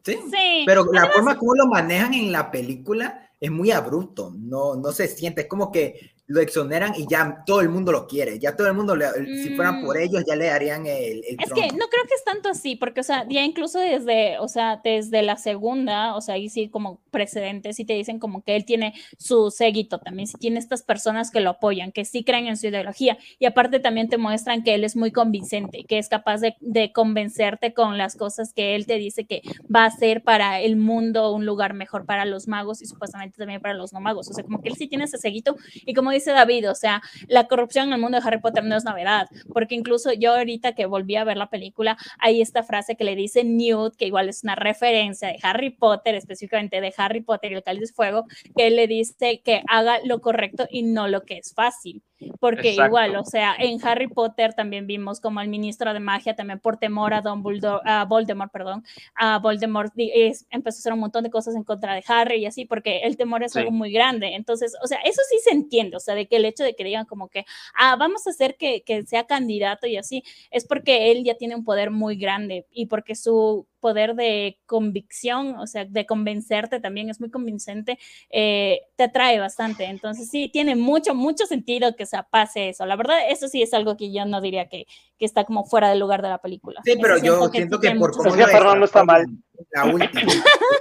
sí 0.05 0.19
Sí. 0.31 0.65
pero 0.67 0.85
la 0.93 1.01
además, 1.03 1.15
forma 1.15 1.39
como 1.39 1.55
lo 1.55 1.67
manejan 1.67 2.13
en 2.15 2.33
la 2.33 2.51
película 2.51 3.31
es 3.41 3.51
muy 3.51 3.71
abrupto 3.71 4.33
no 4.37 4.75
no 4.77 4.93
se 4.93 5.09
siente 5.09 5.43
es 5.43 5.47
como 5.47 5.71
que 5.73 6.13
lo 6.31 6.41
exoneran 6.41 6.95
y 6.97 7.09
ya 7.09 7.43
todo 7.45 7.61
el 7.61 7.69
mundo 7.69 7.91
lo 7.91 8.07
quiere. 8.07 8.39
Ya 8.39 8.55
todo 8.55 8.69
el 8.69 8.75
mundo, 8.75 8.95
le, 8.95 9.07
si 9.43 9.51
fueran 9.57 9.85
por 9.85 9.97
Mm. 9.97 10.01
ellos, 10.01 10.23
ya 10.25 10.37
le 10.37 10.47
darían 10.47 10.87
el, 10.87 11.25
el 11.29 11.37
Es 11.41 11.53
que 11.53 11.63
no 11.73 11.87
creo 11.89 12.05
que 12.09 12.15
es 12.15 12.23
tanto 12.25 12.49
así, 12.49 12.77
porque, 12.77 13.01
o 13.01 13.03
sea, 13.03 13.27
ya 13.29 13.43
incluso 13.43 13.81
desde, 13.81 14.39
o 14.39 14.47
sea, 14.47 14.81
desde 14.85 15.23
la 15.23 15.37
segunda, 15.37 16.15
o 16.15 16.21
sea, 16.21 16.37
ahí 16.37 16.49
sí 16.49 16.69
como 16.69 17.01
precedentes, 17.11 17.75
sí 17.75 17.85
te 17.85 17.95
dicen 17.95 18.21
como 18.21 18.45
que 18.45 18.55
él 18.55 18.65
tiene 18.65 18.95
su 19.19 19.51
séguito 19.51 19.99
también, 19.99 20.29
sí 20.29 20.37
tiene 20.39 20.61
estas 20.61 20.85
personas 20.85 21.33
que 21.33 21.41
lo 21.41 21.51
apoyan, 21.51 21.91
que 21.91 22.05
sí 22.05 22.23
creen 22.23 22.47
en 22.47 22.57
su 22.57 22.69
ideología, 22.69 23.19
y 23.41 23.47
aparte 23.47 23.81
también 23.81 24.09
te 24.09 24.17
muestran 24.17 24.63
que 24.63 24.75
él 24.75 24.85
es 24.85 24.95
muy 24.95 25.11
convincente, 25.11 25.83
que 25.83 25.99
es 25.99 26.09
capaz 26.09 26.39
de, 26.41 26.55
de 26.61 26.93
convencerte 26.93 27.75
con 27.75 27.99
las 27.99 28.15
cosas 28.15 28.53
que 28.53 28.77
él 28.77 28.87
te 28.87 28.99
dice 28.99 29.25
que 29.25 29.43
va 29.75 29.85
a 29.85 29.91
ser 29.91 30.23
para 30.23 30.61
el 30.61 30.77
mundo 30.77 31.33
un 31.33 31.45
lugar 31.45 31.75
mejor 31.75 32.07
para 32.07 32.25
los 32.25 32.47
magos 32.47 32.83
y 32.83 32.87
supuestamente 32.87 33.37
también 33.37 33.61
para 33.61 33.75
los 33.75 33.93
no 33.93 33.99
magos, 34.01 34.31
o 34.31 34.33
sea, 34.33 34.45
como 34.45 34.63
que 34.63 34.69
él 34.69 34.77
sí 34.77 34.87
tiene 34.87 35.07
ese 35.07 35.19
séguito, 35.19 35.57
y 35.75 35.93
como 35.93 36.13
dice 36.13 36.20
David, 36.27 36.71
o 36.71 36.75
sea, 36.75 37.03
la 37.29 37.47
corrupción 37.47 37.89
en 37.89 37.95
el 37.95 38.01
mundo 38.01 38.19
de 38.21 38.27
Harry 38.27 38.41
Potter 38.41 38.65
no 38.65 38.77
es 38.77 38.85
novedad, 38.85 39.29
porque 39.53 39.75
incluso 39.75 40.13
yo 40.13 40.35
ahorita 40.35 40.75
que 40.75 40.87
volví 40.87 41.17
a 41.17 41.25
ver 41.25 41.37
la 41.37 41.51
película, 41.51 41.97
hay 42.19 42.41
esta 42.41 42.63
frase 42.63 42.97
que 42.97 43.05
le 43.05 43.17
dice 43.17 43.45
Newt, 43.45 43.97
que 43.97 44.07
igual 44.07 44.29
es 44.29 44.43
una 44.43 44.55
referencia 44.55 45.29
de 45.29 45.39
Harry 45.43 45.71
Potter, 45.71 46.15
específicamente 46.15 46.81
de 46.81 46.93
Harry 46.97 47.23
Potter 47.23 47.53
y 47.53 47.55
el 47.57 47.63
Cáliz 47.63 47.89
de 47.89 47.95
Fuego, 47.95 48.27
que 48.57 48.71
le 48.71 48.87
dice 48.87 49.41
que 49.45 49.63
haga 49.69 49.99
lo 50.05 50.21
correcto 50.21 50.67
y 50.71 50.83
no 50.83 51.09
lo 51.09 51.23
que 51.23 51.39
es 51.39 51.55
fácil. 51.55 52.03
Porque 52.39 52.71
Exacto. 52.71 52.87
igual, 52.89 53.17
o 53.17 53.25
sea, 53.25 53.55
en 53.59 53.79
Harry 53.87 54.09
Potter 54.09 54.53
también 54.55 54.87
vimos 54.87 55.21
como 55.21 55.41
el 55.41 55.49
ministro 55.49 55.93
de 55.95 56.01
magia, 56.01 56.37
también 56.37 56.61
por 56.61 56.77
temor 56.77 57.15
a 57.15 57.23
Dumbledore, 57.23 57.81
a 57.85 58.05
Voldemort, 58.05 58.53
perdón, 58.53 58.85
a 59.15 59.39
Voldemort 59.39 59.93
es- 59.97 60.47
empezó 60.51 60.77
a 60.77 60.81
hacer 60.81 60.93
un 60.93 61.01
montón 61.01 61.25
de 61.25 61.31
cosas 61.31 61.55
en 61.55 61.65
contra 61.65 61.95
de 61.95 62.05
Harry 62.07 62.37
y 62.43 62.47
así, 62.47 62.65
porque 62.67 62.99
el 63.05 63.17
temor 63.17 63.43
es 63.43 63.53
Sí. 63.53 63.61
algo 63.61 63.71
muy 63.71 63.91
grande. 63.93 64.35
Entonces, 64.35 64.75
o 64.83 64.87
sea, 64.87 64.99
eso 65.05 65.21
sí 65.31 65.39
se 65.43 65.51
entiende, 65.51 65.97
o 65.97 66.01
sea, 66.01 66.15
de 66.15 66.27
que 66.27 66.37
el 66.37 66.45
hecho 66.45 66.63
de 66.65 66.75
que 66.75 66.85
digan 66.85 67.07
como 67.07 67.29
que, 67.29 67.45
ah, 67.75 67.97
vamos 67.97 68.27
a 68.27 68.31
hacer 68.31 68.57
que, 68.57 68.83
que 68.83 69.03
sea 69.07 69.25
candidato 69.25 69.87
y 69.87 69.97
así, 69.97 70.23
es 70.51 70.67
porque 70.67 71.11
él 71.13 71.25
ya 71.25 71.35
tiene 71.37 71.55
un 71.57 71.65
poder 71.65 71.91
muy 71.91 72.17
grande 72.17 72.67
y 72.73 72.87
porque 72.87 73.15
su 73.15 73.67
poder 73.81 74.15
de 74.15 74.59
convicción, 74.67 75.57
o 75.57 75.67
sea, 75.67 75.85
de 75.85 76.07
convencerte 76.07 76.81
también 76.81 77.11
es 77.11 77.21
muy 77.21 77.31
convincente, 77.31 77.99
eh, 78.31 78.83
te 78.97 79.05
atrae 79.05 79.39
bastante. 79.41 79.85
Entonces, 79.85 80.29
sí, 80.31 80.49
tiene 80.53 80.77
mucho, 80.77 81.15
mucho 81.15 81.47
sentido 81.47 81.97
que 81.97 82.07
se 82.07 82.19
pase 82.31 82.69
eso. 82.69 82.87
La 82.87 82.97
verdad, 82.97 83.19
eso 83.29 83.49
sí 83.49 83.63
es 83.63 83.75
algo 83.75 83.97
que 83.97 84.13
yo 84.13 84.25
no 84.27 84.41
diría 84.41 84.69
que, 84.69 84.87
que 85.19 85.25
está 85.25 85.45
como 85.45 85.65
fuera 85.65 85.91
del 85.91 85.99
lugar 85.99 86.23
de 86.23 86.29
la 86.29 86.39
película. 86.39 86.81
Sí, 86.85 86.93
pero 87.01 87.17
Eso 87.17 87.25
yo 87.25 87.49
siento 87.49 87.81
que 87.81 87.87
tiene 87.89 87.99
por 88.01 88.13
cómo 88.13 88.31
que 88.33 88.41
lo 88.41 88.85
está 88.85 89.05
mal. 89.05 89.27
La 89.71 89.85
última. 89.87 90.33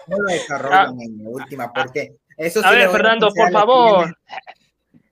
cómo 0.06 0.18
lo 0.22 0.28
desarrollan 0.34 1.02
en 1.02 1.24
la 1.24 1.30
última, 1.30 1.74
porque 1.74 2.16
eso 2.38 2.62
sí 2.62 2.68
A 2.68 2.72
ver, 2.72 2.90
Fernando, 2.90 3.30
por 3.34 3.52
favor. 3.52 4.06
crímenes- 4.06 4.16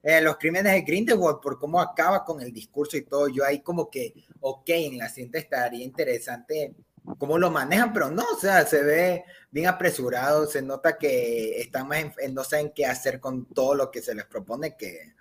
eh, 0.04 0.22
los 0.22 0.38
crímenes 0.38 0.72
de 0.72 0.82
Grindelwald, 0.84 1.42
por 1.42 1.60
cómo 1.60 1.82
acaba 1.82 2.24
con 2.24 2.42
el 2.42 2.54
discurso 2.54 2.96
y 2.96 3.04
todo, 3.04 3.28
yo 3.28 3.44
ahí 3.44 3.60
como 3.60 3.90
que, 3.90 4.14
ok, 4.40 4.70
en 4.70 4.98
la 5.00 5.10
siguiente 5.10 5.40
estaría 5.40 5.84
interesante 5.84 6.74
cómo 7.18 7.38
lo 7.38 7.50
manejan, 7.52 7.94
pero 7.94 8.10
no, 8.12 8.24
o 8.36 8.40
sea, 8.40 8.66
se 8.66 8.84
ve 8.84 9.24
bien 9.52 9.68
apresurado, 9.68 10.46
se 10.48 10.62
nota 10.62 10.98
que 10.98 11.60
están 11.62 11.88
más, 11.88 12.00
en- 12.00 12.14
en- 12.20 12.34
no 12.34 12.44
saben 12.44 12.72
qué 12.76 12.86
hacer 12.86 13.20
con 13.20 13.46
todo 13.46 13.76
lo 13.76 13.90
que 13.92 14.02
se 14.02 14.14
les 14.16 14.26
propone, 14.26 14.76
que, 14.76 15.14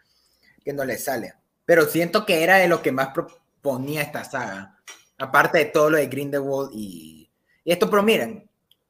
que 0.64 0.72
no 0.72 0.84
les 0.84 1.04
sale. 1.04 1.34
Pero 1.64 1.84
siento 1.86 2.26
que 2.26 2.42
era 2.42 2.56
de 2.56 2.68
lo 2.68 2.82
que 2.82 2.92
más 2.92 3.08
proponía 3.14 4.02
esta 4.02 4.24
saga, 4.24 4.78
aparte 5.18 5.58
de 5.58 5.64
todo 5.66 5.90
lo 5.90 5.96
de 5.98 6.06
Grindelwald 6.08 6.70
y, 6.74 7.30
y 7.64 7.72
esto, 7.72 7.88
pero 7.90 8.02
miren, 8.02 8.48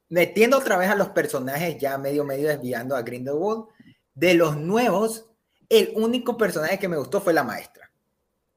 metiendo 0.09 0.59
otra 0.59 0.77
vez 0.77 0.89
a 0.91 0.95
los 0.97 1.09
personajes, 1.11 1.79
ya 1.79 1.99
medio, 1.99 2.25
medio 2.25 2.49
desviando 2.49 2.97
a 2.97 3.03
Grindelwald, 3.03 3.67
de 4.15 4.35
los 4.35 4.57
nuevos, 4.57 5.27
el 5.69 5.93
único 5.97 6.37
personaje 6.37 6.79
que 6.79 6.89
me 6.89 6.97
gustó 6.97 7.21
fue 7.21 7.33
la 7.35 7.43
maestra. 7.45 7.91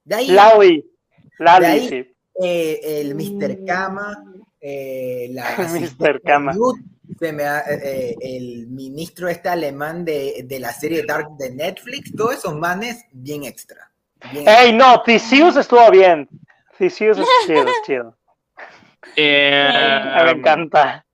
De 0.06 0.16
ahí, 0.16 0.28
Laui. 0.28 0.92
De 1.38 1.44
Laui, 1.44 1.66
ahí- 1.66 1.90
sí. 1.90 2.16
Eh, 2.42 2.80
el 3.02 3.16
Mr. 3.16 3.66
Kama, 3.66 4.24
eh, 4.62 5.28
la 5.32 5.44
Mr. 5.58 5.62
asistente 5.66 6.20
Kama. 6.22 6.54
Newt, 6.54 6.78
se 7.20 7.34
me 7.34 7.44
ha- 7.44 7.64
eh, 7.70 8.16
el 8.22 8.68
ministro 8.68 9.28
este 9.30 9.50
alemán 9.50 10.06
de, 10.06 10.44
de 10.46 10.60
la 10.60 10.72
serie 10.72 11.04
Dark 11.06 11.30
de 11.38 11.52
Netflix, 11.52 12.16
todos 12.16 12.36
esos 12.36 12.56
manes 12.56 13.04
bien 13.12 13.44
extra. 13.44 13.92
bien 14.32 14.46
Ey, 14.48 14.74
no, 14.74 15.02
Theseus 15.02 15.56
estuvo 15.58 15.90
bien. 15.92 16.28
Theseus 16.78 17.18
es 17.20 17.28
chido, 17.46 17.68
es 17.68 17.82
chido. 17.86 18.18
Eh, 19.16 19.70
Me 20.26 20.32
encanta. 20.32 21.06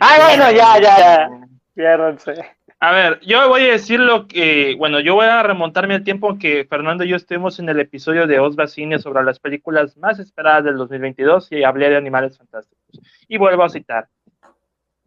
Ay, 0.00 0.20
bueno, 0.38 0.50
ya, 0.52 0.80
ya, 0.80 0.98
ya. 0.98 1.30
Piérdense. 1.74 2.34
A 2.82 2.92
ver, 2.92 3.20
yo 3.20 3.46
voy 3.50 3.60
a 3.62 3.72
decir 3.72 4.00
lo 4.00 4.26
que, 4.26 4.74
bueno, 4.78 5.00
yo 5.00 5.14
voy 5.14 5.26
a 5.26 5.42
remontarme 5.42 5.94
al 5.94 6.02
tiempo 6.02 6.38
que 6.38 6.64
Fernando 6.64 7.04
y 7.04 7.08
yo 7.08 7.16
estuvimos 7.16 7.58
en 7.58 7.68
el 7.68 7.78
episodio 7.78 8.26
de 8.26 8.40
Osva 8.40 8.66
Cine 8.66 8.98
sobre 8.98 9.22
las 9.22 9.38
películas 9.38 9.98
más 9.98 10.18
esperadas 10.18 10.64
del 10.64 10.78
2022 10.78 11.52
y 11.52 11.62
hablé 11.62 11.90
de 11.90 11.98
Animales 11.98 12.38
Fantásticos. 12.38 13.00
Y 13.28 13.36
vuelvo 13.36 13.64
a 13.64 13.68
citar. 13.68 14.08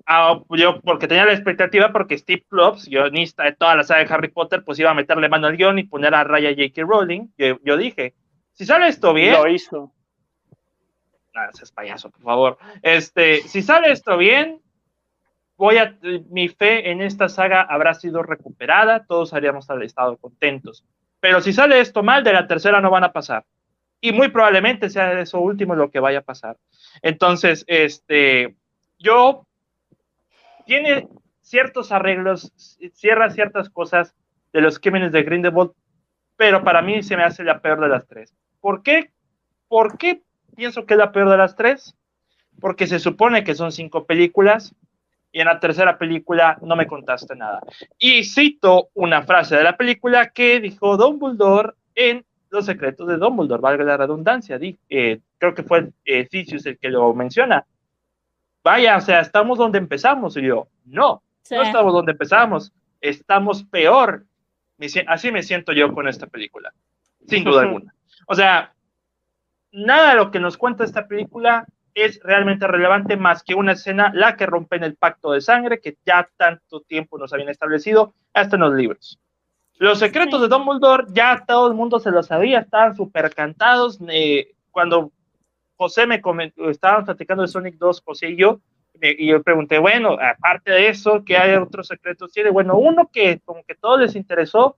Ah, 0.06 0.40
yo, 0.50 0.82
porque 0.82 1.08
tenía 1.08 1.26
la 1.26 1.34
expectativa, 1.34 1.91
porque 1.91 2.16
Steve 2.16 2.45
Klops, 2.48 2.88
guionista 2.88 3.44
de 3.44 3.54
toda 3.54 3.76
la 3.76 3.84
saga 3.84 4.04
de 4.04 4.14
Harry 4.14 4.28
Potter, 4.28 4.64
pues 4.64 4.78
iba 4.78 4.91
a 4.91 4.94
meterle 4.95 5.28
mano 5.28 5.48
al 5.48 5.58
guion 5.58 5.80
y 5.80 5.86
poner 5.86 6.14
a 6.14 6.24
Raya 6.24 6.52
J.K. 6.52 6.84
Rowling. 6.84 7.30
Yo, 7.40 7.58
yo 7.64 7.76
dije, 7.76 8.14
si 8.52 8.66
sale 8.66 8.88
esto 8.88 9.16
bien, 9.16 9.34
Lo 9.34 9.48
hizo. 9.48 9.91
Ah, 11.34 11.50
seas 11.54 11.72
payaso, 11.72 12.12
por 12.12 12.22
favor. 12.22 12.58
Este, 12.84 13.41
si 13.48 13.64
sale 13.64 13.91
esto 13.91 14.16
bien, 14.16 14.62
voy 15.58 15.78
a, 15.78 15.98
mi 16.30 16.50
fe 16.50 16.92
en 16.92 17.02
esta 17.02 17.30
saga 17.30 17.62
habrá 17.62 17.94
sido 17.94 18.24
recuperada, 18.24 19.06
todos 19.06 19.34
habríamos 19.34 19.68
estado 19.82 20.18
contentos. 20.18 20.86
Pero 21.20 21.42
si 21.42 21.54
sale 21.54 21.80
esto 21.80 22.04
mal, 22.04 22.24
de 22.24 22.34
la 22.34 22.48
tercera 22.48 22.82
no 22.82 22.90
van 22.90 23.04
a 23.04 23.14
pasar. 23.14 23.46
Y 24.02 24.12
muy 24.12 24.30
probablemente 24.30 24.90
sea 24.90 25.20
eso 25.20 25.40
último 25.40 25.76
lo 25.76 25.90
que 25.90 26.00
vaya 26.00 26.20
a 26.20 26.24
pasar. 26.24 26.58
Entonces, 27.02 27.64
este, 27.68 28.58
yo 29.00 29.48
tiene 30.66 31.08
ciertos 31.42 31.92
arreglos, 31.92 32.52
cierra 32.94 33.30
ciertas 33.30 33.70
cosas 33.70 34.14
de 34.52 34.62
los 34.62 34.80
crímenes 34.80 35.12
de 35.12 35.24
Grindelwald, 35.24 35.72
pero 36.36 36.64
para 36.64 36.82
mí 36.82 37.04
se 37.04 37.16
me 37.16 37.24
hace 37.24 37.44
la 37.44 37.62
peor 37.62 37.80
de 37.80 37.88
las 37.88 38.08
tres. 38.08 38.34
¿Por 38.60 38.84
qué? 38.84 39.12
¿Por 39.68 39.98
qué 39.98 40.22
pienso 40.56 40.86
que 40.86 40.96
es 40.96 40.98
la 40.98 41.12
peor 41.12 41.30
de 41.30 41.38
las 41.38 41.56
tres? 41.56 41.96
Porque 42.60 42.88
se 42.88 43.00
supone 43.00 43.44
que 43.44 43.56
son 43.56 43.72
cinco 43.72 44.06
películas 44.06 44.76
y 45.34 45.40
en 45.42 45.48
la 45.48 45.60
tercera 45.60 45.98
película 45.98 46.58
no 46.62 46.76
me 46.78 46.88
contaste 46.88 47.36
nada. 47.36 47.60
Y 47.98 48.24
cito 48.24 48.90
una 48.94 49.24
frase 49.24 49.58
de 49.58 49.64
la 49.64 49.76
película 49.76 50.30
que 50.30 50.62
dijo 50.62 50.96
Dumbledore 50.96 51.74
en 51.96 52.24
Los 52.52 52.68
secretos 52.68 53.08
de 53.08 53.18
Dumbledore, 53.18 53.60
valga 53.62 53.84
la 53.84 53.98
redundancia. 53.98 54.60
Di- 54.60 54.78
eh, 54.88 55.20
creo 55.40 55.56
que 55.56 55.64
fue 55.64 55.90
eh, 56.06 56.28
el 56.32 56.78
que 56.80 56.90
lo 56.90 57.14
menciona. 57.16 57.66
Vaya, 58.64 58.96
o 58.96 59.02
sea, 59.02 59.22
estamos 59.22 59.58
donde 59.58 59.80
empezamos. 59.80 60.38
Y 60.38 60.44
yo, 60.44 60.68
no, 60.86 61.24
Sí. 61.42 61.56
no 61.56 61.64
estamos 61.64 61.92
donde 61.94 62.12
empezamos, 62.14 62.72
estamos 63.02 63.64
peor. 63.64 64.26
Así 65.08 65.32
me 65.32 65.42
siento 65.42 65.72
yo 65.74 65.92
con 65.94 66.08
esta 66.08 66.28
película, 66.28 66.72
sin 67.28 67.44
duda 67.44 67.62
alguna. 67.64 67.94
O 68.28 68.36
sea, 68.36 68.74
nada 69.72 70.12
de 70.12 70.16
lo 70.18 70.30
que 70.30 70.40
nos 70.40 70.56
cuenta 70.58 70.84
esta 70.84 71.08
película 71.08 71.66
es 71.94 72.20
realmente 72.24 72.68
relevante 72.68 73.18
más 73.18 73.44
que 73.44 73.56
una 73.56 73.74
escena, 73.74 74.11
la 74.14 74.36
que 74.36 74.45
rompen 74.45 74.84
el 74.84 74.95
pacto 74.95 75.32
de 75.32 75.41
sangre 75.41 75.80
que 75.80 75.98
ya 76.06 76.30
tanto 76.38 76.82
tiempo 76.82 77.18
nos 77.18 77.34
habían 77.34 77.49
establecido 77.49 78.14
hasta 78.34 78.56
en 78.56 78.61
los 78.61 78.74
libros. 78.74 79.20
Los 79.78 79.99
secretos 79.99 80.41
de 80.41 80.48
Dumbledore 80.48 81.06
ya 81.10 81.44
todo 81.45 81.68
el 81.68 81.74
mundo 81.74 81.99
se 81.99 82.11
lo 82.11 82.24
sabía, 82.24 82.60
estaban 82.60 82.95
súper 82.95 83.34
cantados. 83.34 83.99
eh, 84.10 84.52
cuando 84.72 85.11
José 85.76 86.07
me 86.07 86.22
comentó, 86.22 86.70
estábamos 86.70 87.06
platicando 87.06 87.44
de 87.44 87.48
Sonic 87.48 87.76
2, 87.78 88.02
José 88.06 88.30
y 88.30 88.38
yo, 88.38 88.60
y 89.02 89.28
yo 89.28 89.44
pregunté, 89.44 89.80
bueno, 89.80 90.18
aparte 90.22 90.72
de 90.72 90.88
eso, 90.88 91.24
¿qué 91.26 91.36
hay 91.36 91.56
otros 91.56 91.88
secretos? 91.88 92.32
Tiene, 92.32 92.52
bueno, 92.52 92.78
uno 92.78 93.10
que 93.11 93.41
como 93.44 93.64
que 93.64 93.76
todo 93.76 93.98
les 93.98 94.15
interesó 94.15 94.78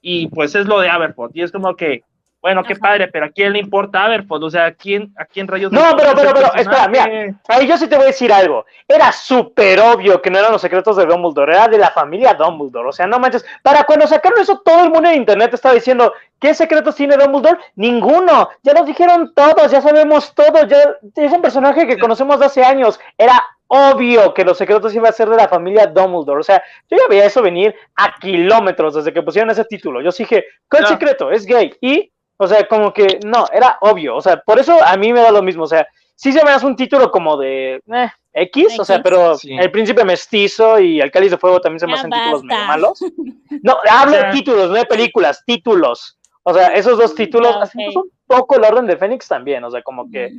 y 0.00 0.28
pues 0.28 0.54
es 0.54 0.66
lo 0.66 0.80
de 0.80 0.88
Aberforth. 0.88 1.36
Y 1.36 1.42
es 1.42 1.52
como 1.52 1.76
que, 1.76 2.02
bueno, 2.42 2.62
qué 2.64 2.72
Ajá. 2.72 2.80
padre, 2.80 3.08
pero 3.08 3.26
¿a 3.26 3.28
quién 3.28 3.52
le 3.52 3.58
importa 3.58 4.04
Aberforth? 4.04 4.42
O 4.44 4.50
sea, 4.50 4.66
¿a 4.66 4.72
quién, 4.72 5.12
a 5.18 5.24
quién 5.26 5.46
rayos? 5.46 5.70
No, 5.70 5.82
pero, 5.96 6.12
pero, 6.14 6.32
pero, 6.32 6.54
espera, 6.54 6.86
personaje? 6.86 7.34
Ahí 7.48 7.66
yo 7.66 7.76
sí 7.76 7.86
te 7.86 7.96
voy 7.96 8.04
a 8.04 8.08
decir 8.08 8.32
algo. 8.32 8.64
Era 8.88 9.12
súper 9.12 9.78
obvio 9.80 10.22
que 10.22 10.30
no 10.30 10.38
eran 10.38 10.52
los 10.52 10.62
secretos 10.62 10.96
de 10.96 11.04
Dumbledore, 11.06 11.52
era 11.54 11.68
de 11.68 11.78
la 11.78 11.90
familia 11.90 12.34
Dumbledore. 12.34 12.88
O 12.88 12.92
sea, 12.92 13.06
no 13.06 13.18
manches. 13.18 13.44
Para 13.62 13.84
cuando 13.84 14.06
sacaron 14.06 14.40
eso, 14.40 14.62
todo 14.64 14.84
el 14.84 14.90
mundo 14.90 15.08
en 15.08 15.16
internet 15.16 15.52
estaba 15.52 15.74
diciendo, 15.74 16.12
¿qué 16.40 16.54
secretos 16.54 16.94
tiene 16.94 17.16
Dumbledore? 17.16 17.58
Ninguno. 17.76 18.48
Ya 18.62 18.72
nos 18.72 18.86
dijeron 18.86 19.32
todos, 19.34 19.70
ya 19.70 19.80
sabemos 19.82 20.34
todo. 20.34 20.66
Ya 20.66 20.96
es 21.16 21.32
un 21.32 21.42
personaje 21.42 21.86
que 21.86 21.98
conocemos 21.98 22.40
de 22.40 22.46
hace 22.46 22.64
años. 22.64 22.98
Era 23.18 23.42
obvio 23.72 24.34
que 24.34 24.44
los 24.44 24.58
secretos 24.58 24.92
iban 24.94 25.10
a 25.10 25.12
ser 25.12 25.28
de 25.28 25.36
la 25.36 25.46
familia 25.46 25.86
Dumbledore. 25.86 26.40
O 26.40 26.42
sea, 26.42 26.60
yo 26.90 26.96
ya 26.96 27.04
veía 27.08 27.26
eso 27.26 27.40
venir 27.42 27.74
a 27.94 28.18
kilómetros 28.18 28.94
desde 28.94 29.12
que 29.12 29.22
pusieron 29.22 29.50
ese 29.50 29.64
título. 29.64 30.00
Yo 30.00 30.10
sí 30.10 30.24
dije, 30.24 30.44
¿cuál 30.68 30.82
No. 30.82 30.88
secreto? 30.88 31.30
Es 31.30 31.46
gay. 31.46 31.72
Y, 31.80 32.10
o 32.42 32.46
sea, 32.46 32.66
como 32.66 32.90
que 32.90 33.20
no, 33.26 33.44
era 33.52 33.76
obvio. 33.82 34.16
O 34.16 34.20
sea, 34.22 34.38
por 34.40 34.58
eso 34.58 34.82
a 34.82 34.96
mí 34.96 35.12
me 35.12 35.20
da 35.20 35.30
lo 35.30 35.42
mismo. 35.42 35.64
O 35.64 35.66
sea, 35.66 35.86
sí 36.14 36.32
se 36.32 36.42
me 36.42 36.50
hace 36.50 36.64
un 36.64 36.74
título 36.74 37.10
como 37.10 37.36
de, 37.36 37.82
eh, 37.92 38.08
X, 38.32 38.78
o 38.80 38.84
sea, 38.84 39.02
pero 39.02 39.36
Sí. 39.36 39.54
el 39.58 39.70
príncipe 39.70 40.04
mestizo 40.06 40.80
y 40.80 41.02
el 41.02 41.10
cáliz 41.10 41.32
de 41.32 41.36
fuego 41.36 41.60
también 41.60 41.80
se 41.80 41.86
me 41.86 41.92
Ya 41.92 41.98
hacen 41.98 42.10
títulos 42.10 42.42
medio 42.44 42.64
malos. 42.64 42.98
No, 43.62 43.76
hablo 43.90 44.16
de 44.16 44.30
títulos, 44.30 44.70
no 44.70 44.76
de 44.76 44.86
películas, 44.86 45.42
títulos. 45.44 46.18
O 46.42 46.54
sea, 46.54 46.68
esos 46.68 46.96
dos 46.96 47.14
títulos, 47.14 47.54
Ya, 47.54 47.62
así 47.62 47.78
un 47.94 48.10
poco 48.26 48.56
el 48.56 48.64
orden 48.64 48.86
de 48.86 48.96
Fénix 48.96 49.28
también, 49.28 49.62
o 49.62 49.70
sea, 49.70 49.82
como 49.82 50.10
que. 50.10 50.30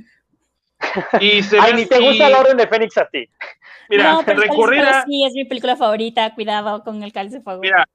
Y 1.20 1.44
se 1.44 1.60
Ay, 1.60 1.76
ni 1.76 1.86
te 1.86 2.00
gusta 2.00 2.30
el 2.30 2.34
orden 2.34 2.58
de 2.58 2.68
Fénix 2.68 2.98
a 2.98 3.06
ti. 3.06 3.30
Mira, 3.90 4.14
no, 4.14 4.24
pero 4.26 4.42
recurrir 4.42 4.82
a, 4.82 5.04
sí 5.04 5.24
es 5.24 5.34
mi 5.34 5.46
película 5.46 5.76
favorita. 5.76 6.34
Cuidado 6.34 6.84
con 6.84 7.04
el 7.04 7.14
cáliz 7.14 7.34
de 7.34 7.42
fuego. 7.42 7.62
mira, 7.62 7.88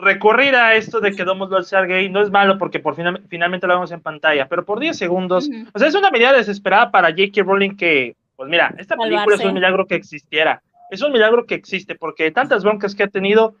recurrir 0.00 0.54
a 0.54 0.74
esto 0.74 1.00
de 1.00 1.12
que 1.12 1.24
Dumbledore 1.24 1.64
sea 1.64 1.82
gay 1.82 2.08
no 2.08 2.22
es 2.22 2.30
malo 2.30 2.58
porque 2.58 2.80
por 2.80 2.96
final- 2.96 3.22
finalmente 3.28 3.66
lo 3.66 3.74
vemos 3.74 3.92
en 3.92 4.00
pantalla, 4.00 4.48
pero 4.48 4.64
por 4.64 4.80
10 4.80 4.96
segundos, 4.96 5.48
o 5.72 5.78
sea, 5.78 5.88
es 5.88 5.94
una 5.94 6.10
medida 6.10 6.32
desesperada 6.32 6.90
para 6.90 7.08
J.K. 7.10 7.42
Rowling 7.42 7.76
que, 7.76 8.16
pues 8.36 8.48
mira, 8.48 8.74
esta 8.78 8.96
película 8.96 9.34
es 9.36 9.44
un 9.44 9.54
milagro 9.54 9.86
que 9.86 9.94
existiera. 9.94 10.62
Es 10.90 11.02
un 11.02 11.12
milagro 11.12 11.46
que 11.46 11.54
existe 11.54 11.94
porque 11.94 12.30
tantas 12.32 12.64
broncas 12.64 12.94
que 12.94 13.04
ha 13.04 13.08
tenido, 13.08 13.54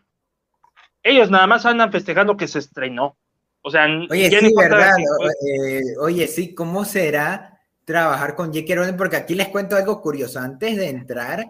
ellos 1.02 1.30
nada 1.30 1.46
más 1.46 1.64
andan 1.66 1.92
festejando 1.92 2.36
que 2.36 2.48
se 2.48 2.58
estrenó. 2.58 3.16
O 3.62 3.70
sea, 3.70 3.86
Oye, 4.10 4.30
sí, 4.30 4.54
verdad. 4.56 4.90
eh, 5.46 5.80
oye, 6.00 6.26
sí, 6.26 6.54
¿cómo 6.54 6.84
será 6.84 7.58
trabajar 7.84 8.34
con 8.34 8.46
J.K. 8.52 8.74
Rowling? 8.74 8.96
Porque 8.96 9.16
aquí 9.16 9.34
les 9.34 9.48
cuento 9.48 9.76
algo 9.76 10.00
curioso. 10.00 10.40
Antes 10.40 10.76
de 10.76 10.88
entrar, 10.88 11.44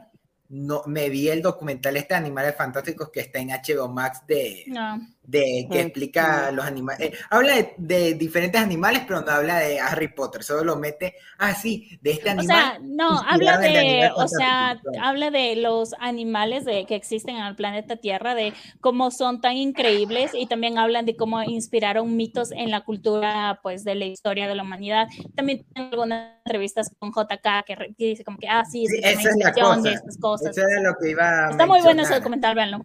no, 0.51 0.83
me 0.87 1.09
vi 1.09 1.29
el 1.29 1.43
documental 1.43 1.97
este 1.97 2.15
de 2.15 2.19
Animales 2.19 2.57
Fantásticos 2.57 3.11
que 3.11 3.21
está 3.21 3.39
en 3.39 3.49
HBO 3.49 3.89
Max 3.89 4.27
de, 4.27 4.65
No. 4.67 5.01
De 5.23 5.69
que 5.71 5.81
explica 5.81 6.51
los 6.53 6.65
animales. 6.65 7.13
eh, 7.13 7.19
habla 7.31 7.55
de, 7.57 7.75
de 7.79 8.15
diferentes 8.15 8.61
animales, 8.61 9.03
pero 9.07 9.21
no 9.23 9.31
habla 9.31 9.59
de 9.61 9.79
Harry 9.81 10.09
Potter. 10.09 10.43
Solo 10.43 10.65
lo 10.65 10.77
mete, 10.77 11.15
ah, 11.39 11.55
sí, 11.55 11.99
de 12.03 12.13
este 12.13 12.31
O 12.31 12.33
animal. 12.33 12.47
sea, 12.47 12.79
no, 12.83 13.21
habla 13.21 13.59
de, 13.59 14.11
o 14.15 14.27
sea, 14.29 14.81
habla 15.03 15.31
de 15.31 15.57
los 15.57 15.95
animales 15.99 16.65
de, 16.65 16.87
que 16.87 16.95
existen 16.95 17.37
en 17.37 17.45
el 17.45 17.55
planeta 17.57 17.97
Tierra, 17.97 18.35
de 18.35 18.55
cómo 18.81 19.11
son 19.11 19.41
tan 19.41 19.57
increíbles 19.57 20.33
y 20.35 20.47
también 20.47 20.79
hablan 20.79 21.07
de 21.07 21.17
cómo 21.17 21.43
inspiraron 21.43 22.17
mitos 22.17 22.51
en 22.53 22.71
la 22.71 22.83
cultura, 22.83 23.61
pues, 23.63 23.85
de 23.85 23.95
la 23.97 24.07
historia 24.07 24.49
de 24.49 24.55
la 24.55 24.63
humanidad. 24.63 25.09
También 25.35 25.67
tengo 25.75 25.91
algunas 25.93 26.37
entrevistas 26.47 26.91
con 26.99 27.11
JK 27.13 27.65
que, 27.67 27.77
que 27.99 28.05
dice 28.07 28.25
como 28.25 28.39
que, 28.39 28.49
ah, 28.49 28.65
sí, 28.65 28.87
es 28.87 28.95
Sí, 28.95 29.01
esa 29.03 29.31
es 29.31 29.37
la 29.37 29.51
inspiración 29.53 29.83
de 29.83 29.91
cosa. 29.91 29.95
estas 29.95 30.17
cosas. 30.19 30.57
Eso 30.57 30.67
era 30.67 30.81
lo 30.83 30.95
que 31.01 31.11
iba 31.11 31.49
a 31.49 31.51
Está 31.51 31.67
muy 31.67 31.83
bueno 31.83 32.03
ese 32.03 32.15
mencionar. 32.15 32.21
documental, 32.21 32.55
véanlo. 32.55 32.85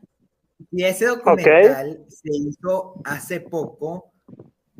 Y 0.71 0.83
ese 0.83 1.05
documental 1.05 2.05
se 2.09 2.29
hizo 2.31 3.01
hace 3.03 3.39
poco. 3.39 4.11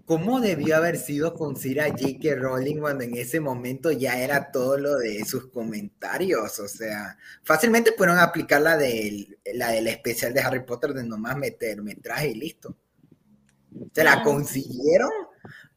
¿Cómo 0.06 0.40
debió 0.40 0.78
haber 0.78 0.98
sido 0.98 1.34
con 1.34 1.56
Sira 1.56 1.90
J.K. 1.90 2.36
Rowling 2.36 2.80
cuando 2.80 3.04
en 3.04 3.18
ese 3.18 3.40
momento 3.40 3.92
ya 3.92 4.22
era 4.22 4.52
todo 4.52 4.78
lo 4.78 4.98
de 4.98 5.26
sus 5.26 5.48
comentarios? 5.48 6.60
O 6.60 6.68
sea, 6.68 7.18
fácilmente 7.44 7.92
pudieron 7.92 8.20
aplicar 8.20 8.62
la 8.62 8.78
del, 8.78 9.40
la 9.56 9.72
del 9.72 9.88
especial 9.88 10.32
de 10.32 10.42
Harry 10.42 10.64
Potter 10.64 10.94
de 10.94 11.04
nomás 11.04 11.36
meter 11.38 11.82
metraje 11.82 12.30
y 12.30 12.36
listo. 12.36 12.78
Se 13.94 14.04
la 14.04 14.22
consiguieron 14.22 15.10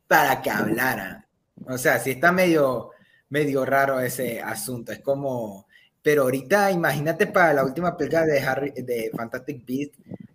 para 0.07 0.43
que 0.43 0.51
hablara. 0.51 1.27
O 1.67 1.79
sea, 1.79 1.99
sí 1.99 2.11
está 2.11 2.31
medio, 2.31 2.91
medio 3.31 3.65
raro 3.65 3.99
ese 3.99 4.43
asunto. 4.43 4.93
Es 4.93 5.01
como, 5.01 5.68
pero 6.03 6.23
ahorita 6.23 6.71
imagínate 6.71 7.27
para 7.27 7.53
la 7.53 7.65
última 7.65 7.97
película 7.97 8.25
de 8.25 8.41
Harry, 8.41 8.71
de 8.71 9.11
Fantastic 9.17 9.65
Beast, 9.67 9.95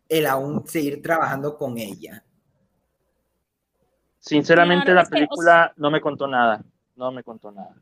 el 0.09 0.25
aún 0.27 0.67
seguir 0.67 1.01
trabajando 1.01 1.57
con 1.57 1.77
ella. 1.77 2.23
Sinceramente, 4.19 4.93
la 4.93 5.01
es 5.01 5.09
que, 5.09 5.15
o 5.15 5.17
película 5.17 5.73
no 5.77 5.91
me 5.91 5.99
contó 5.99 6.27
nada. 6.27 6.63
No 6.95 7.11
me 7.11 7.23
contó 7.23 7.51
nada. 7.51 7.75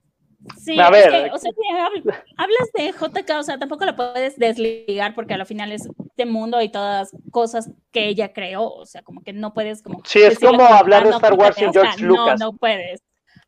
Sí, 0.58 0.80
A 0.80 0.86
es 0.86 0.92
ver, 0.92 1.10
que, 1.12 1.32
o 1.32 1.38
sea, 1.38 1.52
si 1.52 1.62
hab- 1.72 2.24
hablas 2.36 2.72
de 2.74 2.92
JK, 2.92 3.40
o 3.40 3.44
sea, 3.44 3.60
tampoco 3.60 3.86
la 3.86 3.96
puedes 3.96 4.38
desligar 4.38 5.14
porque 5.14 5.36
al 5.36 5.46
final 5.46 5.72
es 5.72 5.88
de 6.18 6.26
mundo 6.26 6.60
y 6.62 6.70
todas 6.70 7.12
cosas 7.30 7.70
que 7.92 8.08
ella 8.08 8.34
creó, 8.34 8.68
o 8.68 8.86
sea, 8.88 9.04
como 9.04 9.22
que 9.22 9.34
no 9.34 9.54
puedes 9.54 9.84
como... 9.84 10.02
Sí, 10.04 10.20
es 10.24 10.40
como 10.40 10.64
hablar 10.64 11.04
de 11.04 11.12
no, 11.12 11.18
Star 11.18 11.34
Wars 11.34 11.58
o 11.58 11.60
sea, 11.60 11.72
George 11.72 12.04
Lucas. 12.04 12.40
No, 12.40 12.52
no 12.52 12.58
puedes. 12.58 13.02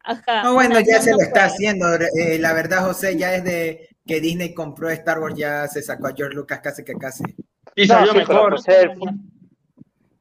Ajá. 0.04 0.44
No, 0.44 0.52
o 0.52 0.54
bueno, 0.54 0.76
sea, 0.76 0.86
ya 0.86 0.98
no, 0.98 1.04
se 1.04 1.12
no 1.12 1.18
lo 1.18 1.24
está 1.24 1.46
haciendo. 1.46 1.86
Eh, 1.96 2.38
la 2.38 2.54
verdad, 2.54 2.86
José, 2.86 3.18
ya 3.18 3.32
desde 3.32 3.93
que 4.06 4.20
Disney 4.20 4.54
compró 4.54 4.90
Star 4.90 5.20
Wars, 5.20 5.36
ya 5.36 5.68
se 5.68 5.82
sacó 5.82 6.08
a 6.08 6.14
George 6.14 6.36
Lucas 6.36 6.60
casi 6.62 6.84
que 6.84 6.94
casi. 6.94 7.24
Y 7.76 7.88
No, 7.88 7.96
salió 7.96 8.14
pero 8.14 8.28
mejor. 8.28 8.60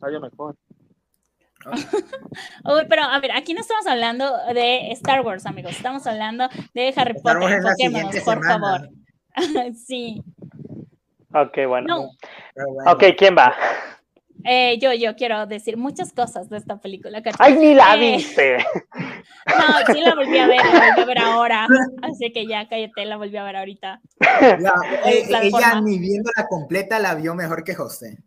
Salió 0.01 0.21
mejor. 0.21 0.57
Uy, 2.65 2.83
pero 2.89 3.03
a 3.03 3.21
ver, 3.21 3.33
aquí 3.33 3.55
no 3.55 3.61
estamos 3.61 3.87
hablando 3.87 4.37
de 4.53 4.91
Star 4.93 5.21
Wars, 5.25 5.47
amigos, 5.47 5.73
estamos 5.73 6.07
hablando 6.07 6.49
de 6.75 6.93
Harry 6.97 7.13
Star 7.17 7.39
Potter. 7.39 7.61
Wars 7.63 7.77
siguiente 7.77 8.21
por 8.23 8.43
semana. 8.43 8.59
favor. 8.59 8.89
sí. 9.87 10.23
Ok, 11.35 11.59
bueno. 11.69 11.87
No, 11.87 12.11
bueno. 12.75 12.93
Ok, 12.93 13.05
¿quién 13.17 13.37
va? 13.37 13.55
Eh, 14.45 14.79
yo, 14.81 14.93
yo 14.93 15.15
quiero 15.17 15.47
decir 15.47 15.77
muchas 15.77 16.13
cosas 16.13 16.49
de 16.49 16.59
esta 16.59 16.79
película. 16.79 17.23
¿cachai? 17.23 17.53
¡Ay, 17.53 17.59
ni 17.59 17.75
la 17.75 17.95
Eh. 17.97 18.17
viste! 18.17 18.57
No, 19.47 19.93
sí 19.95 20.01
la 20.01 20.15
volví 20.15 20.39
a 20.39 20.47
ver, 20.47 20.57
la 20.65 20.89
volví 20.91 21.03
a 21.03 21.05
ver 21.05 21.19
ahora. 21.19 21.67
Así 22.03 22.33
que 22.33 22.47
ya 22.47 22.69
cállate, 22.69 23.05
la 23.05 23.17
volví 23.17 23.37
a 23.37 23.43
ver 23.43 23.57
ahorita. 23.57 24.01
Eh, 24.21 25.27
ella 25.43 25.81
ni 25.81 25.99
viéndola 25.99 26.47
completa 26.49 27.01
la 27.01 27.17
vio 27.17 27.35
mejor 27.35 27.65
que 27.65 27.75
José. 27.75 28.19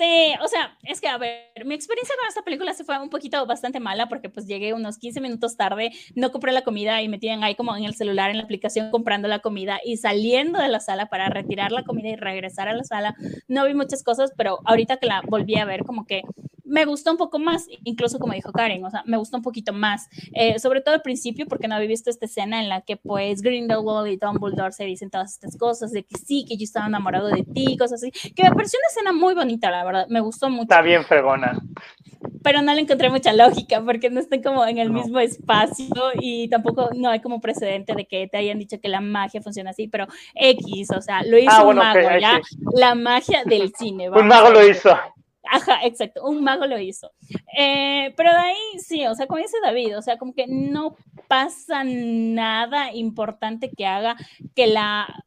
Sí, 0.00 0.32
o 0.42 0.48
sea, 0.48 0.78
es 0.84 0.98
que 0.98 1.08
a 1.08 1.18
ver, 1.18 1.66
mi 1.66 1.74
experiencia 1.74 2.14
con 2.18 2.26
esta 2.26 2.40
película 2.40 2.72
se 2.72 2.84
fue 2.84 2.98
un 2.98 3.10
poquito 3.10 3.44
bastante 3.44 3.80
mala 3.80 4.08
porque 4.08 4.30
pues 4.30 4.46
llegué 4.46 4.72
unos 4.72 4.96
15 4.96 5.20
minutos 5.20 5.58
tarde, 5.58 5.90
no 6.14 6.32
compré 6.32 6.52
la 6.52 6.62
comida 6.62 7.02
y 7.02 7.08
me 7.10 7.18
tienen 7.18 7.44
ahí 7.44 7.54
como 7.54 7.76
en 7.76 7.84
el 7.84 7.94
celular, 7.94 8.30
en 8.30 8.38
la 8.38 8.44
aplicación, 8.44 8.90
comprando 8.90 9.28
la 9.28 9.40
comida 9.40 9.78
y 9.84 9.98
saliendo 9.98 10.58
de 10.58 10.68
la 10.68 10.80
sala 10.80 11.10
para 11.10 11.28
retirar 11.28 11.70
la 11.70 11.84
comida 11.84 12.08
y 12.08 12.16
regresar 12.16 12.66
a 12.66 12.72
la 12.72 12.82
sala. 12.82 13.14
No 13.46 13.66
vi 13.66 13.74
muchas 13.74 14.02
cosas, 14.02 14.32
pero 14.38 14.60
ahorita 14.64 14.96
que 14.96 15.06
la 15.06 15.20
volví 15.20 15.58
a 15.58 15.66
ver, 15.66 15.84
como 15.84 16.06
que 16.06 16.22
me 16.70 16.84
gustó 16.84 17.10
un 17.10 17.16
poco 17.16 17.38
más, 17.38 17.66
incluso 17.84 18.18
como 18.18 18.32
dijo 18.32 18.52
Karen, 18.52 18.84
o 18.84 18.90
sea, 18.90 19.02
me 19.06 19.16
gustó 19.16 19.36
un 19.36 19.42
poquito 19.42 19.72
más, 19.72 20.08
eh, 20.32 20.58
sobre 20.58 20.80
todo 20.80 20.94
al 20.94 21.02
principio 21.02 21.46
porque 21.46 21.68
no 21.68 21.74
había 21.74 21.88
visto 21.88 22.08
esta 22.10 22.26
escena 22.26 22.60
en 22.62 22.68
la 22.68 22.80
que 22.82 22.96
pues 22.96 23.42
Grindelwald 23.42 24.08
y 24.12 24.16
Dumbledore 24.16 24.72
se 24.72 24.84
dicen 24.84 25.10
todas 25.10 25.32
estas 25.34 25.56
cosas, 25.56 25.90
de 25.92 26.04
que 26.04 26.16
sí, 26.16 26.44
que 26.48 26.56
yo 26.56 26.64
estaba 26.64 26.86
enamorado 26.86 27.28
de 27.28 27.42
ti, 27.42 27.76
cosas 27.76 28.02
así, 28.02 28.10
que 28.32 28.42
me 28.44 28.50
pareció 28.52 28.78
una 28.80 28.88
escena 28.88 29.12
muy 29.12 29.34
bonita, 29.34 29.70
la 29.70 29.84
verdad, 29.84 30.06
me 30.08 30.20
gustó 30.20 30.48
mucho, 30.48 30.62
Está 30.62 30.80
bien 30.82 31.04
fregona. 31.04 31.58
pero 32.42 32.62
no 32.62 32.72
le 32.74 32.80
encontré 32.82 33.10
mucha 33.10 33.32
lógica 33.32 33.82
porque 33.84 34.08
no 34.08 34.20
están 34.20 34.42
como 34.42 34.64
en 34.64 34.78
el 34.78 34.92
No. 34.92 35.00
mismo 35.02 35.18
espacio 35.20 35.86
y 36.20 36.48
tampoco 36.48 36.90
no 36.94 37.10
hay 37.10 37.20
como 37.20 37.40
precedente 37.40 37.94
de 37.94 38.06
que 38.06 38.28
te 38.28 38.38
hayan 38.38 38.58
dicho 38.58 38.80
que 38.80 38.88
la 38.88 39.00
magia 39.00 39.42
funciona 39.42 39.70
así, 39.70 39.88
pero 39.88 40.06
X, 40.34 40.88
o 40.96 41.02
sea, 41.02 41.22
lo 41.24 41.36
hizo 41.38 41.50
Ah, 41.50 41.60
un 41.60 41.76
bueno, 41.76 41.82
mago, 41.82 42.00
ya, 42.20 42.40
sí. 42.48 42.56
la 42.76 42.94
magia 42.94 43.42
del 43.44 43.72
cine. 43.76 44.08
Un 44.08 44.26
mago 44.28 44.50
lo 44.50 44.66
hizo. 44.66 44.96
Ajá, 45.50 45.80
exacto, 45.84 46.24
un 46.24 46.44
mago 46.44 46.64
lo 46.66 46.78
hizo. 46.78 47.10
Eh, 47.58 48.14
pero 48.16 48.30
de 48.30 48.38
ahí 48.38 48.78
sí, 48.78 49.04
o 49.06 49.14
sea, 49.16 49.26
como 49.26 49.40
dice 49.40 49.56
David, 49.62 49.98
o 49.98 50.02
sea, 50.02 50.16
como 50.16 50.32
que 50.32 50.46
no 50.46 50.96
pasa 51.28 51.82
nada 51.84 52.94
importante 52.94 53.70
que 53.70 53.84
haga 53.84 54.16
que 54.54 54.68
la 54.68 55.24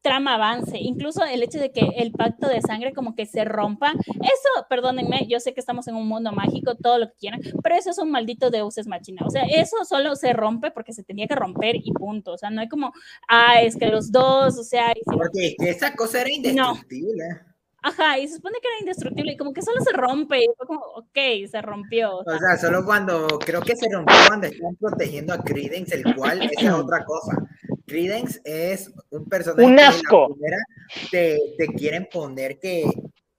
trama 0.00 0.34
avance, 0.36 0.78
incluso 0.78 1.22
el 1.24 1.42
hecho 1.42 1.58
de 1.58 1.70
que 1.70 1.80
el 1.96 2.12
pacto 2.12 2.48
de 2.48 2.62
sangre 2.62 2.94
como 2.94 3.14
que 3.14 3.26
se 3.26 3.44
rompa, 3.44 3.92
eso, 4.06 4.66
perdónenme, 4.70 5.26
yo 5.28 5.38
sé 5.38 5.52
que 5.52 5.60
estamos 5.60 5.86
en 5.88 5.96
un 5.96 6.08
mundo 6.08 6.32
mágico, 6.32 6.76
todo 6.76 6.98
lo 6.98 7.08
que 7.08 7.16
quieran, 7.18 7.40
pero 7.62 7.74
eso 7.74 7.90
es 7.90 7.98
un 7.98 8.10
maldito 8.10 8.50
Deus 8.50 8.78
es 8.78 8.86
machina, 8.86 9.26
o 9.26 9.30
sea, 9.30 9.42
eso 9.42 9.84
solo 9.84 10.16
se 10.16 10.32
rompe 10.32 10.70
porque 10.70 10.94
se 10.94 11.02
tenía 11.02 11.26
que 11.26 11.34
romper 11.34 11.76
y 11.76 11.92
punto, 11.92 12.32
o 12.32 12.38
sea, 12.38 12.48
no 12.48 12.60
hay 12.62 12.68
como, 12.68 12.92
ah, 13.28 13.60
es 13.60 13.76
que 13.76 13.88
los 13.88 14.10
dos, 14.10 14.56
o 14.56 14.64
sea, 14.64 14.92
hicimos 14.92 15.26
Porque 15.26 15.56
esa 15.58 15.94
cosa 15.94 16.22
era 16.22 16.30
indestructible. 16.32 17.24
Ajá, 17.82 18.18
y 18.18 18.26
se 18.26 18.36
supone 18.36 18.58
que 18.60 18.66
era 18.68 18.80
indestructible 18.80 19.32
y 19.32 19.36
como 19.36 19.52
que 19.52 19.62
solo 19.62 19.80
se 19.82 19.92
rompe 19.92 20.38
y 20.42 20.46
fue 20.56 20.66
como, 20.66 20.80
ok, 20.80 21.18
se 21.50 21.62
rompió. 21.62 22.16
o 22.18 22.24
sea, 22.38 22.56
solo 22.56 22.84
cuando 22.84 23.26
creo 23.38 23.60
que 23.60 23.76
se 23.76 23.88
rompió 23.92 24.16
cuando 24.26 24.48
están 24.48 24.74
protegiendo 24.76 25.32
a 25.32 25.38
Credence, 25.42 25.94
el 25.94 26.14
cual 26.16 26.42
esa 26.42 26.66
es 26.68 26.72
otra 26.72 27.04
cosa. 27.04 27.36
Credence 27.86 28.40
es 28.44 28.90
un 29.10 29.24
personaje 29.28 29.62
Un 29.64 29.76
que 29.76 29.82
en 29.82 29.86
la 29.86 29.88
asco. 29.96 30.36
te, 31.10 31.38
te 31.56 31.66
quieren 31.68 32.08
poner 32.12 32.58
que, 32.58 32.84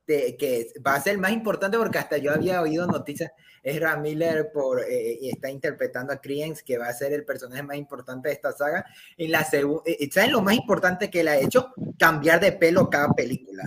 te- 0.05 0.37
que 0.37 0.67
va 0.85 0.95
a 0.95 1.01
ser 1.01 1.17
más 1.17 1.31
importante 1.31 1.77
porque 1.77 1.97
hasta 1.97 2.17
yo 2.17 2.31
había 2.33 2.61
oído 2.61 2.87
noticias. 2.87 3.31
Ezra 3.61 3.97
Miller 3.97 4.51
por, 4.53 4.81
eh, 4.89 5.17
y 5.19 5.29
está 5.29 5.51
interpretando 5.51 6.13
a 6.13 6.21
Credence, 6.21 6.63
que 6.65 6.77
va 6.77 6.87
a 6.87 6.93
ser 6.93 7.11
el 7.11 7.25
personaje 7.25 7.61
más 7.61 7.75
importante 7.75 8.29
de 8.29 8.35
esta 8.35 8.53
saga. 8.53 8.85
En 9.17 9.31
la 9.31 9.43
segunda, 9.43 9.83
¿saben 10.11 10.31
lo 10.31 10.41
más 10.41 10.55
importante 10.55 11.09
que 11.09 11.25
le 11.25 11.31
ha 11.31 11.39
hecho? 11.39 11.73
Cambiar 11.97 12.39
de 12.39 12.53
pelo 12.53 12.89
cada 12.89 13.09
película. 13.13 13.63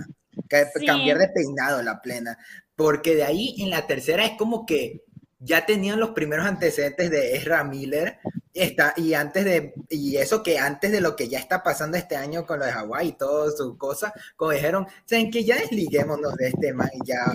Sí. 0.79 0.85
Cambiar 0.85 1.17
de 1.19 1.27
peinado 1.29 1.81
la 1.81 2.01
plena. 2.01 2.37
Porque 2.75 3.15
de 3.15 3.23
ahí 3.23 3.55
en 3.59 3.69
la 3.69 3.85
tercera 3.87 4.25
es 4.25 4.31
como 4.37 4.65
que 4.65 5.01
ya 5.39 5.65
tenían 5.65 5.99
los 5.99 6.11
primeros 6.11 6.45
antecedentes 6.45 7.09
de 7.11 7.35
Ezra 7.35 7.63
Miller 7.65 8.17
está, 8.53 8.93
y 8.95 9.13
antes 9.13 9.43
de 9.43 9.73
y 9.89 10.15
eso 10.15 10.41
que 10.41 10.57
antes 10.57 10.91
de 10.91 11.01
lo 11.01 11.15
que 11.17 11.27
ya 11.27 11.37
está 11.39 11.61
pasando 11.63 11.97
este 11.97 12.15
año 12.15 12.45
con 12.45 12.59
lo 12.59 12.65
de 12.65 12.71
Hawái 12.71 13.09
y 13.09 13.17
todo 13.17 13.51
su 13.51 13.77
cosa, 13.77 14.13
como 14.37 14.51
dijeron, 14.51 14.87
saben 15.05 15.29
que 15.31 15.43
ya 15.43 15.57
desliguémonos 15.57 16.35
de 16.35 16.47
este 16.47 16.71
man 16.73 16.89
y 16.93 17.05
ya 17.07 17.25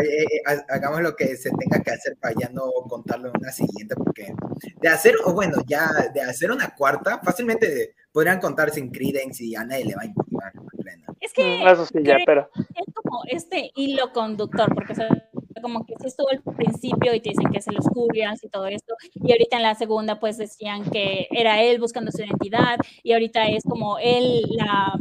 eh, 0.00 0.22
eh, 0.22 0.26
ha- 0.46 0.74
hagamos 0.74 1.00
lo 1.02 1.16
que 1.16 1.36
se 1.36 1.50
tenga 1.58 1.82
que 1.82 1.90
hacer 1.90 2.16
para 2.20 2.34
ya 2.38 2.48
no 2.50 2.70
contarlo 2.88 3.28
en 3.34 3.40
una 3.40 3.50
siguiente, 3.52 3.96
porque 3.96 4.32
de 4.80 4.88
hacer, 4.88 5.14
o 5.24 5.32
bueno, 5.34 5.56
ya 5.66 5.90
de 6.14 6.20
hacer 6.22 6.52
una 6.52 6.74
cuarta, 6.76 7.20
fácilmente 7.24 7.94
podrían 8.12 8.38
contar 8.38 8.70
sin 8.70 8.90
Credence 8.92 9.42
y 9.42 9.56
a 9.56 9.64
nadie 9.64 9.86
le 9.86 9.96
va 9.96 10.02
a 10.02 10.06
importar. 10.06 10.29
Es 11.20 11.32
que 11.32 11.42
Mm, 11.62 11.66
Eso 11.68 11.86
sí, 11.86 11.98
ya, 12.02 12.18
pero. 12.24 12.48
es 12.56 12.94
como 12.94 13.22
este 13.28 13.70
hilo 13.76 14.12
conductor, 14.12 14.72
porque 14.74 14.92
o 14.92 14.96
sea, 14.96 15.08
como 15.62 15.84
que 15.84 15.94
sí 16.00 16.06
estuvo 16.08 16.28
al 16.30 16.42
principio 16.56 17.14
y 17.14 17.20
te 17.20 17.30
dicen 17.30 17.50
que 17.52 17.58
es 17.58 17.68
el 17.68 17.76
Oscurians 17.78 18.42
y 18.42 18.48
todo 18.48 18.66
esto, 18.66 18.94
y 19.14 19.30
ahorita 19.32 19.56
en 19.58 19.62
la 19.62 19.74
segunda 19.74 20.18
pues 20.18 20.38
decían 20.38 20.84
que 20.90 21.28
era 21.30 21.62
él 21.62 21.78
buscando 21.78 22.10
su 22.10 22.22
identidad, 22.22 22.78
y 23.02 23.12
ahorita 23.12 23.48
es 23.48 23.62
como 23.64 23.98
él 23.98 24.42
la 24.56 24.94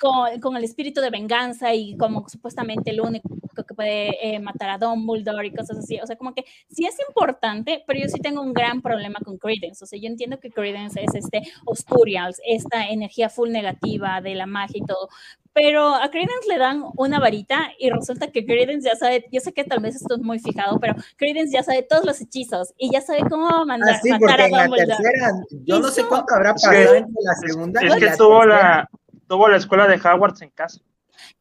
con, 0.00 0.40
con 0.40 0.56
el 0.56 0.64
espíritu 0.64 1.00
de 1.00 1.10
venganza 1.10 1.74
y 1.74 1.96
como 1.96 2.26
supuestamente 2.28 2.90
el 2.90 3.00
único 3.00 3.28
que 3.62 3.74
puede 3.74 4.34
eh, 4.34 4.40
matar 4.40 4.70
a 4.70 4.78
Dumbledore 4.78 5.46
y 5.46 5.52
cosas 5.54 5.78
así, 5.78 6.00
o 6.00 6.06
sea, 6.06 6.16
como 6.16 6.34
que 6.34 6.44
sí 6.70 6.86
es 6.86 6.96
importante, 7.08 7.84
pero 7.86 8.00
yo 8.00 8.08
sí 8.08 8.18
tengo 8.20 8.42
un 8.42 8.52
gran 8.52 8.82
problema 8.82 9.20
con 9.24 9.38
Credence, 9.38 9.84
o 9.84 9.86
sea, 9.86 10.00
yo 10.00 10.08
entiendo 10.08 10.40
que 10.40 10.50
Credence 10.50 11.00
es 11.00 11.14
este 11.14 11.42
Oscurials, 11.66 12.40
esta 12.44 12.88
energía 12.88 13.28
full 13.28 13.50
negativa 13.50 14.20
de 14.20 14.34
la 14.34 14.46
magia 14.46 14.78
y 14.82 14.86
todo, 14.86 15.08
pero 15.52 15.94
a 15.94 16.10
Credence 16.10 16.48
le 16.48 16.58
dan 16.58 16.82
una 16.96 17.20
varita 17.20 17.70
y 17.78 17.88
resulta 17.90 18.32
que 18.32 18.44
Credence 18.44 18.88
ya 18.88 18.96
sabe, 18.96 19.26
yo 19.30 19.40
sé 19.40 19.52
que 19.52 19.62
tal 19.62 19.78
vez 19.80 19.94
esto 19.94 20.16
es 20.16 20.20
muy 20.22 20.38
fijado, 20.40 20.80
pero 20.80 20.94
Credence 21.16 21.52
ya 21.52 21.62
sabe 21.62 21.82
todos 21.88 22.04
los 22.04 22.20
hechizos 22.20 22.74
y 22.76 22.90
ya 22.90 23.00
sabe 23.00 23.20
cómo 23.28 23.64
mandar, 23.64 23.94
Ah, 23.94 24.00
sí, 24.02 24.10
matar 24.10 24.40
a 24.40 24.46
en 24.46 24.52
la 24.52 24.62
Dumbledore. 24.64 24.96
tercera, 24.96 25.30
yo 25.64 25.78
no 25.78 25.88
sé 25.88 26.04
cuánto 26.06 26.34
habrá 26.34 26.50
Es 26.56 26.62
que- 26.62 26.68
pasado 26.76 26.94
entre 26.96 27.14
la 27.22 27.34
segunda 27.34 27.80
Es 27.82 27.96
y 27.96 27.98
que 28.00 28.06
la 28.06 28.16
tuvo 28.16 28.40
tercera. 28.40 28.62
la, 28.62 28.90
tuvo 29.28 29.48
la 29.48 29.56
escuela 29.56 29.86
de 29.86 29.94
Hogwarts 29.96 30.42
en 30.42 30.50
casa. 30.50 30.80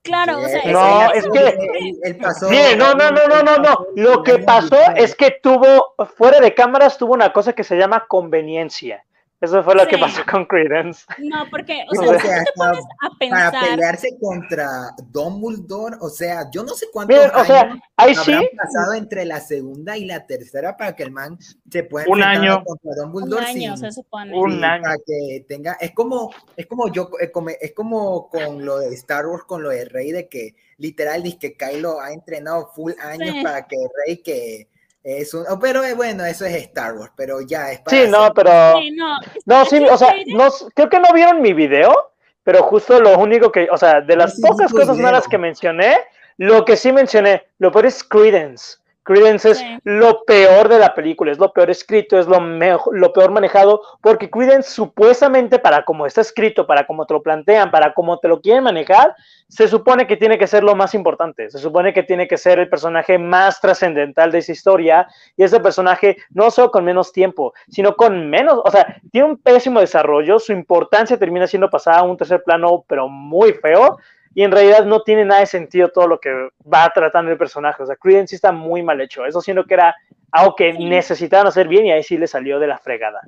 Claro, 0.02 0.40
o 0.40 0.48
sea, 0.48 0.62
No, 0.66 1.12
es 1.14 1.26
que- 1.30 1.48
él- 1.80 2.00
él 2.04 2.18
pasó- 2.18 2.50
Mire, 2.50 2.76
no, 2.76 2.94
no, 2.94 3.10
no, 3.12 3.28
no, 3.28 3.42
no, 3.42 3.58
no. 3.58 3.88
Lo 3.96 4.22
que 4.24 4.40
pasó 4.40 4.78
es 4.96 5.16
que 5.16 5.38
tuvo, 5.42 5.94
fuera 6.18 6.40
de 6.40 6.54
cámaras, 6.54 6.98
tuvo 6.98 7.14
una 7.14 7.32
cosa 7.32 7.54
que 7.54 7.64
se 7.64 7.78
llama 7.78 8.06
conveniencia. 8.08 9.06
Eso 9.44 9.62
fue 9.64 9.76
lo 9.76 9.86
que 9.88 9.98
pasó 9.98 10.22
con 10.32 10.46
Credence. 10.46 11.06
no, 11.20 11.46
porque, 11.52 11.84
o 11.90 12.00
O 12.02 12.04
sea, 12.14 12.20
sea, 12.20 12.40
si 12.40 12.46
tú 12.46 12.46
te 12.46 12.52
pones 12.56 12.86
a 13.02 13.20
para 13.52 13.52
pelearse 13.68 14.08
contra 14.20 14.68
Dumbledore, 15.12 15.98
o 16.00 16.10
sea, 16.10 16.50
yo 16.52 16.64
no 16.64 16.74
sé 16.76 16.88
cuántos 16.92 17.16
Miren, 17.18 17.32
o 17.32 17.36
años 17.38 17.48
sea, 17.48 17.82
ahí 17.98 18.16
sí, 18.16 18.32
habrán 18.34 18.48
pasado 18.58 18.94
entre 18.94 19.26
la 19.26 19.40
segunda 19.40 19.98
y 19.98 20.06
la 20.06 20.26
tercera 20.26 20.78
para 20.78 20.96
que 20.96 21.04
el 21.04 21.12
man 21.12 21.38
se 21.70 21.84
pueda 21.84 22.06
Un 22.08 22.22
enfrentar 22.24 22.42
año. 22.54 22.64
contra 22.64 22.92
un 22.92 23.12
Dumbledore 23.12 23.46
año 23.46 23.78
sin- 23.78 23.86
se 23.86 23.92
supone. 23.92 24.34
Un 24.38 24.64
año. 24.64 24.84
para 24.84 24.96
que 25.06 25.46
tenga 25.48 25.74
es 25.80 25.92
como 25.92 26.32
es 26.56 26.66
como 26.66 26.92
yo 26.92 27.10
es 27.20 27.30
como, 27.32 27.50
es 27.50 27.74
como 27.74 28.30
con 28.30 28.66
lo 28.66 28.80
de 28.80 28.94
Star 28.96 29.26
Wars 29.28 29.44
con 29.44 29.62
lo 29.62 29.70
de 29.70 29.86
Rey 29.86 30.12
de 30.12 30.28
que 30.30 30.56
literal 30.78 31.22
dice 31.24 31.38
que 31.40 31.58
Kylo 31.58 32.00
ha 32.02 32.12
entrenado 32.14 32.72
full 32.74 32.94
años 33.02 33.36
Sí. 33.36 33.44
para 33.44 33.68
que 33.68 33.76
Rey 34.06 34.18
que 34.24 34.68
es 35.04 35.34
un 35.34 35.46
oh, 35.50 35.60
pero 35.60 35.84
eh, 35.84 35.94
bueno 35.94 36.24
eso 36.26 36.46
es 36.46 36.56
Star 36.56 36.94
Wars 36.94 37.12
pero 37.16 37.42
ya 37.42 37.72
es 37.72 37.80
para 37.82 37.98
sí, 37.98 38.04
hacer- 38.04 38.10
no, 38.10 38.34
pero... 38.34 38.52
Sí, 38.80 38.92
no, 38.92 39.18
No, 39.46 39.66
sí, 39.66 39.86
o 39.86 39.98
sea, 39.98 40.14
no, 40.28 40.50
creo 40.74 40.90
que 40.90 41.00
no 41.00 41.12
vieron 41.14 41.42
mi 41.42 41.54
video, 41.54 42.12
pero 42.44 42.64
justo 42.64 43.00
lo 43.00 43.18
único 43.20 43.52
que, 43.52 43.68
o 43.72 43.78
sea, 43.78 44.02
de 44.02 44.16
las 44.16 44.36
sí 44.36 44.42
pocas 44.42 44.72
cosas 44.72 44.96
video. 44.98 45.04
malas 45.04 45.28
que 45.28 45.38
mencioné, 45.38 45.98
lo 46.38 46.64
que 46.66 46.76
sí 46.78 46.92
mencioné, 46.92 47.44
lo 47.60 47.72
peor 47.72 47.86
es 47.88 48.04
Credence. 48.04 48.78
Credence 49.04 49.52
es 49.52 49.58
Sí. 49.60 49.78
lo 49.84 50.24
peor 50.24 50.70
de 50.70 50.80
la 50.80 50.96
película, 50.96 51.32
es 51.32 51.38
lo 51.38 51.52
peor 51.52 51.70
escrito, 51.70 52.18
es 52.18 52.26
lo, 52.28 52.40
mejo- 52.40 52.92
lo 52.94 53.12
peor 53.12 53.32
manejado, 53.32 53.82
porque 54.02 54.30
Credence 54.30 54.70
supuestamente 54.72 55.60
para 55.60 55.84
como 55.84 56.06
está 56.06 56.22
escrito, 56.22 56.66
para 56.66 56.86
como 56.88 57.06
te 57.06 57.14
lo 57.14 57.22
plantean, 57.22 57.70
para 57.70 57.94
como 57.94 58.18
te 58.20 58.28
lo 58.30 58.40
quieren 58.40 58.64
manejar, 58.64 59.16
se 59.50 59.68
supone 59.68 60.08
que 60.08 60.16
tiene 60.18 60.38
que 60.38 60.48
ser 60.48 60.64
lo 60.64 60.76
más 60.76 60.94
importante, 60.96 61.50
se 61.50 61.60
supone 61.60 61.94
que 61.94 62.04
tiene 62.04 62.28
que 62.28 62.38
ser 62.38 62.60
el 62.60 62.70
personaje 62.70 63.18
más 63.18 63.60
trascendental 63.60 64.32
de 64.32 64.40
esa 64.40 64.52
historia, 64.54 65.08
y 65.36 65.44
ese 65.44 65.60
personaje 65.60 66.18
no 66.32 66.50
solo 66.50 66.72
con 66.72 66.86
menos 66.86 67.12
tiempo, 67.12 67.54
sino 67.68 67.96
con 67.96 68.30
menos, 68.30 68.62
o 68.64 68.72
sea, 68.72 68.98
tiene 69.12 69.28
un 69.28 69.38
pésimo 69.38 69.80
desarrollo, 69.82 70.40
su 70.40 70.54
importancia 70.54 71.18
termina 71.18 71.46
siendo 71.46 71.70
pasada 71.70 72.00
a 72.00 72.04
un 72.04 72.16
tercer 72.18 72.42
plano, 72.44 72.86
pero 72.88 73.08
muy 73.10 73.54
feo, 73.54 73.98
y 74.36 74.44
en 74.44 74.52
realidad 74.52 74.86
no 74.86 75.02
tiene 75.04 75.26
nada 75.26 75.42
de 75.42 75.46
sentido 75.46 75.90
todo 75.90 76.08
lo 76.08 76.20
que 76.20 76.50
va 76.72 76.90
tratando 76.94 77.32
el 77.32 77.38
personaje. 77.38 77.84
O 77.84 77.86
sea, 77.86 77.96
Credence 77.96 78.30
sí 78.30 78.36
está 78.36 78.52
muy 78.52 78.82
mal 78.82 79.00
hecho. 79.02 79.26
Eso 79.26 79.42
siendo 79.42 79.66
que 79.66 79.76
era 79.76 79.96
algo 80.32 80.56
que 80.56 80.74
Sí. 80.74 80.84
necesitaban 80.86 81.48
hacer 81.48 81.68
bien 81.68 81.86
y 81.86 81.92
ahí 81.92 82.04
sí 82.04 82.18
le 82.18 82.28
salió 82.28 82.60
de 82.60 82.68
la 82.68 82.78
fregada. 82.80 83.22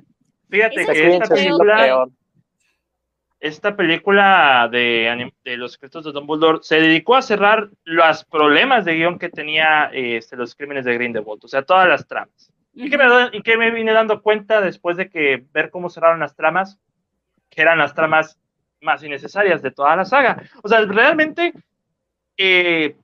Fíjate 0.50 0.82
Eso 0.82 0.92
que 0.92 1.16
esta 1.16 1.34
película, 1.34 2.06
esta 3.40 3.76
película 3.76 4.68
de, 4.70 5.30
de 5.44 5.56
los 5.56 5.72
secretos 5.72 6.04
de 6.04 6.12
Dumbledore 6.12 6.58
se 6.62 6.80
dedicó 6.80 7.14
a 7.16 7.22
cerrar 7.22 7.68
los 7.84 8.24
problemas 8.24 8.84
de 8.84 8.94
guion 8.94 9.18
que 9.18 9.28
tenía 9.28 9.90
este, 9.92 10.36
los 10.36 10.54
crímenes 10.54 10.84
de 10.84 10.94
Grindelwald, 10.94 11.44
o 11.44 11.48
sea, 11.48 11.62
todas 11.62 11.88
las 11.88 12.06
tramas. 12.06 12.50
¿Y 12.72 12.90
qué, 12.90 12.98
me, 12.98 13.04
y 13.32 13.42
qué 13.42 13.56
me 13.56 13.70
vine 13.70 13.92
dando 13.92 14.20
cuenta 14.22 14.60
después 14.60 14.96
de 14.96 15.08
que 15.08 15.44
ver 15.52 15.70
cómo 15.70 15.88
cerraron 15.88 16.20
las 16.20 16.34
tramas? 16.34 16.78
Que 17.50 17.62
eran 17.62 17.78
las 17.78 17.94
tramas 17.94 18.38
más 18.80 19.02
innecesarias 19.02 19.62
de 19.62 19.70
toda 19.70 19.96
la 19.96 20.04
saga. 20.04 20.42
O 20.62 20.68
sea, 20.68 20.80
realmente 20.82 21.52
eh, 22.36 22.96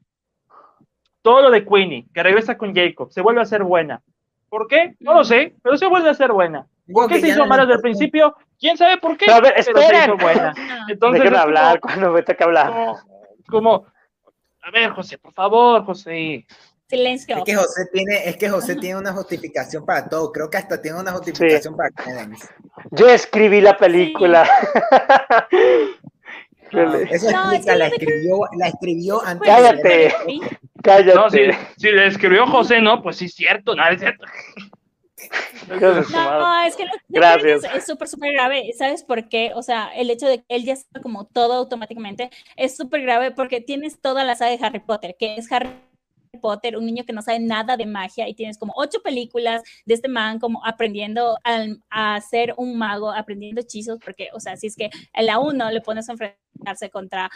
todo 1.23 1.43
lo 1.43 1.51
de 1.51 1.65
Queenie, 1.65 2.07
que 2.13 2.23
regresa 2.23 2.59
con 2.59 2.75
Jacob, 2.75 3.11
se 3.13 3.21
vuelve 3.21 3.41
a 3.41 3.47
ser 3.47 3.63
buena. 3.65 4.03
¿Por 4.49 4.67
qué? 4.69 4.97
No 5.01 5.15
lo 5.15 5.25
sé, 5.25 5.55
pero 5.63 5.77
se 5.77 5.87
vuelve 5.87 6.11
a 6.11 6.15
ser 6.15 6.33
buena. 6.33 6.67
¿Por 6.93 7.09
qué 7.09 7.21
se 7.21 7.29
hizo 7.29 7.47
mala 7.47 7.63
desde 7.65 7.77
el 7.77 7.81
principio? 7.81 8.37
¿Quién 8.59 8.77
sabe 8.77 8.99
por 8.99 9.17
qué? 9.17 9.27
Pero 9.27 9.39
a 9.39 9.41
ver, 9.41 9.63
se 9.63 9.71
hizo 9.71 10.17
buena. 10.17 10.53
Entonces, 10.89 11.21
Déjenme 11.23 11.37
es 11.39 11.43
hablar 11.43 11.81
como- 11.81 11.95
cuando 11.95 12.13
me 12.13 12.23
toca 12.23 12.45
hablar. 12.45 12.67
como, 12.73 12.99
como, 13.49 13.87
a 14.63 14.71
ver, 14.71 14.91
José, 14.91 15.17
por 15.19 15.33
favor, 15.33 15.85
José. 15.85 16.47
Silencio. 16.93 17.39
Es 17.39 17.45
que 17.45 17.55
José 17.55 17.87
tiene, 17.91 18.29
es 18.29 18.37
que 18.37 18.49
José 18.51 18.77
tiene 18.77 18.99
una 18.99 19.13
justificación 19.15 19.87
para 19.87 20.09
todo. 20.11 20.31
Creo 20.31 20.51
que 20.51 20.59
hasta 20.59 20.83
tiene 20.83 21.01
una 21.01 21.13
justificación 21.13 21.75
para 21.75 21.91
Credence. 21.91 22.47
Yo 22.91 23.09
escribí 23.09 23.61
la 23.61 23.77
película. 23.77 24.49
No, 26.73 26.95
eso 26.95 27.31
No, 27.31 27.53
explica, 27.53 27.75
sí, 27.75 27.79
la 27.79 27.87
escribió, 27.87 28.41
la 28.57 28.69
escribió 28.69 29.23
antes 29.23 29.47
Cállate. 29.47 29.89
de 29.89 30.15
Sí. 30.25 30.41
Cállate. 30.83 31.15
No, 31.15 31.29
si, 31.29 31.39
si 31.77 31.91
le 31.91 32.07
escribió 32.07 32.47
José, 32.47 32.81
no, 32.81 33.03
pues 33.03 33.17
sí, 33.17 33.27
es 33.27 33.35
cierto, 33.35 33.75
no, 33.75 33.87
es 33.91 34.01
cierto. 34.01 34.25
No, 35.69 36.61
es 36.67 36.77
que 36.77 36.85
lo 36.85 36.91
es 37.77 37.87
súper, 37.87 38.09
súper 38.09 38.33
grave. 38.33 38.73
¿Sabes 38.77 39.05
por 39.05 39.29
qué? 39.29 39.53
O 39.55 39.63
sea, 39.63 39.91
el 39.95 40.11
hecho 40.11 40.27
de 40.27 40.39
que 40.39 40.45
él 40.49 40.65
ya 40.65 40.73
está 40.73 41.01
como 41.01 41.27
todo 41.27 41.55
automáticamente 41.55 42.31
es 42.57 42.77
súper 42.77 43.03
grave 43.03 43.31
porque 43.31 43.61
tienes 43.61 44.01
toda 44.01 44.25
la 44.25 44.35
saga 44.35 44.51
de 44.57 44.65
Harry 44.65 44.81
Potter, 44.81 45.15
que 45.19 45.37
es 45.37 45.51
Harry 45.53 45.71
Potter, 46.41 46.77
un 46.77 46.87
niño 46.87 47.05
que 47.05 47.13
no 47.13 47.21
sabe 47.23 47.41
nada 47.41 47.77
de 47.77 47.85
magia 47.87 48.29
y 48.29 48.35
tienes 48.35 48.57
como 48.59 48.73
ocho 48.77 49.03
películas 49.03 49.63
de 49.85 49.95
este 49.95 50.09
man 50.09 50.39
como 50.39 50.65
aprendiendo 50.65 51.39
al- 51.45 51.83
a, 51.91 52.21
ser 52.21 52.55
un 52.57 52.77
mago, 52.79 53.11
aprendiendo 53.13 53.61
hechizos, 53.61 53.99
porque, 54.03 54.29
o 54.33 54.41
sea, 54.41 54.57
si 54.57 54.67
es 54.69 54.77
que 54.77 54.91
en 55.13 55.27
la 55.27 55.39
uno 55.39 55.71
le 55.71 55.81
pones 55.83 56.09
a 56.09 56.13
enfrentarse 56.13 56.89
contra 56.91 57.31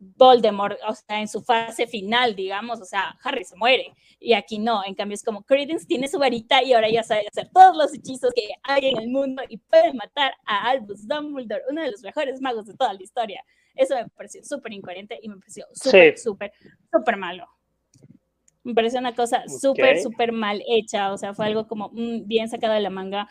Voldemort, 0.00 0.78
o 0.86 0.94
sea, 0.94 1.20
en 1.20 1.28
su 1.28 1.42
fase 1.42 1.86
final, 1.86 2.34
digamos, 2.36 2.80
o 2.80 2.84
sea, 2.84 3.18
Harry 3.22 3.44
se 3.44 3.56
muere 3.56 3.92
y 4.20 4.32
aquí 4.32 4.58
no, 4.58 4.82
en 4.86 4.94
cambio 4.94 5.14
es 5.16 5.24
como 5.24 5.42
Credence 5.42 5.86
tiene 5.86 6.06
su 6.08 6.18
varita 6.18 6.62
y 6.62 6.72
ahora 6.72 6.88
ya 6.88 7.02
sabe 7.02 7.26
hacer 7.28 7.50
todos 7.52 7.76
los 7.76 7.92
hechizos 7.92 8.32
que 8.34 8.48
hay 8.62 8.86
en 8.86 8.98
el 8.98 9.08
mundo 9.08 9.42
y 9.48 9.58
puede 9.58 9.92
matar 9.92 10.32
a 10.46 10.70
Albus 10.70 11.06
Dumbledore, 11.06 11.64
uno 11.68 11.82
de 11.82 11.90
los 11.90 12.00
mejores 12.02 12.40
magos 12.40 12.66
de 12.66 12.74
toda 12.74 12.92
la 12.94 13.02
historia. 13.02 13.44
Eso 13.74 13.94
me 13.96 14.08
pareció 14.08 14.42
súper 14.44 14.72
incoherente 14.72 15.18
y 15.20 15.28
me 15.28 15.36
pareció 15.36 15.66
súper, 15.74 16.16
Sí. 16.16 16.22
súper, 16.22 16.52
súper 16.92 17.16
malo. 17.16 17.46
Me 18.68 18.74
pareció 18.74 19.00
una 19.00 19.14
cosa 19.14 19.44
súper, 19.48 19.96
Ok. 19.96 20.02
súper 20.02 20.30
mal 20.32 20.62
hecha, 20.68 21.10
o 21.10 21.16
sea, 21.16 21.32
fue 21.32 21.46
algo 21.46 21.66
como 21.66 21.88
mm, 21.94 22.26
bien 22.26 22.50
sacado 22.50 22.74
de 22.74 22.80
la 22.80 22.90
manga. 22.90 23.26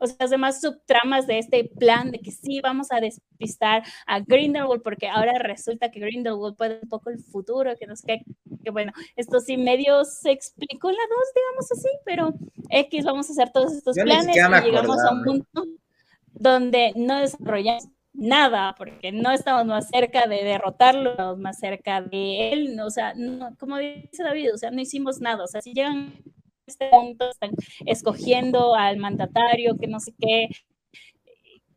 O 0.00 0.06
sea, 0.06 0.16
las 0.18 0.30
demás 0.30 0.62
subtramas 0.62 1.26
de 1.26 1.38
este 1.38 1.64
plan 1.78 2.10
de 2.10 2.20
que 2.20 2.30
sí 2.30 2.60
vamos 2.62 2.90
a 2.90 3.00
despistar 3.00 3.84
a 4.06 4.20
Grindelwald 4.20 4.82
porque 4.82 5.08
ahora 5.08 5.38
resulta 5.38 5.90
que 5.90 6.00
Grindelwald 6.00 6.56
puede 6.56 6.80
un 6.82 6.88
poco 6.88 7.10
el 7.10 7.18
futuro, 7.18 7.76
que 7.78 7.86
no 7.86 7.96
sé 7.96 8.06
qué, 8.06 8.22
que 8.64 8.70
bueno, 8.70 8.92
esto 9.14 9.40
sí 9.40 9.58
medio 9.58 10.06
se 10.06 10.30
explicó 10.30 10.88
en 10.88 10.96
la 10.96 11.02
2, 11.02 11.18
digamos 11.34 11.72
así, 11.72 11.88
pero 12.06 12.34
X, 12.70 13.04
vamos 13.04 13.28
a 13.28 13.32
hacer 13.32 13.52
todos 13.52 13.74
estos 13.74 13.94
Yo 13.94 14.04
planes 14.04 14.34
y 14.34 14.64
llegamos 14.64 14.98
a 15.04 15.12
un 15.12 15.22
punto 15.22 15.64
donde 16.32 16.94
no 16.96 17.18
desarrollamos 17.18 17.84
nada, 18.16 18.74
porque 18.76 19.12
no 19.12 19.30
estamos 19.30 19.66
más 19.66 19.88
cerca 19.88 20.26
de 20.26 20.42
derrotarlo, 20.44 21.36
más 21.36 21.58
cerca 21.58 22.00
de 22.00 22.52
él, 22.52 22.80
o 22.80 22.90
sea, 22.90 23.14
no, 23.14 23.54
como 23.58 23.78
dice 23.78 24.22
David, 24.22 24.54
o 24.54 24.58
sea, 24.58 24.70
no 24.70 24.80
hicimos 24.80 25.20
nada, 25.20 25.44
o 25.44 25.46
sea, 25.46 25.60
si 25.62 25.72
llegan 25.72 26.14
a 26.14 26.30
este 26.66 26.88
punto, 26.88 27.30
están 27.30 27.50
escogiendo 27.84 28.74
al 28.74 28.96
mandatario, 28.96 29.76
que 29.78 29.86
no 29.86 30.00
sé 30.00 30.12
qué, 30.18 30.48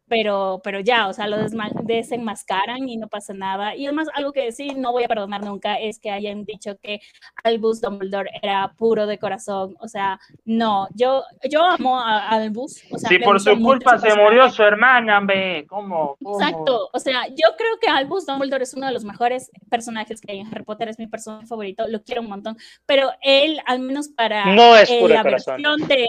pero, 0.10 0.60
pero 0.64 0.80
ya, 0.80 1.07
o 1.07 1.14
sea, 1.14 1.27
lo 1.27 1.38
desenmascaran 1.84 2.90
y 2.90 2.98
no 2.98 3.07
pasa 3.07 3.34
nada. 3.34 3.76
Y 3.76 3.86
además, 3.86 4.07
algo 4.14 4.34
que 4.34 4.52
sí 4.52 4.72
no 4.76 4.91
voy 4.91 5.03
a 5.03 5.07
perdonar 5.07 5.44
nunca 5.44 5.76
es 5.76 5.99
que 5.99 6.11
hayan 6.11 6.44
dicho 6.45 6.77
que 6.81 6.99
Albus 7.44 7.80
Dumbledore 7.81 8.30
era 8.41 8.73
puro 8.77 9.06
de 9.06 9.19
corazón. 9.19 9.76
O 9.80 9.88
sea, 9.88 10.19
no, 10.45 10.88
yo, 10.95 11.23
yo 11.49 11.64
amo 11.64 11.99
a 11.99 12.30
Albus. 12.30 12.81
O 12.91 12.98
sea, 12.98 13.10
por 13.23 13.40
su 13.40 13.57
culpa 13.61 13.98
se 13.98 14.15
murió 14.15 14.49
su 14.49 14.64
hermana, 14.64 15.19
ve, 15.22 15.65
¿cómo? 15.69 16.18
cómo? 16.22 16.40
Exacto, 16.40 16.90
o 16.91 16.99
sea, 16.99 17.27
yo 17.27 17.56
creo 17.57 17.77
que 17.80 17.88
Albus 17.88 18.26
Dumbledore 18.26 18.64
es 18.64 18.73
uno 18.73 18.88
de 18.88 18.94
los 18.94 19.03
mejores 19.03 19.52
personajes 19.69 20.22
que 20.22 20.31
hay 20.31 20.40
en 20.40 20.48
Harry 20.48 20.64
Potter, 20.64 20.90
es 20.90 20.99
mi 20.99 21.07
personaje 21.07 21.45
favorito, 21.45 21.88
lo 21.88 22.03
quiero 22.03 22.22
un 22.22 22.30
montón, 22.30 22.57
pero 22.86 23.11
él, 23.22 23.60
al 23.65 23.80
menos 23.80 24.10
para 24.10 24.53
No 24.56 24.76
es 24.76 24.90
eh, 24.90 25.07
la 25.07 25.23
versión 25.23 25.88
de, 25.88 26.06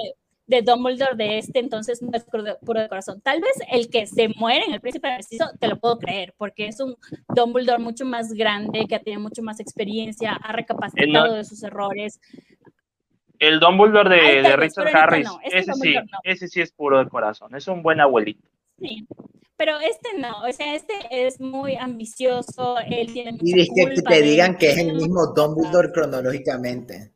de 0.51 0.62
Dumbledore 0.62 1.14
de 1.16 1.39
este 1.39 1.60
entonces 1.60 2.02
no 2.02 2.10
es 2.12 2.24
puro, 2.24 2.59
puro 2.66 2.81
de 2.81 2.89
corazón. 2.89 3.20
Tal 3.20 3.40
vez 3.40 3.52
el 3.70 3.89
que 3.89 4.06
se 4.06 4.28
muere 4.36 4.64
en 4.66 4.74
el 4.74 4.81
príncipe 4.81 5.09
Narciso 5.09 5.47
te 5.59 5.68
lo 5.68 5.78
puedo 5.78 5.98
creer, 5.98 6.35
porque 6.36 6.66
es 6.66 6.81
un 6.81 6.97
Dumbledore 7.28 7.78
mucho 7.82 8.05
más 8.05 8.32
grande, 8.32 8.86
que 8.89 8.97
ha 8.97 9.01
tenido 9.01 9.22
mucho 9.22 9.43
más 9.43 9.60
experiencia, 9.60 10.32
ha 10.32 10.52
recapacitado 10.52 11.28
no- 11.28 11.35
de 11.35 11.44
sus 11.44 11.62
errores. 11.62 12.20
El 13.39 13.60
Dumbledore 13.60 14.10
de, 14.10 14.43
de 14.43 14.56
Richard 14.56 14.94
Harris, 14.94 15.27
no, 15.27 15.39
este 15.44 15.59
ese 15.59 15.72
sí, 15.74 15.94
no. 15.94 16.18
ese 16.24 16.48
sí 16.48 16.60
es 16.60 16.72
puro 16.72 16.98
de 16.98 17.09
corazón, 17.09 17.55
es 17.55 17.66
un 17.68 17.82
buen 17.82 18.01
abuelito. 18.01 18.47
Sí. 18.78 19.06
Pero 19.56 19.78
este 19.78 20.18
no, 20.18 20.43
o 20.43 20.52
sea, 20.52 20.74
este 20.74 20.94
es 21.10 21.40
muy 21.40 21.77
ambicioso, 21.77 22.77
él 22.78 23.12
tiene 23.12 23.32
mucha 23.32 23.44
Y 23.44 23.52
dice 23.52 23.70
que 23.74 23.82
culpa 23.94 24.10
te 24.10 24.22
digan 24.22 24.56
que 24.56 24.70
es 24.72 24.78
el 24.78 24.94
mismo. 24.94 25.28
Dumbledore 25.35 25.93
cronológicamente. 25.93 27.12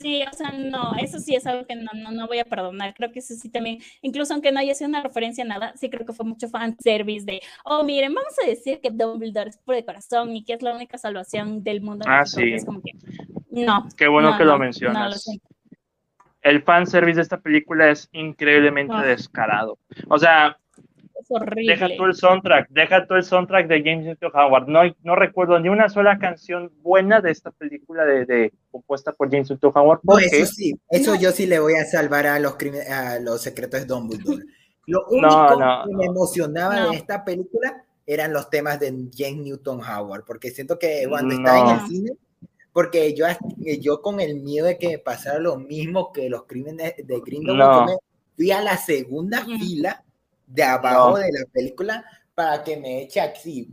Sí, 0.00 0.22
o 0.30 0.34
sea, 0.34 0.50
no, 0.52 0.94
eso 0.98 1.18
sí 1.18 1.34
es 1.34 1.46
algo 1.46 1.66
que 1.66 1.76
no, 1.76 1.90
no, 1.94 2.10
no 2.10 2.26
voy 2.26 2.38
a 2.38 2.44
perdonar. 2.44 2.94
Creo 2.94 3.12
que 3.12 3.18
eso 3.18 3.34
sí 3.34 3.50
también, 3.50 3.78
incluso 4.00 4.32
aunque 4.32 4.50
no 4.50 4.58
haya 4.60 4.74
sido 4.74 4.88
una 4.88 5.02
referencia 5.02 5.44
a 5.44 5.46
nada, 5.46 5.72
sí 5.76 5.90
creo 5.90 6.06
que 6.06 6.12
fue 6.14 6.24
mucho 6.24 6.48
fanservice 6.48 7.26
de, 7.26 7.42
oh, 7.64 7.84
miren, 7.84 8.14
vamos 8.14 8.32
a 8.42 8.46
decir 8.48 8.80
que 8.80 8.90
Dumbledore 8.90 9.50
es 9.50 9.58
puro 9.58 9.76
de 9.76 9.84
corazón 9.84 10.34
y 10.34 10.42
que 10.44 10.54
es 10.54 10.62
la 10.62 10.74
única 10.74 10.96
salvación 10.96 11.62
del 11.62 11.82
mundo. 11.82 12.04
Ah, 12.08 12.20
mágico", 12.20 12.38
que 12.38 12.44
sí. 12.46 12.52
Es 12.54 12.64
como 12.64 12.80
que, 12.80 12.92
no. 13.50 13.86
Qué 13.96 14.08
bueno 14.08 14.30
no, 14.30 14.38
que 14.38 14.44
lo 14.44 14.58
mencionas. 14.58 15.24
no, 15.26 15.34
lo. 15.34 15.40
El 16.42 16.62
fanservice 16.62 17.16
de 17.16 17.22
esta 17.22 17.38
película 17.38 17.90
es 17.90 18.08
increíblemente 18.12 18.94
Ah. 18.96 19.02
descarado. 19.02 19.78
O 20.08 20.18
sea, 20.18 20.56
horrible. 21.34 21.72
deja 21.72 21.88
tú 21.96 22.04
el 22.04 22.14
soundtrack, 22.14 22.68
deja 22.70 23.06
tú 23.06 23.14
el 23.14 23.24
soundtrack 23.24 23.66
de 23.68 23.78
James 23.82 24.04
Newton 24.06 24.30
Howard. 24.34 24.68
No, 24.68 24.80
no 25.02 25.16
recuerdo 25.16 25.58
ni 25.60 25.68
una 25.68 25.88
sola 25.88 26.18
canción 26.18 26.70
buena 26.82 27.20
de 27.20 27.30
esta 27.30 27.50
película 27.50 28.04
de, 28.04 28.24
de- 28.26 28.52
compuesta 28.70 29.12
por 29.12 29.30
James 29.30 29.50
Newton 29.50 29.72
Howard. 29.74 30.00
No, 30.02 30.18
eso 30.18 30.46
sí, 30.46 30.74
eso 30.90 31.14
No. 31.14 31.20
yo 31.20 31.30
sí 31.32 31.46
le 31.46 31.58
voy 31.58 31.74
a 31.74 31.84
salvar 31.84 32.26
a 32.26 32.38
los, 32.38 32.56
a 32.90 33.18
los 33.20 33.40
secretos 33.40 33.80
de 33.80 33.86
Dumbledore. 33.86 34.44
Lo 34.86 35.06
único 35.10 35.26
No, 35.28 35.56
no, 35.56 35.84
que 35.86 35.94
me 35.96 36.04
emocionaba 36.06 36.80
No. 36.80 36.90
de 36.90 36.96
esta 36.96 37.24
película 37.24 37.84
eran 38.06 38.32
los 38.32 38.50
temas 38.50 38.80
de 38.80 38.88
James 39.16 39.44
Newton 39.44 39.80
Howard, 39.82 40.24
porque 40.24 40.50
siento 40.50 40.78
que 40.78 41.04
cuando 41.08 41.34
No. 41.34 41.40
estaba 41.48 41.72
en 41.74 41.80
el 41.80 41.86
cine, 41.88 42.10
porque 42.72 43.14
yo, 43.14 43.26
yo 43.80 44.00
con 44.00 44.20
el 44.20 44.36
miedo 44.40 44.66
de 44.66 44.78
que 44.78 44.98
pasara 44.98 45.38
lo 45.40 45.56
mismo 45.56 46.12
que 46.12 46.28
los 46.30 46.44
crímenes 46.44 46.94
de 46.96 47.20
Grindelwald, 47.20 47.90
No. 47.90 47.98
fui 48.36 48.50
a 48.52 48.62
la 48.62 48.76
segunda 48.76 49.44
fila 49.44 50.02
de 50.50 50.62
abajo 50.62 51.10
No. 51.10 51.16
de 51.18 51.32
la 51.32 51.46
película 51.52 52.04
para 52.34 52.62
que 52.64 52.76
me 52.76 53.02
eche 53.02 53.20
así. 53.20 53.70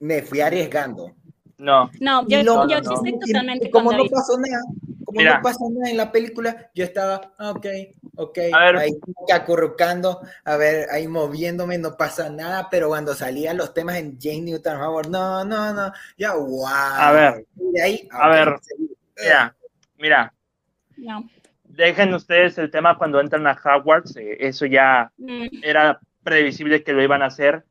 Me 0.00 0.22
fui 0.22 0.40
arriesgando. 0.40 1.14
No, 1.58 1.90
No, 2.00 2.28
yo, 2.28 2.42
lo- 2.42 2.68
yo 2.68 2.80
no, 2.82 2.90
sí 2.90 2.94
estoy 2.94 3.12
y- 3.24 3.32
totalmente 3.32 3.68
y 3.68 3.70
como 3.70 3.90
no 3.92 4.04
pasó 4.10 4.38
nada, 4.38 4.62
como 5.04 5.20
Mira. 5.20 5.36
no 5.36 5.42
pasó 5.42 5.70
nada 5.70 5.90
en 5.90 5.96
la 5.96 6.12
película, 6.12 6.70
yo 6.74 6.84
estaba, 6.84 7.32
ah, 7.38 7.50
ok, 7.52 7.66
ok, 8.16 8.38
A 8.52 8.58
ver. 8.72 8.76
ahí 8.76 8.92
acurrucando, 9.32 10.20
a 10.44 10.56
ver, 10.58 10.86
ahí 10.90 11.08
moviéndome, 11.08 11.78
no 11.78 11.96
pasa 11.96 12.28
nada, 12.28 12.68
pero 12.70 12.88
cuando 12.88 13.14
salían 13.14 13.56
los 13.56 13.72
temas 13.72 13.96
en 13.96 14.18
Jane 14.20 14.42
Newton 14.42 14.76
Howard, 14.80 15.08
no, 15.08 15.44
no, 15.46 15.72
no, 15.72 15.90
ya, 16.18 16.34
wow. 16.34 16.66
A 16.66 17.12
ver. 17.12 17.46
Y 17.56 17.72
de 17.72 17.82
ahí, 17.82 18.08
A 18.10 18.28
ver. 18.28 18.54
mira, 19.16 19.56
mira, 19.96 20.34
No. 20.98 21.24
Dejen 21.76 22.14
ustedes 22.14 22.58
el 22.58 22.70
tema 22.70 22.96
cuando 22.98 23.20
entran 23.20 23.46
a 23.46 23.52
Hogwarts, 23.62 24.16
eh, 24.16 24.36
eso 24.40 24.66
ya 24.66 25.10
Mm, 25.18 25.46
era 25.62 26.00
previsible 26.22 26.82
que 26.82 26.92
lo 26.92 27.02
iban 27.02 27.22
a 27.22 27.26
hacer, 27.26 27.64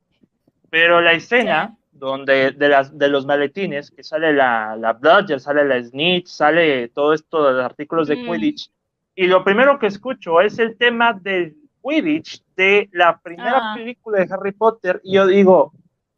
pero 0.70 1.02
la 1.02 1.14
escena 1.14 1.76
donde 1.92 2.52
de, 2.52 2.70
las, 2.70 2.98
de 2.98 3.08
los 3.10 3.26
maletines, 3.26 3.90
que 3.92 4.04
sale 4.04 4.34
la, 4.34 4.76
la 4.78 4.94
Bludger, 4.94 5.40
sale 5.40 5.64
la 5.66 5.82
Snitch, 5.82 6.28
sale 6.28 6.90
todo 6.90 7.14
esto 7.14 7.46
de 7.48 7.54
los 7.54 7.64
artículos 7.66 8.08
de 8.08 8.18
Mm. 8.18 8.26
Quidditch, 8.32 8.70
y 9.16 9.28
lo 9.28 9.44
primero 9.44 9.80
que 9.80 9.88
escucho 9.88 10.42
es 10.42 10.60
el 10.60 10.78
tema 10.78 11.14
del 11.14 11.56
Quidditch 11.82 12.44
de 12.56 12.90
la 12.92 13.18
primera 13.18 13.72
Ah. 13.72 13.74
película 13.76 14.20
de 14.20 14.34
Harry 14.34 14.52
Potter, 14.52 15.00
y 15.04 15.16
yo 15.16 15.26
digo, 15.28 15.72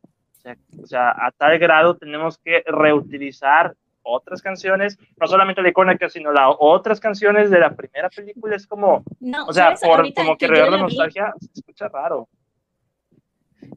o 0.03 0.39
sea, 0.41 0.55
o 0.81 0.87
sea, 0.87 1.09
a 1.11 1.31
tal 1.31 1.57
grado 1.59 1.95
tenemos 1.97 2.37
que 2.39 2.63
reutilizar 2.65 3.75
otras 4.07 4.41
canciones, 4.41 4.97
no 5.19 5.27
solamente 5.27 5.61
la 5.61 5.69
icónica, 5.69 6.09
sino 6.09 6.31
las 6.31 6.55
otras 6.59 6.99
canciones 6.99 7.49
de 7.51 7.59
la 7.59 7.75
primera 7.75 8.09
película, 8.09 8.55
es 8.55 8.65
como, 8.65 9.03
No, 9.19 9.45
o 9.45 9.53
sea, 9.53 9.75
por 9.75 10.13
como 10.13 10.37
que 10.37 10.47
la 10.47 10.69
vi- 10.69 10.77
nostalgia, 10.81 11.33
se 11.39 11.51
escucha 11.59 11.87
raro. 11.89 12.27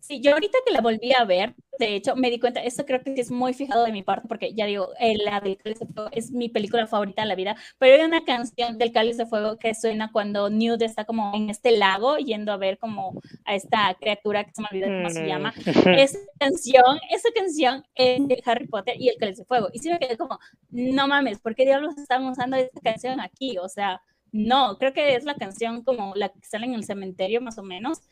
Sí, 0.00 0.20
yo 0.20 0.32
ahorita 0.32 0.58
que 0.66 0.72
la 0.72 0.80
volví 0.80 1.12
a 1.12 1.24
ver, 1.24 1.54
de 1.78 1.94
hecho, 1.96 2.14
me 2.14 2.30
di 2.30 2.38
cuenta, 2.38 2.62
esto 2.62 2.84
creo 2.84 3.02
que 3.02 3.14
es 3.14 3.30
muy 3.30 3.54
fijado 3.54 3.84
de 3.84 3.92
mi 3.92 4.02
parte, 4.02 4.28
porque 4.28 4.52
ya 4.54 4.66
digo, 4.66 4.90
eh, 5.00 5.16
la 5.16 5.40
del 5.40 5.56
Cáliz 5.56 5.78
de 5.78 5.86
Fuego 5.86 6.10
es 6.12 6.30
mi 6.30 6.48
película 6.48 6.86
favorita 6.86 7.22
de 7.22 7.28
la 7.28 7.34
vida, 7.34 7.56
pero 7.78 7.94
hay 7.94 8.06
una 8.06 8.24
canción 8.24 8.76
del 8.76 8.92
Cáliz 8.92 9.16
de 9.16 9.26
Fuego 9.26 9.58
que 9.58 9.74
suena 9.74 10.12
cuando 10.12 10.50
Newt 10.50 10.82
está 10.82 11.04
como 11.04 11.34
en 11.34 11.48
este 11.48 11.76
lago 11.76 12.18
yendo 12.18 12.52
a 12.52 12.58
ver 12.58 12.78
como 12.78 13.20
a 13.44 13.54
esta 13.54 13.96
criatura 13.98 14.44
que 14.44 14.52
se 14.52 14.62
me 14.62 14.68
olvidó 14.70 14.86
cómo 14.88 15.10
se 15.10 15.26
llama. 15.26 15.54
Esa 15.98 16.18
canción, 16.38 16.98
esa 17.10 17.28
canción 17.34 17.84
es 17.94 18.26
de 18.28 18.42
Harry 18.44 18.66
Potter 18.66 18.96
y 18.98 19.08
el 19.08 19.16
Cáliz 19.16 19.38
de 19.38 19.44
Fuego. 19.44 19.68
Y 19.72 19.78
sí 19.78 19.90
me 19.90 19.98
quedé 19.98 20.16
como, 20.16 20.38
no 20.70 21.08
mames, 21.08 21.38
¿por 21.40 21.54
qué 21.54 21.64
diablos 21.64 21.96
están 21.96 22.24
usando 22.26 22.56
esta 22.56 22.80
canción 22.80 23.20
aquí? 23.20 23.58
O 23.58 23.68
sea, 23.68 24.02
no, 24.32 24.76
creo 24.78 24.92
que 24.92 25.16
es 25.16 25.24
la 25.24 25.34
canción 25.34 25.82
como 25.82 26.12
la 26.14 26.28
que 26.28 26.40
sale 26.42 26.66
en 26.66 26.74
el 26.74 26.84
cementerio 26.84 27.40
más 27.40 27.58
o 27.58 27.62
menos, 27.62 28.02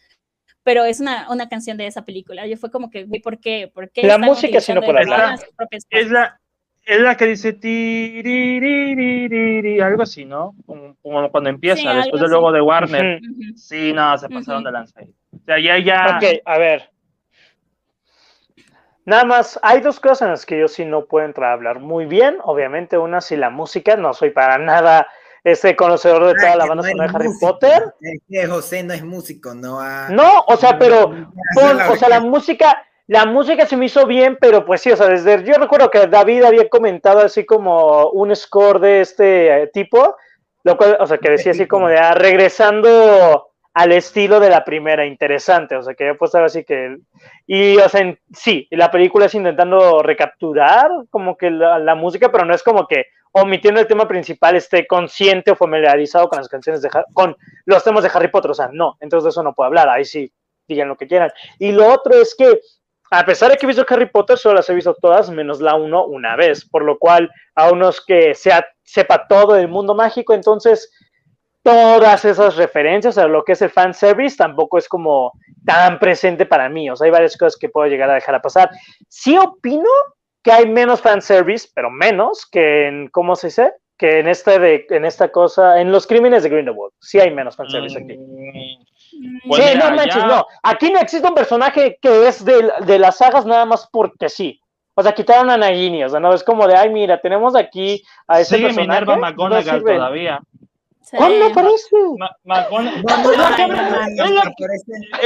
pero 0.69 0.85
es 0.85 1.01
una, 1.01 1.27
una 1.31 1.49
canción 1.49 1.79
de 1.79 1.87
esa 1.87 2.05
película. 2.05 2.47
Yo 2.47 2.59
fue 2.59 2.71
como 2.71 2.91
que, 2.91 3.05
güey, 3.05 3.23
¿por 3.23 3.39
qué? 3.39 3.71
¿Por 3.73 3.91
qué 3.91 4.03
La 4.03 4.19
música 4.19 4.61
sí 4.61 4.75
no 4.75 4.81
utilizando 4.81 4.83
puede 4.83 4.99
de 4.99 5.05
verdad 5.07 5.21
hablar. 5.21 5.39
las 5.39 5.51
propias 5.57 5.87
Es 5.89 6.11
la, 6.11 6.39
es 6.85 7.01
la 7.01 7.17
que 7.17 7.25
dice 7.25 7.55
tiririririri, 7.55 9.81
algo 9.81 10.03
así, 10.03 10.27
¿no? 10.27 10.55
Como, 10.67 10.95
como 11.01 11.31
cuando 11.31 11.49
empieza, 11.49 11.91
Sí, 11.91 11.97
después 11.97 12.21
del 12.21 12.33
logo 12.33 12.53
de 12.53 12.61
Warner. 12.61 13.19
Sí, 13.57 13.95
no, 13.95 14.19
se 14.19 14.29
pasaron 14.29 14.61
Ujú. 14.61 14.67
de 14.67 14.73
lanza 14.73 15.01
ahí. 15.01 15.09
O 15.35 15.39
sea, 15.47 15.59
ya, 15.59 15.79
ya. 15.79 16.19
Ok, 16.19 16.25
a 16.45 16.59
ver. 16.59 16.91
Nada 19.07 19.25
más, 19.25 19.59
hay 19.63 19.81
dos 19.81 19.99
cosas 20.01 20.21
en 20.21 20.29
las 20.33 20.45
que 20.45 20.61
yo 20.61 20.69
sí 20.69 20.85
no 20.85 21.07
puedo 21.07 21.25
entrar 21.25 21.49
a 21.49 21.55
hablar 21.55 21.81
muy 21.81 22.05
bien. 22.05 22.37
Obviamente, 22.43 22.99
una 22.99 23.23
sí 23.23 23.37
la 23.37 23.49
música, 23.49 23.97
no 23.97 24.13
soy 24.13 24.33
para 24.33 24.59
nada 24.59 25.07
este 25.45 25.77
conocedor 25.77 26.27
de 26.27 26.35
toda 26.35 26.53
Ay, 26.53 26.59
la 26.59 26.67
banda 26.67 26.83
no 26.83 26.89
sonora 26.89 27.09
de 27.11 27.17
Harry 27.17 27.29
músico. 27.29 27.47
Potter. 27.47 27.95
Es 28.01 28.21
que 28.29 28.47
José 28.47 28.83
no 28.83 28.95
es 28.95 29.05
músico, 29.05 29.55
no 29.55 29.81
ha... 29.81 30.09
No, 30.11 30.45
o 30.47 30.57
sea, 30.57 30.79
pero 30.79 31.11
o 31.11 31.97
sea, 31.97 32.09
la 32.09 32.21
música, 32.21 32.85
la 33.07 33.27
música 33.27 33.67
se 33.67 33.77
me 33.77 33.87
hizo 33.87 34.07
bien, 34.07 34.39
pero 34.41 34.65
pues 34.65 34.81
sí, 34.81 34.91
o 34.91 34.97
sea, 34.97 35.09
desde 35.09 35.45
yo 35.45 35.55
recuerdo 35.55 35.91
que 35.91 36.07
David 36.07 36.45
había 36.45 36.69
comentado 36.69 37.21
así 37.21 37.45
como 37.45 38.11
un 38.11 38.35
score 38.35 38.81
de 38.81 39.01
este 39.01 39.63
eh, 39.63 39.67
tipo, 39.69 40.17
lo 40.65 40.77
cual, 40.77 40.99
o 41.01 41.07
sea, 41.07 41.19
que 41.19 41.31
decía 41.31 41.53
así 41.53 41.67
como 41.67 41.89
de 41.89 41.99
ah, 41.99 42.13
regresando 42.13 43.48
al 43.79 43.93
estilo 43.93 44.41
de 44.41 44.51
la 44.51 44.65
primera, 44.65 45.07
interesante, 45.07 45.77
o 45.77 45.83
sea, 45.83 45.95
que 45.95 46.15
pues 46.15 46.35
ahora 46.35 46.49
sí 46.49 46.65
que 46.65 46.97
y 47.47 47.77
o 47.77 47.89
sea, 47.89 48.01
en- 48.01 48.19
sí, 48.33 48.67
la 48.73 48.91
película 48.91 49.27
es 49.27 49.35
intentando 49.35 50.03
recapturar 50.03 50.91
como 51.11 51.37
que 51.37 51.51
la, 51.51 51.79
la 51.79 51.95
música, 51.95 52.31
pero 52.33 52.45
no 52.45 52.55
es 52.55 52.63
como 52.63 52.87
que 52.87 53.05
omitiendo 53.33 53.81
el 53.81 53.87
tema 53.87 54.09
principal 54.09 54.57
esté 54.57 54.87
consciente 54.87 55.51
o 55.53 55.57
familiarizado 55.57 56.29
con 56.29 56.39
las 56.39 56.49
canciones 56.49 56.83
de 56.83 56.89
con 57.13 57.37
los 57.67 57.85
temas 57.85 58.03
de 58.03 58.11
Harry 58.13 58.29
Potter, 58.29 58.51
o 58.51 58.55
sea, 58.55 58.69
no, 58.73 58.97
entonces 59.01 59.25
de 59.25 59.31
eso 59.31 59.43
no 59.43 59.55
puedo 59.55 59.67
hablar, 59.69 59.89
ahí 59.89 60.05
sí 60.05 60.33
digan 60.67 60.89
lo 60.89 60.97
que 60.97 61.07
quieran. 61.07 61.31
Y 61.59 61.73
lo 61.73 61.87
otro 61.93 62.15
es 62.21 62.35
que, 62.37 62.61
a 63.11 63.25
pesar 63.25 63.51
de 63.51 63.57
que 63.57 63.65
he 63.65 63.69
visto 63.69 63.87
Harry 63.89 64.07
Potter, 64.07 64.37
solo 64.37 64.57
las 64.57 64.69
he 64.69 64.75
visto 64.75 64.95
todas, 65.01 65.31
menos 65.31 65.61
la 65.61 65.75
1 65.77 66.05
una 66.07 66.37
vez, 66.37 66.69
por 66.69 66.83
lo 66.85 66.99
cual 66.99 67.31
a 67.55 67.71
unos 67.71 68.05
que 68.05 68.35
sea, 68.35 68.67
sepa 68.83 69.27
todo 69.29 69.57
el 69.57 69.69
mundo 69.69 69.95
mágico, 69.95 70.35
entonces 70.35 70.91
todas 71.71 72.25
esas 72.25 72.57
referencias 72.57 73.19
a 73.19 73.27
lo 73.27 73.45
que 73.45 73.53
es 73.53 73.63
el 73.63 73.71
fanservice 73.71 74.37
tampoco 74.37 74.79
es 74.79 74.89
como 74.89 75.33
tan 75.67 75.99
presente 75.99 76.47
para 76.47 76.69
mí, 76.69 76.89
o 76.91 76.97
sea, 76.97 77.05
hay 77.07 77.11
varias 77.11 77.37
cosas 77.37 77.57
que 77.59 77.69
puedo 77.69 77.87
llegar 77.89 78.09
a 78.11 78.15
dejar 78.15 78.35
a 78.35 78.43
pasar. 78.43 78.71
Sí 79.09 79.37
opino 79.37 79.89
que 80.43 80.53
hay 80.53 80.67
menos 80.69 81.01
fanservice, 81.01 81.69
pero 81.75 81.91
menos 81.91 82.47
que 82.51 82.87
en, 82.89 83.09
¿cómo 83.09 83.37
se 83.37 83.49
dice? 83.49 83.73
Que 83.99 84.21
en, 84.21 84.29
este 84.29 84.59
de, 84.59 84.87
en 84.91 85.05
esta 85.05 85.29
cosa, 85.31 85.81
en 85.81 85.91
los 85.93 86.07
crímenes 86.07 86.43
de 86.45 86.49
Grindelwald, 86.49 86.93
sí 87.01 87.19
hay 87.21 87.33
menos 87.35 87.57
fanservice 87.57 87.99
aquí. 87.99 88.17
Mm, 88.17 88.89
Mm, 89.21 89.49
Pues 89.49 89.65
sí, 89.65 89.71
mira, 89.75 89.91
no 89.91 89.97
manches, 89.97 90.15
ya- 90.23 90.27
no. 90.27 90.47
Aquí 90.63 90.93
no 90.93 91.01
existe 91.01 91.27
un 91.27 91.35
personaje 91.35 91.99
que 92.01 92.29
es 92.29 92.45
de, 92.45 92.71
de 92.87 92.99
las 93.01 93.17
sagas 93.17 93.47
nada 93.47 93.65
más 93.65 93.89
porque 93.91 94.29
sí. 94.29 94.61
O 94.95 95.03
sea, 95.03 95.13
quitaron 95.13 95.49
a 95.51 95.57
Nagini, 95.57 96.05
o 96.05 96.09
sea, 96.09 96.21
no 96.21 96.33
es 96.35 96.45
como 96.45 96.67
de, 96.69 96.77
ay, 96.77 96.91
mira, 96.91 97.19
tenemos 97.21 97.57
aquí 97.57 98.03
a 98.29 98.41
ese 98.41 98.57
Sigue 98.57 98.67
personaje. 98.69 98.89
Minerva 99.01 99.15
no 99.17 99.21
McGonagall 99.23 99.79
sirve. 99.79 99.95
todavía. 99.95 100.41
Sí. 101.11 101.17
¿Cuándo 101.17 101.47
aparece? 101.47 101.97
Ma- 102.19 102.37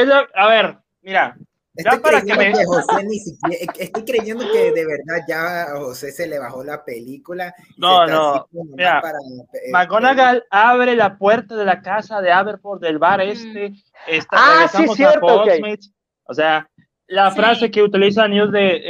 la- 0.06 0.26
a 0.34 0.48
ver, 0.48 0.78
mira, 1.02 1.36
Estoy 1.74 1.96
Ya 1.96 2.02
para 2.02 2.20
que 2.20 2.26
creyendo 2.34 2.52
me- 2.52 2.58
que 2.58 2.64
José 2.66 3.04
ni 3.04 3.18
siquiera, 3.18 3.56
estoy 3.78 4.04
creyendo 4.04 4.44
que 4.52 4.72
de 4.72 4.84
verdad 4.86 5.24
ya 5.26 5.62
a 5.62 5.76
José 5.78 6.12
se 6.12 6.26
le 6.26 6.38
bajó 6.38 6.62
la 6.62 6.84
película. 6.84 7.54
No, 7.78 8.06
no, 8.06 8.46
mira, 8.52 9.00
para, 9.00 9.16
eh, 9.54 9.70
McGonagall 9.72 10.44
abre 10.50 10.94
la 10.94 11.16
puerta 11.16 11.56
de 11.56 11.64
la 11.64 11.80
casa 11.80 12.20
de 12.20 12.30
Aberford, 12.30 12.78
del 12.82 12.98
bar 12.98 13.22
este. 13.22 13.72
Está, 14.06 14.64
Ah, 14.64 14.68
sí, 14.68 14.86
cierto, 14.94 15.26
a 15.26 15.34
ok. 15.36 15.48
Hogsmeade. 15.48 15.80
O 16.24 16.34
sea, 16.34 16.68
La 17.08 17.30
Sí. 17.30 17.36
frase 17.36 17.70
que 17.70 17.82
utiliza 17.82 18.26
Newt 18.28 18.50
de, 18.52 18.80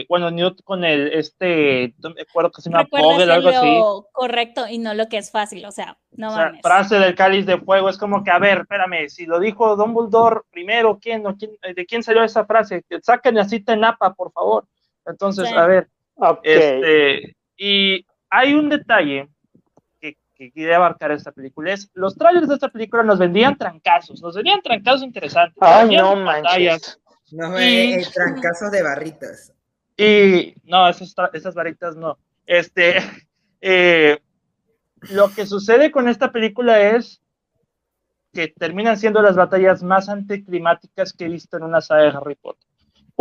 eh, 0.00 0.06
bueno, 0.08 0.30
Newt 0.30 0.62
con 0.62 0.84
el, 0.84 1.08
este, 1.14 1.94
no 1.98 2.10
me 2.10 2.20
acuerdo 2.22 2.50
que 2.52 2.62
se 2.62 2.70
llama 2.70 2.84
Poggle, 2.84 3.32
algo 3.32 3.48
así. 3.48 3.80
correcto 4.12 4.68
y 4.68 4.78
no 4.78 4.94
lo 4.94 5.08
que 5.08 5.16
es 5.18 5.30
fácil, 5.32 5.64
o 5.64 5.72
sea, 5.72 5.96
no 6.12 6.28
O 6.28 6.34
sea, 6.34 6.44
mames. 6.46 6.60
frase 6.62 6.98
del 6.98 7.14
cáliz 7.16 7.44
de 7.46 7.58
fuego, 7.58 7.88
es 7.88 7.98
como 7.98 8.22
que, 8.22 8.30
a 8.30 8.38
ver, 8.38 8.58
espérame, 8.58 9.08
si 9.08 9.26
lo 9.26 9.40
dijo 9.40 9.74
Dumbledore 9.74 10.42
primero, 10.50 10.98
¿quién, 11.00 11.26
o 11.26 11.36
quién, 11.36 11.52
¿de 11.74 11.86
quién 11.86 12.02
salió 12.04 12.22
esa 12.22 12.44
frase? 12.44 12.84
Que 12.88 13.00
Saquen 13.02 13.34
la 13.34 13.44
cita 13.48 13.72
en 13.72 13.84
APA, 13.84 14.14
por 14.14 14.30
favor. 14.32 14.64
Entonces, 15.06 15.48
Sí. 15.48 15.54
a 15.56 15.66
ver, 15.66 15.88
este, 16.44 17.34
y 17.56 18.06
hay 18.30 18.54
un 18.54 18.68
detalle 18.68 19.28
que, 20.00 20.16
quería 20.36 20.76
abarcar 20.76 21.12
esta 21.12 21.30
película, 21.32 21.72
es 21.72 21.88
los 21.94 22.16
trailers 22.16 22.48
de 22.48 22.54
esta 22.54 22.68
película 22.68 23.02
nos 23.04 23.18
vendían 23.18 23.56
trancazos, 23.56 24.20
nos 24.22 24.34
vendían 24.34 24.60
trancazos 24.60 25.02
interesantes. 25.04 25.56
Ay, 25.60 25.96
no 25.96 26.24
batallas, 26.24 27.00
No, 27.32 27.58
Y- 27.60 27.64
eh, 27.64 27.94
eh, 28.00 28.06
trancazos 28.12 28.70
de 28.70 28.82
barritas. 28.82 29.52
Y 29.96 30.54
no, 30.64 30.88
esas, 30.88 31.14
tra- 31.14 31.30
esas 31.32 31.54
varitas 31.54 31.96
no. 31.96 32.18
Este, 32.46 32.96
eh, 33.60 34.18
lo 35.10 35.30
que 35.34 35.46
sucede 35.46 35.90
con 35.90 36.08
esta 36.08 36.30
película 36.30 36.80
es 36.96 37.20
que 38.32 38.48
terminan 38.48 38.96
siendo 38.96 39.20
las 39.20 39.36
batallas 39.36 39.82
más 39.82 40.08
anticlimáticas 40.08 41.12
que 41.12 41.26
he 41.26 41.28
visto 41.28 41.56
en 41.56 41.64
una 41.64 41.80
saga 41.80 42.02
de 42.04 42.08
Harry 42.16 42.34
Potter. 42.36 42.66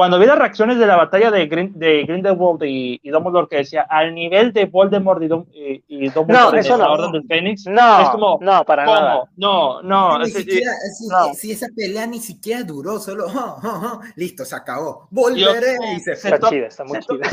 Cuando 0.02 0.18
vi 0.18 0.26
las 0.26 0.40
reacciones 0.40 0.80
de 0.80 0.88
la 0.88 0.96
batalla 0.96 1.30
de, 1.30 1.48
Grin- 1.48 1.74
de 1.76 2.02
Grindelwald 2.06 2.64
y, 2.64 3.00
y 3.04 3.10
Dumbledore 3.12 3.48
que 3.48 3.58
decía 3.58 3.84
al 3.88 4.16
nivel 4.16 4.52
de 4.52 4.66
Voldemort 4.66 5.22
y, 5.22 5.28
Dum- 5.28 5.46
y- 5.54 5.84
y 5.88 6.10
Dumbledore 6.10 6.44
No, 6.46 6.54
en 6.54 6.60
eso 6.60 6.76
la 6.76 6.86
no. 6.88 6.94
Orden 6.94 7.12
del 7.12 7.24
Fénix, 7.28 7.68
No, 7.68 8.02
es 8.02 8.10
como, 8.10 8.40
no, 8.42 8.66
para 8.66 8.84
nada. 8.84 9.12
¿cómo? 9.20 9.30
No, 9.38 9.84
no, 9.84 10.18
ni 10.18 10.26
es- 10.26 10.34
siquiera, 10.34 10.72
si, 10.98 11.08
no. 11.08 11.34
si 11.36 11.52
esa 11.52 11.68
pelea 11.76 12.08
ni 12.08 12.18
siquiera 12.20 12.64
duró, 12.64 12.98
solo 12.98 13.26
"Oh, 13.28 13.60
oh, 13.64 13.82
oh", 13.94 14.02
listo, 14.16 14.44
se 14.44 14.56
acabó. 14.56 15.08
Volveré 15.12 15.76
y 15.96 16.00
se 16.00 16.16
se 16.16 16.30
fue. 16.30 16.36
Está 16.38 16.50
chida, 16.50 16.66
está 16.66 16.84
muy 16.84 16.98
chida. 17.00 17.30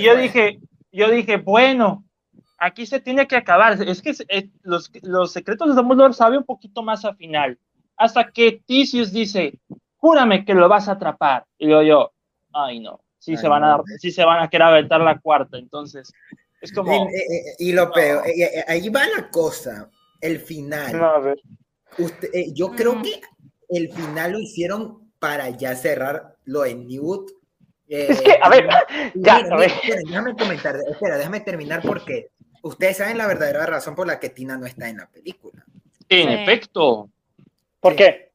y 0.00 0.02
yo 0.02 0.16
dije, 0.16 0.58
yo 0.90 1.08
dije, 1.08 1.36
bueno, 1.36 2.04
aquí 2.58 2.84
se 2.84 2.98
tiene 2.98 3.28
que 3.28 3.36
acabar. 3.36 3.80
Es 3.80 4.02
que 4.02 4.12
eh, 4.28 4.48
los, 4.62 4.90
los 5.02 5.30
secretos 5.32 5.68
de 5.68 5.74
Dumbledore 5.74 6.14
sabe 6.14 6.36
un 6.36 6.44
poquito 6.44 6.82
más 6.82 7.04
a 7.04 7.14
final. 7.14 7.56
Hasta 7.96 8.28
que 8.32 8.60
Tisius 8.66 9.12
dice, 9.12 9.54
júrame 10.02 10.44
que 10.44 10.52
lo 10.52 10.68
vas 10.68 10.88
a 10.88 10.92
atrapar. 10.92 11.46
Y 11.56 11.68
yo, 11.68 11.80
yo, 11.82 12.12
ay 12.52 12.80
no, 12.80 13.00
sí 13.20 13.32
Ay, 13.32 13.36
se 13.38 13.48
van 13.48 13.62
a, 13.62 13.76
no. 13.76 13.84
sí 13.98 14.10
se 14.10 14.24
van 14.24 14.42
a 14.42 14.50
querer 14.50 14.66
aventar 14.66 15.00
la 15.00 15.18
cuarta. 15.20 15.56
Entonces, 15.56 16.12
es 16.60 16.72
como, 16.72 16.92
Y, 16.92 16.96
eh, 17.16 17.20
eh, 17.20 17.54
y 17.60 17.72
lo 17.72 17.86
No. 17.86 17.92
peor, 17.92 18.26
eh, 18.26 18.64
ahí 18.66 18.88
va 18.88 19.02
la 19.06 19.30
cosa, 19.30 19.88
el 20.20 20.40
final. 20.40 20.98
No, 20.98 21.06
a 21.06 21.18
ver. 21.20 21.40
Usted- 21.98 22.30
eh, 22.34 22.52
yo 22.52 22.72
creo 22.72 23.00
que 23.00 23.20
el 23.68 23.92
final 23.92 24.32
lo 24.32 24.40
hicieron 24.40 25.12
para 25.20 25.50
ya 25.50 25.74
cerrar 25.76 26.34
lo 26.46 26.62
de 26.62 26.74
Newt. 26.74 27.30
eh, 27.88 28.06
Es 28.10 28.20
que, 28.22 28.38
a 28.42 28.48
ver, 28.48 28.66
ya, 29.14 29.38
mira, 29.44 29.54
a 29.54 29.56
ver. 29.56 29.70
espera, 29.70 30.00
déjame 30.04 30.34
comentar, 30.34 30.76
espera, 30.90 31.16
déjame 31.16 31.40
terminar 31.40 31.80
porque 31.82 32.30
ustedes 32.62 32.96
saben 32.96 33.18
la 33.18 33.28
verdadera 33.28 33.66
razón 33.66 33.94
por 33.94 34.06
la 34.08 34.18
que 34.18 34.30
Tina 34.30 34.56
no 34.56 34.66
está 34.66 34.88
en 34.88 34.96
la 34.96 35.06
película. 35.08 35.64
en 36.08 36.28
Sí. 36.28 36.34
efecto, 36.34 37.08
¿Por 37.80 37.94
qué? 37.96 38.30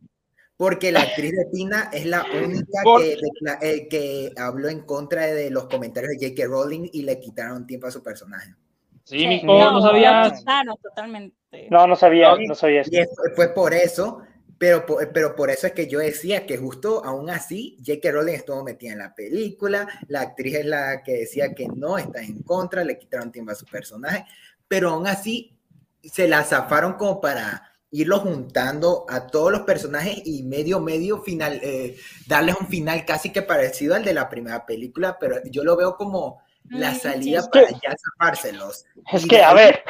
Porque 0.57 0.91
la 0.91 1.01
actriz 1.01 1.31
de 1.33 1.45
Tina 1.53 1.89
es 1.93 2.07
la 2.07 2.25
única 2.43 2.81
que, 2.97 3.17
eh, 3.61 3.87
que 3.87 4.33
habló 4.37 4.69
en 4.69 4.81
contra 4.81 5.27
de 5.27 5.51
los 5.51 5.67
comentarios 5.67 6.13
de 6.19 6.29
J.K. 6.29 6.47
Rowling 6.47 6.89
y 6.91 7.03
le 7.03 7.19
quitaron 7.19 7.67
tiempo 7.67 7.85
a 7.85 7.91
su 7.91 8.01
personaje. 8.01 8.55
sí, 9.03 9.19
Sí, 9.19 9.41
no, 9.43 9.59
no, 9.59 9.71
lo 9.73 9.81
sabías. 9.81 10.39
quitaron 10.39 10.75
totalmente. 10.81 11.35
No, 11.69 11.85
no 11.85 11.95
sabía, 11.95 12.29
No, 12.31 12.37
no 12.39 12.55
sabía 12.55 12.81
eso. 12.81 12.91
Y 12.91 13.05
fue 13.35 13.49
por 13.53 13.73
eso, 13.75 14.21
pero 14.57 14.83
por, 14.83 15.11
pero 15.13 15.35
por 15.35 15.51
eso 15.51 15.67
es 15.67 15.73
que 15.73 15.87
yo 15.87 15.99
decía 15.99 16.47
que 16.47 16.57
justo 16.57 17.05
aún 17.05 17.29
así 17.29 17.77
J.K. 17.85 18.11
Rowling 18.11 18.33
estuvo 18.33 18.63
metida 18.63 18.93
en 18.93 18.99
la 18.99 19.13
película, 19.13 19.87
la 20.07 20.21
actriz 20.21 20.55
es 20.55 20.65
la 20.65 21.03
que 21.03 21.19
decía 21.19 21.53
que 21.53 21.67
no 21.67 21.99
está 21.99 22.21
en 22.21 22.41
contra, 22.41 22.83
le 22.83 22.97
quitaron 22.97 23.31
tiempo 23.31 23.51
a 23.51 23.55
su 23.55 23.65
personaje, 23.67 24.25
pero 24.67 24.89
aún 24.89 25.05
así 25.05 25.55
se 26.01 26.27
la 26.27 26.43
zafaron 26.43 26.93
como 26.93 27.21
para 27.21 27.66
irlo 27.91 28.19
juntando 28.19 29.05
a 29.09 29.27
todos 29.27 29.51
los 29.51 29.61
personajes 29.61 30.21
y 30.25 30.43
medio, 30.43 30.79
medio 30.79 31.19
final, 31.21 31.59
eh, 31.63 31.95
darles 32.27 32.55
un 32.59 32.67
final 32.67 33.05
casi 33.05 33.31
que 33.31 33.41
parecido 33.41 33.95
al 33.95 34.03
de 34.03 34.13
la 34.13 34.27
primera 34.29 34.65
película, 34.65 35.17
pero 35.19 35.37
yo 35.45 35.63
lo 35.63 35.75
veo 35.77 35.95
como 35.95 36.41
la 36.69 36.93
sí. 36.93 36.99
salida 36.99 37.39
Es 37.39 37.47
para 37.47 37.67
que- 37.67 37.73
ya 37.75 37.95
zafárselos. 38.19 38.85
Es 39.13 39.23
Y 39.25 39.29
que, 39.29 39.41
a 39.41 39.53
ver, 39.53 39.83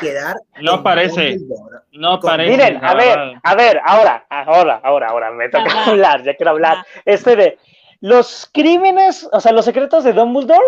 quedar 0.00 0.36
No 0.60 0.74
en 0.74 0.82
parece. 0.82 1.36
Dumbledore. 1.38 1.78
No 1.92 2.18
Con- 2.18 2.30
parece. 2.30 2.50
miren, 2.50 2.84
a 2.84 2.94
ver, 2.94 3.18
a 3.42 3.54
ver, 3.54 3.80
ahora, 3.84 4.26
ahora, 4.28 4.80
ahora, 4.82 5.06
ahora, 5.08 5.30
me 5.30 5.48
toca 5.48 5.66
Ajá. 5.66 5.90
hablar, 5.92 6.24
ya 6.24 6.34
quiero 6.34 6.50
hablar. 6.50 6.78
Ajá. 6.78 6.86
Este 7.04 7.36
de 7.36 7.58
los 8.00 8.50
crímenes, 8.52 9.28
o 9.32 9.40
sea, 9.40 9.52
los 9.52 9.64
secretos 9.64 10.02
de 10.02 10.12
Dumbledore 10.14 10.60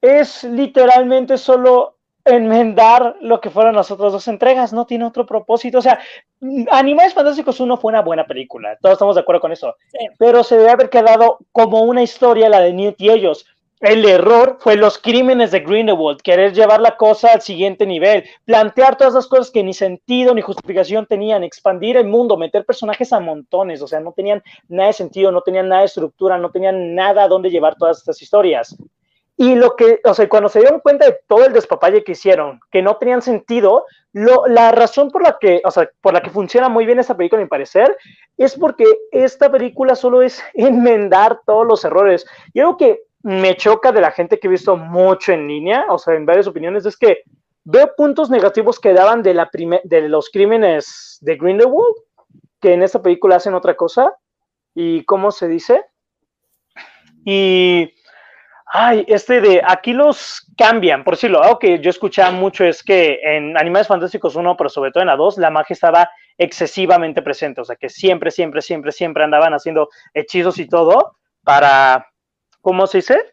es 0.00 0.44
literalmente 0.44 1.36
solo 1.38 1.96
enmendar 2.32 3.16
lo 3.20 3.40
que 3.40 3.50
fueron 3.50 3.74
las 3.76 3.90
otras 3.90 4.12
dos 4.12 4.28
entregas, 4.28 4.72
no 4.72 4.86
tiene 4.86 5.04
otro 5.04 5.26
propósito. 5.26 5.78
O 5.78 5.82
sea, 5.82 5.98
Animales 6.70 7.14
Fantásticos 7.14 7.60
1 7.60 7.76
fue 7.76 7.90
una 7.90 8.02
buena 8.02 8.26
película, 8.26 8.76
todos 8.80 8.94
estamos 8.94 9.14
de 9.16 9.22
acuerdo 9.22 9.40
con 9.40 9.52
eso, 9.52 9.74
Sí. 9.92 10.06
pero 10.18 10.42
se 10.42 10.56
debe 10.56 10.70
haber 10.70 10.90
quedado 10.90 11.38
como 11.52 11.82
una 11.82 12.02
historia 12.02 12.48
la 12.48 12.60
de 12.60 12.72
Newt 12.72 13.00
y 13.00 13.10
ellos. 13.10 13.46
El 13.80 14.04
error 14.06 14.58
fue 14.60 14.76
los 14.76 14.98
crímenes 14.98 15.52
de 15.52 15.60
Grindelwald, 15.60 16.20
querer 16.20 16.52
llevar 16.52 16.82
la 16.82 16.98
cosa 16.98 17.32
al 17.32 17.40
siguiente 17.40 17.86
nivel, 17.86 18.24
plantear 18.44 18.96
todas 18.96 19.14
las 19.14 19.26
cosas 19.26 19.50
que 19.50 19.62
ni 19.62 19.72
sentido 19.72 20.34
ni 20.34 20.42
justificación 20.42 21.06
tenían, 21.06 21.44
expandir 21.44 21.96
el 21.96 22.06
mundo, 22.06 22.36
meter 22.36 22.66
personajes 22.66 23.10
a 23.14 23.20
montones, 23.20 23.80
o 23.80 23.86
sea, 23.86 24.00
no 24.00 24.12
tenían 24.12 24.42
nada 24.68 24.88
de 24.88 24.92
sentido, 24.92 25.32
no 25.32 25.40
tenían 25.40 25.68
nada 25.68 25.80
de 25.80 25.86
estructura, 25.86 26.36
no 26.36 26.50
tenían 26.50 26.94
nada 26.94 27.22
a 27.24 27.28
dónde 27.28 27.48
llevar 27.48 27.76
todas 27.76 27.96
estas 27.96 28.20
historias. 28.20 28.76
Y 29.42 29.54
lo 29.54 29.74
que, 29.74 30.00
o 30.04 30.12
sea, 30.12 30.28
cuando 30.28 30.50
se 30.50 30.58
dieron 30.60 30.80
cuenta 30.80 31.06
de 31.06 31.18
todo 31.26 31.46
el 31.46 31.54
despapalle 31.54 32.04
que 32.04 32.12
hicieron, 32.12 32.60
que 32.70 32.82
no 32.82 32.98
tenían 32.98 33.22
sentido, 33.22 33.86
lo, 34.12 34.46
la 34.46 34.70
razón 34.70 35.10
por 35.10 35.22
la 35.22 35.38
que, 35.40 35.62
o 35.64 35.70
sea, 35.70 35.88
por 36.02 36.12
la 36.12 36.20
que 36.20 36.28
funciona 36.28 36.68
muy 36.68 36.84
bien 36.84 36.98
esta 36.98 37.16
película, 37.16 37.40
a 37.40 37.44
mi 37.44 37.48
parecer, 37.48 37.96
es 38.36 38.54
porque 38.54 38.84
esta 39.10 39.50
película 39.50 39.94
solo 39.96 40.20
es 40.20 40.42
enmendar 40.52 41.40
todos 41.46 41.66
los 41.66 41.82
errores. 41.86 42.26
Y 42.52 42.60
algo 42.60 42.76
que 42.76 43.04
me 43.22 43.56
choca 43.56 43.92
de 43.92 44.02
la 44.02 44.10
gente 44.10 44.38
que 44.38 44.46
he 44.46 44.50
visto 44.50 44.76
mucho 44.76 45.32
en 45.32 45.48
línea, 45.48 45.86
o 45.88 45.96
sea, 45.96 46.16
en 46.16 46.26
varias 46.26 46.46
opiniones, 46.46 46.84
es 46.84 46.98
que 46.98 47.22
veo 47.64 47.94
puntos 47.96 48.28
negativos 48.28 48.78
que 48.78 48.92
daban 48.92 49.22
de, 49.22 49.32
la 49.32 49.48
prime- 49.48 49.80
de 49.84 50.06
los 50.06 50.28
crímenes 50.28 51.16
de 51.22 51.36
Grindelwald, 51.36 51.96
que 52.60 52.74
en 52.74 52.82
esta 52.82 53.00
película 53.00 53.36
hacen 53.36 53.54
otra 53.54 53.74
cosa. 53.74 54.14
¿Y 54.74 55.02
cómo 55.06 55.30
se 55.30 55.48
dice? 55.48 55.82
Y 57.24 57.92
Ay, 58.72 59.04
este 59.08 59.40
de 59.40 59.60
aquí 59.66 59.92
los 59.92 60.46
cambian, 60.56 61.02
por 61.02 61.14
decirlo, 61.14 61.42
algo 61.42 61.58
que 61.58 61.80
yo 61.80 61.90
escuchaba 61.90 62.30
mucho 62.30 62.64
es 62.64 62.84
que 62.84 63.18
en 63.20 63.58
Animales 63.58 63.88
Fantásticos 63.88 64.36
1, 64.36 64.56
pero 64.56 64.70
sobre 64.70 64.92
todo 64.92 65.00
en 65.02 65.08
la 65.08 65.16
2, 65.16 65.38
la 65.38 65.50
magia 65.50 65.74
estaba 65.74 66.08
excesivamente 66.38 67.20
presente, 67.20 67.60
o 67.60 67.64
sea 67.64 67.74
que 67.74 67.88
siempre, 67.88 68.30
siempre, 68.30 68.62
siempre, 68.62 68.92
siempre 68.92 69.24
andaban 69.24 69.54
haciendo 69.54 69.88
hechizos 70.14 70.56
y 70.60 70.68
todo 70.68 71.16
para, 71.42 72.06
¿cómo 72.60 72.86
se 72.86 72.98
dice? 72.98 73.32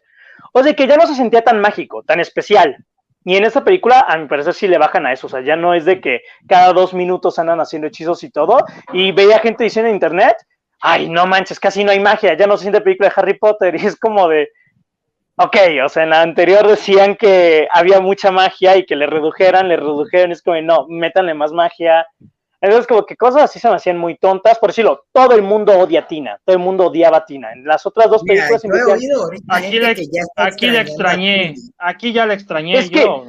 O 0.52 0.64
sea 0.64 0.74
que 0.74 0.88
ya 0.88 0.96
no 0.96 1.06
se 1.06 1.14
sentía 1.14 1.42
tan 1.42 1.60
mágico, 1.60 2.02
tan 2.02 2.18
especial. 2.18 2.76
Y 3.24 3.36
en 3.36 3.44
esta 3.44 3.62
película, 3.62 4.06
a 4.08 4.18
mi 4.18 4.26
parecer, 4.26 4.54
sí 4.54 4.66
le 4.66 4.78
bajan 4.78 5.06
a 5.06 5.12
eso, 5.12 5.28
o 5.28 5.30
sea, 5.30 5.40
ya 5.40 5.54
no 5.54 5.72
es 5.72 5.84
de 5.84 6.00
que 6.00 6.22
cada 6.48 6.72
dos 6.72 6.94
minutos 6.94 7.38
andan 7.38 7.60
haciendo 7.60 7.86
hechizos 7.86 8.24
y 8.24 8.30
todo, 8.30 8.64
y 8.92 9.12
veía 9.12 9.38
gente 9.38 9.62
diciendo 9.62 9.88
en 9.88 9.94
internet, 9.94 10.34
ay, 10.80 11.08
no 11.08 11.26
manches, 11.26 11.60
casi 11.60 11.84
no 11.84 11.92
hay 11.92 12.00
magia, 12.00 12.36
ya 12.36 12.48
no 12.48 12.56
se 12.56 12.62
siente 12.62 12.80
película 12.80 13.08
de 13.08 13.14
Harry 13.14 13.38
Potter, 13.38 13.76
y 13.80 13.86
es 13.86 13.94
como 13.94 14.26
de, 14.26 14.48
Ok, 15.40 15.56
o 15.84 15.88
sea, 15.88 16.02
en 16.02 16.10
la 16.10 16.22
anterior 16.22 16.66
decían 16.66 17.14
que 17.14 17.68
había 17.72 18.00
mucha 18.00 18.30
magia 18.30 18.76
y 18.76 18.84
que 18.84 18.96
le 18.96 19.06
redujeran, 19.06 19.68
le 19.68 19.76
redujeron, 19.76 20.32
es 20.32 20.42
como, 20.42 20.60
no, 20.60 20.86
métanle 20.88 21.34
más 21.34 21.52
magia. 21.52 22.06
Entonces, 22.60 22.88
como 22.88 23.06
que 23.06 23.16
cosas 23.16 23.44
así 23.44 23.60
se 23.60 23.68
me 23.68 23.76
hacían 23.76 23.98
muy 23.98 24.16
tontas. 24.18 24.58
Por 24.58 24.70
decirlo, 24.70 25.04
todo 25.12 25.36
el 25.36 25.42
mundo 25.42 25.78
odia 25.78 26.00
a 26.00 26.06
Tina, 26.08 26.40
todo 26.44 26.56
el 26.56 26.62
mundo 26.62 26.86
odiaba 26.86 27.18
a 27.18 27.24
Tina. 27.24 27.52
En 27.52 27.64
las 27.64 27.86
otras 27.86 28.10
dos 28.10 28.22
Mira, 28.24 28.34
películas 28.48 28.62
yo 28.62 28.68
he 28.68 28.72
siempre 28.72 28.80
decían, 28.80 28.98
oído 28.98 29.22
ahorita 29.24 29.56
Aquí 29.56 29.78
le, 29.78 29.94
que 29.94 30.02
aquí 30.36 30.76
extrañé, 30.76 31.54
aquí 31.78 32.12
ya 32.12 32.26
le 32.26 32.34
extrañé 32.34 32.78
Es 32.78 32.90
que- 32.90 33.02
yo. 33.02 33.24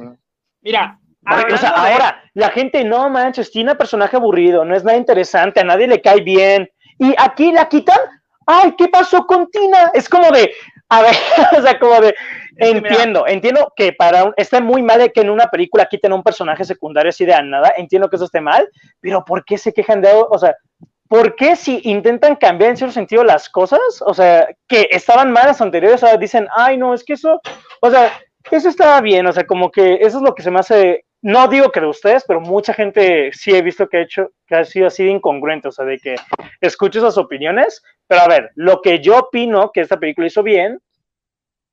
Mira, 0.62 0.98
Oye, 1.30 1.54
o 1.54 1.58
sea, 1.58 1.70
ahora, 1.70 2.22
la 2.34 2.48
gente, 2.48 2.82
no 2.82 3.08
manches, 3.10 3.50
Tina, 3.52 3.76
personaje 3.76 4.16
aburrido, 4.16 4.64
no 4.64 4.74
es 4.74 4.82
nada 4.82 4.96
interesante, 4.96 5.60
a 5.60 5.64
nadie 5.64 5.86
le 5.86 6.00
cae 6.00 6.22
bien. 6.22 6.68
Y 6.98 7.14
aquí 7.18 7.52
la 7.52 7.68
quitan, 7.68 7.98
ay, 8.46 8.74
¿qué 8.76 8.88
pasó 8.88 9.26
con 9.26 9.48
Tina? 9.50 9.90
Es 9.92 10.08
como 10.08 10.30
de, 10.30 10.50
a 10.90 11.02
ver, 11.02 11.14
o 11.58 11.62
sea, 11.62 11.78
como 11.78 12.00
de, 12.00 12.14
entiendo, 12.56 13.26
entiendo 13.26 13.72
que 13.76 13.92
para 13.92 14.24
un, 14.24 14.34
está 14.36 14.60
muy 14.60 14.82
mal 14.82 15.10
que 15.12 15.20
en 15.20 15.30
una 15.30 15.46
película 15.46 15.86
quiten 15.86 16.12
a 16.12 16.16
un 16.16 16.22
personaje 16.22 16.64
secundario 16.64 17.10
así 17.10 17.24
de 17.24 17.40
nada, 17.44 17.72
entiendo 17.76 18.10
que 18.10 18.16
eso 18.16 18.24
esté 18.26 18.40
mal, 18.40 18.68
pero 19.00 19.24
¿por 19.24 19.44
qué 19.44 19.56
se 19.56 19.72
quejan 19.72 20.02
de, 20.02 20.10
o 20.12 20.38
sea, 20.38 20.56
¿por 21.08 21.36
qué 21.36 21.54
si 21.56 21.80
intentan 21.84 22.36
cambiar 22.36 22.70
en 22.70 22.76
cierto 22.76 22.92
sentido 22.92 23.24
las 23.24 23.48
cosas, 23.48 23.80
o 24.04 24.12
sea, 24.12 24.48
que 24.68 24.88
estaban 24.90 25.30
mal 25.30 25.46
las 25.46 25.60
anteriores, 25.60 26.02
ahora 26.02 26.16
dicen, 26.16 26.48
ay, 26.54 26.76
no, 26.76 26.92
es 26.92 27.04
que 27.04 27.12
eso, 27.12 27.40
o 27.80 27.90
sea, 27.90 28.12
eso 28.50 28.68
estaba 28.68 29.00
bien, 29.00 29.26
o 29.26 29.32
sea, 29.32 29.46
como 29.46 29.70
que 29.70 29.94
eso 30.00 30.18
es 30.18 30.22
lo 30.22 30.34
que 30.34 30.42
se 30.42 30.50
me 30.50 30.58
hace, 30.58 31.04
no 31.22 31.46
digo 31.46 31.70
que 31.70 31.80
de 31.80 31.86
ustedes, 31.86 32.24
pero 32.26 32.40
mucha 32.40 32.74
gente 32.74 33.30
sí 33.32 33.52
he 33.52 33.62
visto 33.62 33.88
que 33.88 33.98
ha 33.98 34.02
hecho, 34.02 34.30
que 34.46 34.56
ha 34.56 34.64
sido 34.64 34.88
así 34.88 35.04
de 35.04 35.10
incongruente, 35.10 35.68
o 35.68 35.72
sea, 35.72 35.84
de 35.84 35.98
que 35.98 36.16
escucho 36.60 36.98
esas 36.98 37.16
opiniones, 37.16 37.80
Pero 38.10 38.22
a 38.22 38.26
ver, 38.26 38.50
lo 38.56 38.82
que 38.82 38.98
yo 38.98 39.20
opino 39.20 39.70
que 39.72 39.82
esta 39.82 39.96
película 39.96 40.26
hizo 40.26 40.42
bien 40.42 40.80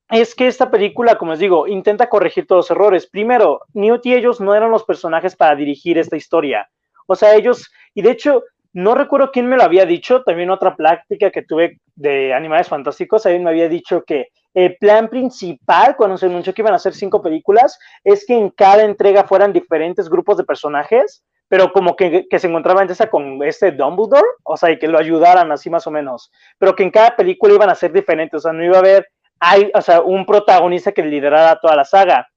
es 0.07 0.35
que 0.35 0.45
esta 0.45 0.69
película, 0.69 1.15
como 1.15 1.31
les 1.31 1.39
digo, 1.39 1.67
intenta 1.67 2.09
corregir 2.09 2.45
todos 2.45 2.69
los 2.69 2.71
errores. 2.77 3.07
Primero, 3.07 3.61
Newt 3.73 4.05
y 4.05 4.13
ellos 4.13 4.39
no 4.39 4.53
eran 4.53 4.69
los 4.69 4.83
personajes 4.83 5.35
para 5.35 5.55
dirigir 5.55 5.97
esta 5.97 6.15
historia. 6.15 6.69
O 7.07 7.15
sea, 7.15 7.33
ellos, 7.33 7.71
y 7.95 8.03
de 8.03 8.11
hecho, 8.11 8.43
no 8.71 8.93
recuerdo 8.93 9.31
quién 9.31 9.47
me 9.47 9.57
lo 9.57 9.63
había 9.63 9.87
dicho, 9.87 10.21
también 10.21 10.51
otra 10.51 10.75
práctica 10.75 11.31
que 11.31 11.41
tuve 11.41 11.79
de 11.95 12.35
Animales 12.35 12.67
Fantásticos, 12.67 13.25
alguien 13.25 13.43
me 13.43 13.49
había 13.49 13.67
dicho 13.67 14.03
que 14.05 14.27
el 14.53 14.77
plan 14.77 15.09
principal, 15.09 15.95
cuando 15.95 16.17
se 16.17 16.27
anunció 16.27 16.53
que 16.53 16.61
iban 16.61 16.73
a 16.73 16.75
hacer 16.75 16.93
cinco 16.93 17.19
películas, 17.19 17.79
es 18.03 18.27
que 18.27 18.37
en 18.37 18.51
cada 18.51 18.83
entrega 18.83 19.23
fueran 19.23 19.53
diferentes 19.53 20.07
grupos 20.07 20.37
de 20.37 20.43
personajes, 20.43 21.23
pero 21.47 21.71
como 21.71 21.95
que, 21.95 22.27
que 22.29 22.39
se 22.39 22.47
encontraban 22.47 22.89
esa 22.89 23.09
con 23.09 23.41
este 23.43 23.71
Dumbledore, 23.71 24.27
o 24.43 24.57
sea, 24.57 24.71
y 24.71 24.79
que 24.79 24.87
lo 24.87 24.97
ayudaran 24.97 25.51
así 25.51 25.69
más 25.69 25.87
o 25.87 25.91
menos, 25.91 26.31
pero 26.57 26.75
que 26.75 26.83
en 26.83 26.91
cada 26.91 27.15
película 27.15 27.53
iban 27.53 27.69
a 27.69 27.75
ser 27.75 27.91
diferentes, 27.91 28.39
o 28.39 28.41
sea, 28.41 28.53
no 28.53 28.63
iba 28.63 28.75
a 28.75 28.79
haber 28.79 29.07
hay, 29.39 29.71
o 29.73 29.81
sea, 29.81 30.01
un 30.01 30.25
protagonista 30.25 30.91
que 30.91 31.03
liderara 31.03 31.59
toda 31.59 31.75
la 31.75 31.85
saga. 31.85 32.27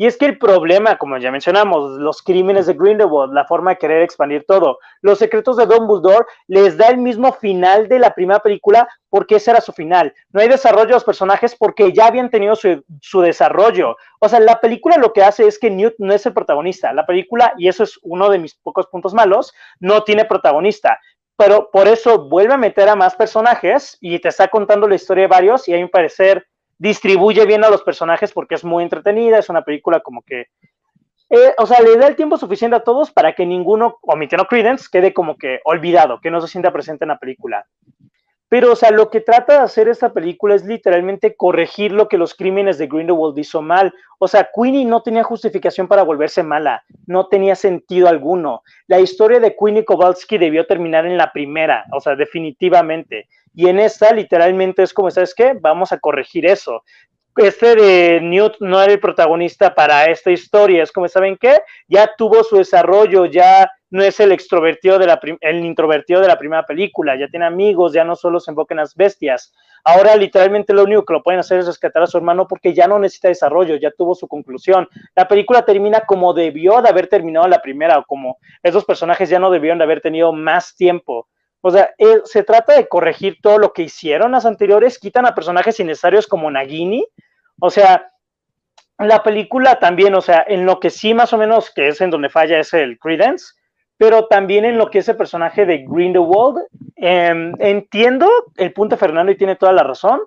Y 0.00 0.06
es 0.06 0.16
que 0.16 0.24
el 0.24 0.38
problema, 0.38 0.96
como 0.96 1.18
ya 1.18 1.30
mencionamos, 1.30 2.00
los 2.00 2.22
crímenes 2.22 2.64
de 2.64 2.72
Grindelwald, 2.72 3.34
la 3.34 3.44
forma 3.44 3.72
de 3.72 3.76
querer 3.76 4.00
expandir 4.00 4.46
todo, 4.46 4.78
los 5.02 5.18
secretos 5.18 5.58
de 5.58 5.66
Dumbledore 5.66 6.24
les 6.48 6.78
da 6.78 6.88
el 6.88 6.96
mismo 6.96 7.34
final 7.34 7.86
de 7.86 7.98
la 7.98 8.14
primera 8.14 8.40
película 8.40 8.88
porque 9.10 9.36
ese 9.36 9.50
era 9.50 9.60
su 9.60 9.72
final. 9.72 10.14
No 10.30 10.40
hay 10.40 10.48
desarrollo 10.48 10.86
de 10.86 10.92
los 10.94 11.04
personajes 11.04 11.54
porque 11.54 11.92
ya 11.92 12.06
habían 12.06 12.30
tenido 12.30 12.56
su, 12.56 12.82
su 13.02 13.20
desarrollo. 13.20 13.94
O 14.20 14.28
sea, 14.30 14.40
la 14.40 14.58
película 14.58 14.96
lo 14.96 15.12
que 15.12 15.22
hace 15.22 15.46
es 15.46 15.58
que 15.58 15.70
Newt 15.70 15.96
no 15.98 16.14
es 16.14 16.24
el 16.24 16.32
protagonista. 16.32 16.94
La 16.94 17.04
película, 17.04 17.52
y 17.58 17.68
eso 17.68 17.82
es 17.82 17.98
uno 18.02 18.30
de 18.30 18.38
mis 18.38 18.54
pocos 18.54 18.86
puntos 18.86 19.12
malos, 19.12 19.52
no 19.80 20.02
tiene 20.02 20.24
protagonista 20.24 20.98
pero 21.36 21.70
por 21.70 21.88
eso 21.88 22.28
vuelve 22.28 22.52
a 22.52 22.58
meter 22.58 22.86
a 22.90 22.96
más 22.96 23.16
personajes 23.16 23.96
y 24.02 24.18
te 24.18 24.28
está 24.28 24.48
contando 24.48 24.86
la 24.86 24.96
historia 24.96 25.22
de 25.22 25.28
varios 25.28 25.66
y 25.68 25.74
a 25.74 25.78
mi 25.78 25.86
parecer 25.86 26.46
distribuye 26.80 27.44
bien 27.44 27.62
a 27.62 27.68
los 27.68 27.82
personajes 27.82 28.32
porque 28.32 28.54
es 28.54 28.64
muy 28.64 28.82
entretenida, 28.82 29.38
es 29.38 29.50
una 29.50 29.62
película 29.62 30.00
como 30.00 30.22
que, 30.22 30.46
eh, 31.28 31.54
o 31.58 31.66
sea, 31.66 31.80
le 31.80 31.96
da 31.96 32.08
el 32.08 32.16
tiempo 32.16 32.38
suficiente 32.38 32.74
a 32.74 32.82
todos 32.82 33.10
para 33.10 33.34
que 33.34 33.44
ninguno, 33.44 33.98
omitiendo 34.00 34.46
Credence, 34.46 34.88
quede 34.90 35.12
como 35.12 35.36
que 35.36 35.60
olvidado, 35.64 36.20
que 36.20 36.30
no 36.30 36.40
se 36.40 36.48
sienta 36.48 36.72
presente 36.72 37.04
en 37.04 37.10
la 37.10 37.18
película. 37.18 37.66
Pero, 38.48 38.72
o 38.72 38.76
sea, 38.76 38.90
lo 38.90 39.10
que 39.10 39.20
trata 39.20 39.52
de 39.52 39.58
hacer 39.60 39.88
esta 39.88 40.12
película 40.12 40.54
es 40.54 40.64
literalmente 40.64 41.36
corregir 41.36 41.92
lo 41.92 42.08
que 42.08 42.18
los 42.18 42.34
crímenes 42.34 42.78
de 42.78 42.88
Grindelwald 42.88 43.38
hizo 43.38 43.62
mal. 43.62 43.94
O 44.18 44.26
sea, 44.26 44.48
Queenie 44.52 44.86
no 44.86 45.02
tenía 45.02 45.22
justificación 45.22 45.86
para 45.86 46.02
volverse 46.02 46.42
mala, 46.42 46.82
no 47.06 47.28
tenía 47.28 47.54
sentido 47.54 48.08
alguno. 48.08 48.62
La 48.88 48.98
historia 48.98 49.38
de 49.38 49.54
Queenie 49.54 49.84
Kowalski 49.84 50.38
debió 50.38 50.66
terminar 50.66 51.06
en 51.06 51.18
la 51.18 51.30
primera, 51.30 51.84
o 51.92 52.00
sea, 52.00 52.16
definitivamente. 52.16 53.28
Y 53.54 53.68
en 53.68 53.80
esta, 53.80 54.12
literalmente, 54.12 54.82
es 54.82 54.92
como, 54.92 55.10
¿sabes 55.10 55.34
qué? 55.34 55.54
Vamos 55.60 55.92
a 55.92 55.98
corregir 55.98 56.46
eso 56.46 56.82
este 57.36 57.74
de 57.74 58.20
Newt 58.20 58.56
no 58.60 58.82
era 58.82 58.92
el 58.92 59.00
protagonista 59.00 59.74
para 59.74 60.06
esta 60.06 60.30
historia. 60.30 60.82
Es 60.82 60.92
como, 60.92 61.08
¿saben 61.08 61.36
qué? 61.36 61.58
Ya 61.88 62.10
tuvo 62.16 62.42
su 62.44 62.56
desarrollo, 62.56 63.26
ya 63.26 63.70
no 63.90 64.02
es 64.02 64.20
el 64.20 64.30
extrovertido 64.30 64.98
de 64.98 65.18
introvertido 65.62 66.20
de 66.20 66.28
la 66.28 66.38
primera 66.38 66.64
película, 66.64 67.18
ya 67.18 67.26
tiene 67.28 67.46
amigos, 67.46 67.92
ya 67.92 68.04
no 68.04 68.14
solo 68.14 68.38
se 68.38 68.52
enfoca 68.52 68.74
en 68.74 68.78
las 68.78 68.94
bestias. 68.94 69.52
Ahora 69.84 70.14
literalmente 70.14 70.72
lo 70.72 70.84
único 70.84 71.04
que 71.04 71.14
lo 71.14 71.22
pueden 71.22 71.40
hacer 71.40 71.58
es 71.58 71.66
rescatar 71.66 72.02
a 72.02 72.06
su 72.06 72.16
hermano 72.16 72.46
porque 72.46 72.72
ya 72.72 72.86
no 72.86 72.98
necesita 72.98 73.28
desarrollo, 73.28 73.76
ya 73.76 73.90
tuvo 73.90 74.14
su 74.14 74.28
conclusión. 74.28 74.88
La 75.16 75.26
película 75.26 75.64
termina 75.64 76.00
como 76.00 76.34
debió 76.34 76.80
de 76.82 76.88
haber 76.88 77.08
terminado 77.08 77.48
la 77.48 77.62
primera 77.62 77.98
o 77.98 78.04
como 78.04 78.36
esos 78.62 78.84
personajes 78.84 79.28
ya 79.28 79.40
no 79.40 79.50
debieron 79.50 79.78
de 79.78 79.84
haber 79.84 80.00
tenido 80.00 80.32
más 80.32 80.76
tiempo. 80.76 81.26
O 81.62 81.70
sea, 81.70 81.90
eh, 81.98 82.20
se 82.24 82.42
trata 82.42 82.74
de 82.74 82.88
corregir 82.88 83.38
todo 83.42 83.58
lo 83.58 83.72
que 83.72 83.82
hicieron 83.82 84.32
las 84.32 84.46
anteriores, 84.46 84.98
quitan 84.98 85.26
a 85.26 85.34
personajes 85.34 85.78
innecesarios 85.78 86.26
como 86.26 86.50
Nagini. 86.50 87.04
O 87.60 87.70
sea, 87.70 88.10
la 88.98 89.22
película 89.22 89.78
también, 89.78 90.14
o 90.14 90.20
sea, 90.20 90.44
en 90.46 90.64
lo 90.64 90.80
que 90.80 90.90
sí 90.90 91.14
más 91.14 91.32
o 91.32 91.38
menos 91.38 91.70
que 91.70 91.88
es 91.88 92.00
en 92.00 92.10
donde 92.10 92.28
falla 92.28 92.58
es 92.58 92.72
el 92.74 92.98
Credence, 92.98 93.54
pero 93.96 94.26
también 94.26 94.64
en 94.64 94.78
lo 94.78 94.90
que 94.90 95.00
es 95.00 95.08
el 95.08 95.16
personaje 95.16 95.66
de 95.66 95.84
Grindelwald. 95.86 96.58
Eh, 96.96 97.52
entiendo 97.58 98.28
el 98.56 98.72
punto 98.72 98.96
de 98.96 99.00
Fernando 99.00 99.32
y 99.32 99.36
tiene 99.36 99.56
toda 99.56 99.72
la 99.72 99.82
razón. 99.82 100.20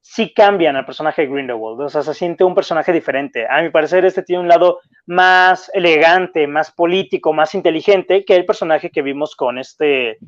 Sí 0.00 0.32
cambian 0.34 0.74
al 0.74 0.86
personaje 0.86 1.22
de 1.22 1.28
Grindelwald, 1.28 1.82
o 1.82 1.88
sea, 1.88 2.02
se 2.02 2.14
siente 2.14 2.42
un 2.42 2.54
personaje 2.54 2.92
diferente. 2.92 3.46
A 3.48 3.62
mi 3.62 3.70
parecer, 3.70 4.04
este 4.04 4.22
tiene 4.22 4.42
un 4.42 4.48
lado 4.48 4.80
más 5.06 5.70
elegante, 5.74 6.46
más 6.48 6.72
político, 6.72 7.32
más 7.32 7.54
inteligente 7.54 8.24
que 8.24 8.34
el 8.34 8.46
personaje 8.46 8.90
que 8.90 9.02
vimos 9.02 9.36
con 9.36 9.58
este 9.58 10.18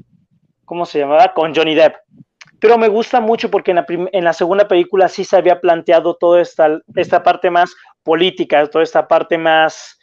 ¿cómo 0.73 0.87
se 0.87 1.01
llamaba? 1.01 1.35
Con 1.35 1.55
Johnny 1.55 1.75
Depp. 1.75 1.97
Pero 2.59 2.79
me 2.79 2.89
gusta 2.89 3.21
mucho 3.21 3.51
porque 3.51 3.73
en 3.73 4.25
la, 4.25 4.33
segunda 4.33 4.67
película 4.67 5.07
sí 5.07 5.23
se 5.23 5.37
había 5.37 5.61
planteado 5.61 6.15
toda 6.15 6.41
esta, 6.41 6.81
esta 6.95 7.23
parte 7.23 7.51
más 7.51 7.77
política, 8.03 8.67
toda 8.69 8.83
esta 8.83 9.07
parte 9.07 9.37
más 9.37 9.99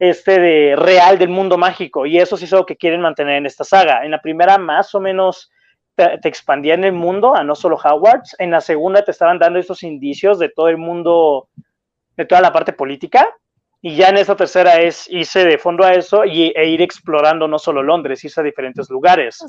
este 0.00 0.40
de 0.40 0.74
real 0.74 1.16
del 1.16 1.28
mundo 1.28 1.56
mágico 1.56 2.06
y 2.06 2.18
eso 2.18 2.36
sí 2.36 2.46
es 2.46 2.52
algo 2.52 2.66
que 2.66 2.76
quieren 2.76 3.02
mantener 3.02 3.36
en 3.36 3.46
esta 3.46 3.62
saga. 3.62 4.04
En 4.04 4.10
la 4.10 4.20
primera 4.20 4.58
más 4.58 4.96
o 4.96 5.00
menos 5.00 5.52
te, 5.94 6.18
te 6.18 6.28
expandían 6.28 6.82
el 6.82 6.94
mundo 6.94 7.36
a 7.36 7.44
no 7.44 7.54
solo 7.54 7.76
Hogwarts, 7.76 8.34
en 8.40 8.50
la 8.50 8.60
segunda 8.60 9.04
te 9.04 9.12
estaban 9.12 9.38
dando 9.38 9.60
estos 9.60 9.84
indicios 9.84 10.40
de 10.40 10.48
todo 10.48 10.70
el 10.70 10.76
mundo, 10.76 11.50
de 12.16 12.24
toda 12.24 12.40
la 12.40 12.52
parte 12.52 12.72
política 12.72 13.28
y 13.84 13.96
ya 13.96 14.10
en 14.10 14.16
esta 14.16 14.36
tercera 14.36 14.80
es 14.80 15.10
irse 15.10 15.44
de 15.44 15.58
fondo 15.58 15.84
a 15.84 15.92
eso 15.92 16.24
y, 16.24 16.52
e 16.54 16.68
ir 16.68 16.80
explorando 16.80 17.48
no 17.48 17.58
solo 17.58 17.82
Londres, 17.82 18.22
irse 18.24 18.40
a 18.40 18.44
diferentes 18.44 18.88
lugares. 18.88 19.44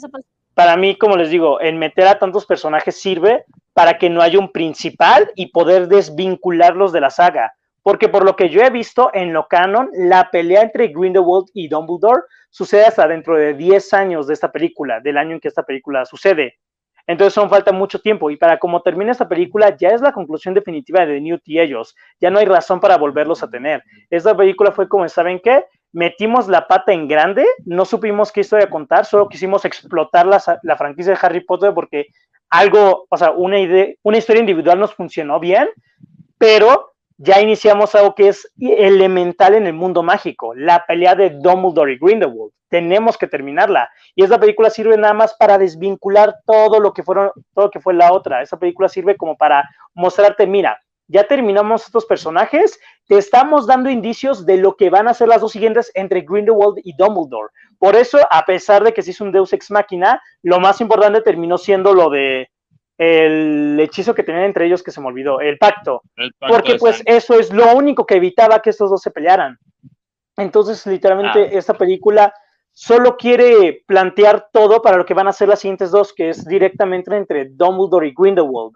Para 0.56 0.76
mí, 0.76 0.98
como 0.98 1.16
les 1.16 1.30
digo, 1.30 1.60
el 1.60 1.76
meter 1.76 2.08
a 2.08 2.18
tantos 2.18 2.48
personajes 2.48 3.00
sirve 3.00 3.46
para 3.74 4.00
que 4.00 4.10
no 4.10 4.24
haya 4.24 4.40
un 4.40 4.52
principal 4.52 5.32
y 5.36 5.52
poder 5.52 5.88
desvincularlos 5.88 6.92
de 6.92 7.02
la 7.02 7.12
saga. 7.12 7.54
Porque 7.84 8.10
por 8.10 8.26
lo 8.26 8.36
que 8.36 8.50
yo 8.50 8.64
he 8.64 8.72
visto 8.72 9.12
en 9.14 9.34
lo 9.34 9.48
canon, 9.48 9.90
la 9.94 10.32
pelea 10.32 10.64
entre 10.64 10.88
Grindelwald 10.88 11.50
y 11.54 11.68
Dumbledore 11.68 12.24
sucede 12.50 12.86
hasta 12.86 13.08
dentro 13.08 13.38
de 13.38 13.54
10 13.54 13.94
años 13.94 14.26
de 14.26 14.34
esta 14.34 14.52
película, 14.52 15.00
del 15.00 15.18
año 15.18 15.36
en 15.36 15.42
que 15.42 15.48
esta 15.50 15.64
película 15.64 16.06
sucede. 16.06 16.58
Entonces 17.06 17.34
son 17.34 17.50
falta 17.50 17.72
mucho 17.72 18.00
tiempo 18.00 18.30
y 18.30 18.38
para 18.38 18.58
como 18.58 18.82
termina 18.82 19.12
esta 19.12 19.28
película 19.28 19.76
ya 19.76 19.90
es 19.90 20.02
la 20.02 20.14
conclusión 20.14 20.54
definitiva 20.54 21.06
de 21.06 21.20
Newt 21.20 21.42
y 21.46 21.60
ellos. 21.60 21.96
Ya 22.20 22.30
no 22.30 22.40
hay 22.40 22.46
razón 22.46 22.80
para 22.80 22.98
volverlos 22.98 23.44
a 23.44 23.50
tener. 23.50 23.84
Esta 24.10 24.36
película 24.36 24.72
fue 24.72 24.88
como, 24.88 25.08
¿saben 25.10 25.40
qué? 25.44 25.66
Metimos 25.92 26.48
la 26.48 26.68
pata 26.68 26.94
en 26.94 27.08
grande, 27.08 27.46
no 27.66 27.86
supimos 27.86 28.32
qué 28.32 28.42
historia 28.42 28.70
contar, 28.70 29.06
solo 29.06 29.28
quisimos 29.28 29.66
explotar 29.66 30.26
la, 30.26 30.42
la 30.64 30.78
franquicia 30.78 31.14
de 31.14 31.20
Harry 31.22 31.42
Potter 31.42 31.74
porque 31.74 32.08
algo, 32.50 33.06
o 33.10 33.18
sea, 33.18 33.32
una, 33.32 33.60
idea, 33.60 33.88
una 34.04 34.18
historia 34.18 34.40
individual 34.40 34.80
nos 34.80 34.94
funcionó 34.94 35.40
bien, 35.40 35.70
pero 36.38 36.93
ya 37.24 37.40
iniciamos 37.40 37.96
algo 37.96 38.16
que 38.16 38.28
es 38.28 38.52
elemental 38.60 39.56
en 39.56 39.66
el 39.66 39.74
mundo 39.74 40.04
mágico, 40.04 40.54
la 40.56 40.86
pelea 40.86 41.16
de 41.16 41.30
Dumbledore 41.30 41.94
y 41.94 41.98
Grindelwald. 41.98 42.52
Tenemos 42.70 43.18
que 43.18 43.28
terminarla. 43.28 43.90
Y 44.14 44.24
esa 44.24 44.40
película 44.40 44.70
sirve 44.70 44.98
nada 44.98 45.14
más 45.14 45.34
para 45.36 45.58
desvincular 45.58 46.36
todo 46.46 46.80
lo 46.80 46.94
que 46.94 47.04
fueron, 47.04 47.32
todo 47.54 47.66
lo 47.66 47.72
que 47.72 47.80
fue 47.80 47.94
la 47.94 48.12
otra. 48.12 48.42
Esa 48.42 48.58
película 48.58 48.90
sirve 48.90 49.16
como 49.16 49.38
para 49.38 49.64
mostrarte, 49.94 50.46
mira, 50.48 50.82
ya 51.08 51.24
terminamos 51.26 51.86
estos 51.86 52.06
personajes, 52.06 52.80
te 53.08 53.18
estamos 53.18 53.68
dando 53.68 53.90
indicios 53.90 54.46
de 54.46 54.58
lo 54.58 54.76
que 54.76 54.90
van 54.90 55.08
a 55.08 55.14
ser 55.14 55.28
las 55.28 55.42
dos 55.42 55.52
siguientes 55.52 55.92
entre 55.94 56.22
Grindelwald 56.22 56.80
y 56.84 56.96
Dumbledore. 56.98 57.50
Por 57.78 57.96
eso, 57.96 58.20
a 58.32 58.44
pesar 58.46 58.84
de 58.84 58.94
que 58.94 59.02
se 59.02 59.12
hizo 59.12 59.24
un 59.24 59.32
Deus 59.32 59.54
Ex 59.54 59.72
Machina, 59.72 60.22
lo 60.42 60.60
más 60.60 60.82
importante 60.82 61.22
terminó 61.22 61.58
siendo 61.58 61.94
lo 61.94 62.10
de 62.10 62.50
el 62.98 63.80
hechizo 63.80 64.14
que 64.14 64.24
tenían 64.24 64.46
entre 64.46 64.66
ellos 64.66 64.84
que 64.84 64.92
se 64.92 65.02
me 65.02 65.08
olvidó, 65.08 65.42
el 65.42 65.58
pacto. 65.58 66.02
porque 66.48 66.76
pues 66.76 67.02
eso 67.06 67.40
es 67.40 67.52
lo 67.52 67.76
único 67.76 68.06
que 68.06 68.16
evitaba 68.16 68.62
que 68.62 68.70
estos 68.70 68.90
dos 68.90 69.02
se 69.02 69.12
pelearan. 69.12 69.58
Entonces, 70.38 70.86
literalmente, 70.86 71.40
ah. 71.40 71.58
esta 71.58 71.74
película 71.74 72.34
solo 72.72 73.18
quiere 73.18 73.84
plantear 73.86 74.50
todo 74.52 74.82
para 74.82 74.98
lo 74.98 75.06
que 75.06 75.14
van 75.14 75.28
a 75.28 75.34
ser 75.34 75.48
las 75.48 75.60
siguientes 75.60 75.92
dos, 75.92 76.14
que 76.14 76.30
es 76.30 76.46
directamente 76.46 77.16
entre 77.16 77.50
Dumbledore 77.50 78.08
y 78.08 78.14
Grindelwald. 78.18 78.76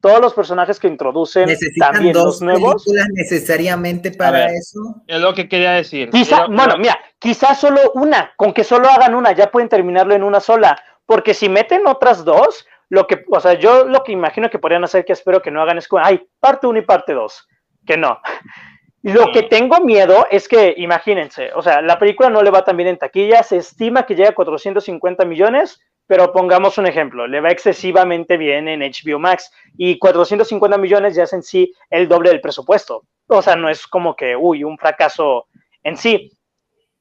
Todos 0.00 0.20
los 0.20 0.32
personajes 0.32 0.78
que 0.78 0.88
introducen 0.88 1.46
también 1.78 2.14
dos 2.14 2.24
los 2.24 2.42
nuevos. 2.42 2.84
necesariamente 3.14 4.10
para 4.12 4.46
eso? 4.46 5.02
Es 5.06 5.20
lo 5.20 5.34
que 5.34 5.46
quería 5.46 5.72
decir. 5.72 6.08
Quizá, 6.08 6.46
bueno, 6.46 6.78
mira, 6.78 6.98
quizás 7.18 7.60
solo 7.60 7.92
una, 7.94 8.32
con 8.36 8.54
que 8.54 8.64
solo 8.64 8.88
hagan 8.88 9.14
una, 9.14 9.32
ya 9.32 9.50
pueden 9.50 9.68
terminarlo 9.68 10.14
en 10.14 10.22
una 10.22 10.40
sola. 10.40 10.82
Porque 11.04 11.34
si 11.34 11.50
meten 11.50 11.86
otras 11.86 12.24
dos, 12.24 12.66
lo 12.90 13.06
que, 13.06 13.24
o 13.30 13.40
sea, 13.40 13.54
yo 13.54 13.86
lo 13.86 14.02
que 14.02 14.12
imagino 14.12 14.50
que 14.50 14.58
podrían 14.58 14.84
hacer, 14.84 15.04
que 15.04 15.14
espero 15.14 15.40
que 15.40 15.50
no 15.50 15.62
hagan, 15.62 15.78
es 15.78 15.88
como, 15.88 16.04
ay, 16.04 16.20
parte 16.38 16.66
1 16.66 16.80
y 16.80 16.82
parte 16.82 17.14
2, 17.14 17.48
que 17.86 17.96
no. 17.96 18.20
Lo 19.02 19.32
que 19.32 19.44
tengo 19.44 19.80
miedo 19.80 20.26
es 20.30 20.46
que, 20.46 20.74
imagínense, 20.76 21.52
o 21.54 21.62
sea, 21.62 21.80
la 21.80 21.98
película 21.98 22.28
no 22.28 22.42
le 22.42 22.50
va 22.50 22.64
tan 22.64 22.76
bien 22.76 22.90
en 22.90 22.98
taquilla, 22.98 23.42
se 23.42 23.56
estima 23.56 24.04
que 24.04 24.14
llega 24.14 24.28
a 24.28 24.34
450 24.34 25.24
millones, 25.24 25.80
pero 26.06 26.32
pongamos 26.32 26.76
un 26.76 26.86
ejemplo, 26.86 27.26
le 27.26 27.40
va 27.40 27.50
excesivamente 27.50 28.36
bien 28.36 28.68
en 28.68 28.80
HBO 28.80 29.18
Max 29.18 29.50
y 29.78 29.98
450 29.98 30.76
millones 30.76 31.14
ya 31.14 31.22
es 31.22 31.32
en 31.32 31.42
sí 31.42 31.72
el 31.88 32.08
doble 32.08 32.28
del 32.28 32.42
presupuesto. 32.42 33.04
O 33.28 33.40
sea, 33.40 33.56
no 33.56 33.70
es 33.70 33.86
como 33.86 34.14
que, 34.14 34.36
uy, 34.36 34.64
un 34.64 34.76
fracaso 34.76 35.46
en 35.82 35.96
sí. 35.96 36.30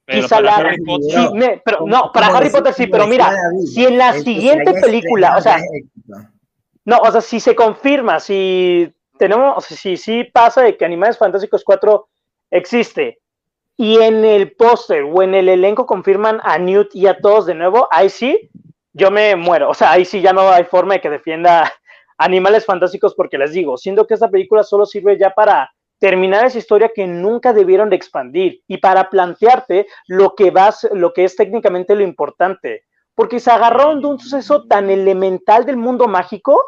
Pero 0.09 0.21
quizá 0.23 0.35
para 0.37 0.47
la 0.47 0.55
Harry 0.57 0.77
Potter- 0.83 1.11
sí, 1.11 1.29
me- 1.35 1.61
pero 1.63 1.77
no, 1.85 2.11
para 2.11 2.27
Harry 2.27 2.49
Potter 2.49 2.73
sí, 2.73 2.87
pero 2.87 3.03
mira, 3.07 3.25
si 3.65 3.85
en 3.85 3.97
la 3.97 4.13
siguiente 4.23 4.71
película, 4.81 5.37
o 5.37 5.41
sea, 5.41 5.57
no, 6.85 6.97
o 6.97 7.11
sea, 7.11 7.21
si 7.21 7.39
se 7.39 7.55
confirma, 7.55 8.19
si 8.19 8.91
tenemos, 9.17 9.57
o 9.57 9.61
sea, 9.61 9.77
si 9.77 9.97
sí 9.97 10.23
pasa 10.23 10.61
de 10.63 10.75
que 10.77 10.85
Animales 10.85 11.17
Fantásticos 11.17 11.63
4 11.63 12.07
existe 12.49 13.19
y 13.77 13.97
en 13.99 14.25
el 14.25 14.53
póster 14.53 15.03
o 15.03 15.21
en 15.21 15.35
el 15.35 15.47
elenco 15.49 15.85
confirman 15.85 16.39
a 16.43 16.57
Newt 16.57 16.95
y 16.95 17.05
a 17.07 17.19
todos 17.19 17.45
de 17.45 17.53
nuevo, 17.55 17.87
ahí 17.91 18.09
sí, 18.09 18.49
yo 18.93 19.11
me 19.11 19.35
muero. 19.35 19.69
O 19.69 19.73
sea, 19.73 19.91
ahí 19.91 20.05
sí 20.05 20.21
ya 20.21 20.33
no 20.33 20.49
hay 20.49 20.63
forma 20.63 20.95
de 20.95 21.01
que 21.01 21.09
defienda 21.09 21.71
Animales 22.17 22.65
Fantásticos 22.65 23.13
porque 23.15 23.37
les 23.37 23.51
digo, 23.51 23.77
siendo 23.77 24.07
que 24.07 24.15
esta 24.15 24.29
película 24.29 24.63
solo 24.63 24.85
sirve 24.85 25.17
ya 25.17 25.29
para 25.29 25.71
terminar 25.99 26.45
esa 26.45 26.57
historia 26.57 26.91
que 26.93 27.05
nunca 27.07 27.53
debieron 27.53 27.89
de 27.89 27.95
expandir 27.97 28.61
y 28.67 28.77
para 28.77 29.09
plantearte 29.09 29.87
lo 30.07 30.33
que 30.35 30.49
vas, 30.51 30.87
lo 30.93 31.13
que 31.13 31.25
es 31.25 31.35
técnicamente 31.35 31.95
lo 31.95 32.03
importante, 32.03 32.85
porque 33.15 33.39
se 33.39 33.51
agarraron 33.51 34.01
de 34.01 34.07
un 34.07 34.19
suceso 34.19 34.65
tan 34.65 34.89
elemental 34.89 35.65
del 35.65 35.77
mundo 35.77 36.07
mágico 36.07 36.63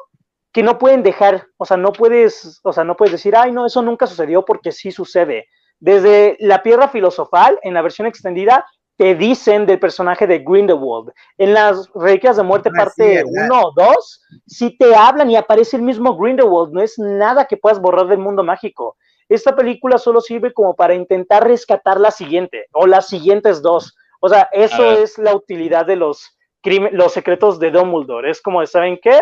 que 0.51 0.63
no 0.63 0.77
pueden 0.77 1.01
dejar, 1.01 1.47
o 1.57 1.65
sea, 1.65 1.77
no 1.77 1.93
puedes, 1.93 2.59
o 2.63 2.73
sea, 2.73 2.83
no 2.83 2.97
puedes 2.97 3.13
decir, 3.13 3.35
ay, 3.37 3.53
no, 3.53 3.65
eso 3.65 3.81
nunca 3.81 4.05
sucedió 4.05 4.43
porque 4.43 4.73
sí 4.73 4.91
sucede. 4.91 5.47
Desde 5.79 6.35
la 6.39 6.61
piedra 6.61 6.89
filosofal, 6.89 7.57
en 7.63 7.73
la 7.73 7.81
versión 7.81 8.05
extendida, 8.05 8.65
te 8.97 9.15
dicen 9.15 9.65
del 9.65 9.79
personaje 9.79 10.27
de 10.27 10.39
Grindelwald. 10.39 11.11
En 11.37 11.53
las 11.53 11.89
Reliquias 11.95 12.37
de 12.37 12.43
Muerte, 12.43 12.69
Ah, 12.73 12.77
parte 12.77 13.23
¿verdad? 13.23 13.49
1 13.49 13.61
o 13.61 13.73
2, 13.75 14.21
sí 14.45 14.77
te 14.77 14.93
hablan 14.93 15.31
y 15.31 15.37
aparece 15.37 15.77
el 15.77 15.81
mismo 15.81 16.15
Grindelwald. 16.17 16.71
No 16.73 16.81
es 16.81 16.99
nada 16.99 17.45
que 17.45 17.57
puedas 17.57 17.79
borrar 17.79 18.07
del 18.07 18.19
mundo 18.19 18.43
mágico. 18.43 18.97
Esta 19.33 19.55
película 19.55 19.97
solo 19.97 20.19
sirve 20.21 20.53
como 20.53 20.75
para 20.75 20.93
intentar 20.93 21.47
rescatar 21.47 21.99
la 21.99 22.11
siguiente 22.11 22.65
o 22.73 22.85
las 22.85 23.07
siguientes 23.07 23.61
dos. 23.61 23.95
O 24.19 24.27
sea, 24.29 24.49
eso 24.51 24.83
ver. 24.83 24.99
es 24.99 25.17
la 25.17 25.33
utilidad 25.33 25.85
de 25.85 25.95
los, 25.95 26.37
crimen- 26.61 26.91
los 26.93 27.13
secretos 27.13 27.59
de 27.59 27.71
Dumbledore. 27.71 28.29
Es 28.29 28.41
como, 28.41 28.65
¿saben 28.65 28.99
qué? 29.01 29.21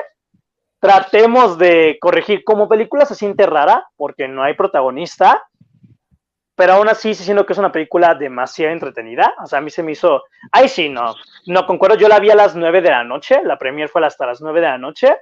Tratemos 0.79 1.57
de 1.57 1.97
corregir. 1.99 2.43
Como 2.43 2.67
película 2.69 3.05
se 3.05 3.15
siente 3.15 3.45
rara 3.45 3.87
porque 3.97 4.27
no 4.27 4.43
hay 4.43 4.53
protagonista, 4.55 5.43
pero 6.55 6.73
aún 6.73 6.89
así 6.89 7.13
sí 7.13 7.23
siento 7.23 7.45
que 7.45 7.53
es 7.53 7.59
una 7.59 7.71
película 7.71 8.15
demasiado 8.15 8.73
entretenida. 8.73 9.33
O 9.43 9.45
sea, 9.45 9.59
a 9.59 9.61
mí 9.61 9.69
se 9.69 9.83
me 9.83 9.91
hizo. 9.91 10.23
Ay, 10.51 10.69
sí, 10.69 10.89
no. 10.89 11.15
No 11.45 11.65
concuerdo. 11.65 11.95
Yo 11.97 12.07
la 12.07 12.19
vi 12.19 12.31
a 12.31 12.35
las 12.35 12.55
9 12.55 12.81
de 12.81 12.89
la 12.89 13.03
noche. 13.03 13.41
La 13.43 13.57
premier 13.57 13.89
fue 13.89 14.05
hasta 14.05 14.25
las 14.25 14.41
9 14.41 14.59
de 14.59 14.67
la 14.67 14.77
noche. 14.77 15.15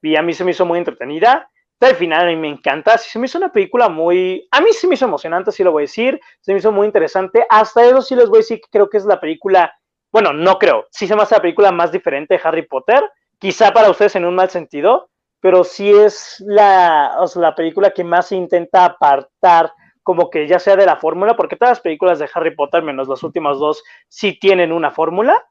Y 0.00 0.16
a 0.16 0.22
mí 0.22 0.32
se 0.32 0.44
me 0.44 0.52
hizo 0.52 0.64
muy 0.66 0.78
entretenida. 0.78 1.48
El 1.88 1.96
final 1.96 2.22
a 2.22 2.30
mí 2.30 2.36
me 2.36 2.48
encanta. 2.48 2.96
Se 2.98 3.18
me 3.18 3.26
hizo 3.26 3.38
una 3.38 3.52
película 3.52 3.88
muy. 3.88 4.46
A 4.50 4.60
mí 4.60 4.72
sí 4.72 4.86
me 4.86 4.94
hizo 4.94 5.04
emocionante, 5.04 5.52
sí 5.52 5.64
lo 5.64 5.72
voy 5.72 5.82
a 5.82 5.84
decir. 5.84 6.20
Se 6.40 6.52
me 6.52 6.58
hizo 6.58 6.72
muy 6.72 6.86
interesante. 6.86 7.44
Hasta 7.48 7.84
eso 7.84 8.02
sí 8.02 8.14
les 8.14 8.28
voy 8.28 8.38
a 8.38 8.40
decir 8.40 8.60
que 8.60 8.68
creo 8.70 8.88
que 8.88 8.98
es 8.98 9.04
la 9.04 9.20
película. 9.20 9.74
Bueno, 10.10 10.32
no 10.32 10.58
creo. 10.58 10.86
Sí 10.90 11.06
se 11.06 11.16
me 11.16 11.22
hace 11.22 11.34
la 11.34 11.42
película 11.42 11.72
más 11.72 11.90
diferente 11.92 12.34
de 12.34 12.40
Harry 12.44 12.66
Potter. 12.66 13.02
Quizá 13.38 13.72
para 13.72 13.90
ustedes 13.90 14.14
en 14.16 14.24
un 14.24 14.34
mal 14.34 14.50
sentido. 14.50 15.10
Pero 15.40 15.64
sí 15.64 15.90
es 15.90 16.36
la, 16.46 17.16
o 17.18 17.26
sea, 17.26 17.42
la 17.42 17.54
película 17.54 17.90
que 17.90 18.04
más 18.04 18.30
intenta 18.30 18.84
apartar 18.84 19.72
como 20.02 20.30
que 20.30 20.46
ya 20.46 20.58
sea 20.58 20.76
de 20.76 20.86
la 20.86 20.96
fórmula, 20.96 21.36
porque 21.36 21.56
todas 21.56 21.72
las 21.72 21.80
películas 21.80 22.18
de 22.18 22.28
Harry 22.32 22.54
Potter, 22.54 22.82
menos 22.82 23.08
las 23.08 23.22
últimas 23.22 23.58
dos, 23.58 23.82
sí 24.08 24.38
tienen 24.38 24.72
una 24.72 24.90
fórmula, 24.90 25.44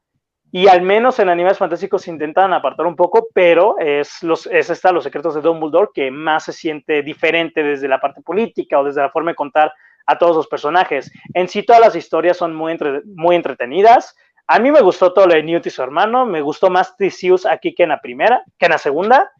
y 0.51 0.67
al 0.67 0.81
menos 0.81 1.17
en 1.19 1.29
Animales 1.29 1.57
Fantásticos 1.57 2.07
intentan 2.07 2.53
apartar 2.53 2.85
un 2.85 2.95
poco, 2.95 3.27
pero 3.33 3.77
es, 3.79 4.21
los, 4.21 4.47
es 4.47 4.69
esta, 4.69 4.91
Los 4.91 5.05
Secretos 5.05 5.35
de 5.35 5.41
Dumbledore, 5.41 5.91
que 5.93 6.11
más 6.11 6.45
se 6.45 6.53
siente 6.53 7.01
diferente 7.03 7.63
desde 7.63 7.87
la 7.87 8.01
parte 8.01 8.21
política 8.21 8.79
o 8.79 8.83
desde 8.83 9.01
la 9.01 9.09
forma 9.09 9.31
de 9.31 9.35
contar 9.35 9.73
a 10.05 10.17
todos 10.17 10.35
los 10.35 10.47
personajes. 10.47 11.11
En 11.33 11.47
sí, 11.47 11.63
todas 11.63 11.81
las 11.81 11.95
historias 11.95 12.35
son 12.35 12.53
muy, 12.53 12.73
entre- 12.73 13.01
muy 13.05 13.35
entretenidas. 13.35 14.15
A 14.47 14.59
mí 14.59 14.71
me 14.71 14.81
gustó 14.81 15.13
todo 15.13 15.27
lo 15.27 15.35
de 15.35 15.43
Newt 15.43 15.67
y 15.67 15.69
su 15.69 15.81
hermano, 15.81 16.25
me 16.25 16.41
gustó 16.41 16.69
más 16.69 16.97
Theseus 16.97 17.45
aquí 17.45 17.73
que 17.73 17.83
en 17.83 17.89
la 17.89 18.01
primera, 18.01 18.43
que 18.59 18.65
en 18.65 18.71
la 18.71 18.77
segunda. 18.77 19.31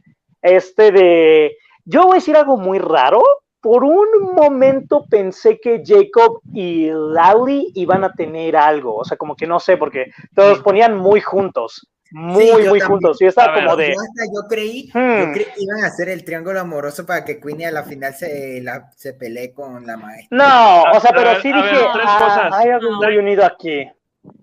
Este 0.41 0.91
de... 0.91 1.57
Yo 1.83 2.03
voy 2.03 2.11
a 2.11 2.15
decir 2.15 2.37
algo 2.37 2.55
muy 2.55 2.79
raro, 2.79 3.21
por 3.61 3.83
un 3.83 4.33
momento 4.35 5.05
pensé 5.09 5.59
que 5.59 5.81
Jacob 5.85 6.41
y 6.53 6.89
Lally 6.91 7.71
iban 7.75 8.03
a 8.03 8.11
tener 8.11 8.55
algo, 8.55 8.95
o 8.97 9.05
sea, 9.05 9.17
como 9.17 9.35
que 9.35 9.45
no 9.47 9.59
sé, 9.59 9.77
porque 9.77 10.07
todos 10.35 10.57
Sí. 10.57 10.63
ponían 10.63 10.97
muy 10.97 11.21
juntos, 11.21 11.87
muy, 12.11 12.43
Sí, 12.43 12.51
muy 12.51 12.63
también. 12.79 12.85
juntos, 12.87 13.21
y 13.21 13.25
estaba 13.25 13.53
ver, 13.53 13.63
como 13.63 13.75
de, 13.77 13.87
Yo 13.89 14.01
hasta 14.01 14.25
yo 14.33 14.47
creí, 14.49 14.89
Hmm. 14.93 15.19
yo 15.19 15.31
creí 15.31 15.45
que 15.45 15.61
iban 15.63 15.83
a 15.83 15.87
hacer 15.87 16.09
el 16.09 16.25
triángulo 16.25 16.59
amoroso 16.59 17.05
para 17.05 17.23
que 17.23 17.39
Queenie 17.39 17.67
a 17.67 17.71
la 17.71 17.83
final 17.83 18.13
se, 18.15 18.59
la, 18.61 18.89
se 18.97 19.13
pelee 19.13 19.53
con 19.53 19.85
la 19.85 19.95
maestra. 19.95 20.37
no, 20.37 20.83
o 20.97 20.99
sea, 20.99 21.11
pero 21.11 21.29
ver, 21.31 21.41
sí 21.41 21.51
a 21.51 21.55
ver, 21.55 21.63
dije, 21.63 21.85
tres 21.93 22.05
"Ah, 22.07 22.19
cosas. 22.19 22.53
hay 22.53 22.69
algo 22.71 22.91
muy 22.93 23.17
unido 23.17 23.45
aquí. 23.45 23.89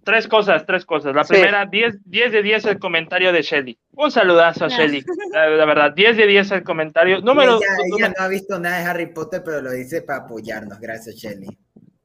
Tres 0.05 0.27
cosas, 0.27 0.67
tres 0.67 0.85
cosas. 0.85 1.15
La 1.15 1.23
Sí. 1.25 1.35
primera, 1.35 1.65
10, 1.67 1.99
10 2.05 2.33
de 2.33 2.43
10 2.43 2.65
el 2.67 2.79
comentario 2.79 3.33
de 3.33 3.43
Shelly. 3.43 3.79
Un 3.93 4.11
saludazo 4.11 4.65
a 4.65 4.69
Ya. 4.69 4.77
Shelly. 4.79 5.05
La, 5.33 5.49
la 5.51 5.65
verdad, 5.65 5.93
10 5.93 6.17
de 6.17 6.27
10 6.27 6.51
el 6.51 6.65
comentario. 6.65 7.21
Número, 7.21 7.57
ella, 7.59 7.67
ella 7.79 7.89
número, 7.89 8.15
no 8.19 8.25
ha 8.25 8.29
visto 8.29 8.59
nada 8.59 8.79
de 8.79 8.85
Harry 8.87 9.07
Potter, 9.13 9.43
pero 9.45 9.61
lo 9.63 9.71
dice 9.71 10.03
para 10.03 10.21
apoyarnos. 10.25 10.81
Gracias, 10.81 11.15
Shelly. 11.17 11.47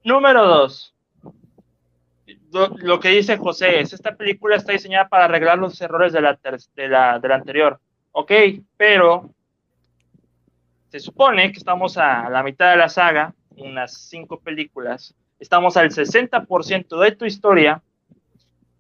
número 0.03 0.45
dos. 0.45 0.93
Lo, 2.51 2.67
lo 2.77 2.99
que 2.99 3.09
dice 3.09 3.37
José 3.37 3.79
es, 3.79 3.93
esta 3.93 4.15
película 4.15 4.55
está 4.57 4.73
diseñada 4.73 5.07
para 5.09 5.25
arreglar 5.25 5.57
los 5.57 5.79
errores 5.81 6.13
de 6.13 6.21
la, 6.21 6.35
ter- 6.35 6.59
de 6.75 6.87
la, 6.87 7.17
de 7.19 7.27
la 7.27 7.35
anterior. 7.35 7.79
Ok, 8.11 8.31
pero 8.77 9.33
se 10.89 10.99
supone 10.99 11.51
que 11.51 11.57
estamos 11.57 11.97
a 11.97 12.29
la 12.29 12.43
mitad 12.43 12.69
de 12.69 12.77
la 12.77 12.89
saga, 12.89 13.33
unas 13.57 14.07
cinco 14.07 14.39
películas, 14.39 15.15
estamos 15.43 15.75
al 15.77 15.89
60% 15.91 16.99
de 16.99 17.11
tu 17.11 17.25
historia 17.25 17.81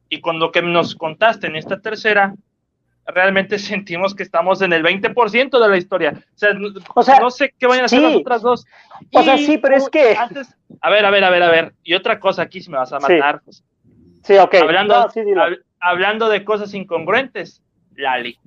y 0.09 0.21
con 0.21 0.39
lo 0.39 0.51
que 0.51 0.61
nos 0.61 0.95
contaste 0.95 1.47
en 1.47 1.55
esta 1.57 1.81
tercera, 1.81 2.33
realmente 3.05 3.59
sentimos 3.59 4.15
que 4.15 4.23
estamos 4.23 4.61
en 4.61 4.71
el 4.73 4.81
20% 4.83 5.59
de 5.61 5.69
la 5.69 5.77
historia. 5.77 6.13
O 6.15 6.37
sea, 6.37 6.53
no, 6.53 6.69
O 6.95 7.03
sea, 7.03 7.19
no 7.19 7.29
sé 7.29 7.53
qué 7.59 7.67
vayan 7.67 7.83
a 7.83 7.85
hacer 7.87 7.99
sí. 7.99 8.05
las 8.05 8.15
otras 8.15 8.41
dos. 8.41 8.65
O 9.13 9.23
sea, 9.23 9.37
sí, 9.37 9.57
pero 9.57 9.75
es 9.75 9.89
que- 9.89 10.15
Antes, 10.15 10.55
a 10.81 10.89
ver, 10.89 11.05
a 11.05 11.09
ver, 11.11 11.23
a 11.25 11.29
ver, 11.29 11.43
a 11.43 11.49
ver. 11.51 11.73
Y 11.83 11.93
otra 11.95 12.19
cosa 12.19 12.43
aquí, 12.43 12.61
si 12.61 12.69
me 12.71 12.77
vas 12.77 12.93
a 12.93 12.99
Sí. 13.01 13.13
matar, 13.13 13.41
José. 13.45 13.63
Sí, 14.23 14.37
ok. 14.37 14.55
Hablando, 14.61 15.01
No, 15.01 15.09
sí, 15.09 15.21
dilo. 15.21 15.41
hab- 15.43 15.61
hablando 15.81 16.29
de 16.29 16.45
cosas 16.45 16.73
incongruentes, 16.73 17.61
Lali, 17.95 18.39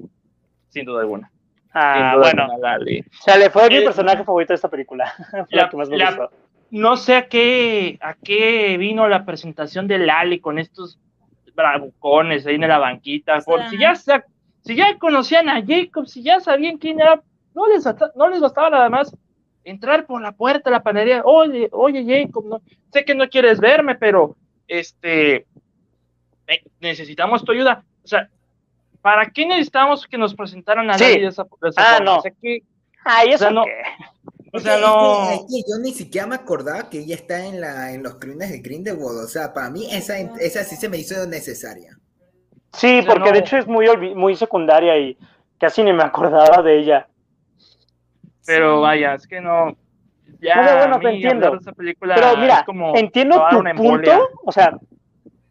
sin 0.71 0.87
duda 0.87 1.03
alguna. 1.03 1.31
Ah, 1.75 1.95
Sin 1.95 2.03
duda 2.21 2.23
bueno, 2.23 2.43
alguna, 2.45 2.79
Lali. 2.79 3.01
o 3.01 3.23
sea, 3.23 3.37
le 3.37 3.51
fue 3.51 3.69
mi 3.69 3.77
Eh, 3.77 3.83
personaje 3.83 4.25
favorito 4.25 4.53
de 4.53 4.55
esta 4.55 4.71
película. 4.71 5.13
Fue 5.31 5.45
la, 5.51 5.65
la- 5.65 5.69
que 5.69 5.77
más 5.77 5.89
me 5.91 5.99
la- 5.99 6.07
gustó. 6.13 6.31
No 6.71 6.97
sé 6.97 7.15
a 7.17 7.29
qué, 7.29 7.99
a 8.03 8.15
qué 8.15 8.77
vino 8.79 9.09
la 9.09 9.25
presentación 9.25 9.87
de 9.87 9.99
Lali 9.99 10.41
con 10.41 10.59
estos 10.59 10.99
bravucones 11.55 12.47
ahí 12.47 12.57
en 12.57 12.63
la 12.69 12.79
banquita. 12.79 13.41
Por, 13.41 13.61
sea. 13.61 13.71
si, 13.71 13.79
ya, 13.79 13.95
si 14.63 14.75
ya 14.75 14.99
conocían 14.99 15.49
a 15.49 15.65
Jacob, 15.65 16.07
si 16.07 16.23
ya 16.23 16.41
sabían 16.41 16.77
quién 16.79 17.01
era, 17.01 17.23
no 17.55 17.67
les, 17.69 17.85
no 18.17 18.29
les 18.29 18.41
bastaba 18.41 18.71
nada 18.71 18.91
más 18.91 19.17
entrar 19.65 20.07
por 20.07 20.21
la 20.21 20.33
puerta 20.33 20.69
de 20.71 20.77
la 20.77 20.83
panadería. 20.83 21.23
Oye, 21.25 21.69
oye, 21.73 22.05
Jacob, 22.05 22.45
no, 22.47 22.61
sé 22.93 23.05
que 23.05 23.15
no 23.15 23.29
quieres 23.29 23.59
verme, 23.61 23.95
pero 23.95 24.37
este 24.69 25.47
eh, 26.49 26.63
necesitamos 26.81 27.45
tu 27.45 27.53
ayuda. 27.53 27.85
O 28.05 28.09
sea, 28.09 28.29
¿para 29.01 29.31
qué 29.31 29.47
necesitamos 29.47 30.07
que 30.07 30.19
nos 30.19 30.35
presentaran 30.35 30.91
a 30.91 30.99
Sí. 30.99 31.05
Lali 31.05 31.21
de 31.21 31.27
esa, 31.29 31.45
de 31.61 31.69
esa 31.69 31.81
Ah, 31.83 31.97
forma? 31.97 32.05
no. 32.13 32.19
O 32.19 32.23
sea, 32.23 32.33
que, 32.43 32.63
Ay, 33.05 33.29
eso 33.29 33.37
o 33.37 33.39
sea, 33.39 33.51
no- 33.51 33.65
qué. 33.65 33.83
O 34.57 34.59
Es 34.59 34.65
sea, 34.65 34.77
que- 34.77 34.81
no. 34.83 35.23
es 35.23 35.28
que- 35.28 35.35
es 35.35 35.41
que 35.65 35.70
yo 35.70 35.78
ni 35.83 35.93
siquiera 35.93 36.27
me 36.27 36.35
acordaba 36.35 36.89
que 36.91 36.99
ella 37.01 37.15
está 37.15 37.45
en, 37.47 37.61
la, 37.61 37.93
en 37.93 38.03
los 38.03 38.16
crímenes 38.16 38.51
de 38.51 38.59
Grindelwald. 38.59 39.19
O 39.24 39.28
sea, 39.28 39.53
para 39.53 39.70
mí 39.70 39.87
esa, 39.91 40.19
esa 40.19 40.65
sí 40.65 40.77
se 40.77 40.89
me 40.89 40.99
hizo 40.99 41.27
necesaria. 41.27 41.97
Sí, 42.73 42.99
O 42.99 43.03
sea, 43.03 43.12
porque 43.15 43.33
de 43.33 43.39
hecho 43.39 43.57
es 43.57 43.66
muy, 43.66 43.87
muy 44.15 44.37
secundaria 44.37 44.99
y 44.99 45.16
casi 45.59 45.83
ni 45.83 45.93
me 45.93 46.03
acordaba 46.03 46.62
de 46.62 46.78
ella. 46.81 47.09
Pero 48.47 48.77
Sí. 48.77 48.83
vaya, 48.83 49.15
es 49.15 49.27
que 49.27 49.41
no. 49.41 49.77
Ya, 50.41 50.57
No, 50.57 50.62
no, 50.62 50.77
bueno, 50.78 50.97
a 51.57 51.61
te 51.61 51.73
película 51.73 52.15
Pero 52.15 52.37
mira, 52.37 52.65
entiendo 52.97 53.43
tu 53.51 53.57
embolia. 53.66 53.74
punto, 54.19 54.28
o 54.45 54.53
sea, 54.53 54.78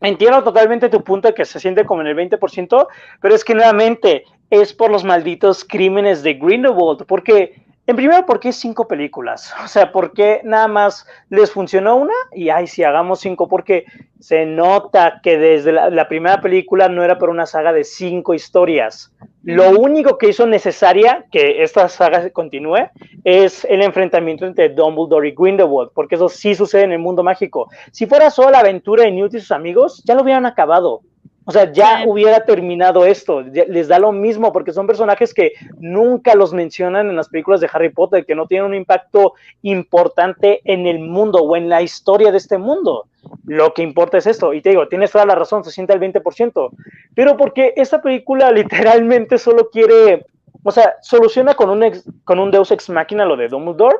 entiendo 0.01 0.43
totalmente 0.43 0.89
tu 0.89 1.03
punto 1.03 1.27
de 1.29 1.33
que 1.33 1.43
se 1.45 1.59
siente 1.59 1.85
como 1.85 2.01
en 2.01 2.07
el 2.07 2.15
20%, 2.15 2.87
pero 3.21 3.33
es 3.33 3.43
que 3.43 3.55
nuevamente 3.55 4.23
es 4.49 4.73
por 4.73 4.91
los 4.91 5.03
malditos 5.03 5.65
crímenes 5.65 6.21
de 6.21 6.35
Grindelwald, 6.35 7.05
porque, 7.07 7.64
en 7.87 7.95
primero, 7.95 8.25
¿por 8.25 8.39
qué 8.39 8.51
cinco 8.51 8.87
películas? 8.87 9.53
O 9.63 9.67
sea, 9.67 9.91
¿por 9.91 10.13
qué 10.13 10.41
nada 10.43 10.67
más 10.67 11.05
les 11.29 11.51
funcionó 11.51 11.95
una? 11.95 12.13
Y, 12.33 12.49
ay, 12.49 12.67
si 12.67 12.83
hagamos 12.83 13.19
cinco, 13.19 13.47
porque 13.47 13.85
se 14.19 14.45
nota 14.45 15.19
que 15.21 15.37
desde 15.37 15.71
la, 15.71 15.89
la 15.89 16.07
primera 16.07 16.41
película 16.41 16.89
no 16.89 17.03
era 17.03 17.17
para 17.17 17.31
una 17.31 17.45
saga 17.45 17.73
de 17.73 17.83
cinco 17.83 18.33
historias. 18.33 19.11
Lo 19.43 19.69
único 19.71 20.17
que 20.17 20.29
hizo 20.29 20.47
necesaria 20.47 21.25
que 21.31 21.61
esta 21.61 21.87
saga 21.87 22.29
continúe 22.31 22.89
es 23.23 23.63
el 23.65 23.83
enfrentamiento 23.83 24.45
entre 24.47 24.69
Dumbledore 24.69 25.29
y 25.29 25.35
Grindelwald, 25.37 25.91
porque 25.93 26.15
eso 26.15 26.29
sí 26.29 26.55
sucede 26.55 26.83
en 26.83 26.93
el 26.93 26.99
mundo 26.99 27.21
mágico. 27.21 27.69
Si 27.91 28.07
fuera 28.07 28.31
solo 28.31 28.49
la 28.49 28.59
aventura 28.61 29.03
de 29.03 29.11
Newt 29.11 29.35
y 29.35 29.39
sus 29.39 29.51
amigos, 29.51 30.01
ya 30.03 30.15
lo 30.15 30.23
hubieran 30.23 30.47
acabado. 30.47 31.01
O 31.47 31.51
sea, 31.51 31.71
ya 31.71 31.99
Sí. 31.99 32.03
hubiera 32.07 32.43
terminado 32.43 33.05
esto. 33.05 33.41
Les 33.41 33.87
da 33.87 33.99
lo 33.99 34.11
mismo 34.11 34.51
porque 34.51 34.73
son 34.73 34.87
personajes 34.87 35.33
que 35.33 35.53
nunca 35.77 36.33
los 36.35 36.53
mencionan 36.53 37.07
en 37.09 37.15
las 37.15 37.29
películas 37.29 37.61
de 37.61 37.69
Harry 37.71 37.89
Potter, 37.89 38.25
que 38.25 38.33
no 38.35 38.47
tienen 38.47 38.65
un 38.67 38.73
impacto 38.75 39.33
importante 39.61 40.61
en 40.63 40.87
el 40.87 40.99
mundo 40.99 41.39
o 41.39 41.55
en 41.55 41.69
la 41.69 41.81
historia 41.81 42.31
de 42.31 42.37
este 42.37 42.57
mundo. 42.57 43.05
Lo 43.45 43.73
que 43.73 43.83
importa 43.83 44.17
es 44.17 44.27
esto. 44.27 44.53
Y 44.53 44.61
te 44.61 44.69
digo, 44.69 44.87
tienes 44.87 45.11
toda 45.11 45.25
la 45.25 45.35
razón, 45.35 45.63
se 45.63 45.71
siente 45.71 45.93
al 45.93 45.99
20%. 45.99 46.69
Pero 47.13 47.37
porque 47.37 47.73
esta 47.75 48.01
película 48.01 48.51
literalmente 48.99 49.37
solo 49.37 49.69
quiere, 49.69 50.25
o 50.63 50.71
sea, 50.71 50.95
soluciona 51.01 51.53
con 51.53 51.69
un, 51.69 51.83
ex- 51.83 52.03
con 52.23 52.39
un 52.39 52.51
Deus 52.51 52.71
Ex 52.71 52.89
Máquina 52.89 53.25
lo 53.25 53.35
de 53.37 53.47
Dumbledore. 53.49 53.97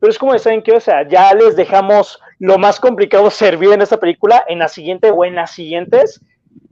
Pero 0.00 0.10
es 0.10 0.18
como, 0.18 0.36
¿saben 0.38 0.62
qué? 0.62 0.72
O 0.72 0.80
sea, 0.80 1.06
ya 1.08 1.34
les 1.34 1.56
dejamos 1.56 2.20
lo 2.38 2.56
más 2.58 2.78
complicado 2.80 3.30
servir 3.44 3.72
en 3.72 3.82
esta 3.82 3.98
película, 3.98 4.44
en 4.48 4.58
la 4.60 4.68
siguiente 4.68 5.10
o 5.10 5.24
en 5.24 5.34
las 5.34 5.52
siguientes. 5.52 6.20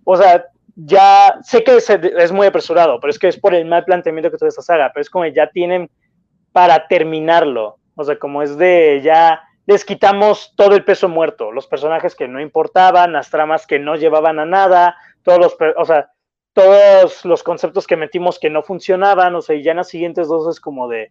O 0.09 0.17
sea, 0.17 0.47
ya 0.77 1.39
sé 1.43 1.65
que 1.65 1.77
es, 1.77 2.33
muy 2.33 2.47
apresurado, 2.47 3.01
pero 3.01 3.11
es 3.11 3.19
que 3.19 3.27
es 3.27 3.37
por 3.37 3.55
el 3.55 3.65
mal 3.65 3.85
planteamiento 3.85 4.31
que 4.31 4.39
tuvo 4.39 4.49
esta 4.49 4.63
saga, 4.63 4.93
pero 4.95 5.03
es 5.03 5.11
como 5.11 5.27
ya 5.27 5.49
tienen 5.49 5.91
para 6.53 6.87
terminarlo. 6.87 7.79
O 7.97 8.05
sea, 8.05 8.17
como 8.17 8.41
es 8.41 8.57
de 8.57 9.01
ya 9.03 9.43
les 9.67 9.85
quitamos 9.85 10.53
todo 10.55 10.77
el 10.77 10.85
peso 10.85 11.09
muerto, 11.09 11.51
los 11.51 11.67
personajes 11.67 12.15
que 12.15 12.29
no 12.29 12.41
importaban, 12.41 13.13
las 13.13 13.31
tramas 13.31 13.67
que 13.67 13.81
no 13.81 13.97
llevaban 13.97 14.39
a 14.39 14.47
nada, 14.47 14.97
todos 15.25 15.41
los, 15.41 15.57
o 15.77 15.85
sea, 15.85 16.13
todos 16.53 17.25
los 17.25 17.43
conceptos 17.43 17.85
que 17.85 17.97
metimos 17.97 18.39
que 18.39 18.49
no 18.49 18.63
funcionaban, 18.63 19.35
o 19.35 19.43
sea, 19.43 19.57
y 19.57 19.65
ya 19.65 19.73
en 19.73 19.79
las 19.79 19.89
siguientes 19.89 20.29
dos 20.29 20.49
es 20.49 20.61
como 20.61 20.87
de 20.89 21.11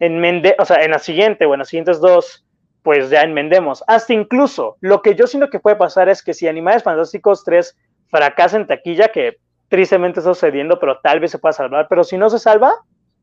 enmende, 0.00 0.54
o 0.58 0.66
sea, 0.66 0.84
en 0.84 0.90
la 0.90 0.98
siguiente 0.98 1.46
o 1.46 1.54
en 1.54 1.60
las 1.60 1.68
siguientes 1.68 1.98
dos, 1.98 2.44
pues 2.82 3.08
ya 3.08 3.22
enmendemos. 3.22 3.82
Hasta 3.86 4.12
incluso, 4.12 4.76
lo 4.80 5.00
que 5.00 5.14
yo 5.14 5.26
siento 5.26 5.48
que 5.48 5.60
puede 5.60 5.76
pasar 5.76 6.10
es 6.10 6.22
que 6.22 6.34
si 6.34 6.46
Animales 6.46 6.82
Fantásticos 6.82 7.42
3 7.42 7.74
fracasa 8.14 8.56
en 8.56 8.68
taquilla, 8.68 9.08
que 9.08 9.38
tristemente 9.68 10.20
está 10.20 10.32
sucediendo, 10.32 10.78
pero 10.78 11.00
tal 11.02 11.18
vez 11.18 11.32
se 11.32 11.40
pueda 11.40 11.52
salvar, 11.52 11.88
pero 11.90 12.04
si 12.04 12.16
no 12.16 12.30
se 12.30 12.38
salva, 12.38 12.72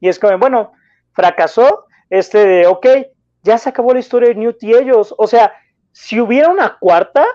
y 0.01 0.09
es 0.09 0.19
como, 0.19 0.38
bueno, 0.38 0.73
fracasó, 1.13 1.85
este 2.09 2.45
de, 2.45 2.68
ok, 2.68 2.88
ya 3.41 3.57
se 3.57 3.69
acabó 3.69 3.93
la 3.93 4.01
historia 4.01 4.27
de 4.27 4.35
Newt 4.35 4.61
y 4.63 4.73
ellos, 4.73 5.15
o 5.18 5.27
sea, 5.27 5.53
si 5.93 6.19
hubiera 6.19 6.49
una 6.49 6.77
cuarta, 6.77 7.26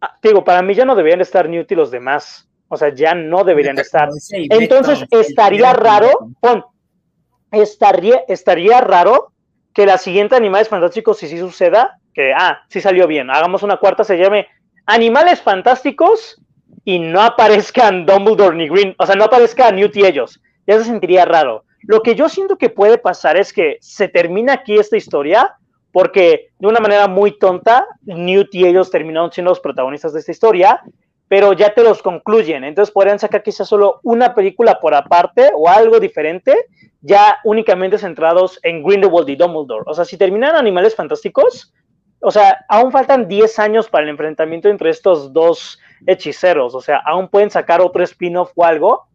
ah, 0.00 0.16
digo, 0.22 0.44
para 0.44 0.62
mí 0.62 0.74
ya 0.74 0.84
no 0.84 0.94
deberían 0.94 1.18
de 1.18 1.24
estar 1.24 1.48
Newt 1.48 1.72
y 1.72 1.74
los 1.74 1.90
demás, 1.90 2.48
o 2.68 2.76
sea, 2.76 2.94
ya 2.94 3.16
no 3.16 3.42
deberían 3.42 3.74
de 3.74 3.82
estar. 3.82 4.08
Entonces 4.30 5.04
estaría 5.10 5.72
raro, 5.72 6.30
pon, 6.38 6.64
estaría, 7.50 8.22
estaría 8.28 8.80
raro 8.80 9.32
que 9.74 9.86
la 9.86 9.98
siguiente 9.98 10.36
Animales 10.36 10.68
Fantásticos, 10.68 11.18
si 11.18 11.26
sí 11.26 11.38
suceda, 11.40 11.98
que, 12.14 12.32
ah, 12.32 12.62
sí 12.68 12.80
salió 12.80 13.08
bien, 13.08 13.28
hagamos 13.28 13.64
una 13.64 13.78
cuarta, 13.78 14.04
se 14.04 14.18
llame 14.18 14.46
Animales 14.86 15.42
Fantásticos 15.42 16.38
y 16.84 16.98
no 16.98 17.20
aparezcan 17.20 18.06
Dumbledore 18.06 18.56
ni 18.56 18.68
Green, 18.68 18.94
o 18.98 19.06
sea, 19.06 19.14
no 19.14 19.24
aparezca 19.24 19.70
Newt 19.70 19.96
y 19.96 20.04
ellos, 20.04 20.40
ya 20.66 20.78
se 20.78 20.84
sentiría 20.84 21.24
raro. 21.24 21.64
Lo 21.82 22.02
que 22.02 22.14
yo 22.14 22.28
siento 22.28 22.56
que 22.56 22.70
puede 22.70 22.98
pasar 22.98 23.36
es 23.36 23.52
que 23.52 23.78
se 23.80 24.08
termina 24.08 24.54
aquí 24.54 24.76
esta 24.76 24.96
historia 24.96 25.56
porque 25.92 26.50
de 26.58 26.66
una 26.66 26.80
manera 26.80 27.06
muy 27.06 27.38
tonta, 27.38 27.86
Newt 28.02 28.54
y 28.54 28.66
ellos 28.66 28.90
terminaron 28.90 29.30
siendo 29.30 29.50
los 29.50 29.60
protagonistas 29.60 30.12
de 30.14 30.20
esta 30.20 30.32
historia, 30.32 30.80
pero 31.28 31.52
ya 31.52 31.74
te 31.74 31.82
los 31.82 32.02
concluyen. 32.02 32.64
Entonces 32.64 32.92
podrían 32.92 33.18
sacar 33.18 33.42
quizás 33.42 33.68
solo 33.68 34.00
una 34.02 34.34
película 34.34 34.80
por 34.80 34.94
aparte 34.94 35.50
o 35.54 35.68
algo 35.68 36.00
diferente, 36.00 36.66
ya 37.02 37.38
únicamente 37.44 37.98
centrados 37.98 38.58
en 38.62 38.82
Grindelwald 38.82 39.28
y 39.28 39.36
Dumbledore. 39.36 39.84
O 39.86 39.94
sea, 39.94 40.04
si 40.04 40.16
terminan 40.16 40.56
Animales 40.56 40.94
Fantásticos, 40.94 41.72
o 42.20 42.30
sea, 42.30 42.64
aún 42.68 42.92
faltan 42.92 43.28
10 43.28 43.58
años 43.58 43.88
para 43.88 44.04
el 44.04 44.10
enfrentamiento 44.10 44.68
entre 44.68 44.90
estos 44.90 45.32
dos 45.32 45.78
hechiceros. 46.06 46.74
O 46.74 46.80
sea, 46.80 46.98
aún 47.04 47.28
pueden 47.28 47.50
sacar 47.50 47.80
otro 47.80 48.02
spin-off 48.04 48.50
o 48.54 48.64
algo 48.64 49.06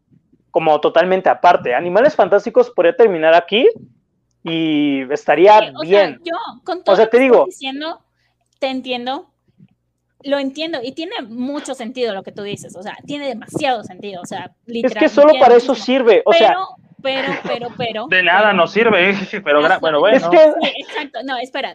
como 0.52 0.80
totalmente 0.82 1.30
aparte. 1.30 1.74
Animales 1.76 2.16
Fantásticos 2.16 2.70
podría 2.72 2.96
terminar 2.96 3.34
aquí 3.36 3.68
y 4.44 5.02
estaría 5.12 5.60
Sí, 5.60 5.66
o 5.76 5.80
sea, 5.86 6.06
bien. 6.08 6.22
yo, 6.24 6.34
con 6.64 6.84
todo 6.84 6.96
sea, 6.96 7.06
lo 7.06 7.12
te 7.12 7.20
digo- 7.20 7.46
diciendo, 7.46 8.00
te 8.60 8.68
entiendo, 8.68 9.30
lo 10.24 10.40
entiendo 10.40 10.80
y 10.82 10.94
tiene 10.94 11.22
mucho 11.22 11.74
sentido 11.76 12.14
lo 12.14 12.24
que 12.24 12.32
tú 12.32 12.44
dices, 12.44 12.76
o 12.76 12.82
sea, 12.82 12.98
tiene 13.06 13.28
demasiado 13.28 13.84
sentido, 13.84 14.22
o 14.22 14.26
sea, 14.26 14.52
es 14.68 14.94
que 14.96 15.10
solo 15.10 15.34
para 15.40 15.56
eso 15.56 15.76
sirve. 15.76 16.24
O 16.26 16.34
sea, 16.34 16.56
pero, 17.04 17.28
pero, 17.28 17.34
pero, 17.44 17.68
pero. 17.78 18.08
De 18.10 18.24
nada 18.24 18.46
pero- 18.46 18.54
nos 18.54 18.72
sirve, 18.72 19.14
pero 19.44 19.64
Ajá, 19.66 19.78
bueno, 19.80 20.00
bueno. 20.02 20.18
es 20.18 20.28
que 20.28 20.38
Sí, 20.38 20.74
exacto, 20.88 21.20
no, 21.24 21.38
espera. 21.38 21.74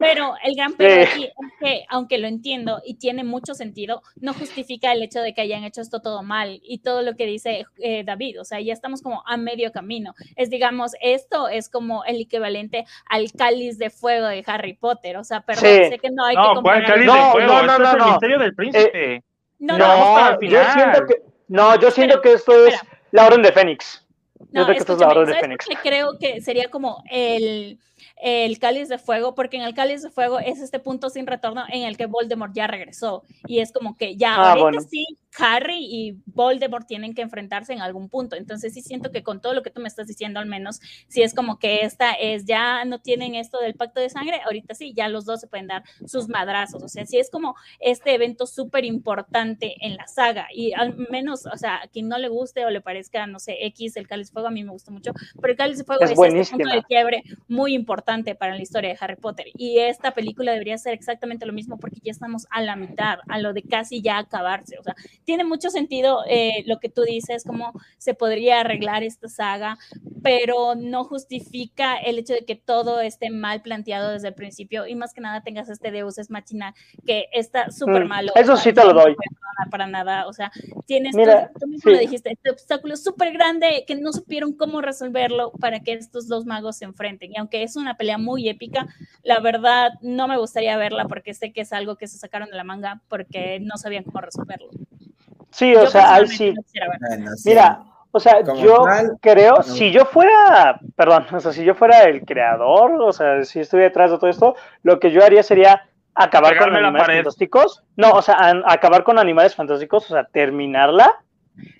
Pero 0.00 0.34
el 0.42 0.56
gran 0.56 0.72
pero 0.72 1.04
Sí. 1.04 1.10
aquí 1.12 1.24
es 1.26 1.52
que, 1.60 1.84
aunque 1.90 2.16
lo 2.18 2.26
entiendo 2.26 2.80
y 2.84 2.94
tiene 2.94 3.22
mucho 3.22 3.54
sentido, 3.54 4.02
no 4.16 4.32
justifica 4.34 4.90
el 4.92 5.02
hecho 5.02 5.20
de 5.20 5.34
que 5.34 5.42
hayan 5.42 5.62
hecho 5.62 5.82
esto 5.82 6.00
todo 6.00 6.22
mal 6.22 6.58
y 6.64 6.78
todo 6.78 7.02
lo 7.02 7.14
que 7.16 7.26
dice 7.26 7.66
eh, 7.78 8.02
David. 8.02 8.40
O 8.40 8.44
sea, 8.44 8.60
ya 8.60 8.72
estamos 8.72 9.02
como 9.02 9.22
a 9.26 9.36
medio 9.36 9.70
camino. 9.72 10.14
Es, 10.36 10.48
digamos, 10.50 10.92
esto 11.02 11.48
es 11.48 11.68
como 11.68 12.02
el 12.06 12.20
equivalente 12.22 12.86
al 13.10 13.30
cáliz 13.30 13.76
de 13.78 13.90
fuego 13.90 14.26
de 14.26 14.42
Harry 14.46 14.72
Potter. 14.74 15.18
O 15.18 15.24
sea, 15.24 15.42
perdón, 15.42 15.64
Sí. 15.66 15.90
sé 15.90 15.98
que 15.98 16.10
no 16.10 16.24
hay 16.24 16.34
que 16.34 16.40
No, 16.40 16.46
¿cuál 16.46 16.54
comparar. 16.82 16.86
cáliz 16.86 17.06
No, 17.06 17.14
de 17.14 17.20
no, 17.20 17.30
fuego? 17.32 17.46
no, 17.48 17.62
no, 17.78 17.84
es 17.84 17.92
el 17.92 17.98
no. 17.98 18.06
misterio 18.06 18.38
del 18.38 18.54
príncipe. 18.54 19.22
No, 19.58 19.76
no, 19.76 19.86
no, 20.32 20.40
yo 20.40 20.64
siento 20.72 21.06
que 21.06 21.14
no, 21.48 21.78
yo 21.78 21.90
siento 21.90 22.14
Espera, 22.14 22.22
que 22.22 22.32
esto 22.32 22.66
es 22.66 22.74
espera. 22.74 22.98
la 23.10 23.26
Orden 23.26 23.42
de 23.42 23.52
Fénix. 23.52 24.06
Yo 24.38 24.46
No, 24.52 24.64
creo 24.64 24.66
que 24.74 24.78
esto 24.78 24.92
es 24.94 24.98
la 25.00 25.08
Orden 25.08 25.26
de 25.26 25.32
¿sabes 25.32 25.42
Fénix. 25.42 25.66
qué 25.66 25.76
creo 25.82 26.18
que 26.18 26.40
sería 26.40 26.70
como 26.70 27.04
el, 27.10 27.78
el 28.22 28.58
cáliz 28.58 28.88
de 28.88 28.98
fuego, 28.98 29.34
porque 29.34 29.56
en 29.56 29.62
el 29.62 29.74
cáliz 29.74 30.02
de 30.02 30.10
fuego 30.10 30.38
es 30.38 30.60
este 30.60 30.78
punto 30.78 31.10
sin 31.10 31.26
retorno 31.26 31.64
en 31.72 31.82
el 31.82 31.96
que 31.96 32.06
Voldemort 32.06 32.54
ya 32.54 32.66
regresó. 32.66 33.22
Y 33.46 33.60
es 33.60 33.72
como 33.72 33.96
que 33.96 34.16
ya 34.16 34.34
Ah, 34.34 34.50
ahorita 34.50 34.62
bueno. 34.62 34.80
sí 34.82 35.06
Harry 35.38 35.86
y 35.88 36.20
Voldemort 36.26 36.86
tienen 36.86 37.14
que 37.14 37.22
enfrentarse 37.22 37.72
en 37.72 37.80
algún 37.80 38.08
punto, 38.08 38.34
entonces 38.36 38.74
sí 38.74 38.82
siento 38.82 39.12
que 39.12 39.22
con 39.22 39.40
todo 39.40 39.54
lo 39.54 39.62
que 39.62 39.70
tú 39.70 39.80
me 39.80 39.86
estás 39.86 40.08
diciendo 40.08 40.40
al 40.40 40.46
menos, 40.46 40.80
sí 41.06 41.22
es 41.22 41.34
como 41.34 41.58
que 41.58 41.82
esta 41.82 42.12
es, 42.12 42.44
ya 42.46 42.84
no 42.84 42.98
tienen 43.00 43.36
esto 43.36 43.60
del 43.60 43.74
pacto 43.74 44.00
de 44.00 44.10
sangre, 44.10 44.40
ahorita 44.44 44.74
sí, 44.74 44.92
ya 44.92 45.08
los 45.08 45.24
dos 45.24 45.40
se 45.40 45.46
pueden 45.46 45.68
dar 45.68 45.84
sus 46.04 46.28
madrazos, 46.28 46.82
o 46.82 46.88
sea, 46.88 47.06
sí 47.06 47.18
es 47.18 47.30
como 47.30 47.54
este 47.78 48.12
evento 48.14 48.46
súper 48.46 48.84
importante 48.84 49.76
en 49.80 49.96
la 49.96 50.06
saga. 50.08 50.48
Y 50.52 50.72
al 50.72 50.96
menos, 51.10 51.46
o 51.46 51.56
sea, 51.56 51.82
a 51.82 51.88
quien 51.88 52.08
no 52.08 52.18
le 52.18 52.28
guste 52.28 52.64
o 52.64 52.70
le 52.70 52.80
parezca, 52.80 53.26
no 53.26 53.38
sé, 53.38 53.64
X, 53.66 53.96
el 53.96 54.08
cáliz 54.08 54.28
de 54.28 54.32
fuego 54.32 54.48
a 54.48 54.50
mí 54.50 54.64
me 54.64 54.72
gusta 54.72 54.90
mucho, 54.90 55.12
pero 55.40 55.52
el 55.52 55.56
cáliz 55.56 55.78
de 55.78 55.84
fuego 55.84 56.02
Es 56.02 56.10
es, 56.10 56.18
este 56.18 56.56
punto 56.56 56.74
de 56.74 56.82
quiebre 56.82 57.22
muy 57.46 57.74
importante 57.74 58.09
para 58.38 58.56
la 58.56 58.62
historia 58.62 58.90
de 58.90 58.98
Harry 59.00 59.16
Potter. 59.16 59.46
Y 59.56 59.78
esta 59.78 60.12
película 60.12 60.52
debería 60.52 60.76
ser 60.78 60.94
exactamente 60.94 61.46
lo 61.46 61.52
mismo 61.52 61.78
porque 61.78 62.00
ya 62.02 62.10
estamos 62.10 62.46
a 62.50 62.60
la 62.60 62.74
mitad, 62.74 63.18
a 63.28 63.38
lo 63.38 63.52
de 63.52 63.62
casi 63.62 64.02
ya 64.02 64.18
acabarse, 64.18 64.78
o 64.78 64.82
sea, 64.82 64.94
tiene 65.24 65.44
mucho 65.44 65.70
sentido 65.70 66.24
eh, 66.28 66.64
lo 66.66 66.78
que 66.80 66.88
tú 66.88 67.02
dices, 67.02 67.44
cómo 67.44 67.72
se 67.98 68.14
podría 68.14 68.60
arreglar 68.60 69.04
esta 69.04 69.28
saga, 69.28 69.78
pero 70.22 70.74
no 70.76 71.04
justifica 71.04 71.96
el 71.96 72.18
hecho 72.18 72.34
de 72.34 72.44
que 72.44 72.56
todo 72.56 73.00
esté 73.00 73.30
mal 73.30 73.62
planteado 73.62 74.10
desde 74.12 74.28
el 74.28 74.34
principio 74.34 74.86
y 74.86 74.94
más 74.94 75.14
que 75.14 75.20
nada 75.20 75.42
tengas 75.42 75.68
este 75.68 75.90
Deus 75.90 76.18
es 76.18 76.30
machina 76.30 76.74
que 77.06 77.26
está 77.32 77.70
súper 77.70 78.04
Mm, 78.04 78.08
malo. 78.08 78.34
eso 78.34 78.52
o 78.52 78.56
sea, 78.56 78.64
sí 78.64 78.72
te 78.72 78.84
lo 78.84 78.92
no 78.94 78.94
doy. 78.94 79.16
perdonar 79.16 79.70
Para 79.70 79.86
nada, 79.86 80.26
o 80.28 80.32
sea, 80.32 80.50
tienes, 80.86 81.16
Mira, 81.16 81.48
tú, 81.52 81.52
tú 81.58 81.66
mismo 81.68 81.90
sí. 81.90 81.90
lo 81.90 81.98
dijiste, 81.98 82.30
este 82.32 82.50
obstáculo 82.50 82.96
súper 82.96 83.32
grande 83.32 83.84
que 83.86 83.94
no 83.96 84.12
supieron 84.12 84.54
cómo 84.56 84.80
resolverlo 84.80 85.52
para 85.60 85.80
que 85.80 85.92
estos 85.94 86.28
dos 86.28 86.46
magos 86.46 86.76
se 86.78 86.84
enfrenten. 86.86 87.32
Y 87.32 87.38
aunque 87.38 87.62
es 87.62 87.76
una 87.76 87.96
pelea 87.96 88.18
muy 88.18 88.48
épica, 88.48 88.88
la 89.22 89.40
verdad 89.40 89.92
no 90.02 90.28
me 90.28 90.38
gustaría 90.38 90.76
verla 90.76 91.06
porque 91.06 91.34
sé 91.34 91.52
que 91.52 91.62
es 91.62 91.72
algo 91.72 91.96
que 91.96 92.08
se 92.08 92.18
sacaron 92.18 92.50
de 92.50 92.56
la 92.56 92.64
manga 92.64 93.02
porque 93.08 93.60
no 93.60 93.76
sabían 93.76 94.04
cómo 94.04 94.20
resolverlo. 94.20 94.70
Sí, 95.52 95.74
o 95.76 95.84
Yo 95.84 95.90
sea, 95.90 96.14
ahí 96.14 96.26
sí. 96.28 96.52
no. 96.52 96.62
Mira, 97.44 97.84
o 98.12 98.20
sea, 98.20 98.42
Como 98.42 98.60
yo 98.60 98.82
tal, 98.84 99.16
creo, 99.20 99.62
si 99.62 99.90
yo 99.92 100.04
fuera, 100.04 100.80
perdón, 100.96 101.26
o 101.32 101.40
sea, 101.40 101.52
si 101.52 101.64
yo 101.64 101.74
fuera 101.74 102.02
el 102.04 102.24
creador, 102.24 102.92
o 103.00 103.12
sea, 103.12 103.44
si 103.44 103.60
estuviera 103.60 103.88
detrás 103.88 104.10
de 104.10 104.18
todo 104.18 104.30
esto, 104.30 104.56
lo 104.82 104.98
que 104.98 105.10
yo 105.10 105.24
haría 105.24 105.42
sería 105.42 105.86
acabar 106.14 106.56
con 106.56 106.70
Pegarme 106.70 106.78
animales 106.88 107.16
fantásticos. 107.16 107.82
No, 107.96 108.10
o 108.10 108.22
sea, 108.22 108.34
an- 108.34 108.62
acabar 108.66 109.04
con 109.04 109.18
animales 109.18 109.54
fantásticos, 109.54 110.10
o 110.10 110.14
sea, 110.14 110.24
terminarla. 110.24 111.20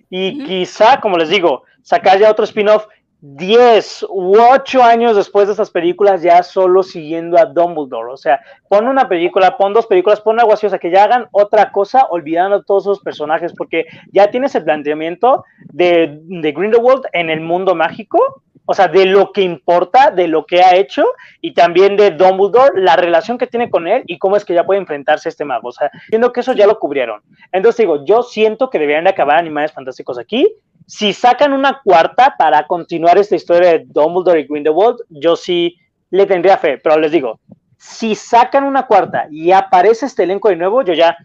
Y 0.08 0.44
quizá, 0.44 1.00
como 1.00 1.16
les 1.16 1.28
digo, 1.28 1.64
sacar 1.82 2.18
ya 2.18 2.30
otro 2.30 2.44
spin-off 2.44 2.86
10 3.22 4.06
u 4.08 4.36
8 4.38 4.82
años 4.82 5.14
después 5.14 5.46
de 5.46 5.52
estas 5.52 5.70
películas, 5.70 6.22
ya 6.22 6.42
solo 6.42 6.82
siguiendo 6.82 7.38
a 7.38 7.44
Dumbledore. 7.44 8.12
O 8.12 8.16
sea, 8.16 8.40
pon 8.68 8.88
una 8.88 9.08
película, 9.08 9.56
pon 9.56 9.74
dos 9.74 9.86
películas, 9.86 10.20
pon 10.20 10.40
algo 10.40 10.52
así, 10.52 10.66
o 10.66 10.70
sea, 10.70 10.78
que 10.78 10.90
ya 10.90 11.04
hagan 11.04 11.28
otra 11.32 11.70
cosa 11.70 12.06
olvidando 12.10 12.56
a 12.56 12.62
todos 12.62 12.84
esos 12.84 13.00
personajes, 13.00 13.52
porque 13.56 13.86
ya 14.12 14.30
tienes 14.30 14.54
el 14.54 14.64
planteamiento 14.64 15.44
de, 15.72 16.18
de 16.22 16.52
Grindelwald 16.52 17.04
en 17.12 17.28
el 17.28 17.40
mundo 17.40 17.74
mágico, 17.74 18.42
o 18.64 18.74
sea, 18.74 18.86
de 18.86 19.04
lo 19.04 19.32
que 19.32 19.42
importa, 19.42 20.12
de 20.12 20.28
lo 20.28 20.46
que 20.46 20.62
ha 20.62 20.76
hecho, 20.76 21.04
y 21.40 21.54
también 21.54 21.96
de 21.96 22.12
Dumbledore, 22.12 22.80
la 22.80 22.94
relación 22.94 23.36
que 23.36 23.48
tiene 23.48 23.68
con 23.68 23.88
él 23.88 24.04
y 24.06 24.16
cómo 24.18 24.36
es 24.36 24.44
que 24.44 24.54
ya 24.54 24.64
puede 24.64 24.80
enfrentarse 24.80 25.28
a 25.28 25.30
este 25.30 25.44
mago. 25.44 25.68
O 25.68 25.72
sea, 25.72 25.90
siento 26.08 26.32
que 26.32 26.40
eso 26.40 26.52
ya 26.52 26.68
lo 26.68 26.78
cubrieron. 26.78 27.20
Entonces 27.50 27.78
digo, 27.78 28.04
yo 28.04 28.22
siento 28.22 28.70
que 28.70 28.78
deberían 28.78 29.04
de 29.04 29.10
acabar 29.10 29.38
Animales 29.38 29.72
Fantásticos 29.72 30.18
aquí. 30.20 30.46
Si 30.86 31.12
sacan 31.12 31.52
una 31.52 31.80
cuarta 31.82 32.34
para 32.38 32.66
continuar 32.66 33.18
esta 33.18 33.36
historia 33.36 33.70
de 33.70 33.84
Dumbledore 33.86 34.40
y 34.40 34.46
Grindelwald, 34.46 34.98
yo 35.08 35.36
sí 35.36 35.76
le 36.10 36.26
tendría 36.26 36.58
fe, 36.58 36.78
pero 36.78 36.98
les 36.98 37.12
digo, 37.12 37.38
si 37.76 38.14
sacan 38.14 38.64
una 38.64 38.86
cuarta 38.86 39.26
y 39.30 39.52
aparece 39.52 40.06
este 40.06 40.24
elenco 40.24 40.48
de 40.48 40.56
nuevo, 40.56 40.82
yo 40.82 40.92
ya 40.92 41.16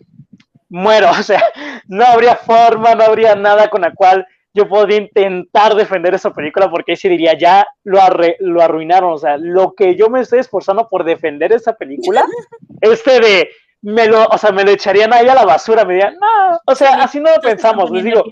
muero. 0.69 1.09
O 1.19 1.23
sea, 1.23 1.43
no 1.87 2.05
habría 2.05 2.35
forma, 2.35 2.95
no 2.95 3.03
habría 3.03 3.35
nada 3.35 3.69
con 3.69 3.81
la 3.81 3.93
cual 3.93 4.25
yo 4.53 4.69
podría 4.69 4.99
intentar 4.99 5.75
defender 5.75 6.13
esa 6.13 6.31
película 6.31 6.69
porque 6.69 6.93
ahí 6.93 6.95
sí 6.95 7.09
diría, 7.09 7.37
ya 7.37 7.67
lo, 7.83 7.99
lo 8.39 8.61
arruinaron. 8.61 9.13
O 9.13 9.17
sea, 9.17 9.37
lo 9.37 9.73
que 9.73 9.95
yo 9.95 10.09
me 10.09 10.21
estoy 10.21 10.39
esforzando 10.39 10.87
por 10.87 11.03
defender 11.03 11.51
esa 11.51 11.73
película, 11.73 12.25
este 12.81 13.19
de, 13.19 13.49
me 13.81 14.07
lo, 14.07 14.25
o 14.25 14.37
sea, 14.37 14.51
me 14.51 14.63
lo 14.63 14.71
echarían 14.71 15.13
ahí 15.13 15.27
a 15.27 15.35
la 15.35 15.45
basura, 15.45 15.83
me 15.83 15.95
dirían, 15.95 16.15
no, 16.15 16.59
o 16.65 16.75
sea, 16.75 17.03
así 17.03 17.19
no 17.19 17.31
lo 17.35 17.41
pensamos, 17.41 17.91
les 17.91 18.03
digo. 18.03 18.23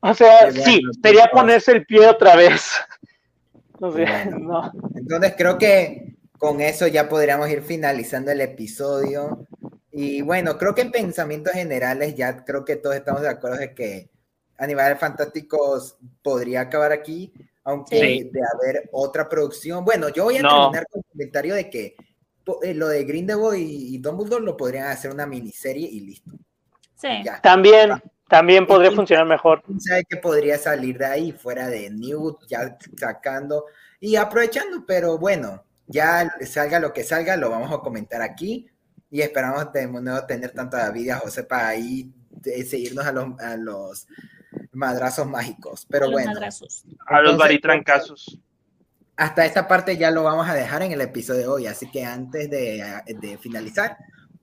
O 0.00 0.14
sea, 0.14 0.50
sí, 0.52 0.80
sería 1.02 1.28
ponerse 1.32 1.72
el 1.72 1.86
pie 1.86 2.06
otra 2.06 2.36
vez. 2.36 2.72
No 3.80 3.92
sé, 3.92 4.04
no. 4.26 4.72
Entonces 4.96 5.34
creo 5.38 5.56
que 5.56 6.16
con 6.36 6.60
eso 6.60 6.88
ya 6.88 7.08
podríamos 7.08 7.48
ir 7.48 7.62
finalizando 7.62 8.32
el 8.32 8.40
episodio. 8.40 9.46
Y 9.92 10.20
bueno, 10.22 10.58
creo 10.58 10.74
que 10.74 10.82
en 10.82 10.90
pensamientos 10.90 11.52
generales 11.52 12.16
ya 12.16 12.44
creo 12.44 12.64
que 12.64 12.74
todos 12.74 12.96
estamos 12.96 13.22
de 13.22 13.28
acuerdo 13.28 13.58
de 13.58 13.74
que 13.74 14.10
Animales 14.56 14.98
Fantásticos 14.98 15.96
podría 16.22 16.62
acabar 16.62 16.90
aquí, 16.90 17.32
aunque 17.62 18.28
de 18.32 18.40
haber 18.52 18.88
otra 18.90 19.28
producción. 19.28 19.84
Bueno, 19.84 20.08
yo 20.08 20.24
voy 20.24 20.38
a 20.38 20.42
terminar 20.42 20.86
con 20.90 21.00
el 21.00 21.10
comentario 21.12 21.54
de 21.54 21.70
que 21.70 21.94
eh, 22.62 22.74
lo 22.74 22.88
de 22.88 23.04
Grindelwald 23.04 23.58
y, 23.58 23.94
y 23.94 23.98
Dumbledore 23.98 24.44
lo 24.44 24.56
podrían 24.56 24.88
hacer 24.88 25.12
una 25.12 25.26
miniserie 25.26 25.88
y 25.88 26.00
listo. 26.00 26.32
Sí. 26.96 27.08
También, 27.42 27.92
también 28.28 28.66
podría 28.66 28.92
funcionar 28.92 29.26
mejor. 29.26 29.62
sabe 29.78 30.04
que 30.04 30.16
podría 30.16 30.58
salir 30.58 30.98
de 30.98 31.06
ahí, 31.06 31.32
fuera 31.32 31.68
de 31.68 31.90
Newt, 31.90 32.46
ya 32.46 32.76
sacando 32.96 33.64
y 34.00 34.16
aprovechando, 34.16 34.84
pero 34.86 35.18
bueno, 35.18 35.64
ya 35.86 36.30
salga 36.46 36.78
lo 36.78 36.92
que 36.92 37.04
salga, 37.04 37.36
lo 37.36 37.50
vamos 37.50 37.72
a 37.72 37.78
comentar 37.78 38.20
aquí 38.20 38.68
y 39.10 39.22
esperamos 39.22 39.72
de 39.72 39.86
nuevo 39.86 40.26
tener 40.26 40.50
tanto 40.50 40.76
a 40.76 40.80
David 40.80 41.06
y 41.06 41.10
a 41.10 41.18
José 41.18 41.44
para 41.44 41.68
ahí 41.68 42.12
seguirnos 42.68 43.06
a 43.06 43.12
los, 43.12 43.40
a 43.40 43.56
los 43.56 44.06
madrazos 44.72 45.26
mágicos. 45.26 45.86
Pero 45.88 46.06
a 46.06 46.10
bueno. 46.10 46.32
a 47.06 47.20
los 47.22 47.38
baritrancazos. 47.38 48.38
Hasta 49.16 49.46
esta 49.46 49.66
parte 49.66 49.96
ya 49.96 50.10
lo 50.10 50.22
vamos 50.22 50.48
a 50.48 50.54
dejar 50.54 50.82
en 50.82 50.92
el 50.92 51.00
episodio 51.00 51.40
de 51.40 51.48
hoy, 51.48 51.66
así 51.66 51.90
que 51.90 52.04
antes 52.04 52.48
de, 52.48 53.02
de 53.06 53.38
finalizar, 53.38 53.96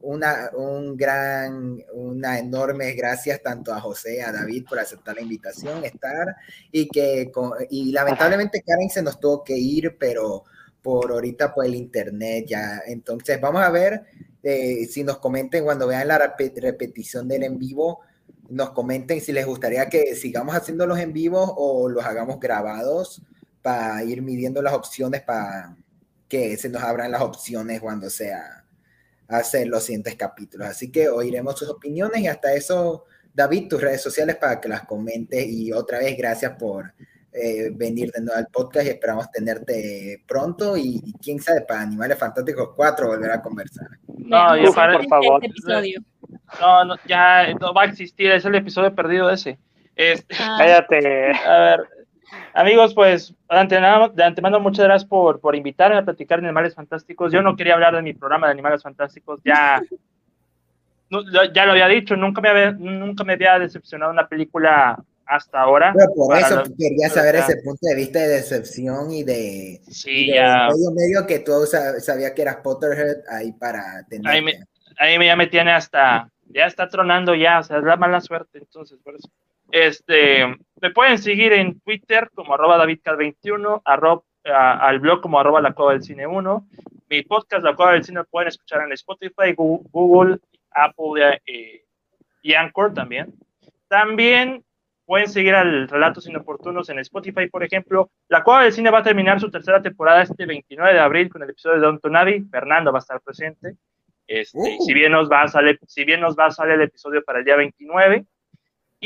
una, 0.06 0.52
un 0.54 0.96
gran, 0.96 1.84
una 1.94 2.40
enorme 2.40 2.94
gracias 2.94 3.42
tanto 3.42 3.74
a 3.74 3.82
José, 3.82 4.22
a 4.22 4.32
David 4.32 4.66
por 4.70 4.80
aceptar 4.80 5.16
la 5.16 5.22
invitación, 5.22 5.84
estar 5.84 6.36
y 6.72 6.88
que, 6.88 7.32
y 7.70 7.92
lamentablemente 7.92 8.64
Karen 8.66 8.90
se 8.90 9.02
nos 9.02 9.20
tuvo 9.20 9.44
que 9.44 9.58
ir, 9.58 9.98
pero 10.00 10.44
por 10.82 11.12
ahorita 11.12 11.54
por 11.54 11.66
el 11.66 11.76
internet 11.76 12.46
ya. 12.48 12.82
Entonces 12.86 13.42
vamos 13.42 13.64
a 13.64 13.72
ver 13.72 14.04
eh, 14.44 14.86
si 14.86 15.04
nos 15.04 15.18
comenten 15.18 15.64
cuando 15.64 15.88
vean 15.88 16.08
la 16.08 16.20
repetición 16.20 17.28
del 17.28 17.44
en 17.44 17.58
vivo, 17.58 18.02
nos 18.50 18.70
comenten 18.72 19.22
si 19.22 19.32
les 19.32 19.48
gustaría 19.48 19.90
que 19.90 20.16
sigamos 20.16 20.56
haciendo 20.56 20.86
los 20.86 21.00
en 21.00 21.14
vivos 21.14 21.52
o 21.56 21.90
los 21.90 22.06
hagamos 22.06 22.40
grabados 22.40 23.24
para 23.64 24.04
ir 24.04 24.22
midiendo 24.22 24.62
las 24.62 24.74
opciones 24.74 25.24
para 25.24 25.76
que 26.28 26.58
se 26.58 26.70
nos 26.70 26.84
abran 26.84 27.12
las 27.12 27.22
opciones 27.22 27.82
cuando 27.82 28.12
sea 28.12 28.65
hacer 29.28 29.68
los 29.68 29.84
siguientes 29.84 30.16
capítulos. 30.16 30.68
Así 30.68 30.92
que 30.92 31.10
oiremos 31.10 31.58
sus 31.58 31.70
opiniones 31.70 32.22
y 32.22 32.28
hasta 32.28 32.54
eso, 32.54 33.06
David, 33.34 33.68
tus 33.70 33.82
redes 33.82 34.02
sociales 34.02 34.36
para 34.36 34.60
que 34.60 34.70
las 34.70 34.86
comentes 34.86 35.46
y 35.48 35.72
otra 35.72 36.00
vez 36.00 36.18
gracias 36.18 36.54
por 36.58 36.94
eh, 37.38 37.70
venir 37.74 38.12
de 38.12 38.22
nuevo 38.22 38.38
al 38.38 38.48
podcast 38.48 38.86
y 38.86 38.90
esperamos 38.92 39.30
tenerte 39.30 40.24
pronto 40.26 40.78
y, 40.78 41.02
quién 41.22 41.42
sabe, 41.42 41.62
para 41.62 41.82
Animales 41.82 42.18
Fantásticos 42.18 42.70
4 42.76 43.08
volver 43.08 43.32
a 43.32 43.42
conversar. 43.42 43.88
No, 44.08 44.56
yo 44.56 44.74
para, 44.74 44.94
por 44.94 45.08
favor. 45.08 45.42
No, 46.62 46.86
no, 46.86 46.96
ya 47.08 47.54
no 47.60 47.74
va 47.74 47.82
a 47.82 47.86
existir, 47.86 48.32
es 48.32 48.46
el 48.46 48.56
episodio 48.56 48.96
perdido 48.96 49.30
ese. 49.30 49.60
Este, 49.96 50.36
ah. 50.40 50.56
Cállate. 50.58 51.32
A 51.46 51.60
ver, 51.60 51.90
Amigos, 52.54 52.94
pues 52.94 53.34
de 53.50 54.24
antemano, 54.24 54.60
muchas 54.60 54.86
gracias 54.86 55.10
por, 55.10 55.40
por 55.40 55.56
invitarme 55.56 55.98
a 55.98 56.06
platicar 56.06 56.40
de 56.40 56.48
Animales 56.48 56.74
Fantásticos. 56.74 57.32
Yo 57.32 57.42
no 57.42 57.56
quería 57.56 57.74
hablar 57.74 57.96
de 57.96 58.02
mi 58.02 58.14
programa 58.14 58.48
de 58.48 58.54
Animales 58.54 58.82
Fantásticos, 58.82 59.42
ya, 59.44 59.82
ya 61.54 61.66
lo 61.66 61.72
había 61.72 61.88
dicho, 61.88 62.16
nunca 62.16 62.42
me 62.42 62.50
había, 62.50 62.72
nunca 62.72 63.24
me 63.24 63.34
había 63.34 63.60
decepcionado 63.60 64.12
una 64.12 64.28
película 64.28 64.98
hasta 65.26 65.60
ahora. 65.60 65.94
Pero 65.98 66.14
por 66.14 66.38
eso 66.38 66.64
quería 66.78 67.10
saber 67.10 67.36
ese 67.36 67.58
punto 67.58 67.88
de 67.88 67.96
vista 67.96 68.20
de 68.20 68.28
decepción 68.28 69.12
y 69.12 69.24
de, 69.24 69.82
sí, 69.90 70.28
ya. 70.34 70.70
medio 70.70 70.92
medio 70.92 71.28
que 71.28 71.40
tú 71.40 71.66
sabías 71.66 72.32
que 72.32 72.42
eras 72.42 72.58
Potterhead 72.58 73.18
ahí 73.30 73.52
para 73.54 74.06
tener. 74.08 74.32
Ahí 74.32 74.42
me, 74.42 74.54
ahí 74.98 75.26
ya 75.26 75.36
me 75.36 75.48
tiene 75.48 75.72
hasta, 75.74 76.30
ya 76.48 76.66
está 76.66 76.88
tronando 76.88 77.36
ya, 77.36 77.60
o 77.60 77.64
sea, 77.64 77.78
es 77.78 77.84
la 77.84 77.98
mala 77.98 78.22
suerte, 78.22 78.60
entonces, 78.60 78.98
por 79.04 79.16
eso. 79.16 79.30
Este, 79.72 80.46
me 80.82 80.92
pueden 80.92 81.18
seguir 81.18 81.54
en 81.54 81.80
Twitter 81.82 82.30
como 82.34 82.54
arroba 82.54 82.84
davidcat21, 82.86 83.82
al 83.86 85.00
blog 85.00 85.22
como 85.22 85.40
arroba 85.40 85.62
la 85.62 85.74
cueva 85.74 85.94
del 85.94 86.04
cine 86.04 86.28
1. 86.28 86.68
Mi 87.10 87.22
podcast, 87.22 87.64
La 87.64 87.76
Cueva 87.76 87.94
del 87.94 88.04
Cine, 88.04 88.20
lo 88.20 88.26
pueden 88.26 88.48
escuchar 88.48 88.82
en 88.82 88.92
Spotify, 88.94 89.54
Google, 89.56 90.40
Apple 90.72 91.40
eh, 91.46 91.86
y 92.42 92.54
Anchor 92.54 92.94
también. 92.94 93.34
También 93.88 94.64
pueden 95.06 95.28
seguir 95.28 95.54
al 95.54 95.88
Relatos 95.88 96.28
Inoportunos 96.28 96.90
en 96.90 96.98
Spotify, 97.00 97.48
por 97.48 97.64
ejemplo. 97.64 98.10
La 98.28 98.44
Cueva 98.44 98.64
del 98.64 98.74
Cine 98.74 98.90
va 98.90 99.00
a 99.00 99.04
terminar 99.04 99.40
su 99.40 99.52
tercera 99.52 99.84
temporada 99.84 100.24
este 100.24 100.48
29 100.48 100.94
de 100.94 101.00
abril 101.00 101.30
con 101.30 101.44
el 101.44 101.52
episodio 101.52 101.76
de 101.76 101.86
Don 101.86 102.00
Tonavi. 102.00 102.46
Fernando 102.50 102.92
va 102.92 102.98
a 102.98 103.02
estar 103.02 103.22
presente. 103.22 103.76
Este, 104.28 104.58
uh. 104.58 104.84
si, 104.84 104.94
bien 104.96 105.12
nos 105.12 105.30
va 105.30 105.44
a 105.44 105.48
salir, 105.48 105.80
si 105.86 106.04
bien 106.06 106.22
nos 106.22 106.36
va 106.36 106.48
a 106.48 106.52
salir 106.52 106.74
el 106.74 106.82
episodio 106.82 107.24
para 107.24 107.40
el 107.40 107.46
día 107.46 107.56
29, 107.56 108.26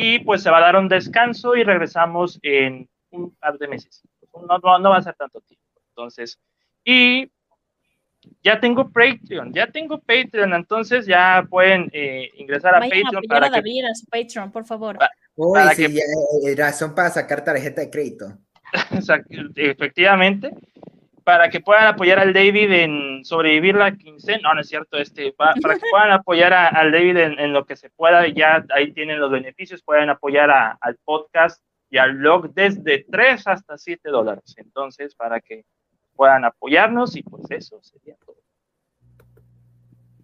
y 0.01 0.19
pues 0.19 0.41
se 0.41 0.49
va 0.49 0.59
a 0.59 0.61
dar 0.61 0.77
un 0.77 0.87
descanso 0.87 1.57
y 1.57 1.63
regresamos 1.63 2.39
en 2.41 2.87
un 3.11 3.35
par 3.35 3.57
de 3.57 3.67
meses. 3.67 4.01
No, 4.33 4.79
no, 4.79 4.89
va 4.89 4.97
a 4.97 5.01
ser 5.01 5.13
tanto 5.15 5.41
tiempo. 5.41 5.65
Entonces, 5.89 6.39
y 6.85 7.29
ya 8.41 8.61
tengo 8.61 8.89
Patreon, 8.89 9.51
ya 9.51 9.67
tengo 9.67 9.99
Patreon, 9.99 10.53
entonces 10.53 11.05
ya 11.05 11.45
pueden 11.49 11.89
eh, 11.91 12.29
ingresar 12.37 12.75
a 12.75 12.79
Patreon. 12.79 13.23
para 13.27 13.47
a 13.47 13.49
David 13.49 13.85
a 13.91 13.93
su 13.93 14.05
Patreon, 14.05 14.51
por 14.53 14.65
favor. 14.65 14.97
Uy, 15.35 15.59
sí, 15.75 15.93
ya, 15.93 16.03
eh, 16.49 16.55
razón 16.55 16.95
para 16.95 17.09
sacar 17.09 17.43
tarjeta 17.43 17.81
de 17.81 17.89
crédito. 17.89 18.37
Efectivamente 19.55 20.53
para 21.29 21.51
que 21.51 21.59
puedan 21.59 21.85
apoyar 21.85 22.17
al 22.17 22.33
David 22.33 22.71
en 22.71 23.23
sobrevivir 23.23 23.75
la 23.75 23.95
quincena, 23.95 24.39
no, 24.41 24.55
no 24.55 24.61
es 24.61 24.67
cierto, 24.67 24.97
este, 24.97 25.31
para, 25.31 25.53
que 25.53 25.61
puedan 25.91 26.09
apoyar 26.09 26.51
al 26.53 26.91
David 26.91 27.17
en, 27.17 27.53
lo 27.53 27.67
que 27.67 27.75
se 27.75 27.91
pueda, 27.91 28.27
ya 28.27 28.65
ahí 28.73 28.91
tienen 28.93 29.19
los 29.19 29.29
beneficios, 29.29 29.83
pueden 29.83 30.09
apoyar 30.09 30.49
al 30.49 30.95
podcast 31.05 31.61
y 31.91 31.99
al 31.99 32.15
blog 32.15 32.51
desde 32.55 33.05
3 33.11 33.45
hasta 33.45 33.77
7 33.77 34.09
dólares, 34.09 34.55
entonces, 34.57 35.13
para 35.13 35.39
que 35.39 35.65
puedan 36.15 36.45
apoyarnos 36.45 37.15
y 37.15 37.21
pues 37.21 37.43
eso 37.51 37.79
sería 37.83 38.15
todo. 38.25 38.37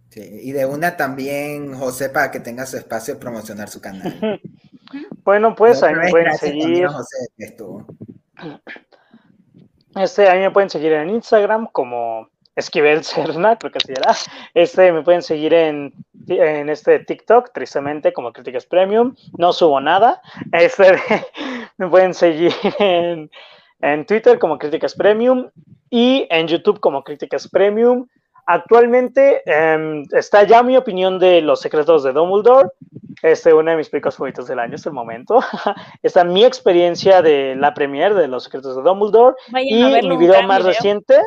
Sí, 0.09 0.27
y 0.41 0.53
de 0.53 0.65
una 0.65 0.97
también, 0.97 1.75
José, 1.75 2.09
para 2.09 2.31
que 2.31 2.39
tenga 2.39 2.65
su 2.65 2.77
espacio 2.77 3.13
de 3.13 3.19
promocionar 3.19 3.69
su 3.69 3.79
canal. 3.79 4.41
bueno, 5.23 5.55
pues 5.55 5.83
ahí 5.83 5.93
me 5.93 6.09
pueden 6.09 6.35
seguir. 6.35 6.87
José, 6.87 7.27
este, 9.95 10.27
ahí 10.27 10.39
me 10.39 10.51
pueden 10.51 10.69
seguir 10.69 10.93
en 10.93 11.09
Instagram 11.09 11.67
como 11.71 12.29
Esquivel 12.55 13.03
Cerna, 13.03 13.57
creo 13.57 13.71
que 13.71 13.79
así 13.79 13.91
era. 13.91 14.15
Este, 14.53 14.91
me 14.91 15.01
pueden 15.03 15.21
seguir 15.21 15.53
en, 15.53 15.93
en 16.27 16.69
este 16.69 16.99
TikTok, 16.99 17.51
tristemente, 17.53 18.13
como 18.13 18.31
Críticas 18.31 18.65
Premium. 18.65 19.15
No 19.37 19.51
subo 19.53 19.79
nada. 19.81 20.21
Este, 20.51 20.99
me 21.77 21.89
pueden 21.89 22.13
seguir 22.13 22.53
en, 22.79 23.29
en 23.81 24.05
Twitter 24.05 24.39
como 24.39 24.57
Críticas 24.57 24.95
Premium 24.95 25.49
y 25.89 26.27
en 26.29 26.47
YouTube 26.47 26.79
como 26.79 27.03
Críticas 27.03 27.47
Premium. 27.47 28.07
Actualmente 28.47 29.41
em, 29.45 30.03
está 30.11 30.43
ya 30.43 30.61
mi 30.61 30.77
opinión 30.77 31.17
de 31.17 31.41
Los 31.41 31.61
Secretos 31.61 32.03
de 32.03 32.13
Dumbledore. 32.13 32.69
Este, 33.23 33.53
una 33.53 33.71
de 33.71 33.77
mis 33.77 33.89
películas 33.89 34.17
favoritas 34.17 34.45
del 34.45 34.59
año 34.59 34.75
hasta 34.75 34.89
el 34.89 34.95
momento. 34.95 35.39
está 36.03 36.23
mi 36.23 36.43
experiencia 36.43 37.23
de 37.23 37.55
la 37.55 37.73
premiere 37.73 38.13
de 38.13 38.27
Los 38.27 38.43
Secretos 38.43 38.75
de 38.75 38.83
Dumbledore. 38.83 39.35
y 39.63 39.83
mi 40.07 40.17
video 40.17 40.43
más 40.43 40.63
reciente. 40.63 41.17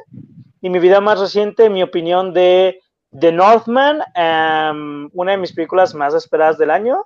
Y 0.60 0.70
mi 0.70 0.78
video 0.78 1.00
más 1.00 1.20
reciente, 1.20 1.70
mi 1.70 1.82
opinión 1.82 2.32
de 2.32 2.80
The 3.18 3.32
Northman, 3.32 4.02
em, 4.14 5.08
una 5.12 5.32
de 5.32 5.38
mis 5.38 5.52
películas 5.52 5.94
más 5.94 6.14
esperadas 6.14 6.58
del 6.58 6.70
año. 6.70 7.04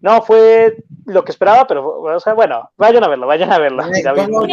No 0.00 0.22
fue 0.22 0.76
lo 1.06 1.24
que 1.24 1.32
esperaba, 1.32 1.66
pero 1.66 2.02
bueno, 2.36 2.70
vayan 2.76 3.04
a 3.04 3.08
verlo, 3.08 3.26
vayan 3.26 3.52
a 3.52 3.58
verlo. 3.58 3.82
¿Cómo, 3.82 4.46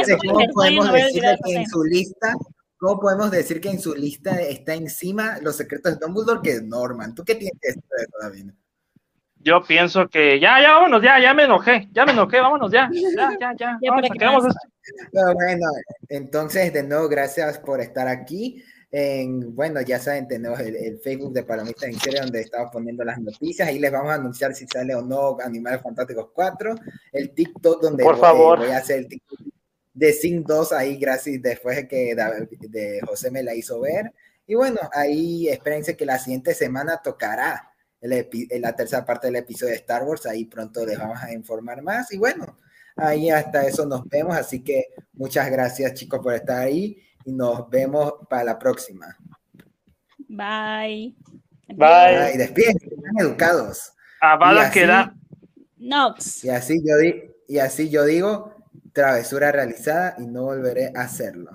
podemos 0.53 0.91
decir 0.91 1.23
que 1.43 1.55
en 1.55 1.67
su 1.67 1.83
lista 1.83 2.33
¿Cómo 2.81 2.99
podemos 2.99 3.29
decir 3.29 3.61
que 3.61 3.69
en 3.69 3.79
su 3.79 3.93
lista 3.93 4.41
está 4.41 4.73
encima 4.73 5.37
los 5.43 5.55
secretos 5.55 5.93
de 5.93 5.99
Dumbledore 6.03 6.39
que 6.41 6.61
Norman? 6.63 7.13
¿Tú 7.13 7.23
qué 7.23 7.35
tienes 7.35 7.53
que 7.61 7.67
decir 7.67 7.83
de 8.47 8.53
Yo 9.35 9.61
pienso 9.61 10.07
que 10.07 10.39
ya, 10.39 10.59
ya, 10.59 10.71
vámonos, 10.71 11.03
ya, 11.03 11.19
ya 11.19 11.31
me 11.35 11.43
enojé, 11.43 11.89
ya 11.91 12.07
me 12.07 12.13
enojé, 12.13 12.39
vámonos, 12.39 12.71
ya, 12.71 12.89
ya, 13.15 13.37
ya, 13.39 13.53
ya. 13.55 13.77
bueno, 15.35 15.67
entonces, 16.09 16.73
de 16.73 16.81
nuevo, 16.81 17.07
gracias 17.07 17.59
por 17.59 17.81
estar 17.81 18.07
aquí. 18.07 18.63
en, 18.89 19.55
bueno, 19.55 19.79
ya 19.81 19.99
saben, 19.99 20.27
tenemos 20.27 20.59
el, 20.59 20.75
el 20.75 20.97
Facebook 21.01 21.33
de 21.33 21.43
Palomitas 21.43 21.83
en 21.83 21.99
serie 21.99 22.21
donde 22.21 22.41
estamos 22.41 22.71
poniendo 22.73 23.03
las 23.03 23.19
noticias. 23.19 23.67
Ahí 23.67 23.77
les 23.77 23.91
vamos 23.91 24.09
a 24.09 24.15
anunciar 24.15 24.55
si 24.55 24.65
sale 24.65 24.95
o 24.95 25.03
no 25.03 25.37
Animales 25.39 25.83
Fantásticos 25.83 26.29
4. 26.33 26.73
El 27.11 27.29
TikTok 27.35 27.79
donde 27.79 28.03
Por 28.03 28.13
voy, 28.13 28.21
favor. 28.21 28.57
voy 28.57 28.71
a 28.71 28.77
hacer 28.77 28.97
el 29.01 29.07
TikTok 29.07 29.39
de 29.93 30.13
Sing 30.13 30.43
2 30.43 30.71
ahí, 30.73 30.97
gracias, 30.97 31.41
después 31.41 31.75
de 31.75 31.87
que 31.87 32.15
de 32.15 33.01
José 33.05 33.29
me 33.31 33.43
la 33.43 33.53
hizo 33.55 33.79
ver. 33.81 34.13
Y 34.47 34.55
bueno, 34.55 34.79
ahí 34.93 35.47
espérense 35.49 35.95
que 35.97 36.05
la 36.05 36.17
siguiente 36.19 36.53
semana 36.53 37.01
tocará 37.03 37.69
el 37.99 38.11
epi- 38.13 38.47
la 38.59 38.75
tercera 38.75 39.05
parte 39.05 39.27
del 39.27 39.35
episodio 39.37 39.71
de 39.73 39.77
Star 39.79 40.03
Wars. 40.03 40.25
Ahí 40.25 40.45
pronto 40.45 40.85
les 40.85 40.97
vamos 40.97 41.21
a 41.21 41.31
informar 41.33 41.81
más. 41.81 42.11
Y 42.11 42.17
bueno, 42.17 42.57
ahí 42.95 43.29
hasta 43.29 43.65
eso 43.67 43.85
nos 43.85 44.07
vemos. 44.09 44.35
Así 44.35 44.63
que 44.63 44.87
muchas 45.13 45.49
gracias 45.51 45.93
chicos 45.93 46.19
por 46.21 46.33
estar 46.33 46.59
ahí 46.59 47.01
y 47.25 47.31
nos 47.31 47.69
vemos 47.69 48.13
para 48.29 48.43
la 48.43 48.59
próxima. 48.59 49.15
Bye. 50.27 51.15
Bye. 51.67 51.87
Ay, 51.87 52.37
despídense, 52.37 52.89
sean 52.89 53.19
educados. 53.19 53.93
Avada 54.19 54.55
Y 54.55 54.65
así- 54.65 54.73
queda. 54.79 55.15
Nox. 55.77 56.43
Y 56.43 56.49
así 56.49 56.81
yo 56.85 56.97
di- 56.97 57.23
y 57.47 57.57
así 57.59 57.89
yo 57.89 58.05
digo, 58.05 58.53
travesura 58.93 59.51
realizada 59.51 60.15
y 60.19 60.27
no 60.27 60.43
volveré 60.43 60.91
a 60.95 61.01
hacerlo. 61.01 61.51